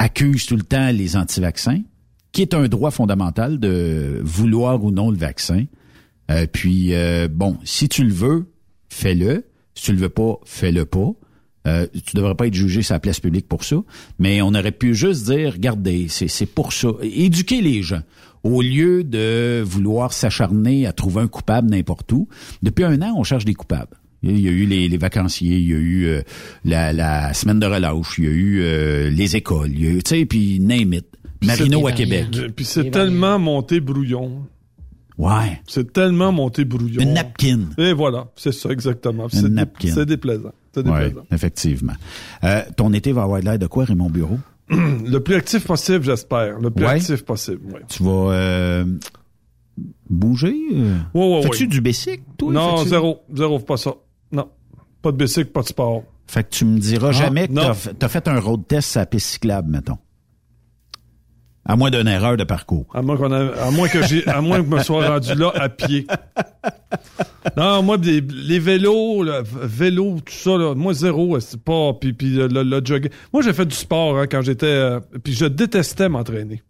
accuse 0.00 0.46
tout 0.46 0.56
le 0.56 0.64
temps 0.64 0.90
les 0.90 1.14
anti-vaccins, 1.16 1.82
qui 2.32 2.42
est 2.42 2.54
un 2.54 2.66
droit 2.66 2.90
fondamental 2.90 3.60
de 3.60 4.20
vouloir 4.24 4.82
ou 4.82 4.90
non 4.90 5.12
le 5.12 5.16
vaccin. 5.16 5.66
Euh, 6.28 6.48
puis, 6.50 6.92
euh, 6.92 7.28
bon, 7.30 7.56
si 7.62 7.88
tu 7.88 8.02
le 8.02 8.12
veux, 8.12 8.52
fais-le. 8.88 9.46
Si 9.76 9.84
tu 9.84 9.92
le 9.92 9.98
veux 9.98 10.08
pas, 10.08 10.40
fais-le 10.44 10.86
pas. 10.86 11.12
Euh, 11.66 11.86
tu 11.92 12.16
devrais 12.16 12.34
pas 12.34 12.46
être 12.46 12.54
jugé 12.54 12.82
sur 12.82 12.94
la 12.94 13.00
place 13.00 13.20
publique 13.20 13.46
pour 13.48 13.64
ça. 13.64 13.76
Mais 14.18 14.42
on 14.42 14.48
aurait 14.48 14.72
pu 14.72 14.94
juste 14.94 15.26
dire, 15.30 15.52
regardez, 15.52 16.06
c'est, 16.08 16.28
c'est 16.28 16.46
pour 16.46 16.72
ça. 16.72 16.88
Éduquer 17.02 17.60
les 17.60 17.82
gens. 17.82 18.02
Au 18.42 18.60
lieu 18.60 19.04
de 19.04 19.62
vouloir 19.64 20.12
s'acharner 20.12 20.86
à 20.86 20.92
trouver 20.92 21.22
un 21.22 21.28
coupable 21.28 21.70
n'importe 21.70 22.10
où. 22.12 22.28
Depuis 22.62 22.84
un 22.84 23.00
an, 23.02 23.14
on 23.16 23.22
cherche 23.22 23.44
des 23.44 23.54
coupables. 23.54 23.96
Il 24.24 24.40
y 24.40 24.48
a 24.48 24.52
eu 24.52 24.66
les, 24.66 24.88
les 24.88 24.98
vacanciers, 24.98 25.56
il 25.56 25.68
y 25.68 25.72
a 25.72 25.78
eu 25.78 26.04
euh, 26.06 26.22
la, 26.64 26.92
la 26.92 27.34
semaine 27.34 27.58
de 27.58 27.66
relâche, 27.66 28.18
il 28.18 28.24
y 28.24 28.28
a 28.28 28.30
eu 28.30 28.60
euh, 28.60 29.10
les 29.10 29.34
écoles, 29.34 29.72
il 29.72 29.84
y 29.84 29.86
a 29.88 29.90
eu, 29.90 30.02
tu 30.02 30.10
sais, 30.16 30.26
puis 30.26 30.60
name 30.60 30.92
it. 30.92 31.06
Marino 31.44 31.86
à 31.88 31.92
Québec. 31.92 32.28
Puis 32.54 32.64
c'est 32.64 32.90
tellement 32.90 33.38
monté 33.40 33.80
brouillon. 33.80 34.46
Ouais. 35.24 35.60
C'est 35.68 35.92
tellement 35.92 36.32
monté 36.32 36.64
brouillon. 36.64 37.00
Une 37.02 37.14
napkin. 37.14 37.60
Et 37.78 37.92
voilà, 37.92 38.28
c'est 38.36 38.52
ça 38.52 38.70
exactement. 38.70 39.28
C'est 39.28 39.42
dé- 39.42 39.48
napkin. 39.50 39.92
C'est 39.94 40.06
déplaisant. 40.06 40.52
C'est 40.74 40.86
Ouais, 40.88 41.04
déplaisant. 41.04 41.26
effectivement. 41.32 41.92
Euh, 42.44 42.62
ton 42.76 42.92
été 42.92 43.12
va 43.12 43.22
avoir 43.22 43.40
l'air 43.40 43.58
de 43.58 43.66
quoi, 43.66 43.84
Raymond 43.84 44.10
Bureau? 44.10 44.38
Le 44.70 45.18
plus 45.18 45.34
actif 45.34 45.66
possible, 45.66 46.04
j'espère. 46.04 46.58
Le 46.58 46.70
plus 46.70 46.84
Ouais? 46.84 46.92
actif 46.92 47.24
possible, 47.24 47.60
oui. 47.66 47.80
Tu 47.88 48.02
vas 48.02 48.10
euh, 48.32 48.84
bouger? 50.10 50.54
Ouais, 51.14 51.34
ouais, 51.36 51.42
Fais-tu 51.42 51.62
ouais. 51.64 51.68
du 51.68 51.80
bicycle, 51.80 52.22
toi? 52.36 52.52
Non, 52.52 52.84
zéro. 52.84 53.20
Zéro, 53.34 53.58
pas 53.58 53.76
ça. 53.76 53.94
Non. 54.32 54.48
Pas 55.02 55.12
de 55.12 55.16
bicycle, 55.16 55.50
pas 55.50 55.62
de 55.62 55.66
sport. 55.68 56.04
Fait 56.26 56.44
que 56.44 56.50
tu 56.50 56.64
me 56.64 56.78
diras 56.78 57.08
Ah, 57.08 57.12
jamais 57.12 57.48
que 57.48 57.52
t'as 57.54 57.74
fait- 57.74 57.94
t'as 57.94 58.08
fait 58.08 58.28
un 58.28 58.40
road 58.40 58.62
test 58.66 58.96
à 58.96 59.00
la 59.00 59.06
piste 59.06 59.26
cyclable, 59.28 59.70
mettons. 59.70 59.98
À 61.64 61.76
moins 61.76 61.90
d'une 61.90 62.08
erreur 62.08 62.36
de 62.36 62.42
parcours. 62.44 62.86
À 62.92 63.02
moins 63.02 63.16
qu'on 63.16 63.30
a- 63.30 63.52
à 63.62 63.70
moins 63.70 63.88
que 63.88 64.02
j'ai, 64.06 64.26
à 64.26 64.40
moins 64.40 64.58
que 64.60 64.66
je 64.66 64.70
me 64.76 64.82
sois 64.82 65.08
rendu 65.08 65.34
là 65.34 65.52
à 65.54 65.68
pied. 65.68 66.06
Non, 67.56 67.82
moi, 67.82 67.98
des- 67.98 68.20
les 68.20 68.58
vélos, 68.58 69.22
le 69.22 69.42
vélo, 69.44 70.16
tout 70.24 70.32
ça, 70.32 70.56
là, 70.56 70.74
moi, 70.74 70.92
zéro, 70.94 71.38
c'est 71.40 71.60
pas, 71.62 71.92
puis, 71.94 72.12
puis 72.12 72.30
le, 72.34 72.46
le, 72.48 72.62
le 72.62 72.80
jogging. 72.84 73.10
Moi, 73.32 73.42
j'ai 73.42 73.52
fait 73.52 73.66
du 73.66 73.74
sport, 73.74 74.18
hein, 74.18 74.26
quand 74.30 74.42
j'étais, 74.42 74.66
euh, 74.66 75.00
puis 75.22 75.32
je 75.34 75.46
détestais 75.46 76.08
m'entraîner. 76.08 76.62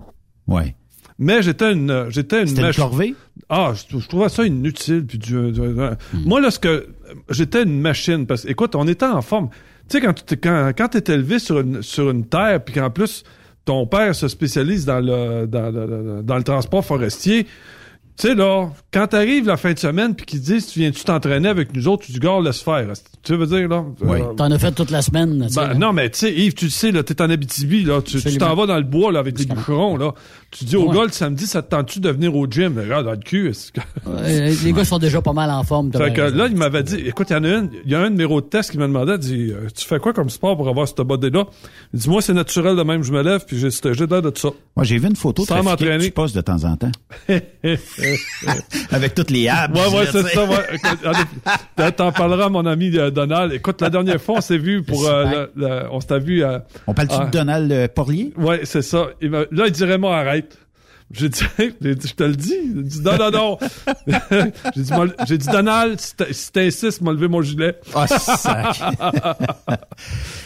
Ouais. 0.46 0.74
Mais 1.18 1.42
j'étais 1.42 1.72
une, 1.72 2.06
j'étais 2.08 2.40
une, 2.42 2.46
C'était 2.48 2.60
une 2.62 2.66
mèche- 2.68 2.76
corvée? 2.76 3.14
Ah, 3.48 3.72
je, 3.90 3.98
je 3.98 4.08
trouvais 4.08 4.28
ça 4.28 4.44
inutile. 4.44 5.04
Puis 5.06 5.18
du, 5.18 5.52
du- 5.52 5.52
du- 5.52 5.60
Hmm. 5.60 5.96
Moi, 6.24 6.40
là, 6.40 6.50
ce 6.50 6.58
que 6.58 6.88
j'étais 7.30 7.62
une 7.62 7.80
machine. 7.80 8.26
Parce 8.26 8.42
que, 8.42 8.48
écoute, 8.48 8.74
on 8.74 8.88
était 8.88 9.06
en 9.06 9.22
forme. 9.22 9.50
Tu 9.88 9.98
sais, 9.98 10.00
quand 10.00 10.14
tu 10.14 10.24
t'es- 10.24 10.36
quand, 10.38 10.72
quand 10.76 10.88
t'es 10.88 11.12
élevé 11.12 11.38
sur 11.38 11.60
une, 11.60 11.82
sur 11.82 12.10
une 12.10 12.26
terre, 12.26 12.64
puis 12.64 12.74
qu'en 12.74 12.90
plus, 12.90 13.24
ton 13.64 13.86
père 13.86 14.14
se 14.14 14.28
spécialise 14.28 14.84
dans 14.84 15.00
le, 15.00 15.46
dans, 15.46 15.70
le- 15.70 16.22
dans 16.22 16.36
le 16.36 16.42
transport 16.42 16.84
forestier, 16.84 17.44
tu 18.18 18.28
sais, 18.28 18.34
là, 18.34 18.68
quand 18.92 19.06
t'arrives 19.06 19.46
la 19.46 19.56
fin 19.56 19.72
de 19.72 19.78
semaine, 19.78 20.14
puis 20.14 20.26
qu'ils 20.26 20.40
disent, 20.42 20.66
tu 20.66 20.80
viens-tu 20.80 21.02
t'entraîner 21.02 21.48
avec 21.48 21.74
nous 21.74 21.88
autres, 21.88 22.04
tu 22.04 22.12
dis, 22.12 22.18
gars, 22.18 22.38
laisse 22.44 22.60
faire. 22.60 22.86
Tu 23.22 23.34
veux 23.34 23.46
dire, 23.46 23.68
là? 23.68 23.84
Euh, 24.04 24.34
T'en 24.34 24.50
as 24.50 24.58
fait 24.58 24.72
toute 24.72 24.90
la 24.90 25.00
semaine, 25.00 25.38
ben, 25.54 25.68
là. 25.68 25.74
non, 25.74 25.92
mais 25.94 26.10
tu 26.10 26.18
sais, 26.18 26.32
Yves, 26.34 26.52
tu 26.52 26.66
le 26.66 26.70
sais, 26.70 26.92
là, 26.92 27.02
t'es 27.02 27.22
en 27.22 27.30
Abitibi, 27.30 27.84
là, 27.84 28.02
tu 28.02 28.20
t'en 28.36 28.54
vas 28.54 28.66
dans 28.66 28.76
le 28.76 28.82
bois, 28.82 29.12
là, 29.12 29.20
avec 29.20 29.34
des 29.34 29.46
bûcherons, 29.46 29.96
là. 29.96 30.12
Tu 30.52 30.64
dis 30.66 30.76
au 30.76 30.86
Ouais. 30.90 30.96
gars, 30.96 31.04
le 31.04 31.10
samedi, 31.12 31.46
ça 31.46 31.62
te 31.62 31.70
tente-tu 31.70 31.98
de 31.98 32.10
venir 32.10 32.36
au 32.36 32.46
gym? 32.46 32.78
Regarde, 32.78 33.06
dans 33.06 33.12
le 33.12 33.16
cul, 33.16 33.48
est-ce 33.48 33.72
que... 33.72 33.80
Euh, 34.06 34.54
les 34.64 34.72
gars 34.72 34.84
sont 34.84 34.98
déjà 34.98 35.22
pas 35.22 35.32
mal 35.32 35.50
en 35.50 35.62
forme. 35.64 35.90
Fait 35.92 36.12
que 36.12 36.20
là, 36.20 36.46
il 36.50 36.56
m'avait 36.56 36.82
dit, 36.82 36.96
écoute, 37.06 37.28
il 37.30 37.32
y 37.32 37.36
en 37.36 37.44
a 37.44 37.48
une, 37.48 37.70
il 37.86 37.90
y 37.90 37.94
a 37.94 38.00
un 38.00 38.10
numéro 38.10 38.40
de 38.42 38.46
test 38.46 38.70
qui 38.70 38.76
m'a 38.78 38.86
demandé, 38.86 39.12
il 39.14 39.18
dit, 39.18 39.50
euh, 39.50 39.68
tu 39.74 39.86
fais 39.86 39.98
quoi 39.98 40.12
comme 40.12 40.28
sport 40.28 40.56
pour 40.56 40.68
avoir 40.68 40.86
cette 40.86 40.98
body-là? 41.00 41.44
Il 41.94 42.00
dit, 42.00 42.08
moi, 42.10 42.20
c'est 42.20 42.34
naturel 42.34 42.76
de 42.76 42.82
même, 42.82 43.02
je 43.02 43.12
me 43.12 43.22
lève, 43.22 43.44
puis 43.46 43.58
j'ai 43.58 43.70
j'ai 43.70 44.06
l'air 44.06 44.20
de 44.22 44.32
ça. 44.36 44.50
Moi, 44.76 44.84
j'ai 44.84 44.98
vu 44.98 45.08
une 45.08 45.16
photo 45.16 45.44
Sans 45.46 45.60
que 45.60 45.64
m'entraîner. 45.64 46.04
tu 46.04 46.10
postes 46.10 46.36
de 46.36 46.40
temps 46.42 46.62
en 46.64 46.76
temps. 46.76 46.90
Avec 48.90 49.14
toutes 49.14 49.30
les 49.30 49.48
abs. 49.48 49.74
Ouais, 49.74 49.98
ouais, 49.98 50.06
c'est 50.10 50.22
ça, 50.28 50.44
ouais. 50.44 51.92
T'en 51.92 52.12
parleras 52.12 52.46
à 52.46 52.48
mon 52.48 52.66
ami 52.66 52.96
euh, 52.96 53.10
Donald. 53.10 53.52
Écoute, 53.52 53.80
la 53.80 53.90
dernière 53.90 54.20
fois, 54.20 54.36
on 54.38 54.40
s'est 54.40 54.58
vu 54.58 54.82
pour, 54.82 55.08
euh, 55.08 55.46
le- 55.56 55.66
le- 55.66 55.82
on 55.90 56.00
s'était 56.00 56.18
vu 56.20 56.42
à... 56.44 56.64
On 56.86 56.94
parle-tu 56.94 57.16
de 57.18 57.30
Donald 57.30 57.70
euh, 57.72 57.88
Porlier? 57.88 58.32
Ouais, 58.36 58.60
c'est 58.64 58.82
ça. 58.82 59.08
Là, 59.20 59.46
il 59.66 59.72
dirait, 59.72 59.98
moi, 59.98 60.16
arrête. 60.18 60.41
J'ai 61.12 61.28
dit, 61.28 61.40
j'ai 61.80 61.94
dit, 61.94 62.08
je 62.08 62.14
te 62.14 62.22
le 62.24 62.34
dis. 62.36 62.54
Il 62.64 62.82
dit, 62.82 63.00
non, 63.02 63.16
non, 63.18 63.30
non. 63.30 63.58
j'ai 64.76 64.82
dit, 64.82 64.90
j'ai 65.26 65.38
Donald, 65.38 65.98
si 66.00 66.52
t'insistes, 66.52 67.00
m'a 67.02 67.12
levé 67.12 67.28
mon 67.28 67.42
gilet. 67.42 67.76
Ah, 67.94 68.06
sac. 68.06 68.80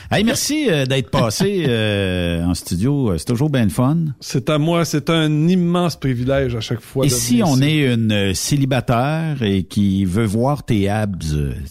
Hey, 0.09 0.23
merci 0.23 0.69
euh, 0.71 0.87
d'être 0.87 1.11
passé 1.11 1.65
euh, 1.67 2.45
en 2.45 2.55
studio. 2.55 3.11
Euh, 3.11 3.19
C'est 3.19 3.25
toujours 3.25 3.51
bien 3.51 3.65
le 3.65 3.71
fun. 3.71 3.97
C'est 4.21 4.49
à 4.51 4.57
moi, 4.57 4.85
c'est 4.85 5.11
un 5.11 5.49
immense 5.49 5.97
privilège 5.97 6.55
à 6.55 6.61
chaque 6.61 6.81
fois. 6.81 7.05
Et 7.05 7.09
si 7.09 7.43
on 7.45 7.57
ici. 7.57 7.65
est 7.65 7.93
une 7.95 8.33
célibataire 8.33 9.43
et 9.43 9.65
qui 9.65 10.05
veut 10.05 10.25
voir 10.25 10.63
tes 10.63 10.89
abs, 10.89 11.17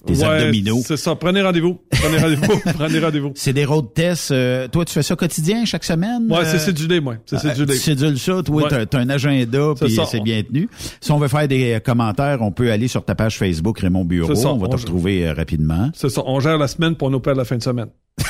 tes 0.05 0.17
Ouais, 0.17 0.23
abdominaux, 0.25 0.81
C'est 0.85 0.97
ça. 0.97 1.15
Prenez 1.15 1.41
rendez-vous. 1.43 1.79
Prenez 1.91 2.17
rendez-vous. 2.17 2.59
Prenez 2.77 2.99
rendez-vous. 2.99 3.31
c'est 3.35 3.53
des 3.53 3.63
road 3.63 3.93
tests. 3.95 4.31
euh, 4.31 4.67
toi, 4.67 4.83
tu 4.83 4.93
fais 4.93 5.03
ça 5.03 5.15
quotidien 5.15 5.63
chaque 5.63 5.85
semaine? 5.85 6.27
Ouais, 6.29 6.39
Euh, 6.39 6.43
c'est 6.45 6.59
cédulé, 6.59 6.99
moi. 6.99 7.15
C'est 7.25 7.39
cédulé. 7.39 7.73
Tu 7.75 7.79
cédules 7.79 8.19
ça, 8.19 8.41
toi, 8.43 8.63
Ouais. 8.63 8.84
T'as, 8.85 8.97
t'as 8.97 8.99
un 8.99 9.09
agenda, 9.09 9.73
puis 9.79 9.97
c'est 10.07 10.21
bien 10.21 10.41
tenu. 10.43 10.69
Si 11.01 11.11
on 11.11 11.17
veut 11.17 11.27
faire 11.27 11.47
des 11.47 11.73
euh, 11.73 11.79
commentaires, 11.79 12.41
on 12.41 12.51
peut 12.51 12.71
aller 12.71 12.87
sur 12.87 13.03
ta 13.03 13.15
page 13.15 13.37
Facebook 13.37 13.79
Raymond 13.79 14.05
Bureau. 14.05 14.33
Ça, 14.35 14.49
on 14.49 14.57
va 14.57 14.67
te 14.67 14.75
retrouver 14.75 15.27
euh, 15.27 15.33
rapidement. 15.33 15.89
C'est 15.93 16.09
ça. 16.09 16.21
On 16.25 16.39
gère 16.39 16.57
la 16.57 16.67
semaine 16.67 16.95
pour 16.95 17.09
nous 17.11 17.19
perdre 17.19 17.39
la 17.39 17.45
fin 17.45 17.57
de 17.57 17.63
semaine. 17.63 17.89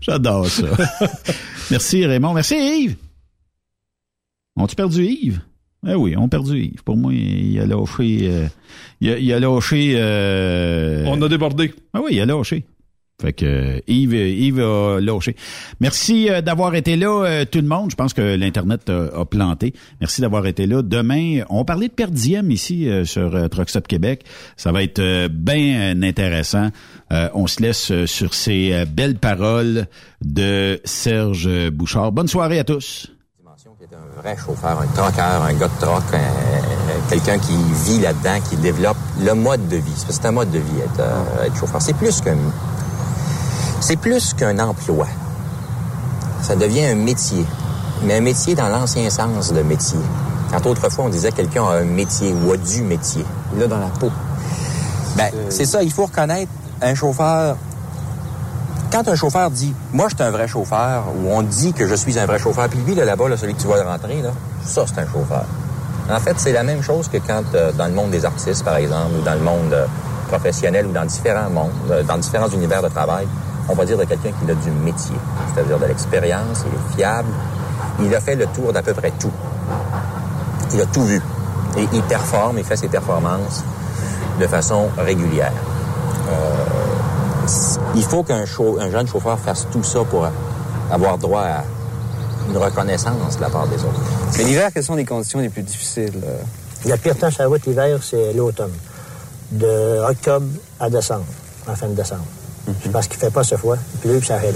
J'adore 0.00 0.46
ça. 0.46 0.66
Merci 1.70 2.04
Raymond. 2.06 2.32
Merci 2.34 2.54
Yves. 2.56 2.96
On-tu 4.56 4.74
perdu 4.76 5.04
Yves? 5.04 5.40
Eh 5.86 5.94
oui, 5.94 6.14
on 6.16 6.24
a 6.24 6.28
perdu 6.28 6.58
Yves. 6.58 6.82
Pour 6.82 6.96
moi, 6.96 7.12
il 7.12 7.60
a 7.60 7.66
lâché... 7.66 8.20
Euh, 8.22 8.46
il, 9.00 9.10
a, 9.10 9.18
il 9.18 9.32
a 9.32 9.38
lâché... 9.40 9.92
Euh, 9.96 11.04
On 11.06 11.20
a 11.22 11.28
débordé. 11.28 11.74
Ah 11.92 12.00
oui, 12.02 12.12
il 12.12 12.20
a 12.20 12.26
lâché. 12.26 12.64
Fait 13.20 13.32
que 13.32 13.46
euh, 13.46 13.80
Yves, 13.88 14.12
Yves 14.12 14.60
a 14.60 14.98
lâché. 15.00 15.36
Merci 15.80 16.28
euh, 16.28 16.42
d'avoir 16.42 16.74
été 16.74 16.96
là, 16.96 17.24
euh, 17.24 17.44
tout 17.50 17.60
le 17.62 17.66
monde. 17.66 17.90
Je 17.90 17.96
pense 17.96 18.12
que 18.12 18.36
l'Internet 18.36 18.90
a, 18.90 19.24
planté. 19.24 19.72
Merci 20.00 20.20
d'avoir 20.20 20.46
été 20.46 20.66
là. 20.66 20.82
Demain, 20.82 21.40
on 21.48 21.64
parlait 21.64 21.88
de 21.88 21.94
per 21.94 22.08
diem 22.10 22.50
ici 22.50 22.88
euh, 22.90 23.06
sur 23.06 23.34
euh, 23.34 23.48
Truck 23.48 23.70
Stop 23.70 23.88
Québec. 23.88 24.24
Ça 24.58 24.70
va 24.70 24.82
être 24.82 24.98
euh, 24.98 25.28
bien 25.32 26.02
intéressant. 26.02 26.68
Euh, 27.10 27.30
on 27.32 27.46
se 27.46 27.62
laisse 27.62 27.90
euh, 27.90 28.06
sur 28.06 28.34
ces 28.34 28.72
euh, 28.74 28.84
belles 28.84 29.16
paroles 29.18 29.86
de 30.22 30.78
Serge 30.84 31.48
Bouchard. 31.70 32.12
Bonne 32.12 32.28
soirée 32.28 32.58
à 32.58 32.64
tous. 32.64 33.10
un 33.46 34.20
vrai 34.20 34.36
chauffeur, 34.36 34.78
un 34.80 34.86
troqueur, 34.88 35.42
un 35.42 35.54
gars 35.54 35.68
de 35.68 35.80
troc, 35.80 36.02
un- 36.12 37.08
quelqu'un 37.08 37.38
qui 37.38 37.52
vit 37.86 38.00
là-dedans, 38.00 38.40
qui 38.50 38.56
développe 38.56 38.96
le 39.24 39.32
mode 39.34 39.68
de 39.68 39.76
vie. 39.76 40.04
C'est 40.10 40.26
un 40.26 40.32
mode 40.32 40.50
de 40.50 40.58
vie 40.58 40.80
être, 40.84 41.00
euh, 41.00 41.46
être 41.46 41.56
chauffeur. 41.56 41.80
C'est 41.80 41.96
plus 41.96 42.20
qu'un 42.20 42.36
c'est 43.86 43.96
plus 43.96 44.34
qu'un 44.34 44.58
emploi. 44.58 45.06
Ça 46.42 46.56
devient 46.56 46.86
un 46.86 46.96
métier. 46.96 47.44
Mais 48.02 48.16
un 48.16 48.20
métier 48.20 48.56
dans 48.56 48.68
l'ancien 48.68 49.08
sens 49.10 49.52
de 49.52 49.62
métier. 49.62 50.00
Quand 50.50 50.66
autrefois 50.66 51.04
on 51.04 51.08
disait 51.08 51.30
quelqu'un 51.30 51.64
a 51.64 51.76
un 51.76 51.84
métier 51.84 52.34
ou 52.34 52.50
a 52.50 52.56
du 52.56 52.82
métier. 52.82 53.24
Là, 53.56 53.68
dans 53.68 53.78
la 53.78 53.86
peau. 53.86 54.10
Ben, 55.16 55.30
c'est 55.50 55.66
ça, 55.66 55.84
il 55.84 55.92
faut 55.92 56.06
reconnaître 56.06 56.50
un 56.82 56.96
chauffeur. 56.96 57.56
Quand 58.90 59.06
un 59.06 59.14
chauffeur 59.14 59.52
dit 59.52 59.72
Moi, 59.92 60.08
je 60.10 60.16
suis 60.16 60.24
un 60.24 60.32
vrai 60.32 60.48
chauffeur, 60.48 61.04
ou 61.16 61.30
on 61.30 61.42
dit 61.42 61.72
que 61.72 61.86
je 61.86 61.94
suis 61.94 62.18
un 62.18 62.26
vrai 62.26 62.40
chauffeur, 62.40 62.68
puis 62.68 62.80
lui, 62.84 62.96
là, 62.96 63.04
là-bas, 63.04 63.28
là, 63.28 63.36
celui 63.36 63.54
que 63.54 63.60
tu 63.60 63.68
vois 63.68 63.80
rentrer, 63.84 64.20
là, 64.20 64.30
ça, 64.64 64.84
c'est 64.84 65.00
un 65.00 65.06
chauffeur. 65.06 65.44
En 66.10 66.18
fait, 66.18 66.34
c'est 66.38 66.52
la 66.52 66.64
même 66.64 66.82
chose 66.82 67.06
que 67.06 67.18
quand, 67.18 67.44
euh, 67.54 67.70
dans 67.70 67.86
le 67.86 67.92
monde 67.92 68.10
des 68.10 68.24
artistes, 68.24 68.64
par 68.64 68.78
exemple, 68.78 69.12
ou 69.20 69.22
dans 69.22 69.34
le 69.34 69.40
monde 69.40 69.72
euh, 69.72 69.86
professionnel, 70.26 70.86
ou 70.86 70.92
dans 70.92 71.04
différents 71.04 71.50
mondes, 71.50 71.70
euh, 71.92 72.02
dans 72.02 72.18
différents 72.18 72.48
univers 72.48 72.82
de 72.82 72.88
travail, 72.88 73.28
on 73.68 73.74
va 73.74 73.84
dire 73.84 73.98
de 73.98 74.04
quelqu'un 74.04 74.30
qui 74.30 74.50
a 74.50 74.54
du 74.54 74.70
métier, 74.70 75.16
c'est-à-dire 75.52 75.78
de 75.78 75.86
l'expérience, 75.86 76.64
il 76.66 76.74
est 76.74 76.96
fiable, 76.96 77.28
il 78.00 78.14
a 78.14 78.20
fait 78.20 78.36
le 78.36 78.46
tour 78.46 78.72
d'à 78.72 78.82
peu 78.82 78.94
près 78.94 79.12
tout. 79.18 79.32
Il 80.72 80.80
a 80.80 80.86
tout 80.86 81.04
vu. 81.04 81.20
Et 81.78 81.86
il 81.92 82.02
performe, 82.02 82.58
il 82.58 82.64
fait 82.64 82.76
ses 82.76 82.88
performances 82.88 83.62
de 84.40 84.46
façon 84.46 84.88
régulière. 84.96 85.52
Euh, 86.28 86.66
il 87.94 88.02
faut 88.02 88.22
qu'un 88.22 88.42
un 88.42 88.90
jeune 88.90 89.06
chauffeur 89.06 89.38
fasse 89.38 89.66
tout 89.70 89.82
ça 89.82 90.00
pour 90.04 90.26
avoir 90.90 91.18
droit 91.18 91.42
à 91.42 91.64
une 92.48 92.56
reconnaissance 92.56 93.36
de 93.36 93.42
la 93.42 93.48
part 93.50 93.66
des 93.66 93.76
autres. 93.76 94.00
Mais 94.38 94.44
l'hiver, 94.44 94.70
quelles 94.72 94.84
sont 94.84 94.94
les 94.94 95.04
conditions 95.04 95.40
les 95.40 95.48
plus 95.48 95.62
difficiles? 95.62 96.20
euh? 96.24 96.38
Le 96.84 96.96
pire 96.96 97.16
temps 97.16 97.30
sur 97.30 97.42
la 97.42 97.48
route 97.48 97.66
l'hiver, 97.66 97.98
c'est 98.02 98.32
l'automne. 98.32 98.72
De 99.50 100.00
octobre 100.08 100.46
à 100.78 100.90
décembre, 100.90 101.24
en 101.68 101.74
fin 101.74 101.88
de 101.88 101.94
décembre. 101.94 102.24
C'est 102.82 102.90
parce 102.92 103.06
qu'il 103.06 103.16
ne 103.16 103.20
fait 103.20 103.30
pas 103.30 103.44
ce 103.44 103.56
fois, 103.56 103.76
puis 104.00 104.10
là, 104.10 104.18
puis 104.18 104.26
ça 104.26 104.34
arrête. 104.36 104.54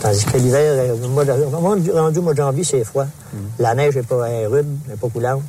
Tandis 0.00 0.24
que 0.24 0.36
l'hiver, 0.38 0.60
euh, 0.74 0.94
rendu 1.52 2.18
au 2.18 2.22
mois 2.22 2.32
de 2.34 2.38
janvier, 2.38 2.64
c'est 2.64 2.84
froid. 2.84 3.06
La 3.58 3.74
neige 3.74 3.96
n'est 3.96 4.02
pas 4.02 4.26
rude, 4.50 4.66
n'est 4.88 4.96
pas 4.96 5.08
coulante. 5.08 5.42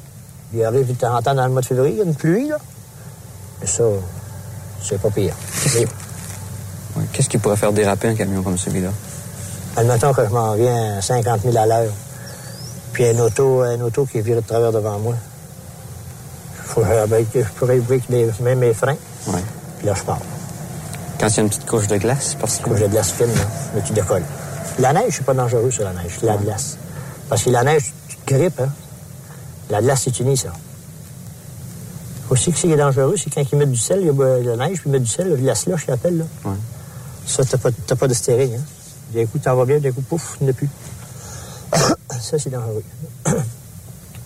Il 0.53 0.63
arrive 0.63 0.87
de 0.87 0.93
temps 0.93 1.15
en 1.15 1.21
temps 1.21 1.33
dans 1.35 1.45
le 1.45 1.51
mois 1.51 1.61
de 1.61 1.65
février, 1.65 1.93
il 1.93 1.97
y 1.97 2.01
a 2.01 2.05
une 2.05 2.15
pluie, 2.15 2.47
là. 2.47 2.57
Mais 3.61 3.67
ça, 3.67 3.83
c'est 4.83 4.99
pas 5.01 5.09
pire. 5.09 5.33
Ouais, 5.75 7.03
Qu'est-ce 7.11 7.27
qui 7.29 7.37
pourrait 7.37 7.57
faire 7.57 7.73
déraper 7.73 8.07
un 8.09 8.15
camion 8.15 8.41
comme 8.43 8.57
celui-là? 8.57 8.89
admettons 9.77 10.13
que 10.13 10.23
je 10.25 10.29
m'en 10.29 10.53
viens 10.53 10.97
à 10.99 11.01
50 11.01 11.41
000 11.41 11.57
à 11.57 11.65
l'heure, 11.65 11.91
puis 12.93 13.05
un 13.07 13.19
auto, 13.19 13.61
un 13.61 13.81
auto 13.81 14.05
qui 14.05 14.19
est 14.19 14.21
viré 14.21 14.39
de 14.41 14.45
travers 14.47 14.71
devant 14.71 14.97
moi. 14.99 15.15
Faut 16.63 16.81
je 16.81 17.43
pourrais 17.57 17.77
brique 17.79 18.09
mes, 18.09 18.27
même 18.41 18.59
mes 18.59 18.73
freins, 18.73 18.95
Ouais. 19.27 19.43
puis 19.77 19.87
là, 19.87 19.93
je 19.95 20.03
pars. 20.03 20.19
Quand 21.25 21.31
il 21.31 21.37
y 21.37 21.39
a 21.39 21.41
une 21.41 21.49
petite 21.49 21.65
couche 21.65 21.87
de 21.87 21.97
glace, 21.97 22.37
parce 22.39 22.57
que... 22.57 22.65
Couche 22.65 22.81
de 22.81 22.85
glace 22.85 23.11
fine, 23.13 23.25
là, 23.25 23.41
là, 23.73 23.81
tu 23.81 23.93
décolles. 23.93 24.21
La 24.77 24.93
neige, 24.93 25.15
c'est 25.17 25.25
pas 25.25 25.33
dangereux 25.33 25.71
sur 25.71 25.83
la 25.83 25.91
neige, 25.91 26.19
la 26.21 26.37
glace. 26.37 26.77
Parce 27.27 27.41
que 27.41 27.49
la 27.49 27.63
neige, 27.63 27.91
tu 28.07 28.17
te 28.17 28.31
grippes, 28.31 28.59
hein. 28.59 28.69
La 29.71 29.81
glace, 29.81 30.01
c'est 30.03 30.19
uni, 30.19 30.37
ça. 30.37 30.49
Aussi, 32.29 32.51
ce 32.51 32.61
qui 32.61 32.71
est 32.71 32.77
dangereux, 32.77 33.15
c'est 33.17 33.33
quand 33.33 33.41
ils 33.41 33.57
mettent 33.57 33.71
du 33.71 33.79
sel, 33.79 34.01
il 34.01 34.05
y 34.05 34.09
a 34.09 34.13
euh, 34.13 34.55
la 34.55 34.67
neige, 34.67 34.81
puis 34.81 34.83
ils 34.85 34.91
mettent 34.91 35.01
du 35.01 35.09
sel, 35.09 35.35
la 35.43 35.55
slush, 35.55 35.85
qu'ils 35.85 35.95
appellent, 35.95 36.19
là. 36.19 36.25
Ouais. 36.45 36.57
Ça, 37.25 37.43
t'as 37.43 37.57
pas, 37.57 37.71
pas 37.71 38.07
de 38.07 38.13
stéréo, 38.13 38.51
hein. 38.55 38.61
D'un 39.11 39.25
coup, 39.25 39.39
t'en 39.39 39.55
vas 39.55 39.65
bien, 39.65 39.79
d'un 39.79 39.91
coup, 39.91 40.01
pouf, 40.01 40.37
il 40.41 40.45
n'y 40.45 40.53
plus. 40.53 40.69
ça, 42.21 42.37
c'est 42.37 42.51
dangereux. 42.51 42.83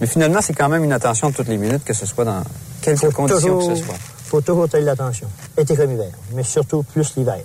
Mais 0.02 0.08
finalement, 0.08 0.42
c'est 0.42 0.54
quand 0.54 0.68
même 0.68 0.84
une 0.84 0.92
attention 0.92 1.32
toutes 1.32 1.48
les 1.48 1.58
minutes, 1.58 1.86
que 1.86 1.94
ce 1.94 2.06
soit 2.06 2.26
dans 2.26 2.44
quelque 2.82 3.08
condition 3.08 3.58
que 3.58 3.74
ce 3.74 3.86
soit. 3.86 3.96
Faut 4.30 4.41
toujours 4.41 4.69
tenir 4.69 4.85
l'attention. 4.85 5.27
Été 5.57 5.76
comme 5.76 5.91
hiver, 5.91 6.11
mais 6.34 6.43
surtout 6.43 6.84
plus 6.84 7.15
l'hiver. 7.18 7.39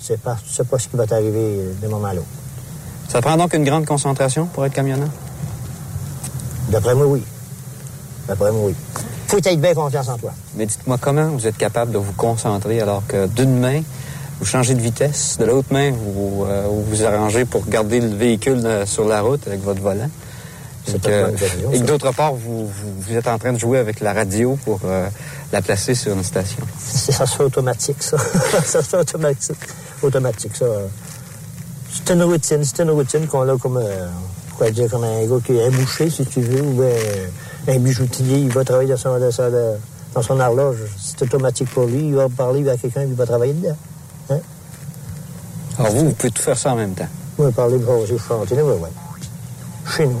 C'est 0.00 0.20
pas, 0.20 0.36
pas 0.70 0.78
ce 0.78 0.88
qui 0.88 0.96
va 0.96 1.06
t'arriver 1.06 1.58
euh, 1.58 1.72
d'un 1.80 1.88
moment 1.88 2.08
à 2.08 2.14
l'autre. 2.14 2.26
Ça 3.08 3.20
prend 3.20 3.36
donc 3.36 3.52
une 3.52 3.64
grande 3.64 3.84
concentration 3.84 4.46
pour 4.46 4.64
être 4.64 4.72
camionneur? 4.72 5.10
D'après 6.70 6.94
moi, 6.94 7.06
oui. 7.06 7.22
D'après 8.26 8.50
moi, 8.50 8.62
oui. 8.64 8.74
Faut 9.28 9.36
être 9.36 9.60
bien 9.60 9.74
confiance 9.74 10.08
en 10.08 10.16
toi. 10.16 10.32
Mais 10.56 10.64
dites-moi 10.64 10.96
comment 10.98 11.28
vous 11.28 11.46
êtes 11.46 11.58
capable 11.58 11.92
de 11.92 11.98
vous 11.98 12.14
concentrer 12.14 12.80
alors 12.80 13.02
que 13.06 13.26
d'une 13.26 13.58
main, 13.58 13.82
vous 14.40 14.46
changez 14.46 14.74
de 14.74 14.80
vitesse, 14.80 15.36
de 15.38 15.44
l'autre 15.44 15.68
main, 15.70 15.90
vous 15.92 16.46
euh, 16.48 16.66
vous, 16.68 16.82
vous 16.84 17.04
arrangez 17.04 17.44
pour 17.44 17.66
garder 17.66 18.00
le 18.00 18.08
véhicule 18.08 18.62
euh, 18.64 18.86
sur 18.86 19.06
la 19.06 19.20
route 19.20 19.46
avec 19.46 19.62
votre 19.62 19.82
volant. 19.82 20.08
C'est 20.84 20.96
Et 20.96 20.98
que, 20.98 21.74
et 21.74 21.80
d'autre 21.80 22.12
part, 22.12 22.34
vous, 22.34 22.66
vous, 22.66 23.00
vous 23.00 23.16
êtes 23.16 23.28
en 23.28 23.38
train 23.38 23.52
de 23.52 23.58
jouer 23.58 23.78
avec 23.78 24.00
la 24.00 24.12
radio 24.12 24.58
pour 24.64 24.80
euh, 24.84 25.08
la 25.52 25.62
placer 25.62 25.94
sur 25.94 26.12
une 26.12 26.24
station. 26.24 26.64
Ça 26.78 27.24
se 27.26 27.36
fait 27.36 27.44
automatique, 27.44 28.02
ça. 28.02 28.18
ça 28.64 28.82
se 28.82 28.88
fait 28.88 28.96
automatique. 28.98 29.58
Automatique, 30.02 30.56
ça. 30.56 30.66
C'est 31.92 32.12
une 32.12 32.22
routine. 32.24 32.64
C'est 32.64 32.82
une 32.82 32.90
routine 32.90 33.26
qu'on 33.26 33.48
a 33.48 33.56
comme, 33.58 33.76
euh, 33.76 34.08
quoi 34.56 34.70
dire, 34.70 34.90
comme 34.90 35.04
un 35.04 35.24
gars 35.24 35.36
qui 35.44 35.56
est 35.56 35.66
un 35.66 35.70
boucher, 35.70 36.10
si 36.10 36.26
tu 36.26 36.40
veux, 36.40 36.62
ou 36.62 36.82
euh, 36.82 37.26
un 37.68 37.78
bijoutier. 37.78 38.38
Il 38.38 38.50
va 38.50 38.64
travailler 38.64 38.90
dans 38.90 38.96
son, 38.96 39.18
dans 39.18 39.30
son, 39.30 39.52
dans 40.14 40.22
son 40.22 40.40
horloge. 40.40 40.78
C'est 40.98 41.22
automatique 41.22 41.70
pour 41.70 41.84
lui. 41.84 42.08
Il 42.08 42.14
va 42.14 42.28
parler 42.28 42.68
à 42.68 42.76
quelqu'un, 42.76 43.02
il 43.02 43.14
va 43.14 43.24
travailler 43.24 43.52
dedans. 43.52 43.76
Hein? 44.30 44.38
Alors 45.78 45.92
vous, 45.92 46.06
vous 46.06 46.12
pouvez 46.12 46.32
tout 46.32 46.42
faire 46.42 46.58
ça 46.58 46.72
en 46.72 46.76
même 46.76 46.94
temps. 46.94 47.08
Oui, 47.38 47.50
parler, 47.52 47.78
brosser, 47.78 48.18
chanter, 48.18 48.56
oui, 48.60 48.74
oui. 48.80 48.88
Chez 49.96 50.06
nous. 50.06 50.20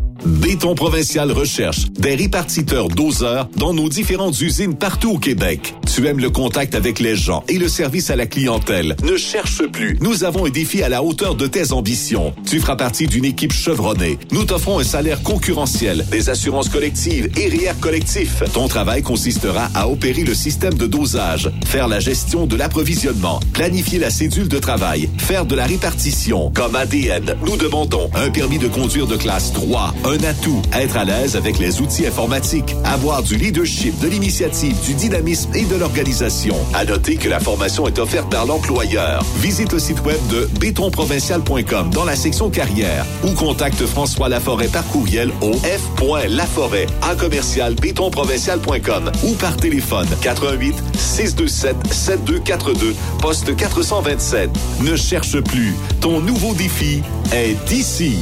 Béton 0.25 0.75
Provincial 0.75 1.31
recherche 1.31 1.89
des 1.93 2.13
répartiteurs 2.13 2.89
doseurs 2.89 3.49
dans 3.55 3.73
nos 3.73 3.89
différentes 3.89 4.39
usines 4.39 4.75
partout 4.75 5.13
au 5.13 5.17
Québec. 5.17 5.73
Tu 5.93 6.07
aimes 6.07 6.19
le 6.19 6.29
contact 6.29 6.75
avec 6.75 6.99
les 6.99 7.15
gens 7.15 7.43
et 7.49 7.57
le 7.57 7.67
service 7.67 8.11
à 8.11 8.15
la 8.15 8.25
clientèle. 8.25 8.95
Ne 9.03 9.17
cherche 9.17 9.65
plus. 9.67 9.97
Nous 9.99 10.23
avons 10.23 10.45
un 10.45 10.49
défi 10.49 10.83
à 10.83 10.89
la 10.89 11.03
hauteur 11.03 11.35
de 11.35 11.47
tes 11.47 11.73
ambitions. 11.73 12.33
Tu 12.47 12.59
feras 12.59 12.75
partie 12.75 13.07
d'une 13.07 13.25
équipe 13.25 13.51
chevronnée. 13.51 14.17
Nous 14.31 14.45
t'offrons 14.45 14.79
un 14.79 14.83
salaire 14.83 15.21
concurrentiel, 15.23 16.05
des 16.11 16.29
assurances 16.29 16.69
collectives 16.69 17.29
et 17.35 17.47
RIER 17.49 17.73
collectif. 17.81 18.43
Ton 18.53 18.67
travail 18.67 19.01
consistera 19.01 19.69
à 19.73 19.89
opérer 19.89 20.23
le 20.23 20.33
système 20.33 20.75
de 20.75 20.85
dosage, 20.85 21.51
faire 21.65 21.87
la 21.87 21.99
gestion 21.99 22.45
de 22.45 22.55
l'approvisionnement, 22.55 23.39
planifier 23.53 23.99
la 23.99 24.11
cédule 24.11 24.47
de 24.47 24.59
travail, 24.59 25.09
faire 25.17 25.45
de 25.45 25.55
la 25.55 25.65
répartition. 25.65 26.51
Comme 26.53 26.75
ADN, 26.75 27.35
nous 27.45 27.57
demandons 27.57 28.09
un 28.13 28.29
permis 28.29 28.59
de 28.59 28.67
conduire 28.67 29.07
de 29.07 29.17
classe 29.17 29.51
3, 29.51 29.93
Un 30.05 30.10
atout, 30.17 30.61
être 30.73 30.97
à 30.97 31.05
l'aise 31.05 31.35
avec 31.35 31.59
les 31.59 31.81
outils 31.81 32.05
informatiques, 32.05 32.75
avoir 32.83 33.23
du 33.23 33.35
leadership, 33.35 33.97
de 33.99 34.07
l'initiative, 34.07 34.75
du 34.85 34.93
dynamisme 34.93 35.51
et 35.55 35.65
de 35.65 35.75
l'organisation. 35.75 36.55
À 36.73 36.85
noter 36.85 37.15
que 37.15 37.29
la 37.29 37.39
formation 37.39 37.87
est 37.87 37.99
offerte 37.99 38.29
par 38.29 38.45
l'employeur. 38.45 39.23
Visite 39.37 39.73
le 39.73 39.79
site 39.79 40.03
web 40.05 40.19
de 40.29 40.49
bétonprovincial.com 40.59 41.89
dans 41.91 42.05
la 42.05 42.15
section 42.15 42.49
carrière 42.49 43.05
ou 43.23 43.31
contacte 43.31 43.85
François 43.85 44.29
Laforêt 44.29 44.67
par 44.67 44.85
courriel 44.87 45.31
au 45.41 45.53
f.laforêt 45.53 46.87
en 47.01 47.15
commercial 47.15 47.75
bétonprovincial.com 47.75 49.11
ou 49.23 49.33
par 49.35 49.55
téléphone 49.57 50.07
88 50.21 50.75
627 50.97 51.75
7242 51.91 52.95
poste 53.21 53.55
427. 53.55 54.49
Ne 54.81 54.95
cherche 54.95 55.39
plus. 55.41 55.75
Ton 55.99 56.21
nouveau 56.21 56.53
défi 56.53 57.01
est 57.31 57.71
ici. 57.71 58.17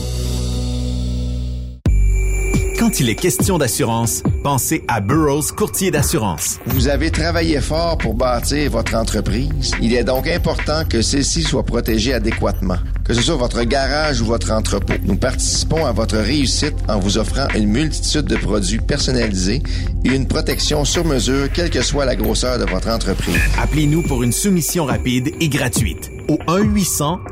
Quand 2.80 3.02
il 3.02 3.10
est 3.10 3.16
question 3.16 3.58
d'assurance, 3.58 4.24
pensez 4.42 4.86
à 4.88 5.02
Burroughs 5.02 5.52
Courtier 5.54 5.92
d'assurance. 5.92 6.62
Vous 6.66 6.88
avez 6.88 7.12
travaillé 7.12 7.60
fort 7.60 7.98
pour 7.98 8.14
bâtir 8.14 8.72
votre 8.72 8.96
entreprise. 8.96 9.74
Il 9.82 9.94
est 9.94 10.06
donc 10.06 10.30
important 10.30 10.86
que 10.90 11.02
celle-ci 11.02 11.44
soit 11.44 11.64
protégée 11.64 12.14
adéquatement. 12.14 12.78
Que 13.10 13.16
ce 13.16 13.24
soit 13.24 13.38
votre 13.38 13.64
garage 13.64 14.22
ou 14.22 14.26
votre 14.26 14.52
entrepôt. 14.52 14.94
Nous 15.04 15.16
participons 15.16 15.84
à 15.84 15.92
votre 15.92 16.16
réussite 16.16 16.76
en 16.88 17.00
vous 17.00 17.18
offrant 17.18 17.48
une 17.56 17.66
multitude 17.66 18.26
de 18.26 18.36
produits 18.36 18.78
personnalisés 18.78 19.64
et 20.06 20.10
une 20.10 20.28
protection 20.28 20.86
sur 20.86 21.04
mesure, 21.04 21.52
quelle 21.52 21.72
que 21.72 21.82
soit 21.82 22.06
la 22.06 22.16
grosseur 22.16 22.60
de 22.60 22.66
votre 22.66 22.88
entreprise. 22.90 23.34
Appelez-nous 23.60 24.04
pour 24.04 24.22
une 24.22 24.32
soumission 24.32 24.86
rapide 24.86 25.32
et 25.40 25.50
gratuite 25.50 26.12
au 26.28 26.38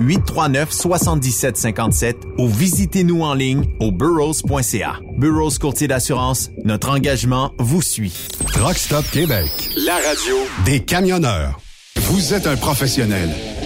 1-800-839-7757 0.02 2.16
ou 2.40 2.50
visitez-nous 2.50 3.22
en 3.22 3.36
ligne 3.36 3.66
au 3.80 3.92
burrows.ca. 3.92 4.96
Burrows 5.16 5.60
Courtier 5.62 5.88
d'assurance, 5.88 6.50
notre 6.66 6.90
engagement 6.90 7.54
vous 7.60 7.84
suit. 7.84 8.16
Truck 8.52 8.80
Stop 8.80 9.06
Québec. 9.12 9.46
La 9.86 9.98
radio 9.98 10.38
Des 10.66 10.80
camionneurs. 10.80 11.60
Vous 11.98 12.34
êtes 12.34 12.48
un 12.48 12.56
professionnel 12.56 13.30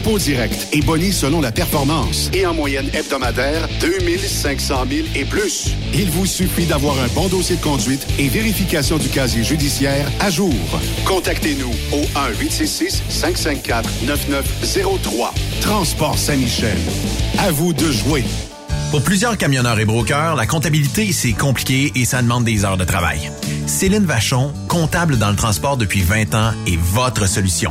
dépôt 0.00 0.18
direct 0.18 0.68
et 0.72 0.80
boni 0.80 1.12
selon 1.12 1.40
la 1.40 1.52
performance. 1.52 2.30
Et 2.32 2.44
en 2.46 2.54
moyenne 2.54 2.88
hebdomadaire, 2.94 3.68
2500 3.80 4.86
000 4.90 5.06
et 5.14 5.24
plus. 5.24 5.74
Il 5.94 6.10
vous 6.10 6.26
suffit 6.26 6.66
d'avoir 6.66 6.98
un 6.98 7.06
bon 7.08 7.28
dossier 7.28 7.56
de 7.56 7.62
conduite 7.62 8.06
et 8.18 8.28
vérification 8.28 8.98
du 8.98 9.08
casier 9.08 9.44
judiciaire 9.44 10.10
à 10.20 10.30
jour. 10.30 10.54
Contactez-nous 11.04 11.72
au 11.92 12.02
1-866-554-9903. 12.40 15.30
Transport 15.60 16.18
Saint-Michel. 16.18 16.78
À 17.38 17.50
vous 17.50 17.72
de 17.72 17.90
jouer. 17.90 18.24
Pour 18.90 19.02
plusieurs 19.02 19.36
camionneurs 19.36 19.78
et 19.78 19.84
brokers, 19.84 20.34
la 20.34 20.46
comptabilité, 20.46 21.12
c'est 21.12 21.32
compliqué 21.32 21.92
et 21.94 22.04
ça 22.04 22.22
demande 22.22 22.44
des 22.44 22.64
heures 22.64 22.78
de 22.78 22.84
travail. 22.84 23.30
Céline 23.66 24.04
Vachon, 24.04 24.52
comptable 24.66 25.18
dans 25.18 25.30
le 25.30 25.36
transport 25.36 25.76
depuis 25.76 26.02
20 26.02 26.34
ans, 26.34 26.52
est 26.66 26.78
votre 26.78 27.28
solution. 27.28 27.70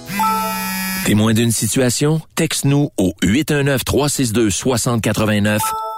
Témoin 1.05 1.33
d'une 1.33 1.51
situation? 1.51 2.21
Texte-nous 2.35 2.91
au 2.95 3.13
819-362-6089, 3.23 5.57